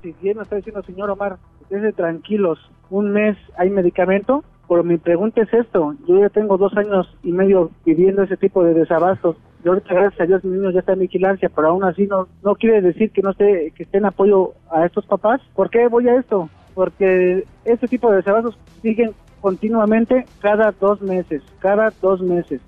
Si 0.01 0.15
bien 0.23 0.37
nos 0.37 0.45
está 0.45 0.55
diciendo, 0.55 0.81
señor 0.85 1.11
Omar, 1.11 1.39
esténse 1.63 1.93
tranquilos, 1.93 2.61
un 2.89 3.11
mes 3.11 3.37
hay 3.57 3.71
medicamento, 3.71 4.45
pero 4.69 4.85
mi 4.85 4.97
pregunta 4.97 5.43
es 5.43 5.53
esto, 5.53 5.97
yo 6.07 6.21
ya 6.21 6.29
tengo 6.29 6.57
dos 6.57 6.73
años 6.77 7.13
y 7.25 7.33
medio 7.33 7.73
viviendo 7.85 8.23
ese 8.23 8.37
tipo 8.37 8.63
de 8.63 8.75
desabastos, 8.75 9.37
y 9.65 9.69
ahorita 9.69 9.93
gracias 9.93 10.21
a 10.21 10.27
Dios 10.27 10.45
mi 10.45 10.57
niño 10.57 10.71
ya 10.71 10.79
está 10.79 10.93
en 10.93 11.01
vigilancia, 11.01 11.51
pero 11.53 11.71
aún 11.71 11.83
así 11.83 12.07
no, 12.07 12.29
no 12.45 12.55
quiere 12.55 12.81
decir 12.81 13.11
que 13.11 13.23
no 13.23 13.31
esté, 13.31 13.73
que 13.75 13.83
esté 13.83 13.99
en 13.99 14.07
apoyo 14.07 14.53
a 14.71 14.87
estos 14.87 15.05
papás. 15.05 15.41
¿Por 15.57 15.69
qué 15.69 15.89
voy 15.89 16.09
a 16.09 16.15
esto? 16.15 16.49
Porque 16.75 17.45
este 17.65 17.89
tipo 17.89 18.09
de 18.09 18.19
desabastos 18.19 18.57
siguen 18.83 19.11
continuamente 19.41 20.27
cada 20.41 20.73
dos 20.73 21.01
meses, 21.01 21.43
cada 21.61 21.93
dos 22.01 22.21
meses. 22.21 22.61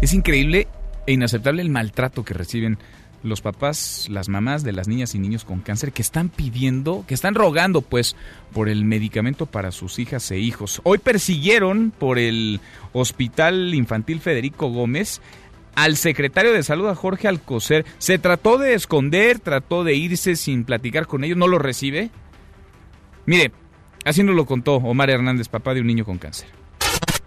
Es 0.00 0.12
increíble 0.12 0.66
e 1.06 1.12
inaceptable 1.12 1.62
el 1.62 1.70
maltrato 1.70 2.24
que 2.24 2.34
reciben 2.34 2.78
los 3.22 3.40
papás, 3.40 4.06
las 4.10 4.28
mamás 4.28 4.62
de 4.64 4.72
las 4.72 4.86
niñas 4.86 5.14
y 5.14 5.18
niños 5.18 5.44
con 5.44 5.60
cáncer 5.60 5.92
que 5.92 6.02
están 6.02 6.28
pidiendo, 6.28 7.04
que 7.08 7.14
están 7.14 7.34
rogando 7.34 7.80
pues 7.80 8.16
por 8.52 8.68
el 8.68 8.84
medicamento 8.84 9.46
para 9.46 9.72
sus 9.72 9.98
hijas 9.98 10.30
e 10.30 10.38
hijos. 10.38 10.80
Hoy 10.84 10.98
persiguieron 10.98 11.90
por 11.90 12.18
el 12.18 12.60
Hospital 12.92 13.74
Infantil 13.74 14.20
Federico 14.20 14.68
Gómez 14.68 15.22
al 15.74 15.96
secretario 15.96 16.52
de 16.52 16.62
salud, 16.62 16.86
a 16.88 16.94
Jorge 16.94 17.26
Alcocer. 17.26 17.84
Se 17.98 18.18
trató 18.18 18.58
de 18.58 18.74
esconder, 18.74 19.40
trató 19.40 19.84
de 19.84 19.94
irse 19.94 20.36
sin 20.36 20.64
platicar 20.64 21.06
con 21.06 21.24
ellos, 21.24 21.38
no 21.38 21.48
lo 21.48 21.58
recibe. 21.58 22.10
Mire, 23.26 23.52
así 24.04 24.22
nos 24.22 24.36
lo 24.36 24.46
contó 24.46 24.76
Omar 24.76 25.10
Hernández, 25.10 25.48
papá 25.48 25.74
de 25.74 25.80
un 25.80 25.86
niño 25.86 26.04
con 26.04 26.18
cáncer. 26.18 26.63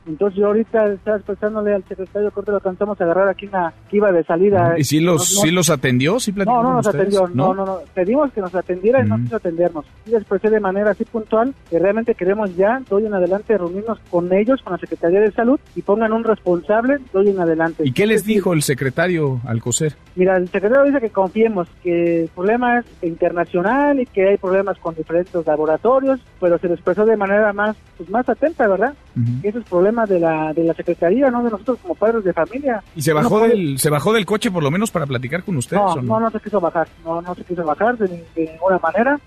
Entonces 0.08 0.40
yo 0.40 0.48
ahorita 0.48 0.94
estaba 0.94 1.18
expresándole 1.18 1.74
al 1.76 1.84
secretario 1.88 2.32
ahorita 2.34 2.52
lo 2.52 2.58
alcanzamos 2.58 3.00
a 3.00 3.04
agarrar 3.04 3.30
aquí 3.30 3.48
una 3.48 3.74
que 3.90 3.98
iba 3.98 4.12
de 4.12 4.24
salida. 4.24 4.76
¿Y 4.78 4.84
si 4.84 5.00
los, 5.00 5.34
No, 5.34 5.36
no- 5.42 5.42
sí 5.48 5.52
los 5.52 5.70
atendió? 5.70 6.20
¿Sí 6.20 6.32
No, 6.36 6.64
no 6.64 6.74
nos 6.74 6.88
atendió, 6.88 7.28
no, 7.34 7.54
no, 7.54 7.66
no. 7.66 7.80
Pedimos 7.94 8.32
que 8.32 8.42
nos 8.42 8.54
atendiera 8.56 9.04
y 9.04 9.08
no 9.08 9.18
quiso 9.18 9.36
atendernos. 9.38 9.86
Y 10.06 10.12
les 10.12 10.22
expresé 10.22 10.50
de 10.50 10.60
manera 10.60 10.92
así 10.92 11.04
puntual 11.06 11.54
que 11.70 11.80
realmente 11.80 12.16
queremos 12.16 12.56
ya, 12.56 12.80
de 12.88 12.96
hoy 12.96 13.06
en 13.06 13.14
adelante, 13.14 13.58
reunirnos 13.58 14.00
con 14.10 14.32
ellos, 14.34 14.62
con 14.64 14.74
la 14.74 14.80
Secretaría 14.80 15.20
de 15.20 15.32
Salud 15.32 15.60
y 15.76 15.82
pongan 15.82 16.14
un 16.14 16.24
responsable 16.24 16.98
de 16.98 17.20
hoy 17.20 17.30
en 17.30 17.40
adelante. 17.40 17.84
¿Y 17.86 17.92
qué 17.92 18.06
les 18.08 18.26
dijo 18.26 18.54
el 18.54 18.62
secretario 18.62 19.42
Alcocer? 19.46 19.96
Mira, 20.16 20.38
el 20.38 20.48
secretario 20.50 20.84
dice 20.86 21.00
que 21.00 21.10
confiemos, 21.10 21.68
que 21.84 22.24
el 22.24 22.30
problema 22.30 22.80
es 22.80 22.86
internacional 23.02 24.00
y 24.00 24.06
que 24.06 24.30
hay 24.30 24.38
problemas 24.38 24.78
con 24.80 24.96
diferentes 24.96 25.46
laboratorios, 25.46 26.20
pero 26.40 26.58
se 26.58 26.68
lo 26.68 26.74
expresó 26.74 27.06
de 27.06 27.18
manera 27.18 27.54
más 27.54 27.76
pues 27.98 28.10
más 28.10 28.28
atenta, 28.30 28.68
¿verdad? 28.68 28.94
Que 29.42 29.50
Ese 29.50 29.60
es 29.60 29.66
problema 29.66 30.06
de 30.06 30.20
la, 30.20 30.54
de 30.54 30.64
la 30.64 30.74
Secretaría, 30.74 31.32
no 31.32 31.44
de 31.44 31.52
nosotros 31.52 31.80
como 31.82 31.96
padres 31.96 32.24
de 32.24 32.34
familia. 32.34 32.84
¿Y 32.96 33.02
se 33.02 33.14
bajó, 33.14 33.42
del, 33.42 33.80
se 33.80 33.90
bajó 33.90 34.14
del 34.14 34.26
coche 34.26 34.52
por 34.52 34.64
lo 34.64 34.70
menos 34.70 34.92
para 34.92 35.06
platicar 35.06 35.44
con 35.44 35.58
ustedes? 35.58 35.82
No, 35.82 35.94
o 35.94 36.02
no, 36.02 36.20
no 36.20 36.32
se 36.32 36.40
quiso 36.40 36.60
bajar, 36.60 36.88
no, 37.04 37.22
no 37.22 37.36
se 37.36 37.44
quiso 37.44 37.64
bajar 37.64 37.98
de, 37.98 38.08
de 38.08 38.52
ninguna 38.52 38.80
manera. 38.80 39.20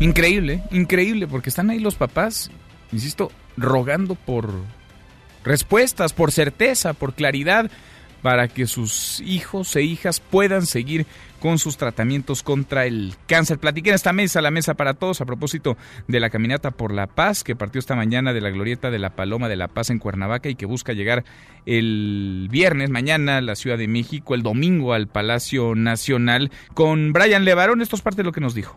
Increíble, 0.00 0.62
increíble, 0.70 1.26
porque 1.26 1.50
están 1.50 1.68
ahí 1.68 1.78
los 1.78 1.96
papás, 1.96 2.50
insisto, 2.92 3.30
rogando 3.56 4.14
por 4.14 4.48
respuestas, 5.44 6.12
por 6.12 6.32
certeza, 6.32 6.94
por 6.94 7.12
claridad, 7.12 7.70
para 8.22 8.48
que 8.48 8.66
sus 8.66 9.20
hijos 9.20 9.74
e 9.76 9.82
hijas 9.82 10.20
puedan 10.20 10.66
seguir 10.66 11.06
con 11.40 11.58
sus 11.58 11.76
tratamientos 11.76 12.42
contra 12.42 12.86
el 12.86 13.14
cáncer. 13.26 13.58
Platiqué 13.58 13.90
en 13.90 13.96
esta 13.96 14.12
mesa, 14.12 14.40
la 14.40 14.50
mesa 14.50 14.74
para 14.74 14.94
todos, 14.94 15.20
a 15.20 15.26
propósito 15.26 15.76
de 16.06 16.20
la 16.20 16.30
caminata 16.30 16.70
por 16.70 16.92
la 16.92 17.06
paz 17.06 17.42
que 17.42 17.56
partió 17.56 17.78
esta 17.78 17.96
mañana 17.96 18.32
de 18.32 18.40
la 18.40 18.50
glorieta 18.50 18.90
de 18.90 18.98
la 18.98 19.10
Paloma 19.10 19.48
de 19.48 19.56
la 19.56 19.68
Paz 19.68 19.90
en 19.90 19.98
Cuernavaca 19.98 20.48
y 20.48 20.54
que 20.54 20.66
busca 20.66 20.92
llegar 20.92 21.24
el 21.66 22.48
viernes, 22.50 22.90
mañana, 22.90 23.38
a 23.38 23.40
la 23.40 23.56
Ciudad 23.56 23.78
de 23.78 23.88
México, 23.88 24.34
el 24.34 24.42
domingo 24.42 24.92
al 24.92 25.08
Palacio 25.08 25.74
Nacional, 25.74 26.50
con 26.74 27.12
Brian 27.12 27.44
Levarón. 27.44 27.80
Esto 27.80 27.96
es 27.96 28.02
parte 28.02 28.18
de 28.18 28.24
lo 28.24 28.32
que 28.32 28.40
nos 28.40 28.54
dijo. 28.54 28.76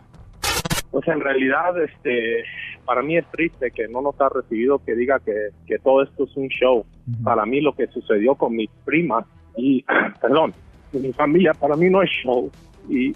Pues 0.90 1.06
en 1.08 1.20
realidad, 1.20 1.82
este, 1.82 2.44
para 2.84 3.02
mí 3.02 3.16
es 3.16 3.26
triste 3.30 3.70
que 3.70 3.88
no 3.88 4.00
nos 4.00 4.20
ha 4.20 4.28
recibido 4.28 4.78
que 4.84 4.94
diga 4.94 5.18
que, 5.20 5.48
que 5.66 5.78
todo 5.78 6.02
esto 6.02 6.24
es 6.24 6.36
un 6.36 6.48
show. 6.48 6.86
Para 7.22 7.44
mí 7.44 7.60
lo 7.60 7.74
que 7.74 7.86
sucedió 7.88 8.34
con 8.36 8.54
mi 8.54 8.68
prima 8.84 9.26
y, 9.56 9.84
perdón, 10.20 10.54
mi 11.00 11.12
familia, 11.12 11.52
para 11.54 11.76
mí 11.76 11.88
no 11.90 12.02
es 12.02 12.10
show. 12.10 12.50
Y, 12.88 13.08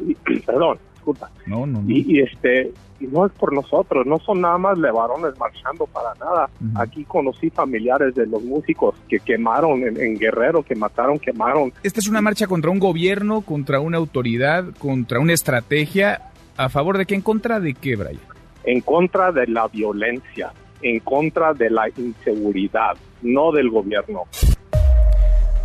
y- 0.00 0.14
perdón, 0.44 0.78
disculpa. 0.94 1.30
No, 1.46 1.66
no, 1.66 1.80
no. 1.82 1.90
Y, 1.90 2.16
y, 2.16 2.20
este 2.20 2.72
y 2.98 3.06
no 3.08 3.26
es 3.26 3.32
por 3.32 3.52
nosotros, 3.52 4.06
no 4.06 4.18
son 4.20 4.40
nada 4.40 4.56
más 4.56 4.78
levarones 4.78 5.38
marchando 5.38 5.86
para 5.86 6.14
nada. 6.14 6.48
Aquí 6.76 7.04
conocí 7.04 7.50
familiares 7.50 8.14
de 8.14 8.26
los 8.26 8.42
músicos 8.42 8.94
que 9.08 9.18
quemaron 9.20 9.82
en, 9.82 10.00
en 10.00 10.16
Guerrero, 10.18 10.62
que 10.62 10.74
mataron, 10.74 11.18
quemaron. 11.18 11.72
Esta 11.82 12.00
es 12.00 12.08
una 12.08 12.22
marcha 12.22 12.46
contra 12.46 12.70
un 12.70 12.78
gobierno, 12.78 13.42
contra 13.42 13.80
una 13.80 13.98
autoridad, 13.98 14.64
contra 14.78 15.20
una 15.20 15.34
estrategia. 15.34 16.22
¿A 16.56 16.70
favor 16.70 16.96
de 16.96 17.04
qué? 17.04 17.14
¿En 17.14 17.20
contra 17.20 17.60
de 17.60 17.74
qué, 17.74 17.96
Brian? 17.96 18.18
En 18.64 18.80
contra 18.80 19.30
de 19.30 19.46
la 19.46 19.68
violencia, 19.68 20.52
en 20.80 21.00
contra 21.00 21.52
de 21.52 21.68
la 21.68 21.88
inseguridad, 21.94 22.96
no 23.20 23.52
del 23.52 23.68
gobierno. 23.68 24.22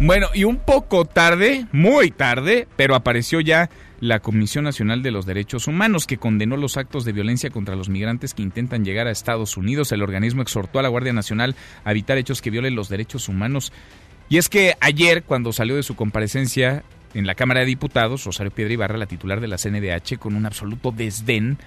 Bueno, 0.03 0.29
y 0.33 0.45
un 0.45 0.57
poco 0.57 1.05
tarde, 1.05 1.67
muy 1.71 2.09
tarde, 2.09 2.67
pero 2.75 2.95
apareció 2.95 3.39
ya 3.39 3.69
la 3.99 4.19
Comisión 4.19 4.63
Nacional 4.63 5.03
de 5.03 5.11
los 5.11 5.27
Derechos 5.27 5.67
Humanos, 5.67 6.07
que 6.07 6.17
condenó 6.17 6.57
los 6.57 6.75
actos 6.75 7.05
de 7.05 7.11
violencia 7.11 7.51
contra 7.51 7.75
los 7.75 7.87
migrantes 7.87 8.33
que 8.33 8.41
intentan 8.41 8.83
llegar 8.83 9.05
a 9.05 9.11
Estados 9.11 9.57
Unidos. 9.57 9.91
El 9.91 10.01
organismo 10.01 10.41
exhortó 10.41 10.79
a 10.79 10.81
la 10.81 10.89
Guardia 10.89 11.13
Nacional 11.13 11.55
a 11.85 11.91
evitar 11.91 12.17
hechos 12.17 12.41
que 12.41 12.49
violen 12.49 12.73
los 12.73 12.89
derechos 12.89 13.29
humanos. 13.29 13.71
Y 14.27 14.39
es 14.39 14.49
que 14.49 14.73
ayer, 14.79 15.21
cuando 15.21 15.53
salió 15.53 15.75
de 15.75 15.83
su 15.83 15.95
comparecencia 15.95 16.83
en 17.13 17.27
la 17.27 17.35
Cámara 17.35 17.59
de 17.59 17.67
Diputados, 17.67 18.25
Rosario 18.25 18.51
Piedra 18.51 18.73
Ibarra, 18.73 18.97
la 18.97 19.05
titular 19.05 19.39
de 19.39 19.49
la 19.49 19.59
CNDH, 19.59 20.17
con 20.17 20.33
un 20.33 20.47
absoluto 20.47 20.91
desdén, 20.91 21.59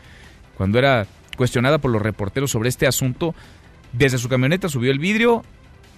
cuando 0.56 0.80
era 0.80 1.06
cuestionada 1.36 1.78
por 1.78 1.92
los 1.92 2.02
reporteros 2.02 2.50
sobre 2.50 2.68
este 2.68 2.88
asunto, 2.88 3.32
desde 3.92 4.18
su 4.18 4.28
camioneta 4.28 4.68
subió 4.68 4.90
el 4.90 4.98
vidrio 4.98 5.44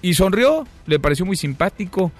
y 0.03 0.15
sonrió, 0.15 0.67
le 0.87 0.99
pareció 0.99 1.27
muy 1.27 1.37
simpático. 1.37 2.13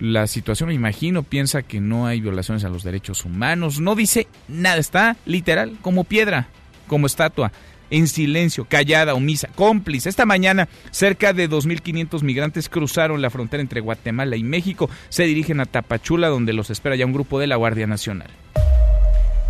La 0.00 0.26
situación, 0.26 0.68
me 0.68 0.74
imagino, 0.74 1.22
piensa 1.22 1.62
que 1.62 1.80
no 1.80 2.06
hay 2.06 2.20
violaciones 2.20 2.64
a 2.64 2.68
los 2.68 2.82
derechos 2.82 3.24
humanos. 3.24 3.80
No 3.80 3.94
dice 3.94 4.26
nada, 4.48 4.78
está 4.78 5.16
literal 5.24 5.78
como 5.80 6.04
piedra, 6.04 6.48
como 6.88 7.06
estatua, 7.06 7.52
en 7.90 8.08
silencio, 8.08 8.64
callada, 8.64 9.14
omisa, 9.14 9.48
cómplice. 9.54 10.08
Esta 10.08 10.26
mañana, 10.26 10.68
cerca 10.90 11.32
de 11.32 11.48
2.500 11.48 12.22
migrantes 12.22 12.68
cruzaron 12.68 13.22
la 13.22 13.30
frontera 13.30 13.60
entre 13.60 13.80
Guatemala 13.80 14.36
y 14.36 14.42
México. 14.42 14.90
Se 15.10 15.24
dirigen 15.24 15.60
a 15.60 15.66
Tapachula, 15.66 16.28
donde 16.28 16.52
los 16.52 16.70
espera 16.70 16.96
ya 16.96 17.06
un 17.06 17.12
grupo 17.12 17.38
de 17.38 17.46
la 17.46 17.56
Guardia 17.56 17.86
Nacional. 17.86 18.30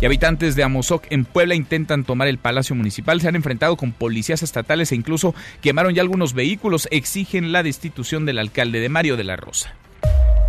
Habitantes 0.05 0.55
de 0.55 0.63
Amozoc 0.63 1.05
en 1.09 1.25
Puebla 1.25 1.55
intentan 1.55 2.03
tomar 2.03 2.27
el 2.27 2.37
Palacio 2.37 2.75
Municipal, 2.75 3.21
se 3.21 3.27
han 3.27 3.35
enfrentado 3.35 3.75
con 3.75 3.91
policías 3.91 4.43
estatales 4.43 4.91
e 4.91 4.95
incluso 4.95 5.33
quemaron 5.61 5.93
ya 5.93 6.01
algunos 6.01 6.33
vehículos, 6.33 6.87
exigen 6.91 7.51
la 7.51 7.63
destitución 7.63 8.25
del 8.25 8.39
alcalde 8.39 8.79
de 8.79 8.89
Mario 8.89 9.17
de 9.17 9.23
la 9.23 9.35
Rosa. 9.35 9.73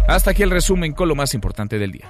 Hasta 0.09 0.33
aquí 0.33 0.43
el 0.43 0.51
resumen 0.51 0.93
con 0.93 1.09
lo 1.09 1.15
más 1.15 1.35
importante 1.35 1.79
del 1.79 1.93
día. 1.93 2.09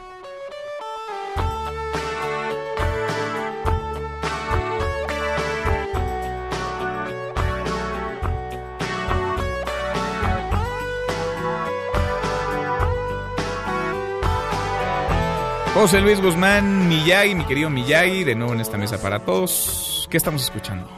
José 15.76 16.00
Luis 16.00 16.20
Guzmán 16.22 16.88
Miyagi, 16.88 17.34
mi 17.34 17.44
querido 17.44 17.68
Miyagi, 17.68 18.24
de 18.24 18.34
nuevo 18.34 18.54
en 18.54 18.60
esta 18.62 18.78
mesa 18.78 18.98
para 19.00 19.18
todos. 19.20 20.08
¿Qué 20.10 20.16
estamos 20.16 20.42
escuchando? 20.42 20.90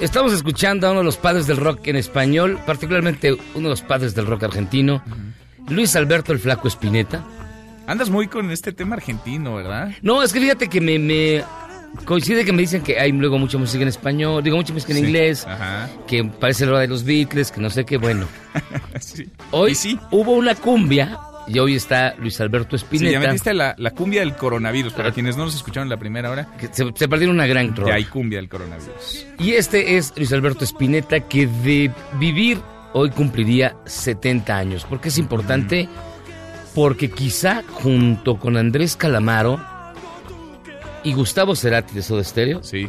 Estamos 0.00 0.32
escuchando 0.32 0.88
a 0.88 0.90
uno 0.90 1.00
de 1.00 1.04
los 1.04 1.16
padres 1.16 1.46
del 1.46 1.56
rock 1.56 1.86
en 1.86 1.94
español, 1.96 2.58
particularmente 2.66 3.32
uno 3.32 3.68
de 3.68 3.70
los 3.70 3.82
padres 3.82 4.12
del 4.16 4.26
rock 4.26 4.42
argentino, 4.42 5.02
Luis 5.68 5.94
Alberto 5.94 6.32
el 6.32 6.40
Flaco 6.40 6.66
Espineta. 6.66 7.24
Andas 7.86 8.10
muy 8.10 8.26
con 8.26 8.50
este 8.50 8.72
tema 8.72 8.96
argentino, 8.96 9.54
¿verdad? 9.54 9.92
No, 10.02 10.20
es 10.22 10.32
que 10.32 10.40
fíjate 10.40 10.66
que 10.68 10.80
me, 10.80 10.98
me 10.98 11.44
coincide 12.04 12.44
que 12.44 12.52
me 12.52 12.62
dicen 12.62 12.82
que 12.82 12.98
hay 12.98 13.12
luego 13.12 13.38
mucha 13.38 13.56
música 13.56 13.82
en 13.82 13.88
español, 13.88 14.42
digo 14.42 14.56
mucha 14.56 14.72
música 14.72 14.92
en 14.94 14.98
Sí, 14.98 15.04
inglés, 15.04 15.46
ajá. 15.46 15.88
que 16.08 16.24
parece 16.24 16.66
la 16.66 16.72
hora 16.72 16.80
de 16.80 16.88
los 16.88 17.04
Beatles, 17.04 17.52
que 17.52 17.60
no 17.60 17.70
sé 17.70 17.84
qué, 17.84 17.98
bueno. 17.98 18.26
Sí. 19.00 19.28
Hoy 19.52 19.76
hubo 20.10 20.32
una 20.32 20.54
cumbia 20.56 21.18
y 21.46 21.58
hoy 21.58 21.74
está 21.76 22.14
Luis 22.18 22.40
Alberto 22.40 22.76
Sí, 22.78 22.84
Espineta. 22.84 23.12
ya 23.12 23.20
metiste 23.20 23.54
la, 23.54 23.74
la 23.78 23.90
cumbia 23.90 24.20
del 24.20 24.34
coronavirus. 24.34 24.92
Para 24.94 25.12
quienes 25.12 25.36
no 25.36 25.44
nos 25.44 25.54
escucharon 25.54 25.88
la 25.88 25.96
primera 25.96 26.30
hora, 26.30 26.48
se, 26.72 26.84
se 26.94 27.08
perdieron 27.08 27.36
una 27.36 27.46
gran 27.46 27.74
ya 27.74 27.82
rola. 27.82 27.94
hay 27.96 28.04
cumbia 28.04 28.38
del 28.38 28.48
coronavirus. 28.48 29.26
Y 29.38 29.52
este 29.52 29.96
es 29.96 30.12
Luis 30.16 30.32
Alberto 30.32 30.64
Spinetta 30.64 31.20
que 31.20 31.46
de 31.46 31.90
vivir 32.18 32.58
hoy 32.92 33.10
cumpliría 33.10 33.76
70 33.86 34.56
años. 34.56 34.84
¿Por 34.84 35.00
qué 35.00 35.08
es 35.08 35.18
importante? 35.18 35.88
Porque 36.74 37.10
quizá 37.10 37.62
junto 37.72 38.38
con 38.38 38.56
Andrés 38.56 38.96
Calamaro 38.96 39.60
y 41.02 41.12
Gustavo 41.12 41.54
Cerati 41.54 41.94
de 41.94 42.02
Soda 42.02 42.24
Stereo. 42.24 42.62
Sí. 42.62 42.88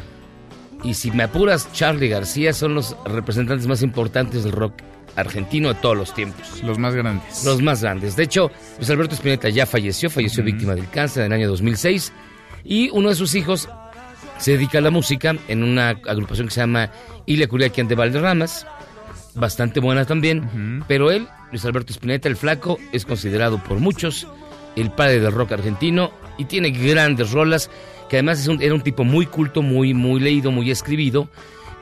Y 0.83 0.93
si 0.93 1.11
me 1.11 1.23
apuras, 1.23 1.71
Charlie 1.73 2.07
García 2.07 2.53
son 2.53 2.75
los 2.75 2.95
representantes 3.05 3.67
más 3.67 3.81
importantes 3.81 4.43
del 4.43 4.53
rock 4.53 4.73
argentino 5.15 5.69
de 5.73 5.75
todos 5.75 5.95
los 5.97 6.13
tiempos. 6.13 6.61
Los 6.63 6.77
más 6.77 6.93
grandes. 6.95 7.43
Los 7.45 7.61
más 7.61 7.81
grandes. 7.81 8.15
De 8.15 8.23
hecho, 8.23 8.51
Luis 8.77 8.89
Alberto 8.89 9.15
Spinetta 9.15 9.49
ya 9.49 9.65
falleció, 9.65 10.09
falleció 10.09 10.43
víctima 10.43 10.75
del 10.75 10.89
cáncer 10.89 11.23
en 11.25 11.31
el 11.31 11.39
año 11.41 11.49
2006. 11.49 12.11
Y 12.63 12.89
uno 12.91 13.09
de 13.09 13.15
sus 13.15 13.35
hijos 13.35 13.69
se 14.37 14.51
dedica 14.51 14.79
a 14.79 14.81
la 14.81 14.91
música 14.91 15.35
en 15.47 15.63
una 15.63 15.89
agrupación 15.89 16.47
que 16.47 16.53
se 16.53 16.59
llama 16.61 16.89
Ilia 17.25 17.47
Curiaquian 17.47 17.87
de 17.87 17.95
Valderramas, 17.95 18.65
bastante 19.35 19.79
buena 19.79 20.05
también, 20.05 20.83
pero 20.87 21.11
él, 21.11 21.27
Luis 21.51 21.63
Alberto 21.65 21.93
Spinetta, 21.93 22.27
el 22.29 22.35
flaco, 22.35 22.77
es 22.91 23.05
considerado 23.05 23.61
por 23.63 23.79
muchos 23.79 24.27
el 24.75 24.91
padre 24.91 25.19
del 25.19 25.31
rock 25.31 25.53
argentino 25.53 26.11
y 26.37 26.45
tiene 26.45 26.71
grandes 26.71 27.31
rolas, 27.31 27.69
que 28.09 28.17
además 28.17 28.39
es 28.39 28.47
un- 28.47 28.61
era 28.61 28.73
un 28.73 28.81
tipo 28.81 29.03
muy 29.03 29.25
culto, 29.25 29.61
muy, 29.61 29.93
muy 29.93 30.19
leído, 30.19 30.51
muy 30.51 30.69
escribido, 30.71 31.29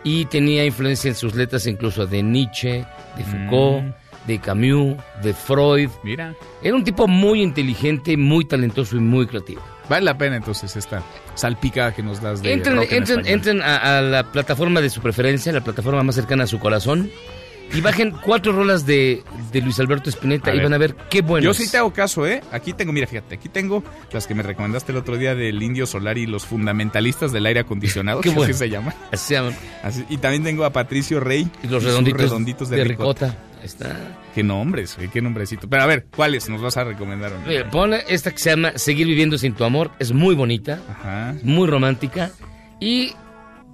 y 0.03 0.25
tenía 0.25 0.65
influencia 0.65 1.09
en 1.09 1.15
sus 1.15 1.35
letras 1.35 1.65
incluso 1.67 2.05
de 2.05 2.21
Nietzsche, 2.23 2.85
de 3.17 3.23
Foucault, 3.23 3.95
de 4.27 4.39
Camus, 4.39 4.97
de 5.21 5.34
Freud. 5.34 5.89
Mira. 6.03 6.35
Era 6.61 6.75
un 6.75 6.84
tipo 6.84 7.07
muy 7.07 7.41
inteligente, 7.41 8.17
muy 8.17 8.45
talentoso 8.45 8.95
y 8.95 8.99
muy 8.99 9.27
creativo. 9.27 9.61
Vale 9.89 10.05
la 10.05 10.17
pena 10.17 10.38
entonces 10.38 10.75
esta 10.75 11.03
salpicada 11.35 11.93
que 11.93 12.03
nos 12.03 12.21
das 12.21 12.41
de 12.41 12.53
Entren, 12.53 12.77
rock 12.77 12.91
en 12.91 12.97
entren, 12.99 13.27
entren 13.27 13.61
a, 13.61 13.97
a 13.97 14.01
la 14.01 14.23
plataforma 14.31 14.80
de 14.80 14.89
su 14.89 15.01
preferencia, 15.01 15.51
la 15.51 15.63
plataforma 15.63 16.03
más 16.03 16.15
cercana 16.15 16.45
a 16.45 16.47
su 16.47 16.59
corazón, 16.59 17.11
y 17.73 17.81
bajen 17.81 18.11
cuatro 18.11 18.51
rolas 18.51 18.85
de, 18.85 19.23
de 19.51 19.61
Luis 19.61 19.79
Alberto 19.79 20.09
Spinetta 20.09 20.51
A 20.51 20.53
y 20.53 20.57
ver. 20.57 20.63
van 20.65 20.73
a 20.73 20.77
ver 20.77 20.95
qué 21.09 21.21
bueno. 21.21 21.43
Yo 21.45 21.53
sí 21.53 21.69
te 21.69 21.77
hago 21.77 21.91
caso, 21.93 22.27
¿eh? 22.27 22.41
Aquí 22.51 22.73
tengo, 22.73 22.93
mira, 22.93 23.07
fíjate, 23.07 23.35
aquí 23.35 23.49
tengo 23.49 23.83
las 24.11 24.27
que 24.27 24.35
me 24.35 24.43
recomendaste 24.43 24.91
el 24.91 24.97
otro 24.97 25.17
día 25.17 25.33
del 25.35 25.61
Indio 25.63 25.85
Solar 25.85 26.17
y 26.17 26.25
los 26.27 26.45
fundamentalistas 26.45 27.31
del 27.31 27.45
aire 27.45 27.61
acondicionado, 27.61 28.21
Qué 28.21 28.29
que 28.29 28.35
bueno. 28.35 28.51
así 28.51 28.59
se 28.59 28.69
llama. 28.69 28.93
Así 29.11 29.27
se 29.27 29.33
llaman. 29.35 29.55
Así- 29.83 30.05
y 30.09 30.17
también 30.17 30.43
tengo 30.43 30.65
a 30.65 30.71
Patricio 30.71 31.19
Rey 31.19 31.47
Y 31.63 31.67
los 31.67 31.81
sus 31.83 31.91
redonditos, 31.91 32.21
redonditos 32.21 32.69
de, 32.69 32.77
de 32.77 32.83
ricota. 32.83 33.25
ricota. 33.27 33.43
Ahí 33.59 33.65
está. 33.65 33.97
Qué 34.35 34.43
nombres, 34.43 34.97
qué 35.13 35.21
nombrecito. 35.21 35.69
Pero 35.69 35.83
a 35.83 35.85
ver, 35.85 36.05
¿cuáles 36.15 36.49
nos 36.49 36.61
vas 36.61 36.75
a 36.77 36.83
recomendar? 36.83 37.31
Mira, 37.47 37.69
pon 37.69 37.93
esta 37.93 38.31
que 38.31 38.37
se 38.37 38.49
llama 38.49 38.73
Seguir 38.75 39.07
viviendo 39.07 39.37
sin 39.37 39.53
tu 39.53 39.63
amor. 39.63 39.91
Es 39.99 40.11
muy 40.11 40.35
bonita, 40.35 40.81
Ajá. 40.89 41.33
muy 41.43 41.67
romántica. 41.67 42.31
Y 42.81 43.13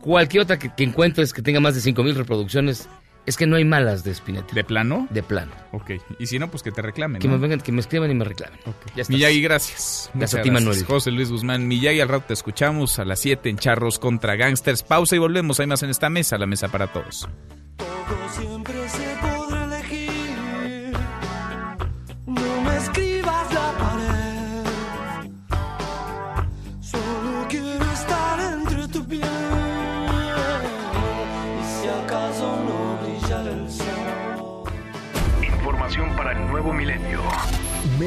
cualquier 0.02 0.44
otra 0.44 0.60
que, 0.60 0.70
que 0.76 0.84
encuentres 0.84 1.34
que 1.34 1.42
tenga 1.42 1.60
más 1.60 1.74
de 1.76 1.82
5000 1.82 2.16
reproducciones, 2.16 2.88
es 3.30 3.38
que 3.38 3.46
no 3.46 3.58
hay 3.58 3.64
malas 3.64 4.04
de 4.04 4.10
Spinetta. 4.10 4.56
¿De 4.56 4.64
plano? 4.64 5.08
De 5.12 5.22
plano. 5.22 5.52
Ok. 5.72 5.92
Y 6.18 6.26
si 6.26 6.40
no, 6.40 6.50
pues 6.50 6.64
que 6.64 6.72
te 6.72 6.82
reclamen. 6.82 7.22
Que 7.22 7.28
¿no? 7.28 7.36
me 7.36 7.40
vengan, 7.40 7.62
que 7.62 7.72
me 7.72 7.80
escriban 7.80 8.10
y 8.10 8.16
me 8.16 8.26
reclamen. 8.26 8.60
Ya 8.96 9.04
estás. 9.04 9.10
Miyagi, 9.12 9.40
gracias. 9.40 10.10
Gracias 10.16 10.40
a 10.40 10.42
ti, 10.42 10.50
Manuel. 10.50 10.84
José 10.84 11.12
Luis 11.12 11.30
Guzmán. 11.30 11.68
Miyagi, 11.68 12.02
al 12.02 12.10
rato 12.10 12.26
te 12.30 12.34
escuchamos 12.34 12.98
a 12.98 13.06
las 13.06 13.20
7 13.20 13.48
en 13.48 13.60
Charros 13.60 14.00
contra 14.00 14.36
Gangsters. 14.36 14.82
Pausa 14.82 15.16
y 15.16 15.20
volvemos. 15.20 15.60
Hay 15.60 15.68
más 15.68 15.84
en 15.84 15.92
esta 15.92 16.10
mesa, 16.10 16.40
la 16.40 16.48
mesa 16.48 16.70
para 16.70 16.88
todos. 16.88 17.30
siempre 18.36 18.79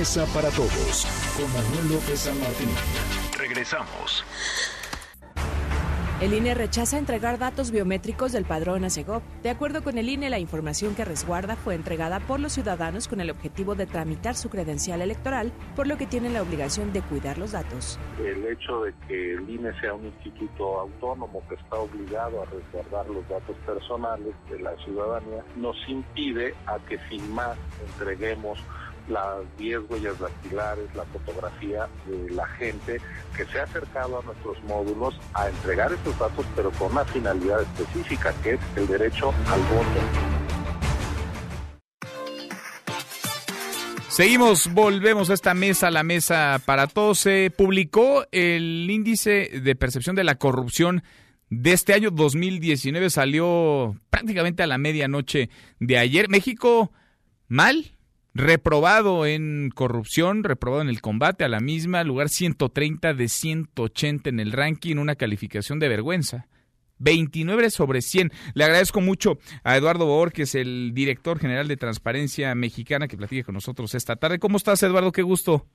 Mesa 0.03 0.27
para 0.35 0.49
todos 0.51 1.07
con 1.37 1.47
Manuel 1.53 1.93
López 1.93 2.19
San 2.19 2.37
Martín. 2.41 2.69
Regresamos. 3.39 4.25
El 6.21 6.35
INE 6.35 6.55
rechaza 6.55 6.99
entregar 6.99 7.39
datos 7.39 7.71
biométricos 7.71 8.33
del 8.33 8.45
padrón 8.45 8.85
ASEGOP. 8.85 9.23
De 9.45 9.51
acuerdo 9.51 9.85
con 9.85 9.99
el 9.99 10.09
INE, 10.09 10.29
la 10.29 10.41
información 10.41 10.97
que 10.97 11.05
resguarda 11.05 11.55
fue 11.55 11.77
entregada 11.77 12.19
por 12.19 12.41
los 12.41 12.53
ciudadanos 12.53 13.07
con 13.07 13.21
el 13.21 13.31
objetivo 13.31 13.77
de 13.77 13.87
tramitar 13.87 14.35
su 14.35 14.51
credencial 14.51 15.03
electoral, 15.03 15.53
por 15.77 15.87
lo 15.87 15.97
que 15.97 16.07
tienen 16.07 16.33
la 16.33 16.43
obligación 16.43 16.93
de 16.93 17.03
cuidar 17.03 17.39
los 17.39 17.53
datos. 17.53 17.97
el 18.19 18.45
hecho 18.45 18.83
de 18.83 18.95
que 19.07 19.35
el 19.35 19.49
INE 19.49 19.73
sea 19.81 19.95
un 19.95 20.07
instituto 20.07 20.81
autónomo 20.81 21.45
que 21.49 21.55
está 21.55 21.77
obligado 21.77 22.43
a 22.43 22.47
resguardar 22.47 23.09
los 23.09 23.29
datos 23.29 23.57
personales 23.65 24.35
de 24.51 24.59
la 24.59 24.77
ciudadanía 24.85 25.45
nos 25.55 25.77
impide 25.87 26.57
a 26.67 26.81
que 26.89 26.99
sin 27.09 27.33
más 27.33 27.57
entreguemos 27.87 28.59
las 29.09 29.41
10 29.59 29.81
huellas 29.89 30.19
dactilares, 30.19 30.95
la 30.95 31.05
fotografía 31.05 31.89
de 32.07 32.31
la 32.31 32.47
gente 32.47 33.01
que 33.37 33.45
se 33.47 33.61
ha 33.61 33.65
acercado 33.65 34.21
a 34.21 34.23
nuestros 34.25 34.63
módulos 34.65 35.19
a 35.35 35.49
entregar 35.49 35.93
estos 35.93 36.19
datos, 36.19 36.47
pero 36.55 36.71
con 36.73 36.93
una 36.93 37.05
finalidad 37.05 37.63
específica, 37.63 38.33
que 38.43 38.55
es 38.55 38.61
el 38.77 38.87
derecho 38.87 39.33
al 39.49 39.61
voto. 39.63 40.43
Seguimos, 44.13 44.71
volvemos 44.75 45.31
a 45.31 45.35
esta 45.35 45.55
mesa, 45.55 45.91
la 45.91 46.03
mesa 46.03 46.61
para 46.67 46.87
todos. 46.87 47.19
Se 47.19 47.51
publicó 47.51 48.27
el 48.31 48.87
índice 48.91 49.49
de 49.63 49.75
percepción 49.75 50.15
de 50.15 50.23
la 50.23 50.35
corrupción 50.35 51.03
de 51.49 51.73
este 51.73 51.95
año 51.95 52.11
2019. 52.11 53.09
Salió 53.09 53.97
prácticamente 54.11 54.63
a 54.63 54.67
la 54.67 54.77
medianoche 54.77 55.49
de 55.81 55.97
ayer. 55.97 56.29
México, 56.29 56.93
mal, 57.49 57.93
reprobado 58.35 59.27
en 59.27 59.71
corrupción, 59.75 60.45
reprobado 60.45 60.83
en 60.83 60.89
el 60.89 61.01
combate 61.01 61.45
a 61.45 61.49
la 61.49 61.61
misma, 61.61 62.05
lugar 62.05 62.29
130 62.29 63.15
de 63.15 63.29
180 63.29 64.31
en 64.31 64.41
el 64.41 64.53
ranking, 64.53 64.97
una 64.97 65.17
calificación 65.17 65.79
de 65.79 65.89
vergüenza. 65.89 66.47
29 66.99 67.71
sobre 67.71 68.01
100. 68.01 68.31
Le 68.55 68.65
agradezco 68.65 69.01
mucho 69.01 69.39
a 69.65 69.77
Eduardo 69.77 70.07
Borges, 70.07 70.55
el 70.55 70.93
director 70.95 71.39
general 71.39 71.67
de 71.67 71.77
Transparencia 71.77 72.55
Mexicana, 72.55 73.09
que 73.09 73.17
platique 73.17 73.45
con 73.45 73.55
nosotros 73.55 73.95
esta 73.95 74.15
tarde. 74.15 74.39
¿Cómo 74.39 74.57
estás, 74.57 74.83
Eduardo? 74.85 75.11
Qué 75.11 75.23
gusto. 75.23 75.67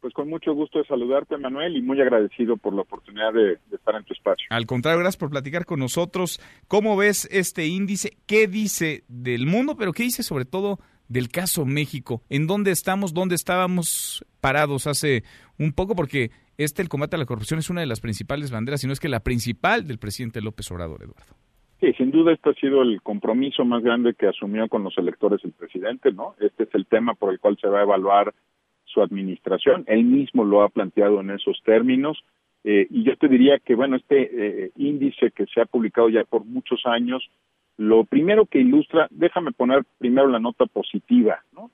Pues 0.00 0.12
con 0.12 0.28
mucho 0.28 0.52
gusto 0.54 0.80
de 0.80 0.84
saludarte, 0.84 1.36
Manuel, 1.38 1.76
y 1.76 1.82
muy 1.82 2.00
agradecido 2.00 2.56
por 2.56 2.74
la 2.74 2.82
oportunidad 2.82 3.32
de, 3.32 3.58
de, 3.70 3.76
estar 3.76 3.94
en 3.94 4.04
tu 4.04 4.12
espacio. 4.12 4.46
Al 4.50 4.66
contrario, 4.66 4.98
gracias 4.98 5.18
por 5.18 5.30
platicar 5.30 5.64
con 5.64 5.78
nosotros. 5.78 6.40
¿Cómo 6.68 6.96
ves 6.96 7.28
este 7.30 7.66
índice? 7.66 8.16
¿Qué 8.26 8.46
dice 8.46 9.04
del 9.08 9.46
mundo, 9.46 9.76
pero 9.76 9.92
qué 9.92 10.02
dice 10.02 10.22
sobre 10.22 10.44
todo 10.44 10.80
del 11.08 11.28
caso 11.28 11.64
México? 11.64 12.22
¿En 12.28 12.46
dónde 12.46 12.70
estamos? 12.70 13.14
¿Dónde 13.14 13.34
estábamos 13.34 14.24
parados 14.40 14.86
hace 14.86 15.24
un 15.58 15.72
poco? 15.72 15.94
Porque 15.94 16.30
este, 16.58 16.82
el 16.82 16.88
combate 16.88 17.16
a 17.16 17.18
la 17.18 17.26
corrupción, 17.26 17.58
es 17.58 17.70
una 17.70 17.80
de 17.80 17.86
las 17.86 18.00
principales 18.00 18.50
banderas, 18.50 18.80
si 18.80 18.86
no 18.86 18.92
es 18.92 19.00
que 19.00 19.08
la 19.08 19.20
principal 19.20 19.86
del 19.86 19.98
presidente 19.98 20.40
López 20.40 20.70
Obrador, 20.70 21.02
Eduardo. 21.02 21.34
Sí, 21.80 21.92
sin 21.98 22.10
duda 22.10 22.32
este 22.32 22.50
ha 22.50 22.54
sido 22.54 22.80
el 22.82 23.02
compromiso 23.02 23.64
más 23.64 23.82
grande 23.82 24.14
que 24.14 24.26
asumió 24.26 24.66
con 24.68 24.82
los 24.82 24.96
electores 24.96 25.44
el 25.44 25.52
presidente, 25.52 26.10
¿no? 26.10 26.34
Este 26.40 26.62
es 26.64 26.74
el 26.74 26.86
tema 26.86 27.14
por 27.14 27.32
el 27.32 27.38
cual 27.38 27.58
se 27.60 27.68
va 27.68 27.80
a 27.80 27.82
evaluar 27.82 28.32
su 28.84 29.02
administración. 29.02 29.84
Él 29.86 30.04
mismo 30.04 30.44
lo 30.44 30.62
ha 30.62 30.70
planteado 30.70 31.20
en 31.20 31.30
esos 31.30 31.60
términos. 31.64 32.24
Eh, 32.64 32.86
y 32.90 33.04
yo 33.04 33.14
te 33.16 33.28
diría 33.28 33.58
que, 33.58 33.74
bueno, 33.74 33.96
este 33.96 34.30
eh, 34.64 34.70
índice 34.76 35.30
que 35.32 35.44
se 35.46 35.60
ha 35.60 35.66
publicado 35.66 36.08
ya 36.08 36.24
por 36.24 36.46
muchos 36.46 36.80
años, 36.86 37.22
lo 37.76 38.04
primero 38.04 38.46
que 38.46 38.60
ilustra, 38.60 39.08
déjame 39.10 39.52
poner 39.52 39.84
primero 39.98 40.28
la 40.28 40.40
nota 40.40 40.66
positiva, 40.66 41.42
¿no? 41.52 41.70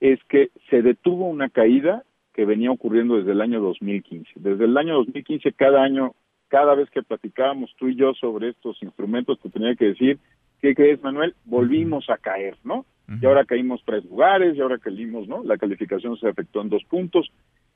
Es 0.00 0.22
que 0.24 0.50
se 0.68 0.82
detuvo 0.82 1.28
una 1.28 1.48
caída 1.48 2.04
que 2.34 2.44
venía 2.44 2.70
ocurriendo 2.70 3.16
desde 3.16 3.32
el 3.32 3.40
año 3.40 3.60
2015. 3.60 4.32
Desde 4.36 4.64
el 4.64 4.76
año 4.76 4.94
2015, 4.96 5.52
cada 5.54 5.82
año, 5.82 6.14
cada 6.48 6.74
vez 6.74 6.90
que 6.90 7.02
platicábamos 7.02 7.74
tú 7.78 7.88
y 7.88 7.96
yo 7.96 8.12
sobre 8.14 8.50
estos 8.50 8.82
instrumentos, 8.82 9.40
te 9.40 9.48
tenía 9.48 9.74
que 9.74 9.86
decir, 9.86 10.18
¿qué 10.60 10.74
crees, 10.74 11.02
Manuel? 11.02 11.34
Volvimos 11.46 12.10
a 12.10 12.18
caer, 12.18 12.56
¿no? 12.62 12.84
Y 13.22 13.24
ahora 13.24 13.44
caímos 13.44 13.80
tres 13.86 14.04
lugares, 14.04 14.56
y 14.56 14.60
ahora 14.60 14.78
caímos, 14.78 15.28
¿no? 15.28 15.42
La 15.44 15.56
calificación 15.56 16.18
se 16.18 16.28
efectuó 16.28 16.60
en 16.60 16.68
dos 16.68 16.84
puntos. 16.84 17.30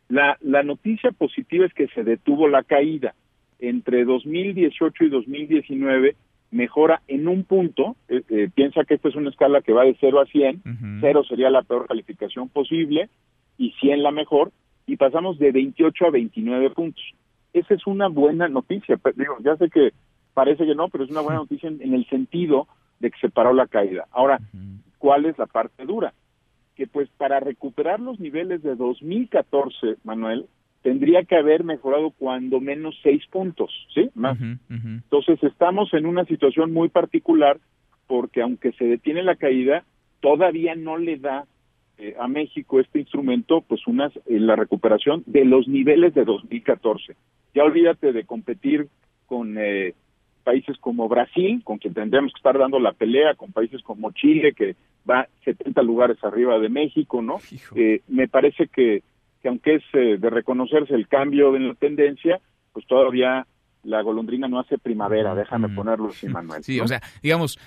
La, 0.09 0.37
la 0.41 0.65
noticia 0.65 1.13
positiva 1.13 1.65
es 1.65 1.73
que 1.73 1.87
se 1.89 2.03
detuvo 2.03 2.49
la 2.49 2.65
caída. 2.65 3.15
Entre 3.61 4.05
2018 4.05 5.05
y 5.05 5.09
2019 5.09 6.17
mejora 6.51 7.03
en 7.09 7.29
un 7.29 7.45
punto. 7.45 7.97
Eh, 8.09 8.23
eh, 8.29 8.51
piensa 8.55 8.85
que 8.85 8.95
esta 8.95 9.09
es 9.09 9.15
una 9.15 9.31
escala 9.31 9.63
que 9.63 9.73
va 9.73 9.85
de 9.85 9.97
0 10.01 10.21
a 10.21 10.27
100. 10.27 10.63
Cero 11.01 11.23
sería 11.25 11.51
la 11.51 11.63
peor 11.63 11.87
calificación 11.87 12.49
posible 12.49 13.09
y 13.59 13.73
100 13.73 14.03
la 14.03 14.11
mejor, 14.11 14.53
y 14.87 14.97
pasamos 14.97 15.39
de 15.39 15.53
28 15.53 16.07
a 16.07 16.11
29 16.11 16.71
puntos. 16.71 17.05
Esa 17.53 17.75
es 17.75 17.87
una 17.87 18.09
buena 18.09 18.49
noticia. 18.49 18.99
Digo, 19.15 19.37
ya 19.45 19.57
sé 19.57 19.69
que 19.69 19.93
parece 20.35 20.65
que 20.65 20.75
no, 20.75 20.89
pero 20.89 21.05
es 21.05 21.11
una 21.11 21.21
buena 21.21 21.41
noticia 21.41 21.69
en, 21.69 21.95
el 21.95 22.09
sentido 22.09 22.67
de 23.01 23.11
que 23.11 23.19
se 23.21 23.29
paró 23.29 23.53
la 23.53 23.67
caída. 23.67 24.07
Ahora, 24.13 24.41
¿cuál 24.99 25.27
es 25.27 25.39
la 25.39 25.47
parte 25.47 25.85
dura? 25.85 26.15
Que 26.75 26.87
pues 26.87 27.09
para 27.19 27.39
recuperar 27.41 28.01
los 28.01 28.19
niveles 28.19 28.63
de 28.63 28.77
2014, 28.77 29.97
Manuel, 30.05 30.47
tendría 30.83 31.25
que 31.25 31.37
haber 31.37 31.65
mejorado 31.65 32.11
cuando 32.11 32.61
menos 32.61 32.99
seis 33.03 33.23
puntos, 33.27 33.71
¿sí? 33.95 34.11
Más. 34.15 34.39
Entonces 34.69 35.43
estamos 35.43 35.93
en 35.95 36.07
una 36.07 36.25
situación 36.25 36.73
muy 36.73 36.89
particular 36.89 37.59
porque 38.07 38.43
aunque 38.43 38.73
se 38.73 38.87
detiene 38.87 39.23
la 39.23 39.37
caída, 39.37 39.85
todavía 40.21 40.75
no 40.75 40.99
le 40.99 41.17
da 41.17 41.45
eh, 41.99 42.17
a 42.19 42.29
México 42.29 42.81
este 42.81 42.99
instrumento, 42.99 43.61
pues 43.61 43.87
unas 43.87 44.13
en 44.27 44.47
la 44.47 44.57
recuperación 44.57 45.23
de 45.27 45.45
los 45.45 45.69
niveles 45.69 46.15
de 46.15 46.25
2014. 46.25 47.15
Ya 47.55 47.63
olvídate 47.63 48.13
de 48.13 48.25
competir 48.25 48.89
con 49.27 49.57
eh, 49.59 49.95
países 50.45 50.77
como 50.79 51.09
Brasil, 51.09 51.61
con 51.63 51.79
quien 51.79 51.95
tendríamos 51.95 52.33
que 52.33 52.39
estar 52.39 52.59
dando 52.59 52.81
la 52.81 52.93
pelea, 52.93 53.35
con 53.35 53.53
países 53.53 53.83
como 53.83 54.13
Chile, 54.13 54.55
que 54.55 54.75
va 55.09 55.29
70 55.45 55.83
lugares 55.83 56.17
arriba 56.25 56.59
de 56.59 56.69
México, 56.69 57.23
¿no? 57.23 57.37
Eh, 57.75 58.01
me 58.09 58.29
parece 58.29 58.69
que, 58.69 59.03
que 59.43 59.49
aunque 59.49 59.77
es 59.77 59.83
de 59.93 60.31
reconocerse 60.31 60.95
el 60.95 61.09
cambio 61.09 61.57
en 61.57 61.69
la 61.69 61.75
tendencia, 61.75 62.41
pues 62.73 62.87
todavía 62.87 63.47
la 63.83 64.03
golondrina 64.03 64.47
no 64.47 64.61
hace 64.61 64.77
primavera, 64.79 65.35
déjame 65.35 65.71
ponerlo 65.71 66.09
así, 66.09 66.29
Manuel. 66.29 66.63
Sí, 66.63 66.81
o 66.81 66.87
sea, 66.87 67.01
digamos, 67.23 67.59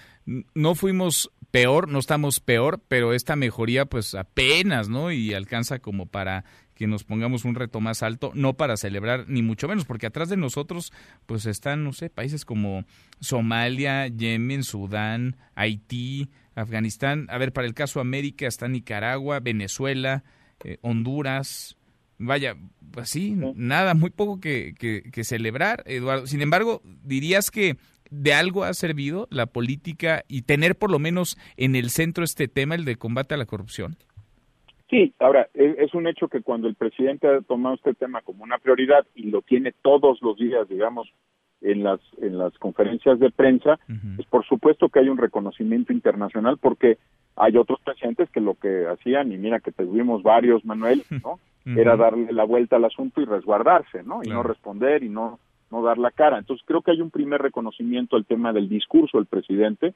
no 0.54 0.76
fuimos 0.76 1.32
peor, 1.50 1.90
no 1.90 2.00
estamos 2.00 2.40
peor, 2.40 2.82
pero 2.88 3.14
esta 3.14 3.36
mejoría 3.36 3.86
pues 3.86 4.14
apenas, 4.14 4.90
¿no? 4.90 5.12
Y 5.12 5.34
alcanza 5.34 5.80
como 5.80 6.06
para 6.06 6.46
que 6.76 6.88
nos 6.88 7.04
pongamos 7.04 7.46
un 7.46 7.56
reto 7.56 7.80
más 7.80 8.04
alto, 8.04 8.32
no 8.34 8.54
para 8.54 8.78
celebrar 8.78 9.26
ni 9.28 9.42
mucho 9.42 9.68
menos, 9.68 9.86
porque 9.86 10.08
atrás 10.08 10.30
de 10.30 10.38
nosotros 10.38 10.92
pues 11.26 11.46
están, 11.46 11.84
no 11.84 11.94
sé, 11.94 12.10
países 12.10 12.46
como 12.46 12.86
Somalia, 13.20 14.08
Yemen, 14.08 14.64
Sudán, 14.64 15.36
Haití, 15.56 16.30
Afganistán, 16.56 17.28
a 17.30 17.38
ver, 17.38 17.54
para 17.54 17.68
el 17.68 17.74
caso 17.74 18.00
América 18.00 18.48
está 18.48 18.68
Nicaragua, 18.68 19.40
Venezuela, 19.40 20.24
eh, 20.64 20.78
Honduras, 20.82 21.78
vaya, 22.18 22.56
pues 22.92 23.10
sí, 23.10 23.36
nada, 23.56 23.94
muy 23.94 24.10
poco 24.10 24.40
que, 24.40 24.74
que 24.76 25.24
celebrar, 25.24 25.84
Eduardo. 25.86 26.28
Sin 26.28 26.42
embargo, 26.42 26.82
dirías 27.04 27.52
que 27.52 27.78
de 28.14 28.34
algo 28.34 28.64
ha 28.64 28.74
servido 28.74 29.28
la 29.32 29.48
política 29.48 30.24
y 30.28 30.44
tener 30.44 30.76
por 30.76 30.92
lo 30.92 31.00
menos 31.00 31.38
en 31.58 31.76
el 31.76 31.90
centro 31.90 32.24
este 32.24 32.48
tema, 32.48 32.76
el 32.76 32.86
de 32.86 32.96
combate 32.96 33.34
a 33.34 33.38
la 33.38 33.46
corrupción? 33.46 33.96
Sí, 34.90 35.14
ahora, 35.20 35.50
es, 35.56 35.94
un 35.96 36.06
hecho 36.08 36.28
que 36.28 36.42
cuando 36.42 36.68
el 36.68 36.76
presidente 36.76 37.28
ha 37.28 37.42
tomado 37.42 37.76
este 37.76 37.96
tema 37.96 38.22
como 38.22 38.44
una 38.44 38.60
prioridad 38.60 39.08
y 39.16 39.24
lo 39.32 39.42
tiene 39.42 39.74
todos 39.82 40.22
los 40.22 40.38
días, 40.38 40.70
digamos, 40.70 41.12
en 41.62 41.82
las, 41.84 42.00
en 42.22 42.38
las 42.38 42.56
conferencias 42.60 43.20
de 43.20 43.32
prensa, 43.32 43.80
pues 44.16 44.28
por 44.28 44.46
supuesto 44.46 44.90
que 44.90 45.00
hay 45.00 45.10
un 45.10 45.18
reconocimiento 45.18 45.94
internacional 45.94 46.58
porque 46.60 47.00
hay 47.36 47.58
otros 47.58 47.80
presidentes 47.82 48.30
que 48.30 48.42
lo 48.42 48.56
que 48.56 48.88
hacían, 48.88 49.32
y 49.32 49.38
mira 49.38 49.60
que 49.60 49.72
tuvimos 49.72 50.24
varios, 50.24 50.64
Manuel, 50.66 51.04
¿no? 51.24 51.40
Era 51.66 51.96
darle 51.96 52.34
la 52.34 52.44
vuelta 52.44 52.76
al 52.76 52.84
asunto 52.84 53.22
y 53.22 53.26
resguardarse, 53.26 54.04
¿no? 54.04 54.22
Y 54.22 54.28
no 54.28 54.44
responder 54.44 55.02
y 55.02 55.08
no 55.08 55.40
no 55.74 55.82
dar 55.82 55.98
la 55.98 56.12
cara. 56.12 56.38
Entonces 56.38 56.64
creo 56.66 56.82
que 56.82 56.92
hay 56.92 57.02
un 57.02 57.10
primer 57.10 57.42
reconocimiento 57.42 58.16
al 58.16 58.26
tema 58.26 58.54
del 58.54 58.70
discurso 58.70 59.18
del 59.18 59.26
presidente. 59.26 59.94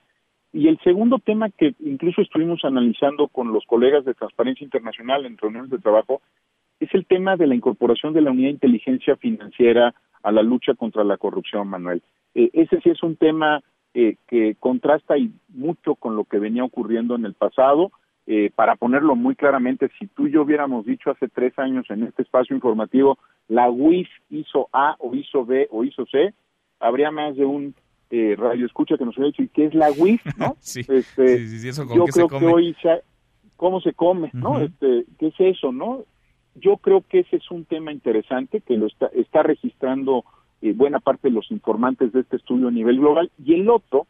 Y 0.51 0.68
el 0.68 0.80
segundo 0.80 1.19
tema 1.19 1.49
que 1.49 1.76
incluso 1.80 2.22
estuvimos 2.22 2.65
analizando 2.65 3.27
con 3.27 3.53
los 3.53 3.64
colegas 3.65 4.03
de 4.03 4.15
Transparencia 4.15 4.65
Internacional 4.65 5.26
en 5.26 5.38
reuniones 5.38 5.69
de 5.69 5.77
trabajo 5.77 6.22
es 6.80 6.89
el 6.93 7.05
tema 7.05 7.38
de 7.38 7.47
la 7.47 7.55
incorporación 7.55 8.14
de 8.14 8.22
la 8.22 8.31
unidad 8.31 8.47
de 8.47 8.53
inteligencia 8.53 9.15
financiera 9.18 9.93
a 10.23 10.31
la 10.31 10.41
lucha 10.41 10.73
contra 10.73 11.03
la 11.03 11.18
corrupción, 11.18 11.68
Manuel. 11.68 12.01
Eh, 12.34 12.49
ese 12.53 12.81
sí 12.81 12.89
es 12.89 13.03
un 13.03 13.15
tema 13.15 13.61
eh, 13.99 14.15
que 14.27 14.55
contrasta 14.59 15.17
y 15.17 15.31
mucho 15.49 15.95
con 15.95 16.15
lo 16.15 16.23
que 16.25 16.37
venía 16.37 16.63
ocurriendo 16.63 17.15
en 17.15 17.25
el 17.25 17.33
pasado. 17.33 17.91
Eh, 18.27 18.51
para 18.53 18.75
ponerlo 18.75 19.15
muy 19.15 19.35
claramente, 19.35 19.89
si 19.97 20.05
tú 20.05 20.27
y 20.27 20.33
yo 20.33 20.43
hubiéramos 20.43 20.85
dicho 20.85 21.09
hace 21.09 21.27
tres 21.27 21.57
años 21.57 21.87
en 21.89 22.03
este 22.03 22.21
espacio 22.21 22.55
informativo, 22.55 23.17
la 23.47 23.71
UIF 23.71 24.07
hizo 24.29 24.69
A 24.71 24.95
o 24.99 25.15
hizo 25.15 25.47
B 25.47 25.67
o 25.71 25.83
hizo 25.83 26.05
C, 26.05 26.35
habría 26.79 27.09
más 27.09 27.35
de 27.37 27.45
un 27.45 27.73
eh, 28.11 28.35
radio 28.37 28.67
escucha 28.67 28.99
que 28.99 29.05
nos 29.05 29.17
hubiera 29.17 29.31
dicho, 29.31 29.41
¿y 29.41 29.47
qué 29.47 29.65
es 29.65 29.73
la 29.73 29.89
UIF? 29.89 30.21
¿no? 30.37 30.55
sí, 30.59 30.81
este, 30.87 31.39
sí, 31.39 31.57
sí, 31.57 31.67
eso 31.67 31.83
yo 31.91 32.05
creo 32.05 32.27
que 32.27 32.45
hoy, 32.45 32.75
¿cómo 33.55 33.81
se 33.81 33.93
come? 33.93 34.29
¿no? 34.31 34.59
este, 34.59 35.05
¿Qué 35.17 35.29
es 35.29 35.39
eso? 35.39 35.71
no 35.71 36.03
Yo 36.53 36.77
creo 36.77 37.01
que 37.01 37.21
ese 37.21 37.37
es 37.37 37.49
un 37.49 37.65
tema 37.65 37.91
interesante 37.91 38.61
que 38.61 38.77
lo 38.77 38.85
está, 38.85 39.07
está 39.07 39.41
registrando 39.41 40.23
eh, 40.61 40.73
buena 40.73 40.99
parte 40.99 41.29
de 41.29 41.34
los 41.34 41.51
informantes 41.51 42.11
de 42.13 42.21
este 42.21 42.38
estudio 42.38 42.67
a 42.67 42.71
nivel 42.71 42.99
global, 42.99 43.31
y 43.43 43.53
el 43.53 43.69
otro, 43.69 44.07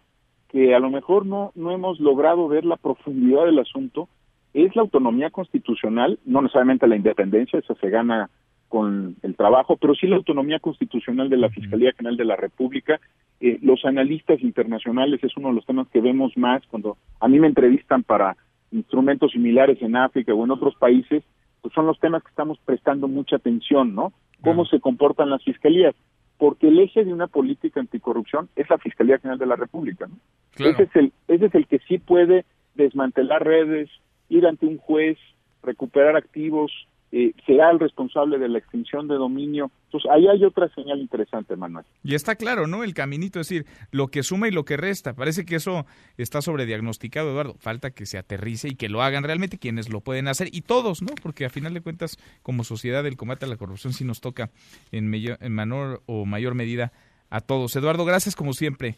que 0.49 0.73
a 0.73 0.79
lo 0.79 0.89
mejor 0.89 1.25
no, 1.25 1.51
no 1.55 1.71
hemos 1.71 1.99
logrado 1.99 2.47
ver 2.47 2.65
la 2.65 2.77
profundidad 2.77 3.45
del 3.45 3.59
asunto 3.59 4.07
es 4.53 4.75
la 4.75 4.81
autonomía 4.81 5.29
constitucional, 5.29 6.19
no 6.25 6.41
necesariamente 6.41 6.87
la 6.87 6.95
independencia, 6.95 7.59
esa 7.59 7.75
se 7.75 7.89
gana 7.89 8.29
con 8.69 9.15
el 9.21 9.35
trabajo, 9.35 9.77
pero 9.77 9.95
sí 9.95 10.07
la 10.07 10.17
autonomía 10.17 10.59
constitucional 10.59 11.29
de 11.29 11.37
la 11.37 11.49
Fiscalía 11.49 11.93
General 11.93 12.17
de 12.17 12.25
la 12.25 12.35
República. 12.35 12.99
Eh, 13.39 13.59
los 13.61 13.85
analistas 13.85 14.41
internacionales 14.41 15.23
es 15.23 15.35
uno 15.37 15.49
de 15.49 15.55
los 15.55 15.65
temas 15.65 15.87
que 15.89 16.01
vemos 16.01 16.35
más 16.37 16.65
cuando 16.67 16.97
a 17.19 17.27
mí 17.27 17.39
me 17.39 17.47
entrevistan 17.47 18.03
para 18.03 18.35
instrumentos 18.71 19.31
similares 19.31 19.81
en 19.81 19.95
África 19.95 20.33
o 20.33 20.43
en 20.43 20.51
otros 20.51 20.75
países, 20.75 21.23
pues 21.61 21.73
son 21.73 21.85
los 21.85 21.99
temas 21.99 22.23
que 22.23 22.29
estamos 22.29 22.57
prestando 22.65 23.07
mucha 23.07 23.37
atención, 23.37 23.95
¿no? 23.95 24.11
Cómo 24.41 24.65
se 24.65 24.79
comportan 24.79 25.29
las 25.29 25.43
fiscalías, 25.43 25.95
porque 26.37 26.67
el 26.67 26.79
eje 26.79 27.03
de 27.03 27.13
una 27.13 27.27
política 27.27 27.79
anticorrupción 27.79 28.49
es 28.55 28.69
la 28.69 28.77
Fiscalía 28.77 29.19
General 29.19 29.39
de 29.39 29.45
la 29.45 29.55
República, 29.55 30.07
¿no? 30.07 30.17
Ese 30.57 30.83
es 30.83 30.95
el 30.95 31.13
ese 31.27 31.45
es 31.47 31.55
el 31.55 31.67
que 31.67 31.79
sí 31.87 31.97
puede 31.97 32.45
desmantelar 32.75 33.43
redes, 33.43 33.89
ir 34.29 34.45
ante 34.45 34.65
un 34.65 34.77
juez, 34.77 35.17
recuperar 35.63 36.15
activos, 36.15 36.71
eh, 37.11 37.33
será 37.45 37.71
el 37.71 37.79
responsable 37.79 38.37
de 38.37 38.49
la 38.49 38.57
extinción 38.57 39.07
de 39.07 39.15
dominio. 39.15 39.71
Entonces, 39.85 40.11
ahí 40.11 40.27
hay 40.27 40.43
otra 40.43 40.67
señal 40.75 40.99
interesante, 40.99 41.55
Manuel. 41.55 41.85
Y 42.03 42.15
está 42.15 42.35
claro, 42.35 42.67
¿no? 42.67 42.83
El 42.83 42.93
caminito, 42.93 43.39
es 43.39 43.47
decir, 43.47 43.65
lo 43.91 44.07
que 44.07 44.23
suma 44.23 44.49
y 44.49 44.51
lo 44.51 44.65
que 44.65 44.75
resta. 44.75 45.13
Parece 45.13 45.45
que 45.45 45.55
eso 45.55 45.85
está 46.17 46.41
sobrediagnosticado, 46.41 47.31
Eduardo. 47.31 47.55
Falta 47.59 47.91
que 47.91 48.05
se 48.05 48.17
aterrice 48.17 48.67
y 48.67 48.75
que 48.75 48.89
lo 48.89 49.01
hagan 49.01 49.23
realmente 49.23 49.57
quienes 49.57 49.89
lo 49.89 50.01
pueden 50.01 50.27
hacer 50.27 50.49
y 50.51 50.61
todos, 50.61 51.01
¿no? 51.01 51.13
Porque 51.21 51.45
a 51.45 51.49
final 51.49 51.73
de 51.73 51.81
cuentas, 51.81 52.17
como 52.43 52.65
sociedad, 52.65 53.05
el 53.05 53.15
combate 53.15 53.45
a 53.45 53.49
la 53.49 53.57
corrupción 53.57 53.93
sí 53.93 54.03
nos 54.03 54.19
toca 54.19 54.49
en, 54.91 55.09
mayor, 55.09 55.37
en 55.39 55.53
menor 55.53 56.01
o 56.07 56.25
mayor 56.25 56.55
medida 56.55 56.91
a 57.29 57.39
todos. 57.39 57.75
Eduardo, 57.75 58.03
gracias 58.03 58.35
como 58.35 58.51
siempre. 58.51 58.95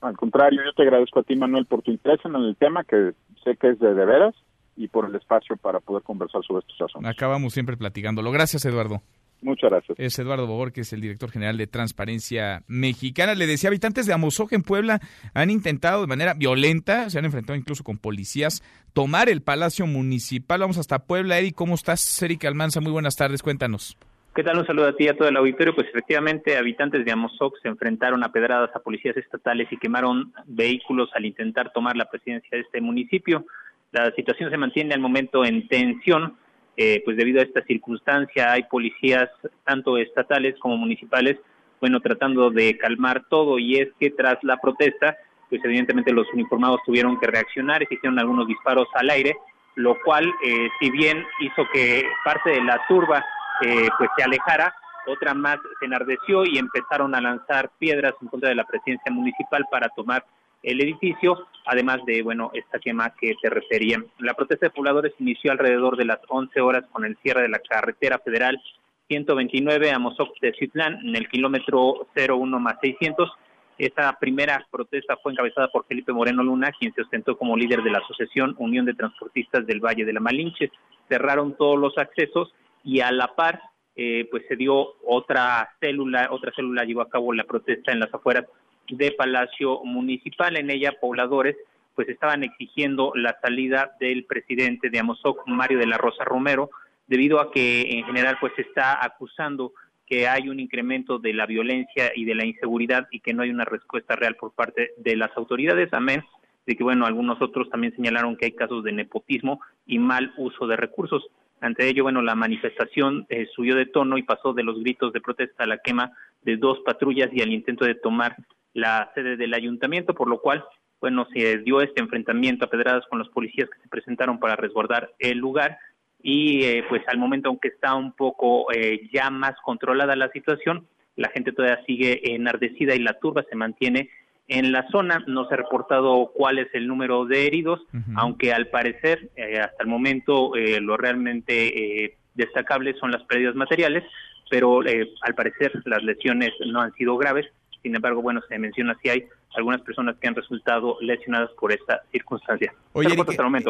Al 0.00 0.16
contrario, 0.16 0.60
yo 0.64 0.72
te 0.74 0.82
agradezco 0.82 1.20
a 1.20 1.22
ti, 1.24 1.34
Manuel, 1.34 1.66
por 1.66 1.82
tu 1.82 1.90
interés 1.90 2.20
en 2.24 2.36
el 2.36 2.54
tema, 2.54 2.84
que 2.84 3.14
sé 3.42 3.56
que 3.56 3.70
es 3.70 3.80
de, 3.80 3.94
de 3.94 4.04
veras, 4.04 4.34
y 4.78 4.88
por 4.88 5.06
el 5.06 5.14
espacio 5.14 5.56
para 5.56 5.80
poder 5.80 6.02
conversar 6.02 6.42
sobre 6.44 6.60
estos 6.60 6.80
asuntos. 6.80 7.10
Acabamos 7.10 7.52
siempre 7.52 7.76
platicándolo. 7.76 8.30
Gracias, 8.30 8.64
Eduardo. 8.64 9.02
Muchas 9.40 9.70
gracias. 9.70 9.98
Es 9.98 10.18
Eduardo 10.18 10.46
Bobor, 10.46 10.72
que 10.72 10.80
es 10.80 10.92
el 10.92 11.00
director 11.00 11.30
general 11.30 11.56
de 11.58 11.66
Transparencia 11.66 12.62
Mexicana. 12.66 13.34
Le 13.34 13.46
decía, 13.46 13.68
habitantes 13.68 14.06
de 14.06 14.12
Amozoc 14.12 14.52
en 14.52 14.62
Puebla 14.62 15.00
han 15.34 15.50
intentado 15.50 16.00
de 16.00 16.06
manera 16.08 16.34
violenta, 16.34 17.08
se 17.10 17.18
han 17.18 17.24
enfrentado 17.24 17.56
incluso 17.56 17.84
con 17.84 17.98
policías, 17.98 18.62
tomar 18.94 19.28
el 19.28 19.42
Palacio 19.42 19.86
Municipal. 19.86 20.60
Vamos 20.60 20.78
hasta 20.78 21.00
Puebla. 21.00 21.38
Eric, 21.38 21.54
¿cómo 21.54 21.74
estás? 21.74 22.20
Eric 22.22 22.44
Almanza, 22.46 22.80
muy 22.80 22.92
buenas 22.92 23.16
tardes, 23.16 23.42
cuéntanos. 23.42 23.96
¿Qué 24.34 24.44
tal? 24.44 24.58
Un 24.58 24.66
saludo 24.66 24.88
a 24.88 24.92
ti 24.94 25.04
y 25.04 25.08
a 25.08 25.16
todo 25.16 25.28
el 25.28 25.36
auditorio. 25.36 25.74
Pues 25.74 25.88
efectivamente, 25.88 26.56
habitantes 26.56 27.04
de 27.04 27.12
Amozoc 27.12 27.60
se 27.62 27.68
enfrentaron 27.68 28.22
a 28.24 28.30
pedradas 28.30 28.70
a 28.74 28.80
policías 28.80 29.16
estatales 29.16 29.66
y 29.70 29.76
quemaron 29.76 30.32
vehículos 30.46 31.10
al 31.14 31.24
intentar 31.24 31.72
tomar 31.72 31.96
la 31.96 32.08
presidencia 32.08 32.50
de 32.52 32.60
este 32.60 32.80
municipio. 32.80 33.44
La 33.90 34.10
situación 34.12 34.50
se 34.50 34.56
mantiene 34.56 34.94
al 34.94 35.00
momento 35.00 35.44
en 35.44 35.66
tensión, 35.66 36.36
eh, 36.76 37.02
pues 37.04 37.16
debido 37.16 37.40
a 37.40 37.44
esta 37.44 37.62
circunstancia 37.62 38.52
hay 38.52 38.64
policías 38.64 39.30
tanto 39.64 39.96
estatales 39.96 40.54
como 40.60 40.76
municipales, 40.76 41.38
bueno, 41.80 42.00
tratando 42.00 42.50
de 42.50 42.76
calmar 42.76 43.24
todo. 43.28 43.58
Y 43.58 43.76
es 43.76 43.88
que 43.98 44.10
tras 44.10 44.36
la 44.42 44.58
protesta, 44.58 45.16
pues 45.48 45.64
evidentemente 45.64 46.12
los 46.12 46.26
uniformados 46.32 46.80
tuvieron 46.84 47.18
que 47.18 47.26
reaccionar 47.26 47.82
hicieron 47.82 48.18
algunos 48.18 48.46
disparos 48.46 48.88
al 48.94 49.10
aire, 49.10 49.36
lo 49.74 49.96
cual, 50.04 50.26
eh, 50.44 50.68
si 50.80 50.90
bien 50.90 51.24
hizo 51.40 51.66
que 51.72 52.04
parte 52.24 52.50
de 52.50 52.62
la 52.62 52.80
turba 52.88 53.24
eh, 53.64 53.88
pues 53.96 54.10
se 54.16 54.24
alejara, 54.24 54.74
otra 55.06 55.34
más 55.34 55.58
se 55.80 55.86
enardeció 55.86 56.44
y 56.44 56.58
empezaron 56.58 57.14
a 57.14 57.20
lanzar 57.20 57.70
piedras 57.78 58.14
en 58.20 58.28
contra 58.28 58.50
de 58.50 58.54
la 58.54 58.64
presidencia 58.64 59.10
municipal 59.10 59.64
para 59.70 59.88
tomar 59.90 60.24
el 60.62 60.80
edificio, 60.80 61.46
además 61.66 61.98
de, 62.06 62.22
bueno, 62.22 62.50
esta 62.54 62.78
quema 62.78 63.14
que 63.20 63.34
te 63.40 63.50
refería. 63.50 64.02
La 64.18 64.34
protesta 64.34 64.66
de 64.66 64.70
pobladores 64.70 65.14
inició 65.18 65.52
alrededor 65.52 65.96
de 65.96 66.04
las 66.04 66.18
11 66.28 66.60
horas 66.60 66.84
con 66.90 67.04
el 67.04 67.16
cierre 67.22 67.42
de 67.42 67.48
la 67.48 67.60
carretera 67.60 68.18
federal 68.18 68.60
129 69.08 69.90
a 69.90 69.98
Mozoc 69.98 70.38
de 70.40 70.52
Citlán, 70.58 71.00
en 71.06 71.16
el 71.16 71.28
kilómetro 71.28 72.08
01 72.14 72.60
más 72.60 72.76
600. 72.80 73.30
Esta 73.78 74.12
primera 74.18 74.66
protesta 74.70 75.16
fue 75.22 75.32
encabezada 75.32 75.68
por 75.68 75.86
Felipe 75.86 76.12
Moreno 76.12 76.42
Luna, 76.42 76.72
quien 76.78 76.92
se 76.94 77.02
ostentó 77.02 77.38
como 77.38 77.56
líder 77.56 77.82
de 77.82 77.90
la 77.90 77.98
Asociación 77.98 78.54
Unión 78.58 78.84
de 78.84 78.94
Transportistas 78.94 79.66
del 79.66 79.80
Valle 79.80 80.04
de 80.04 80.12
la 80.12 80.20
Malinche. 80.20 80.70
Cerraron 81.08 81.56
todos 81.56 81.78
los 81.78 81.96
accesos 81.96 82.52
y 82.84 83.00
a 83.00 83.10
la 83.12 83.34
par, 83.34 83.62
eh, 83.96 84.26
pues 84.30 84.42
se 84.48 84.56
dio 84.56 84.94
otra 85.06 85.70
célula, 85.80 86.28
otra 86.30 86.52
célula 86.54 86.84
llevó 86.84 87.02
a 87.02 87.08
cabo 87.08 87.32
la 87.32 87.44
protesta 87.44 87.92
en 87.92 88.00
las 88.00 88.12
afueras 88.12 88.44
de 88.90 89.12
Palacio 89.12 89.80
Municipal. 89.84 90.56
En 90.56 90.70
ella, 90.70 90.92
pobladores 91.00 91.56
pues 91.94 92.08
estaban 92.08 92.44
exigiendo 92.44 93.12
la 93.16 93.36
salida 93.42 93.96
del 93.98 94.24
presidente 94.24 94.88
de 94.88 95.00
Amozoc, 95.00 95.46
Mario 95.48 95.78
de 95.78 95.86
la 95.86 95.98
Rosa 95.98 96.24
Romero, 96.24 96.70
debido 97.08 97.40
a 97.40 97.50
que 97.50 97.98
en 97.98 98.04
general 98.04 98.36
pues 98.40 98.52
está 98.56 99.04
acusando 99.04 99.72
que 100.06 100.28
hay 100.28 100.48
un 100.48 100.60
incremento 100.60 101.18
de 101.18 101.34
la 101.34 101.44
violencia 101.44 102.12
y 102.14 102.24
de 102.24 102.36
la 102.36 102.46
inseguridad 102.46 103.08
y 103.10 103.20
que 103.20 103.34
no 103.34 103.42
hay 103.42 103.50
una 103.50 103.64
respuesta 103.64 104.14
real 104.14 104.36
por 104.36 104.52
parte 104.52 104.92
de 104.96 105.16
las 105.16 105.36
autoridades, 105.36 105.92
amén 105.92 106.22
de 106.68 106.76
que 106.76 106.84
bueno, 106.84 107.06
algunos 107.06 107.40
otros 107.40 107.70
también 107.70 107.96
señalaron 107.96 108.36
que 108.36 108.44
hay 108.44 108.52
casos 108.52 108.84
de 108.84 108.92
nepotismo 108.92 109.58
y 109.86 109.98
mal 109.98 110.34
uso 110.36 110.66
de 110.66 110.76
recursos. 110.76 111.26
Ante 111.62 111.88
ello, 111.88 112.02
bueno, 112.02 112.20
la 112.20 112.34
manifestación 112.34 113.24
eh, 113.30 113.48
subió 113.56 113.74
de 113.74 113.86
tono 113.86 114.18
y 114.18 114.22
pasó 114.22 114.52
de 114.52 114.62
los 114.62 114.78
gritos 114.80 115.14
de 115.14 115.22
protesta 115.22 115.64
a 115.64 115.66
la 115.66 115.78
quema 115.78 116.12
de 116.42 116.58
dos 116.58 116.80
patrullas 116.80 117.30
y 117.32 117.40
al 117.40 117.54
intento 117.54 117.86
de 117.86 117.94
tomar 117.94 118.36
la 118.78 119.10
sede 119.14 119.36
del 119.36 119.54
ayuntamiento, 119.54 120.14
por 120.14 120.28
lo 120.28 120.40
cual, 120.40 120.64
bueno, 121.00 121.26
se 121.32 121.58
dio 121.58 121.80
este 121.80 122.00
enfrentamiento 122.00 122.64
a 122.64 122.70
pedradas 122.70 123.04
con 123.08 123.18
los 123.18 123.28
policías 123.30 123.68
que 123.68 123.80
se 123.80 123.88
presentaron 123.88 124.38
para 124.38 124.56
resguardar 124.56 125.12
el 125.18 125.38
lugar. 125.38 125.78
Y 126.22 126.64
eh, 126.64 126.84
pues 126.88 127.02
al 127.08 127.18
momento, 127.18 127.48
aunque 127.48 127.68
está 127.68 127.94
un 127.94 128.12
poco 128.12 128.72
eh, 128.72 129.08
ya 129.12 129.30
más 129.30 129.54
controlada 129.64 130.16
la 130.16 130.30
situación, 130.30 130.86
la 131.16 131.28
gente 131.30 131.52
todavía 131.52 131.84
sigue 131.86 132.34
enardecida 132.34 132.94
y 132.94 133.00
la 133.00 133.18
turba 133.18 133.44
se 133.48 133.56
mantiene 133.56 134.10
en 134.46 134.72
la 134.72 134.88
zona. 134.90 135.24
No 135.26 135.46
se 135.48 135.54
ha 135.54 135.58
reportado 135.58 136.32
cuál 136.34 136.58
es 136.58 136.68
el 136.72 136.86
número 136.86 137.24
de 137.24 137.46
heridos, 137.46 137.80
aunque 138.16 138.52
al 138.52 138.68
parecer, 138.68 139.30
eh, 139.36 139.58
hasta 139.58 139.82
el 139.82 139.88
momento, 139.88 140.52
lo 140.80 140.96
realmente 140.96 142.16
destacable 142.34 142.94
son 142.94 143.10
las 143.10 143.22
pérdidas 143.24 143.56
materiales, 143.56 144.04
pero 144.48 144.80
al 144.80 145.34
parecer 145.34 145.72
las 145.84 146.02
lesiones 146.02 146.52
no 146.66 146.80
han 146.80 146.92
sido 146.94 147.16
graves 147.16 147.46
sin 147.82 147.94
embargo, 147.94 148.22
bueno, 148.22 148.40
se 148.48 148.58
menciona 148.58 148.96
si 149.02 149.08
hay 149.08 149.24
algunas 149.54 149.80
personas 149.82 150.16
que 150.16 150.28
han 150.28 150.34
resultado 150.34 150.96
lesionadas 151.00 151.50
por 151.58 151.72
esta 151.72 152.02
circunstancia. 152.12 152.72
Oye, 152.92 153.16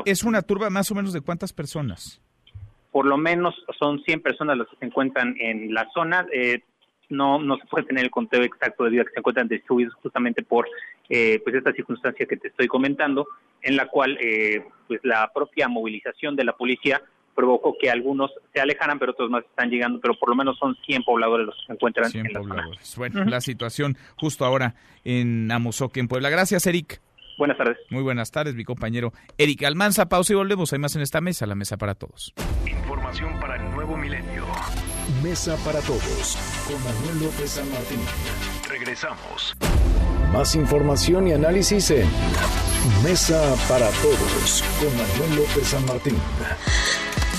¿es 0.05 0.24
una 0.24 0.43
turba 0.43 0.70
más 0.70 0.90
o 0.90 0.94
menos 0.94 1.12
de 1.12 1.20
cuántas 1.20 1.52
personas? 1.52 2.20
Por 2.90 3.06
lo 3.06 3.16
menos 3.16 3.55
son 3.78 4.02
100 4.02 4.22
personas 4.22 4.59
las 4.59 4.68
que 4.68 4.76
se 4.76 4.86
encuentran 4.86 5.36
en 5.39 5.72
la 5.72 5.89
zona. 5.94 6.26
Eh, 6.32 6.62
no, 7.10 7.39
no 7.39 7.56
se 7.56 7.66
puede 7.66 7.86
tener 7.86 8.05
el 8.05 8.10
conteo 8.10 8.43
exacto 8.43 8.85
debido 8.85 9.02
a 9.02 9.06
que 9.06 9.12
se 9.12 9.20
encuentran 9.20 9.48
distribuidos 9.48 9.94
justamente 9.94 10.43
por 10.43 10.66
eh, 11.09 11.40
pues 11.43 11.55
esta 11.55 11.72
circunstancia 11.72 12.26
que 12.26 12.36
te 12.36 12.48
estoy 12.48 12.66
comentando, 12.66 13.26
en 13.62 13.76
la 13.76 13.86
cual 13.86 14.18
eh, 14.20 14.62
pues 14.86 15.01
la 15.05 15.30
propia 15.32 15.68
movilización 15.68 16.36
de 16.36 16.44
la 16.44 16.52
policía 16.52 17.02
provocó 17.39 17.77
que 17.81 17.89
algunos 17.89 18.32
se 18.52 18.60
alejaran, 18.60 18.98
pero 18.98 19.12
otros 19.12 19.31
más 19.31 19.44
están 19.44 19.70
llegando, 19.70 20.01
pero 20.01 20.15
por 20.19 20.31
lo 20.31 20.35
menos 20.35 20.59
son 20.59 20.77
100 20.85 21.05
pobladores 21.05 21.47
los 21.47 21.55
que 21.55 21.66
se 21.66 21.73
encuentran 21.73 22.10
en 22.12 22.32
la 22.32 22.43
zona. 22.43 22.69
Bueno, 22.97 23.24
la 23.27 23.40
situación 23.40 23.97
justo 24.16 24.44
ahora 24.44 24.74
en 25.05 25.48
Amozoc, 25.52 25.97
en 25.98 26.09
Puebla. 26.09 26.31
Gracias, 26.31 26.66
Eric. 26.66 27.01
Buenas 27.39 27.56
tardes. 27.56 27.78
Muy 27.90 28.02
buenas 28.02 28.32
tardes, 28.32 28.56
mi 28.56 28.65
compañero 28.65 29.12
Eric 29.39 29.62
Almanza. 29.62 30.09
Pausa 30.09 30.32
y 30.32 30.36
volvemos. 30.36 30.73
Hay 30.73 30.81
más 30.81 30.97
en 30.97 31.02
esta 31.02 31.20
mesa, 31.20 31.47
la 31.47 31.55
mesa 31.55 31.77
para 31.77 31.94
todos. 31.94 32.35
Información 32.66 33.39
para 33.39 33.55
el 33.55 33.70
nuevo 33.70 33.97
milenio. 33.97 34.44
Mesa 35.23 35.56
para 35.65 35.78
todos, 35.82 36.36
con 36.66 36.82
Manuel 36.82 37.27
López 37.27 37.51
San 37.51 37.70
Martín. 37.70 38.01
Regresamos. 38.69 39.56
Más 40.32 40.56
información 40.56 41.28
y 41.28 41.32
análisis 41.35 41.93
en 41.93 42.09
Mesa 43.05 43.55
para 43.69 43.90
todos, 44.02 44.65
con 44.81 44.90
Manuel 44.97 45.36
López 45.36 45.69
San 45.69 45.86
Martín. 45.86 46.16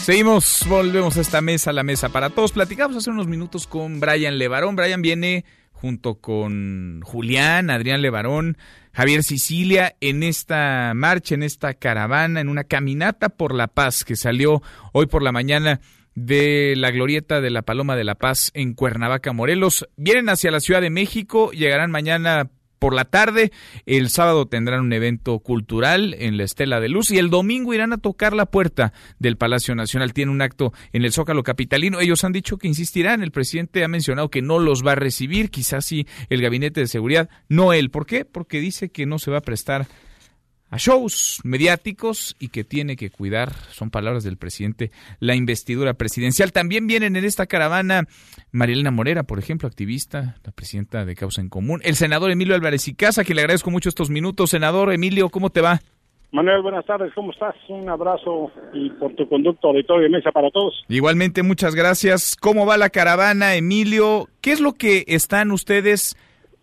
Seguimos, 0.09 0.65
volvemos 0.67 1.17
a 1.17 1.21
esta 1.21 1.39
mesa, 1.39 1.71
la 1.71 1.83
mesa 1.83 2.09
para 2.09 2.31
todos. 2.31 2.51
Platicamos 2.51 2.97
hace 2.97 3.11
unos 3.11 3.27
minutos 3.27 3.67
con 3.67 3.99
Brian 3.99 4.39
Levarón. 4.39 4.75
Brian 4.75 5.03
viene 5.03 5.45
junto 5.71 6.15
con 6.15 7.01
Julián, 7.03 7.69
Adrián 7.69 8.01
Levarón, 8.01 8.57
Javier 8.91 9.21
Sicilia 9.21 9.95
en 10.01 10.23
esta 10.23 10.93
marcha, 10.95 11.35
en 11.35 11.43
esta 11.43 11.75
caravana, 11.75 12.41
en 12.41 12.49
una 12.49 12.63
caminata 12.63 13.29
por 13.29 13.53
la 13.53 13.67
paz 13.67 14.03
que 14.03 14.15
salió 14.15 14.63
hoy 14.93 15.05
por 15.05 15.21
la 15.21 15.31
mañana 15.31 15.79
de 16.15 16.73
la 16.75 16.89
glorieta 16.89 17.39
de 17.39 17.51
la 17.51 17.61
Paloma 17.61 17.95
de 17.95 18.03
la 18.03 18.15
Paz 18.15 18.49
en 18.55 18.73
Cuernavaca, 18.73 19.31
Morelos. 19.31 19.87
Vienen 19.95 20.29
hacia 20.29 20.49
la 20.49 20.59
Ciudad 20.59 20.81
de 20.81 20.89
México, 20.89 21.51
llegarán 21.51 21.91
mañana 21.91 22.49
por 22.79 22.95
la 22.95 23.05
tarde. 23.05 23.51
El 23.85 24.09
sábado 24.09 24.47
tendrán 24.47 24.81
un 24.81 24.93
evento 24.93 25.39
cultural 25.39 26.15
en 26.17 26.37
la 26.37 26.43
Estela 26.43 26.79
de 26.79 26.89
Luz 26.89 27.11
y 27.11 27.17
el 27.17 27.29
domingo 27.29 27.73
irán 27.73 27.93
a 27.93 27.97
tocar 27.97 28.33
la 28.33 28.47
puerta 28.47 28.93
del 29.19 29.37
Palacio 29.37 29.75
Nacional. 29.75 30.13
Tiene 30.13 30.31
un 30.31 30.41
acto 30.41 30.73
en 30.93 31.03
el 31.03 31.11
Zócalo 31.11 31.43
Capitalino. 31.43 31.99
Ellos 31.99 32.23
han 32.23 32.31
dicho 32.31 32.57
que 32.57 32.67
insistirán. 32.67 33.21
El 33.21 33.31
presidente 33.31 33.83
ha 33.83 33.87
mencionado 33.87 34.29
que 34.29 34.41
no 34.41 34.59
los 34.59 34.85
va 34.85 34.93
a 34.93 34.95
recibir, 34.95 35.51
quizás 35.51 35.85
sí 35.85 36.07
el 36.29 36.41
gabinete 36.41 36.79
de 36.79 36.87
seguridad, 36.87 37.29
no 37.47 37.73
él. 37.73 37.91
¿Por 37.91 38.05
qué? 38.05 38.25
Porque 38.25 38.59
dice 38.59 38.89
que 38.89 39.05
no 39.05 39.19
se 39.19 39.31
va 39.31 39.39
a 39.39 39.41
prestar 39.41 39.87
a 40.69 40.77
shows 40.77 41.39
mediáticos 41.43 42.35
y 42.39 42.49
que 42.49 42.63
tiene 42.63 42.95
que 42.95 43.09
cuidar, 43.09 43.53
son 43.71 43.89
palabras 43.89 44.23
del 44.23 44.37
presidente, 44.37 44.91
la 45.19 45.35
investidura 45.35 45.93
presidencial. 45.93 46.51
También 46.51 46.87
vienen 46.87 47.15
en 47.15 47.25
esta 47.25 47.47
caravana 47.47 48.07
Marielena 48.51 48.91
Morera, 48.91 49.23
por 49.23 49.39
ejemplo, 49.39 49.67
activista, 49.67 50.35
la 50.43 50.51
presidenta 50.51 51.05
de 51.05 51.15
Causa 51.15 51.41
en 51.41 51.49
Común, 51.49 51.81
el 51.83 51.95
senador 51.95 52.31
Emilio 52.31 52.55
Álvarez 52.55 52.87
y 52.87 52.93
Casa, 52.93 53.23
que 53.23 53.33
le 53.33 53.41
agradezco 53.41 53.71
mucho 53.71 53.89
estos 53.89 54.09
minutos. 54.09 54.51
Senador 54.51 54.93
Emilio, 54.93 55.29
¿cómo 55.29 55.49
te 55.49 55.61
va? 55.61 55.79
Manuel, 56.31 56.61
buenas 56.61 56.85
tardes, 56.85 57.11
¿cómo 57.15 57.31
estás? 57.31 57.55
Un 57.69 57.89
abrazo 57.89 58.51
y 58.71 58.91
por 58.91 59.15
tu 59.15 59.27
conducto 59.27 59.69
auditorio 59.69 60.07
y 60.07 60.11
mesa 60.11 60.31
para 60.31 60.51
todos. 60.51 60.75
Igualmente, 60.87 61.41
muchas 61.41 61.73
gracias. 61.73 62.35
¿Cómo 62.39 62.67
va 62.67 62.77
la 62.77 62.91
caravana, 62.91 63.55
Emilio? 63.55 64.27
¿Qué 64.39 64.51
es 64.51 64.59
lo 64.61 64.73
que 64.73 65.05
están 65.07 65.49
ustedes 65.51 66.15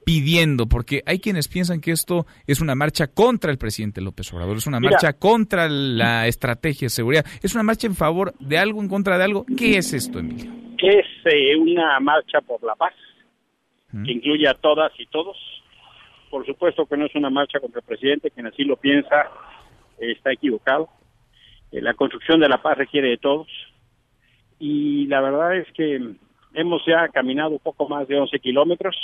pidiendo? 0.07 0.66
Porque 0.66 1.03
hay 1.05 1.19
quienes 1.19 1.49
piensan 1.49 1.81
que 1.81 1.91
esto 1.91 2.27
es 2.47 2.61
una 2.61 2.77
marcha 2.77 3.09
contra 3.09 3.51
el 3.51 3.59
presidente 3.59 4.01
López 4.01 4.33
Obrador, 4.33 4.57
es 4.57 4.66
una 4.69 4.78
Mira. 4.78 4.93
marcha 4.93 5.15
contra 5.15 5.69
la 5.69 6.28
estrategia 6.28 6.87
de 6.87 6.91
seguridad, 6.91 7.27
es 7.43 7.55
una 7.55 7.65
marcha 7.65 7.89
en 7.89 7.97
favor 7.97 8.33
de 8.39 8.57
algo, 8.57 8.81
en 8.81 8.89
contra 8.89 9.19
de 9.19 9.24
algo. 9.24 9.45
¿Qué 9.59 9.77
es 9.78 9.93
esto, 9.93 10.20
Emilio? 10.20 10.49
Es 10.78 11.07
eh, 11.24 11.57
una 11.57 11.99
marcha 11.99 12.41
por 12.41 12.62
la 12.62 12.77
paz 12.77 12.95
que 14.05 14.12
incluye 14.12 14.47
a 14.47 14.55
todas 14.55 14.93
y 14.99 15.07
todos. 15.07 15.37
Por 16.31 16.47
supuesto 16.47 16.87
que 16.87 16.97
no 16.97 17.07
es 17.07 17.15
una 17.16 17.31
marcha 17.31 17.59
contra 17.59 17.81
el 17.81 17.87
presidente, 17.87 18.31
quien 18.31 18.47
así 18.47 18.62
lo 18.62 18.77
piensa 18.77 19.28
eh, 19.99 20.12
está 20.12 20.33
equivocado. 20.33 20.89
Eh, 21.73 21.81
la 21.81 21.95
construcción 21.95 22.39
de 22.39 22.49
la 22.49 22.62
paz 22.62 22.78
requiere 22.78 23.09
de 23.09 23.16
todos. 23.16 23.49
Y 24.61 25.07
la 25.07 25.20
verdad 25.20 25.57
es 25.57 25.66
que 25.73 26.01
hemos 26.55 26.83
ya 26.87 27.09
caminado 27.09 27.51
un 27.51 27.59
poco 27.59 27.89
más 27.89 28.07
de 28.07 28.20
11 28.20 28.39
kilómetros. 28.39 28.95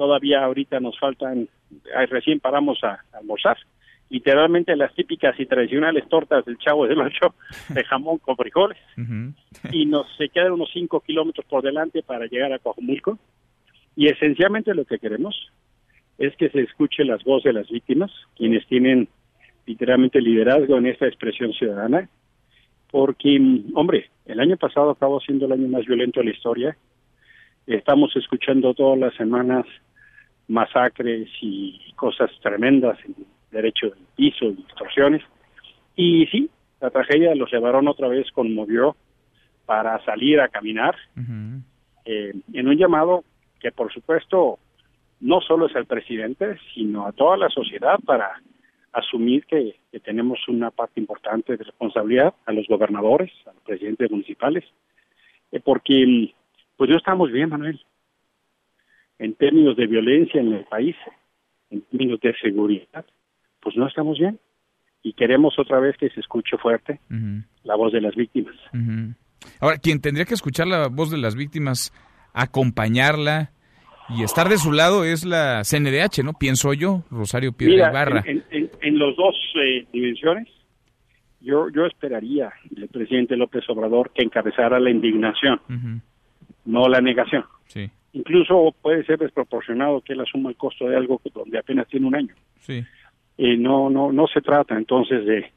Todavía 0.00 0.42
ahorita 0.42 0.80
nos 0.80 0.98
faltan, 0.98 1.46
recién 2.08 2.40
paramos 2.40 2.82
a, 2.82 3.04
a 3.12 3.18
almorzar. 3.18 3.58
Literalmente 4.08 4.74
las 4.74 4.94
típicas 4.94 5.38
y 5.38 5.44
tradicionales 5.44 6.08
tortas 6.08 6.42
del 6.46 6.56
Chavo 6.56 6.86
del 6.86 7.02
Ocho 7.02 7.34
de 7.68 7.84
jamón 7.84 8.16
con 8.16 8.34
frijoles. 8.34 8.78
Y 9.70 9.84
nos 9.84 10.06
se 10.16 10.30
quedan 10.30 10.52
unos 10.52 10.70
5 10.72 11.00
kilómetros 11.00 11.44
por 11.44 11.62
delante 11.62 12.02
para 12.02 12.24
llegar 12.24 12.50
a 12.50 12.58
Coajumulco. 12.58 13.18
Y 13.94 14.06
esencialmente 14.06 14.74
lo 14.74 14.86
que 14.86 14.98
queremos 14.98 15.52
es 16.16 16.34
que 16.36 16.48
se 16.48 16.62
escuche 16.62 17.04
las 17.04 17.22
voces 17.22 17.52
de 17.52 17.60
las 17.60 17.68
víctimas, 17.68 18.10
quienes 18.38 18.66
tienen 18.68 19.06
literalmente 19.66 20.22
liderazgo 20.22 20.78
en 20.78 20.86
esta 20.86 21.08
expresión 21.08 21.52
ciudadana, 21.52 22.08
porque, 22.90 23.38
hombre, 23.74 24.08
el 24.24 24.40
año 24.40 24.56
pasado 24.56 24.92
acabó 24.92 25.20
siendo 25.20 25.44
el 25.44 25.52
año 25.52 25.68
más 25.68 25.84
violento 25.84 26.20
de 26.20 26.24
la 26.24 26.32
historia. 26.32 26.76
Estamos 27.66 28.16
escuchando 28.16 28.72
todas 28.72 28.98
las 28.98 29.14
semanas 29.16 29.66
masacres 30.50 31.28
y 31.40 31.92
cosas 31.96 32.30
tremendas 32.42 32.98
en 33.04 33.14
derecho 33.50 33.90
del 33.90 34.04
piso 34.16 34.46
y 34.46 34.60
extorsiones. 34.62 35.22
Y 35.96 36.26
sí, 36.26 36.50
la 36.80 36.90
tragedia 36.90 37.30
de 37.30 37.36
los 37.36 37.50
llevaron 37.52 37.88
otra 37.88 38.08
vez 38.08 38.30
conmovió 38.32 38.96
para 39.66 40.02
salir 40.04 40.40
a 40.40 40.48
caminar 40.48 40.96
eh, 42.04 42.32
en 42.52 42.68
un 42.68 42.76
llamado 42.76 43.24
que 43.60 43.70
por 43.70 43.92
supuesto 43.92 44.58
no 45.20 45.40
solo 45.40 45.66
es 45.66 45.76
al 45.76 45.86
presidente, 45.86 46.58
sino 46.74 47.06
a 47.06 47.12
toda 47.12 47.36
la 47.36 47.50
sociedad 47.50 47.98
para 48.04 48.40
asumir 48.92 49.44
que, 49.46 49.76
que 49.92 50.00
tenemos 50.00 50.40
una 50.48 50.70
parte 50.70 50.98
importante 50.98 51.56
de 51.56 51.64
responsabilidad 51.64 52.34
a 52.46 52.52
los 52.52 52.66
gobernadores, 52.66 53.30
a 53.46 53.52
los 53.52 53.62
presidentes 53.62 54.10
municipales, 54.10 54.64
eh, 55.52 55.60
porque 55.60 56.32
pues 56.76 56.88
no 56.90 56.96
estamos 56.96 57.30
bien, 57.30 57.50
Manuel, 57.50 57.78
en 59.20 59.34
términos 59.34 59.76
de 59.76 59.86
violencia 59.86 60.40
en 60.40 60.52
el 60.54 60.64
país, 60.64 60.96
en 61.70 61.82
términos 61.82 62.18
de 62.20 62.34
seguridad, 62.40 63.04
pues 63.60 63.76
no 63.76 63.86
estamos 63.86 64.18
bien 64.18 64.40
y 65.02 65.12
queremos 65.12 65.58
otra 65.58 65.78
vez 65.78 65.96
que 65.98 66.08
se 66.10 66.20
escuche 66.20 66.56
fuerte 66.56 66.98
la 67.62 67.76
voz 67.76 67.92
de 67.92 68.00
las 68.00 68.14
víctimas. 68.16 68.56
Ujú. 68.72 69.14
Ahora, 69.60 69.76
quien 69.78 70.00
tendría 70.00 70.24
que 70.24 70.34
escuchar 70.34 70.66
la 70.66 70.88
voz 70.88 71.10
de 71.10 71.18
las 71.18 71.34
víctimas, 71.36 71.92
acompañarla 72.32 73.52
y 74.08 74.22
estar 74.24 74.48
de 74.48 74.56
su 74.58 74.72
lado 74.72 75.04
es 75.04 75.24
la 75.24 75.62
CNDH, 75.64 76.24
¿no? 76.24 76.32
Pienso 76.32 76.72
yo, 76.72 77.04
Rosario 77.10 77.52
Piedra 77.52 77.74
Mira, 77.74 77.90
Ibarra. 77.90 78.22
en, 78.26 78.42
en, 78.50 78.70
en 78.80 78.98
los 78.98 79.14
dos 79.16 79.36
eh, 79.62 79.86
dimensiones, 79.92 80.48
yo, 81.40 81.68
yo 81.70 81.86
esperaría 81.86 82.52
del 82.70 82.88
presidente 82.88 83.36
López 83.36 83.64
Obrador 83.68 84.12
que 84.14 84.22
encabezara 84.22 84.80
la 84.80 84.90
indignación, 84.90 85.60
no 86.64 86.88
la 86.88 87.00
negación. 87.00 87.44
Sí, 87.66 87.90
Incluso 88.12 88.74
puede 88.82 89.04
ser 89.04 89.18
desproporcionado 89.18 90.00
que 90.00 90.14
él 90.14 90.20
asuma 90.20 90.50
el 90.50 90.56
costo 90.56 90.88
de 90.88 90.96
algo 90.96 91.18
que- 91.18 91.30
donde 91.30 91.58
apenas 91.58 91.86
tiene 91.88 92.06
un 92.06 92.14
año. 92.14 92.34
sí. 92.58 92.84
Eh, 93.42 93.56
no, 93.56 93.88
no, 93.88 94.12
no 94.12 94.26
se 94.26 94.42
trata 94.42 94.76
entonces 94.76 95.24
de 95.24 95.50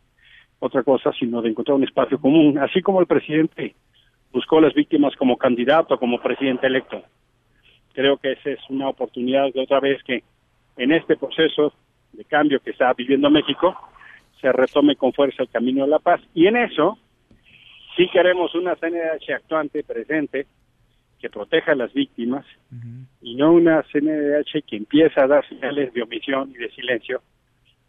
otra 0.59 0.83
cosa, 0.83 1.11
sino 1.19 1.41
de 1.41 1.49
encontrar 1.49 1.75
un 1.75 1.83
espacio 1.83 2.17
común, 2.17 2.57
así 2.57 2.81
como 2.81 3.01
el 3.01 3.07
presidente 3.07 3.75
buscó 4.31 4.59
a 4.59 4.61
las 4.61 4.73
víctimas 4.73 5.13
como 5.17 5.35
candidato, 5.35 5.99
como 5.99 6.17
presidente 6.21 6.67
electo. 6.67 7.03
Creo 7.91 8.15
que 8.15 8.31
esa 8.31 8.51
es 8.51 8.59
una 8.69 8.87
oportunidad 8.87 9.51
de 9.53 9.59
otra 9.59 9.81
vez 9.81 10.01
que 10.03 10.23
en 10.77 10.93
este 10.93 11.17
proceso 11.17 11.73
de 12.13 12.23
cambio 12.23 12.61
que 12.61 12.69
está 12.69 12.93
viviendo 12.93 13.29
México 13.29 13.75
se 14.39 14.49
retome 14.53 14.95
con 14.95 15.11
fuerza 15.11 15.43
el 15.43 15.49
camino 15.49 15.83
de 15.83 15.89
la 15.89 15.99
paz. 15.99 16.21
Y 16.33 16.47
en 16.47 16.55
eso 16.55 16.97
sí 17.97 18.07
queremos 18.13 18.55
una 18.55 18.75
CNDH 18.77 19.29
actuante, 19.33 19.83
presente, 19.83 20.47
que 21.23 21.29
proteja 21.29 21.71
a 21.71 21.75
las 21.75 21.93
víctimas 21.93 22.45
y 23.21 23.35
no 23.35 23.53
una 23.53 23.81
CNDH 23.93 24.65
que 24.67 24.75
empieza 24.75 25.23
a 25.23 25.27
dar 25.27 25.47
señales 25.47 25.93
de 25.93 26.01
omisión 26.01 26.51
y 26.51 26.55
de 26.55 26.69
silencio. 26.71 27.21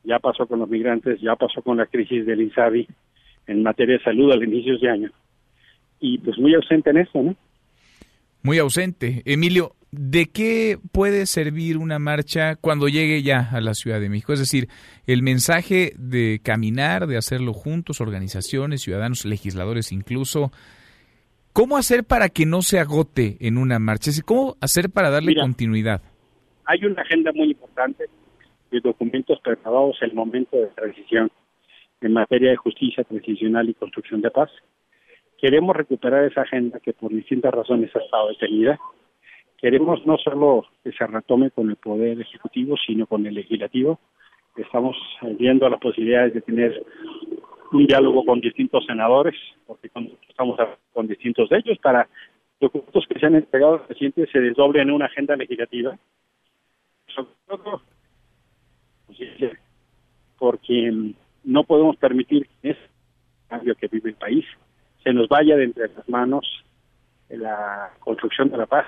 Ya 0.04 0.20
pasó 0.20 0.46
con 0.46 0.60
los 0.60 0.68
migrantes, 0.68 1.20
ya 1.20 1.34
pasó 1.34 1.60
con 1.60 1.78
la 1.78 1.86
crisis 1.86 2.24
del 2.26 2.42
INSABI 2.42 2.86
en 3.48 3.64
materia 3.64 3.98
de 3.98 4.04
salud 4.04 4.30
al 4.30 4.44
inicio 4.44 4.78
de 4.78 4.88
año. 4.88 5.10
Y 5.98 6.18
pues 6.18 6.38
muy 6.38 6.54
ausente 6.54 6.90
en 6.90 6.98
esto, 6.98 7.20
¿no? 7.24 7.34
Muy 8.44 8.58
ausente. 8.58 9.22
Emilio, 9.24 9.72
¿de 9.90 10.26
qué 10.26 10.78
puede 10.92 11.26
servir 11.26 11.76
una 11.76 11.98
marcha 11.98 12.54
cuando 12.54 12.86
llegue 12.86 13.20
ya 13.24 13.50
a 13.50 13.60
la 13.60 13.74
Ciudad 13.74 13.98
de 13.98 14.10
México? 14.10 14.32
Es 14.32 14.38
decir, 14.38 14.68
el 15.08 15.24
mensaje 15.24 15.92
de 15.98 16.40
caminar, 16.40 17.08
de 17.08 17.16
hacerlo 17.16 17.52
juntos, 17.52 18.00
organizaciones, 18.00 18.82
ciudadanos, 18.82 19.24
legisladores 19.24 19.90
incluso. 19.90 20.52
¿Cómo 21.54 21.76
hacer 21.76 22.02
para 22.02 22.30
que 22.30 22.46
no 22.46 22.62
se 22.62 22.80
agote 22.80 23.36
en 23.38 23.58
una 23.58 23.78
marcha? 23.78 24.10
¿cómo 24.26 24.56
hacer 24.60 24.90
para 24.90 25.08
darle 25.08 25.28
Mira. 25.28 25.42
continuidad? 25.42 26.02
Hay 26.66 26.84
una 26.84 27.02
agenda 27.02 27.30
muy 27.32 27.52
importante 27.52 28.06
de 28.72 28.80
documentos 28.80 29.38
preparados 29.38 29.96
en 30.02 30.10
el 30.10 30.16
momento 30.16 30.56
de 30.56 30.66
transición 30.66 31.30
en 32.00 32.12
materia 32.12 32.50
de 32.50 32.56
justicia 32.56 33.04
transicional 33.04 33.68
y 33.68 33.74
construcción 33.74 34.20
de 34.20 34.32
paz. 34.32 34.50
Queremos 35.40 35.76
recuperar 35.76 36.24
esa 36.24 36.40
agenda 36.40 36.80
que 36.80 36.92
por 36.92 37.12
distintas 37.12 37.54
razones 37.54 37.94
ha 37.94 38.00
estado 38.00 38.30
detenida. 38.30 38.76
Queremos 39.56 40.04
no 40.04 40.18
solo 40.18 40.66
que 40.82 40.90
se 40.90 41.06
retome 41.06 41.52
con 41.52 41.70
el 41.70 41.76
Poder 41.76 42.20
Ejecutivo, 42.20 42.74
sino 42.84 43.06
con 43.06 43.26
el 43.26 43.34
Legislativo. 43.34 44.00
Estamos 44.56 44.96
viendo 45.38 45.68
las 45.68 45.80
posibilidades 45.80 46.34
de 46.34 46.40
tener 46.40 46.84
un 47.74 47.86
diálogo 47.86 48.24
con 48.24 48.40
distintos 48.40 48.84
senadores, 48.86 49.34
porque 49.66 49.90
estamos 50.28 50.58
con 50.92 51.06
distintos 51.06 51.48
de 51.48 51.58
ellos, 51.58 51.78
para 51.78 52.08
documentos 52.60 53.04
que 53.08 53.18
se 53.18 53.26
han 53.26 53.34
entregado 53.34 53.74
al 53.74 53.86
presidente 53.86 54.26
se 54.30 54.40
desdoblen 54.40 54.88
en 54.88 54.94
una 54.94 55.06
agenda 55.06 55.36
legislativa. 55.36 55.96
Sobre 57.14 57.30
todo, 57.46 57.82
porque 60.38 61.12
no 61.44 61.64
podemos 61.64 61.96
permitir 61.96 62.48
que 62.60 62.70
ese 62.70 62.80
cambio 63.48 63.74
que 63.74 63.88
vive 63.88 64.10
el 64.10 64.16
país 64.16 64.44
se 65.02 65.12
nos 65.12 65.28
vaya 65.28 65.56
de 65.56 65.64
entre 65.64 65.88
las 65.88 66.08
manos 66.08 66.64
la 67.36 67.90
construcción 68.00 68.50
de 68.50 68.58
la 68.58 68.66
paz. 68.66 68.86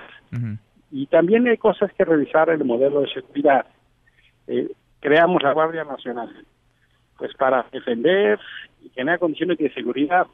Y 0.91 1.05
también 1.07 1.47
hay 1.47 1.57
cosas 1.57 1.91
que 1.93 2.05
revisar 2.05 2.49
el 2.49 2.63
modelo 2.63 3.01
de 3.01 3.13
seguridad. 3.13 3.65
Eh, 4.47 4.71
creamos 4.99 5.43
la 5.43 5.53
Guardia 5.53 5.83
Nacional, 5.83 6.33
pues 7.17 7.33
para 7.35 7.65
defender 7.71 8.39
y 8.83 8.89
generar 8.89 9.19
condiciones 9.19 9.57
de 9.57 9.73
seguridad, 9.73 10.27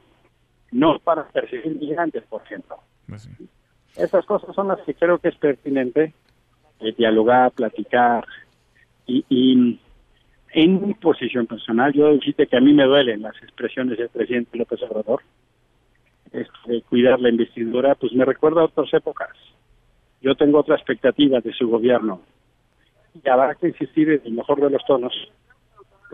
no 0.72 0.98
para 0.98 1.24
perseguir 1.28 1.76
migrantes, 1.76 2.24
por 2.24 2.42
ejemplo. 2.42 2.76
Esas 3.96 4.24
cosas 4.26 4.54
son 4.54 4.68
las 4.68 4.80
que 4.80 4.94
creo 4.94 5.18
que 5.18 5.28
es 5.28 5.36
pertinente 5.36 6.12
eh, 6.80 6.94
dialogar, 6.96 7.52
platicar 7.52 8.24
y, 9.06 9.24
y 9.28 9.80
en 10.54 10.86
mi 10.86 10.94
posición 10.94 11.46
personal, 11.46 11.92
yo 11.92 12.12
decirte 12.12 12.46
que 12.46 12.56
a 12.56 12.60
mí 12.60 12.72
me 12.72 12.84
duelen 12.84 13.22
las 13.22 13.36
expresiones 13.42 13.98
del 13.98 14.08
presidente 14.08 14.56
López 14.56 14.80
Obrador, 14.82 15.22
este, 16.32 16.82
cuidar 16.82 17.20
la 17.20 17.28
investidura, 17.28 17.94
pues 17.96 18.12
me 18.12 18.24
recuerda 18.24 18.60
a 18.60 18.66
otras 18.66 18.92
épocas. 18.94 19.30
Yo 20.22 20.34
tengo 20.36 20.60
otra 20.60 20.76
expectativa 20.76 21.40
de 21.40 21.52
su 21.52 21.68
gobierno 21.68 22.22
y 23.14 23.28
habrá 23.28 23.54
que 23.56 23.68
insistir 23.68 24.10
en 24.10 24.22
el 24.24 24.32
mejor 24.32 24.60
de 24.60 24.70
los 24.70 24.84
tonos, 24.86 25.12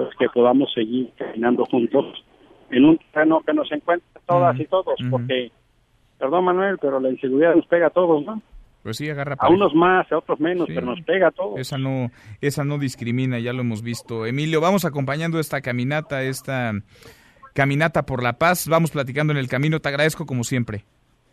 pues 0.05 0.16
que 0.18 0.28
podamos 0.31 0.72
seguir 0.72 1.10
caminando 1.16 1.64
juntos 1.66 2.06
en 2.70 2.85
un 2.85 2.98
terreno 3.12 3.43
que 3.44 3.52
nos 3.52 3.70
encuentre 3.70 4.09
todas 4.27 4.59
y 4.59 4.64
todos, 4.64 4.94
porque, 5.10 5.51
perdón 6.18 6.44
Manuel, 6.44 6.78
pero 6.81 7.01
la 7.01 7.10
inseguridad 7.10 7.55
nos 7.55 7.66
pega 7.66 7.89
a 7.89 7.90
todos, 7.90 8.24
¿no? 8.24 8.40
Pues 8.82 8.97
sí, 8.97 9.10
agarra 9.10 9.36
A 9.39 9.51
unos 9.51 9.74
más, 9.74 10.10
a 10.10 10.16
otros 10.16 10.40
menos, 10.40 10.66
Sí. 10.68 10.72
pero 10.74 10.86
nos 10.86 11.02
pega 11.02 11.28
a 11.28 11.31
todos. 11.32 11.59
Esa 11.60 11.77
no, 11.77 12.10
esa 12.40 12.64
no 12.64 12.78
discrimina, 12.78 13.39
ya 13.39 13.52
lo 13.52 13.60
hemos 13.60 13.82
visto. 13.82 14.24
Emilio, 14.24 14.62
vamos 14.62 14.86
acompañando 14.86 15.39
esta 15.39 15.60
caminata, 15.60 16.22
esta 16.22 16.72
caminata 17.55 18.06
por 18.06 18.22
la 18.22 18.39
paz. 18.39 18.68
Vamos 18.68 18.90
platicando 18.90 19.35
en 19.35 19.39
el 19.39 19.48
camino. 19.48 19.81
Te 19.81 19.90
agradezco 19.90 20.24
como 20.24 20.44
siempre. 20.44 20.85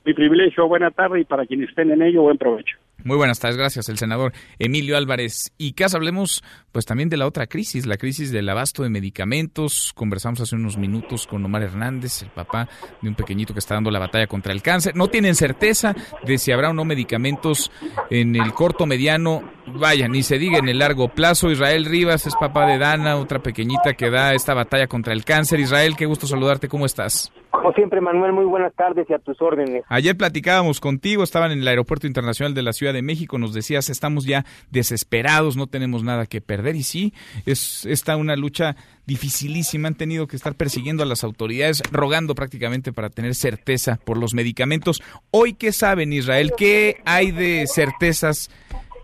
Mi 0.03 0.13
privilegio, 0.13 0.67
buena 0.67 0.91
tarde 0.91 1.21
y 1.21 1.23
para 1.23 1.45
quienes 1.45 1.69
estén 1.69 1.91
en 1.91 2.01
ello, 2.01 2.23
buen 2.23 2.37
provecho. 2.37 2.77
Muy 3.03 3.15
buenas 3.15 3.39
tardes, 3.39 3.57
gracias, 3.57 3.89
el 3.89 3.97
senador 3.97 4.33
Emilio 4.59 4.97
Álvarez. 4.97 5.51
Y 5.57 5.73
que 5.73 5.85
hablemos 5.85 6.43
pues 6.71 6.85
también 6.85 7.09
de 7.09 7.17
la 7.17 7.27
otra 7.27 7.47
crisis, 7.47 7.85
la 7.85 7.97
crisis 7.97 8.31
del 8.31 8.49
abasto 8.49 8.83
de 8.83 8.89
medicamentos. 8.89 9.91
Conversamos 9.95 10.41
hace 10.41 10.55
unos 10.55 10.77
minutos 10.77 11.27
con 11.27 11.45
Omar 11.45 11.63
Hernández, 11.63 12.23
el 12.23 12.29
papá 12.29 12.67
de 13.01 13.09
un 13.09 13.15
pequeñito 13.15 13.53
que 13.53 13.59
está 13.59 13.75
dando 13.75 13.91
la 13.91 13.99
batalla 13.99 14.27
contra 14.27 14.51
el 14.51 14.61
cáncer. 14.61 14.95
No 14.95 15.07
tienen 15.07 15.35
certeza 15.35 15.95
de 16.25 16.37
si 16.37 16.51
habrá 16.51 16.71
o 16.71 16.73
no 16.73 16.85
medicamentos 16.85 17.71
en 18.09 18.35
el 18.35 18.53
corto, 18.53 18.85
mediano, 18.85 19.43
vaya, 19.67 20.07
ni 20.07 20.23
se 20.23 20.37
diga 20.37 20.57
en 20.57 20.67
el 20.67 20.79
largo 20.79 21.09
plazo. 21.09 21.51
Israel 21.51 21.85
Rivas 21.85 22.27
es 22.27 22.35
papá 22.35 22.65
de 22.65 22.77
Dana, 22.77 23.17
otra 23.17 23.41
pequeñita 23.41 23.93
que 23.93 24.09
da 24.09 24.33
esta 24.33 24.53
batalla 24.53 24.87
contra 24.87 25.13
el 25.13 25.23
cáncer. 25.23 25.59
Israel, 25.59 25.95
qué 25.95 26.05
gusto 26.05 26.27
saludarte, 26.27 26.67
¿cómo 26.67 26.85
estás? 26.85 27.31
Como 27.51 27.71
siempre, 27.73 28.01
Manuel, 28.01 28.33
muy 28.33 28.45
buenas 28.45 28.73
tardes 28.73 29.09
y 29.09 29.13
a 29.13 29.19
tus 29.19 29.41
órdenes. 29.41 29.83
Ayer 29.89 30.15
platicábamos 30.17 30.79
contigo, 30.79 31.23
estaban 31.23 31.51
en 31.51 31.59
el 31.59 31.67
Aeropuerto 31.67 32.05
Internacional 32.05 32.53
de 32.53 32.61
la 32.61 32.73
Ciudad 32.73 32.93
de 32.93 33.01
México, 33.01 33.37
nos 33.37 33.53
decías, 33.53 33.89
estamos 33.89 34.25
ya 34.25 34.45
desesperados, 34.69 35.55
no 35.55 35.67
tenemos 35.67 36.03
nada 36.03 36.25
que 36.25 36.41
perder. 36.41 36.75
Y 36.75 36.83
sí, 36.83 37.13
es 37.45 37.85
esta 37.85 38.17
una 38.17 38.35
lucha 38.35 38.75
dificilísima, 39.05 39.87
han 39.87 39.95
tenido 39.95 40.27
que 40.27 40.35
estar 40.35 40.55
persiguiendo 40.55 41.03
a 41.03 41.05
las 41.05 41.23
autoridades, 41.23 41.81
rogando 41.91 42.35
prácticamente 42.35 42.91
para 42.91 43.09
tener 43.09 43.33
certeza 43.33 43.97
por 44.03 44.17
los 44.17 44.33
medicamentos. 44.33 45.01
Hoy, 45.31 45.53
¿qué 45.53 45.71
saben, 45.71 46.13
Israel? 46.13 46.51
¿Qué 46.57 46.97
hay 47.05 47.31
de 47.31 47.65
certezas 47.67 48.49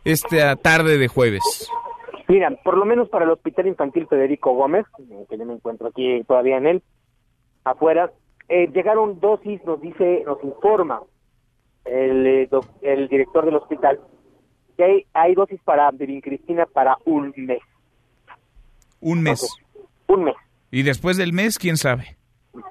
esta 0.04 0.56
tarde 0.58 0.98
de 0.98 1.08
jueves? 1.08 1.70
Mira, 2.28 2.50
por 2.64 2.78
lo 2.78 2.86
menos 2.86 3.10
para 3.10 3.26
el 3.26 3.32
Hospital 3.32 3.68
Infantil 3.68 4.08
Federico 4.08 4.54
Gómez, 4.54 4.86
que 5.30 5.38
yo 5.38 5.46
me 5.46 5.54
encuentro 5.54 5.88
aquí 5.88 6.24
todavía 6.28 6.58
en 6.58 6.68
él, 6.68 6.84
afuera, 7.64 8.12
eh, 8.50 8.68
llegaron 8.74 9.20
dosis, 9.20 9.64
nos 9.66 9.82
dice, 9.82 10.24
nos 10.26 10.44
informa 10.44 11.02
el, 11.86 12.26
eh, 12.26 12.50
el 12.82 13.08
director 13.08 13.46
del 13.46 13.56
hospital, 13.56 14.00
que 14.78 14.84
hay, 14.84 15.06
hay 15.14 15.36
dosis 15.36 15.62
para 15.64 15.92
Cristina 16.22 16.66
para 16.66 16.98
un 17.06 17.34
mes. 17.36 17.62
Un 19.00 19.22
mes. 19.22 19.58
Un 20.08 20.24
mes. 20.26 20.36
Y 20.72 20.84
después 20.84 21.18
del 21.18 21.34
mes, 21.34 21.58
¿quién 21.58 21.78
sabe? 21.78 22.18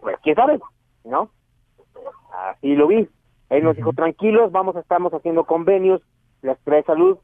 Pues 0.01 0.17
quién 0.23 0.35
sabe, 0.35 0.59
¿no? 1.05 1.31
Así 2.33 2.75
lo 2.75 2.89
vi. 2.89 3.09
Él 3.51 3.65
nos 3.65 3.77
dijo, 3.77 3.93
tranquilos, 3.93 4.51
vamos, 4.51 4.77
estamos 4.77 5.13
haciendo 5.13 5.45
convenios, 5.45 6.01
la 6.41 6.55
Secretaría 6.57 6.81
de 6.81 6.87
Salud. 6.87 7.19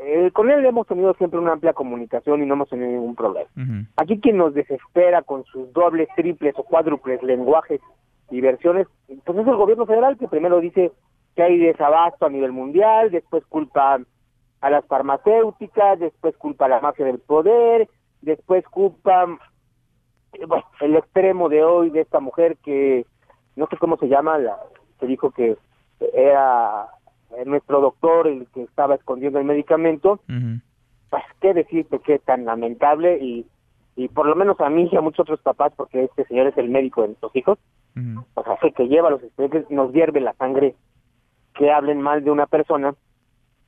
Eh, 0.00 0.30
con 0.32 0.50
él 0.50 0.64
hemos 0.64 0.86
tenido 0.86 1.14
siempre 1.14 1.40
una 1.40 1.52
amplia 1.52 1.72
comunicación 1.72 2.42
y 2.42 2.46
no 2.46 2.54
hemos 2.54 2.68
tenido 2.68 2.90
ningún 2.90 3.16
problema. 3.16 3.48
Aquí 3.96 4.20
quien 4.20 4.36
nos 4.36 4.54
desespera 4.54 5.22
con 5.22 5.44
sus 5.44 5.72
dobles, 5.72 6.08
triples 6.14 6.54
o 6.56 6.62
cuádruples 6.62 7.22
lenguajes 7.22 7.80
y 8.30 8.40
versiones, 8.40 8.86
pues 9.24 9.38
es 9.38 9.46
el 9.46 9.56
gobierno 9.56 9.86
federal 9.86 10.16
que 10.16 10.28
primero 10.28 10.60
dice 10.60 10.92
que 11.34 11.42
hay 11.42 11.58
desabasto 11.58 12.26
a 12.26 12.30
nivel 12.30 12.52
mundial, 12.52 13.10
después 13.10 13.44
culpa 13.46 14.00
a 14.60 14.70
las 14.70 14.84
farmacéuticas, 14.86 15.98
después 15.98 16.36
culpa 16.36 16.66
a 16.66 16.68
la 16.68 16.80
mafia 16.80 17.06
del 17.06 17.18
poder, 17.18 17.88
después 18.22 18.64
culpa 18.66 19.26
eh, 20.34 20.46
bueno, 20.46 20.64
el 20.80 20.96
extremo 20.96 21.48
de 21.48 21.64
hoy 21.64 21.90
de 21.90 22.00
esta 22.00 22.20
mujer 22.20 22.56
que 22.64 23.06
no 23.56 23.66
sé 23.66 23.76
cómo 23.78 23.96
se 23.96 24.08
llama, 24.08 24.38
la 24.38 24.58
que 25.00 25.06
dijo 25.06 25.30
que 25.30 25.56
era 26.12 26.88
nuestro 27.46 27.80
doctor 27.80 28.26
el 28.26 28.46
que 28.54 28.62
estaba 28.62 28.94
escondiendo 28.94 29.38
el 29.38 29.44
medicamento, 29.44 30.20
pues 31.10 31.22
qué 31.40 31.54
decirte 31.54 32.00
qué 32.04 32.18
tan 32.18 32.44
lamentable 32.44 33.18
y, 33.22 33.46
y 33.96 34.08
por 34.08 34.26
lo 34.26 34.34
menos 34.36 34.60
a 34.60 34.68
mí 34.70 34.88
y 34.90 34.96
a 34.96 35.00
muchos 35.00 35.20
otros 35.20 35.40
papás, 35.40 35.72
porque 35.76 36.04
este 36.04 36.24
señor 36.24 36.46
es 36.46 36.56
el 36.58 36.68
médico 36.68 37.02
de 37.02 37.08
nuestros 37.08 37.34
hijos, 37.36 37.58
o 38.34 38.44
sea, 38.44 38.56
sé 38.60 38.72
que 38.72 38.86
lleva 38.86 39.10
los 39.10 39.22
expedientes, 39.22 39.68
nos 39.70 39.92
hierve 39.92 40.20
la 40.20 40.32
sangre 40.34 40.74
que 41.54 41.72
hablen 41.72 42.00
mal 42.00 42.22
de 42.22 42.30
una 42.30 42.46
persona 42.46 42.94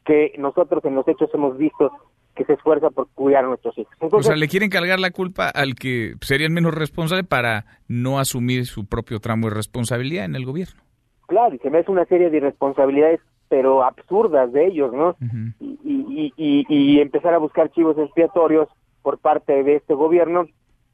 que 0.05 0.32
nosotros 0.39 0.85
en 0.85 0.95
los 0.95 1.07
hechos 1.09 1.31
hemos 1.35 1.59
visto 1.59 1.91
que 2.37 2.45
se 2.45 2.53
esfuerza 2.53 2.91
por 2.91 3.09
cuidar 3.11 3.45
a 3.45 3.49
nuestros 3.49 3.77
hijos. 3.77 3.93
o 4.01 4.05
Entonces, 4.05 4.28
sea, 4.28 4.37
le 4.37 4.49
quieren 4.49 4.70
cargar 4.70 5.01
la 5.01 5.11
culpa 5.11 5.49
al 5.49 5.74
que 5.74 6.15
sería 6.20 6.47
el 6.47 6.53
menos 6.53 6.74
responsable 6.74 7.24
para 7.24 7.65
no 7.89 8.19
asumir 8.19 8.66
su 8.66 8.87
propio 8.87 9.19
tramo 9.19 9.49
de 9.49 9.57
responsabilidad 9.57 10.24
en 10.24 10.37
el 10.37 10.45
gobierno. 10.47 10.81
claro, 11.27 11.55
y 11.55 11.59
se 11.59 11.70
me 11.70 11.78
hace 11.78 11.91
una 11.91 12.05
serie 12.07 12.31
de 12.31 12.37
irresponsabilidades, 12.37 13.20
pero 13.51 13.82
absurdas 13.82 14.52
de 14.52 14.68
ellos, 14.68 14.93
¿no? 14.93 15.16
y, 15.59 15.77
y, 15.85 16.32
y, 16.36 16.64
y 16.68 17.01
empezar 17.01 17.35
a 17.35 17.39
buscar 17.39 17.68
chivos 17.72 17.98
expiatorios 17.98 18.68
por 19.02 19.18
parte 19.18 19.64
de 19.64 19.74
este 19.74 19.93
gobierno, 19.93 20.47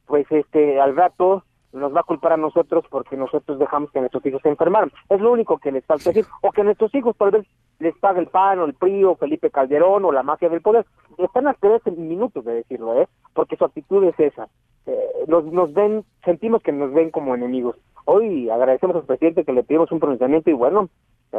pues 0.07 0.27
este 0.31 0.81
al 0.81 0.97
rato 0.97 1.45
nos 1.75 1.95
va 1.95 2.01
a 2.01 2.05
culpar 2.05 2.33
a 2.33 2.39
nosotros 2.39 2.87
porque 2.89 3.15
nosotros 3.15 3.59
dejamos 3.59 3.91
que 3.91 4.01
nuestros 4.01 4.25
hijos 4.25 4.41
se 4.43 4.49
enfermaran. 4.49 4.91
Es 5.11 5.21
lo 5.21 5.33
único 5.33 5.59
que 5.59 5.71
les 5.71 5.85
falta 5.85 6.09
decir. 6.11 6.25
O 6.41 6.51
que 6.51 6.65
nuestros 6.65 6.95
hijos 6.95 7.15
tal 7.19 7.33
vez 7.33 7.47
les 7.79 7.95
pague 7.99 8.21
el 8.21 8.29
PAN 8.29 8.61
o 8.61 8.65
el 8.65 8.73
PRI 8.73 9.05
o 9.05 9.17
Felipe 9.17 9.51
Calderón 9.51 10.07
o 10.07 10.13
la 10.13 10.23
mafia 10.23 10.49
del 10.49 10.63
poder. 10.63 10.87
Están 11.19 11.47
a 11.47 11.53
tres 11.53 11.83
minutos 11.95 12.43
de 12.47 12.55
decirlo, 12.55 12.99
¿eh? 12.99 13.07
Porque 13.35 13.57
su 13.57 13.67
actitud 13.67 14.03
es 14.05 14.19
esa. 14.19 14.49
Eh, 14.87 15.25
nos, 15.29 15.45
nos 15.45 15.75
ven, 15.75 16.05
sentimos 16.25 16.63
que 16.63 16.73
nos 16.73 16.95
ven 16.95 17.11
como 17.11 17.35
enemigos. 17.35 17.77
Hoy 18.07 18.49
agradecemos 18.51 18.97
al 18.97 19.05
presidente 19.05 19.45
que 19.45 19.53
le 19.53 19.63
pedimos 19.65 19.93
un 19.93 20.01
pronunciamiento 20.01 20.49
y 20.49 20.55
bueno, 20.55 20.89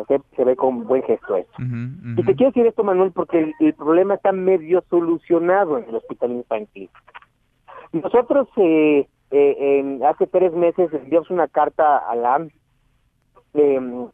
se, 0.07 0.21
se 0.35 0.43
ve 0.43 0.55
con 0.55 0.85
buen 0.85 1.01
gesto 1.03 1.35
esto. 1.37 1.53
Y 2.19 2.23
te 2.23 2.35
quiero 2.35 2.51
decir 2.51 2.67
esto, 2.67 2.83
Manuel, 2.83 3.11
porque 3.13 3.39
el, 3.39 3.53
el 3.59 3.73
problema 3.73 4.13
está 4.15 4.31
medio 4.31 4.83
solucionado 4.89 5.77
en 5.79 5.85
el 5.89 5.95
hospital 5.95 6.31
infantil. 6.31 6.89
Nosotros 7.93 8.47
eh, 8.57 9.07
eh, 9.31 9.79
en- 9.79 10.03
hace 10.05 10.27
tres 10.27 10.53
meses 10.53 10.93
enviamos 10.93 11.29
una 11.31 11.47
carta 11.47 11.97
a 11.97 12.15
la 12.15 12.47
em, 13.53 14.07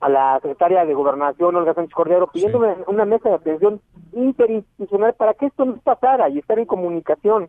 a 0.00 0.08
la 0.08 0.34
secretaria 0.40 0.84
de 0.86 0.94
Gobernación, 0.94 1.56
Olga 1.56 1.74
Sánchez 1.74 1.94
Cordero, 1.94 2.26
pidiendo 2.28 2.58
una, 2.58 2.76
una 2.86 3.04
mesa 3.04 3.28
de 3.28 3.34
atención 3.34 3.80
interinstitucional 4.12 5.12
para 5.14 5.34
que 5.34 5.46
esto 5.46 5.64
no 5.66 5.76
pasara 5.78 6.28
y 6.30 6.38
estar 6.38 6.58
en 6.58 6.64
comunicación 6.66 7.48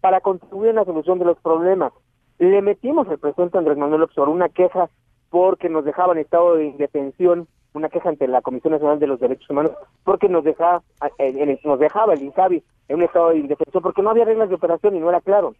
para 0.00 0.20
contribuir 0.20 0.70
en 0.70 0.76
la 0.76 0.84
solución 0.84 1.18
de 1.20 1.26
los 1.26 1.38
problemas. 1.40 1.92
Le 2.40 2.62
metimos 2.62 3.06
al 3.08 3.18
presidente 3.18 3.58
Andrés 3.58 3.76
Manuel 3.76 4.00
López 4.00 4.16
Obrador 4.18 4.34
una 4.34 4.48
queja 4.48 4.88
porque 5.28 5.68
nos 5.68 5.84
dejaba 5.84 6.14
en 6.14 6.20
estado 6.20 6.56
de 6.56 6.64
indefensión, 6.64 7.46
una 7.74 7.88
queja 7.88 8.08
ante 8.08 8.26
la 8.26 8.40
Comisión 8.40 8.72
Nacional 8.72 8.98
de 8.98 9.06
los 9.06 9.20
Derechos 9.20 9.48
Humanos, 9.50 9.72
porque 10.04 10.28
nos 10.28 10.42
dejaba, 10.42 10.82
en- 11.18 11.38
en- 11.50 11.58
nos 11.64 11.78
dejaba 11.78 12.14
el 12.14 12.22
INSABI 12.22 12.64
en 12.88 12.96
un 12.96 13.02
estado 13.02 13.28
de 13.30 13.38
indefensión, 13.38 13.82
porque 13.82 14.02
no 14.02 14.10
había 14.10 14.24
reglas 14.24 14.48
de 14.48 14.54
operación 14.56 14.96
y 14.96 15.00
no 15.00 15.08
era 15.10 15.20
claro. 15.20 15.54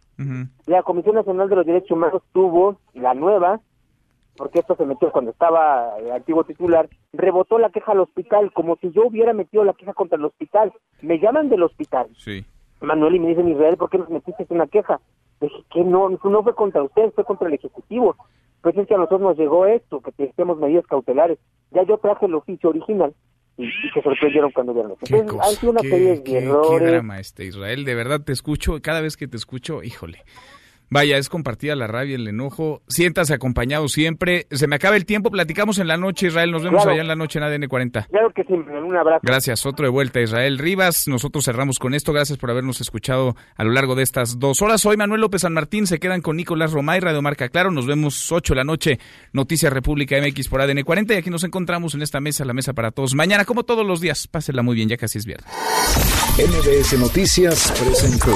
La 0.65 0.83
Comisión 0.83 1.15
Nacional 1.15 1.47
de 1.49 1.55
los 1.55 1.65
Derechos 1.65 1.91
Humanos 1.91 2.21
tuvo 2.33 2.77
la 2.95 3.13
nueva, 3.13 3.59
porque 4.35 4.59
esto 4.59 4.75
se 4.75 4.85
metió 4.85 5.11
cuando 5.11 5.31
estaba 5.31 5.97
el 5.99 6.11
antiguo 6.11 6.43
titular, 6.43 6.89
rebotó 7.13 7.59
la 7.59 7.69
queja 7.69 7.91
al 7.93 7.99
hospital, 8.01 8.51
como 8.53 8.75
si 8.77 8.91
yo 8.91 9.05
hubiera 9.05 9.31
metido 9.33 9.63
la 9.63 9.73
queja 9.73 9.93
contra 9.93 10.17
el 10.17 10.25
hospital. 10.25 10.73
Me 11.01 11.19
llaman 11.19 11.47
del 11.47 11.61
hospital, 11.63 12.07
Sí. 12.17 12.43
Manuel, 12.81 13.15
y 13.15 13.19
me 13.19 13.27
dicen, 13.29 13.47
Israel, 13.47 13.77
¿por 13.77 13.89
qué 13.91 13.99
nos 13.99 14.09
metiste 14.09 14.47
una 14.49 14.65
queja? 14.67 14.99
Dije 15.41 15.63
que 15.71 15.83
no, 15.83 16.07
no 16.09 16.43
fue 16.43 16.55
contra 16.55 16.83
usted, 16.83 17.11
fue 17.13 17.25
contra 17.25 17.47
el 17.47 17.55
Ejecutivo. 17.55 18.15
Pues 18.61 18.77
es 18.77 18.87
que 18.87 18.93
a 18.93 18.97
nosotros 18.97 19.21
nos 19.21 19.37
llegó 19.37 19.65
esto, 19.65 20.01
que 20.01 20.11
tenemos 20.11 20.57
medidas 20.59 20.85
cautelares. 20.87 21.39
Ya 21.71 21.83
yo 21.83 21.97
traje 21.97 22.27
el 22.27 22.35
oficio 22.35 22.69
original 22.69 23.13
y, 23.57 23.65
y 23.65 23.71
se 23.93 24.01
sorprendieron 24.03 24.51
cuando 24.51 24.73
vieron 24.73 24.91
Entonces, 24.91 25.31
cosa, 25.31 25.49
han 25.49 25.55
sido 25.55 25.71
una 25.71 25.81
qué- 25.81 25.89
serie 25.89 26.07
de 26.09 26.23
qué- 26.23 26.85
drama 26.85 27.19
este 27.19 27.45
Israel, 27.45 27.83
de 27.85 27.95
verdad 27.95 28.21
te 28.23 28.31
escucho, 28.33 28.79
cada 28.81 29.01
vez 29.01 29.17
que 29.17 29.27
te 29.27 29.35
escucho, 29.37 29.81
híjole. 29.83 30.19
Vaya, 30.93 31.17
es 31.17 31.29
compartida 31.29 31.73
la 31.77 31.87
rabia, 31.87 32.17
el 32.17 32.27
enojo. 32.27 32.81
Siéntase 32.89 33.33
acompañado 33.33 33.87
siempre. 33.87 34.45
Se 34.51 34.67
me 34.67 34.75
acaba 34.75 34.97
el 34.97 35.05
tiempo, 35.05 35.31
platicamos 35.31 35.79
en 35.79 35.87
la 35.87 35.95
noche, 35.95 36.27
Israel. 36.27 36.51
Nos 36.51 36.63
vemos 36.63 36.81
Claro. 36.81 36.91
allá 36.91 37.01
en 37.01 37.07
la 37.07 37.15
noche 37.15 37.39
en 37.39 37.43
ADN 37.45 37.67
40. 37.69 38.07
Claro 38.11 38.31
que 38.35 38.43
sí, 38.43 38.51
un 38.51 38.93
abrazo. 38.97 39.21
Gracias, 39.23 39.65
otro 39.65 39.85
de 39.85 39.89
vuelta, 39.89 40.19
Israel 40.19 40.57
Rivas. 40.59 41.07
Nosotros 41.07 41.45
cerramos 41.45 41.79
con 41.79 41.93
esto. 41.93 42.11
Gracias 42.11 42.37
por 42.37 42.51
habernos 42.51 42.81
escuchado 42.81 43.37
a 43.55 43.63
lo 43.63 43.71
largo 43.71 43.95
de 43.95 44.03
estas 44.03 44.37
dos 44.37 44.61
horas. 44.61 44.81
Soy 44.81 44.97
Manuel 44.97 45.21
López 45.21 45.43
San 45.43 45.53
Martín. 45.53 45.87
Se 45.87 45.97
quedan 45.97 46.21
con 46.21 46.35
Nicolás 46.35 46.73
Romay, 46.73 46.99
Radio 46.99 47.21
Marca 47.21 47.47
Claro. 47.47 47.71
Nos 47.71 47.87
vemos 47.87 48.29
8 48.29 48.53
de 48.53 48.57
la 48.57 48.63
noche, 48.65 48.99
Noticias 49.31 49.71
República 49.71 50.17
MX 50.21 50.49
por 50.49 50.59
ADN 50.59 50.83
40. 50.83 51.13
Y 51.13 51.17
aquí 51.17 51.29
nos 51.29 51.45
encontramos 51.45 51.95
en 51.95 52.01
esta 52.01 52.19
mesa, 52.19 52.43
la 52.43 52.53
mesa 52.53 52.73
para 52.73 52.91
todos. 52.91 53.15
Mañana, 53.15 53.45
como 53.45 53.63
todos 53.63 53.85
los 53.87 54.01
días, 54.01 54.27
pásela 54.27 54.61
muy 54.61 54.75
bien, 54.75 54.89
ya 54.89 54.97
casi 54.97 55.19
es 55.19 55.25
viernes. 55.25 55.49
MBS 56.37 56.99
Noticias 56.99 57.71
presentó 57.81 58.35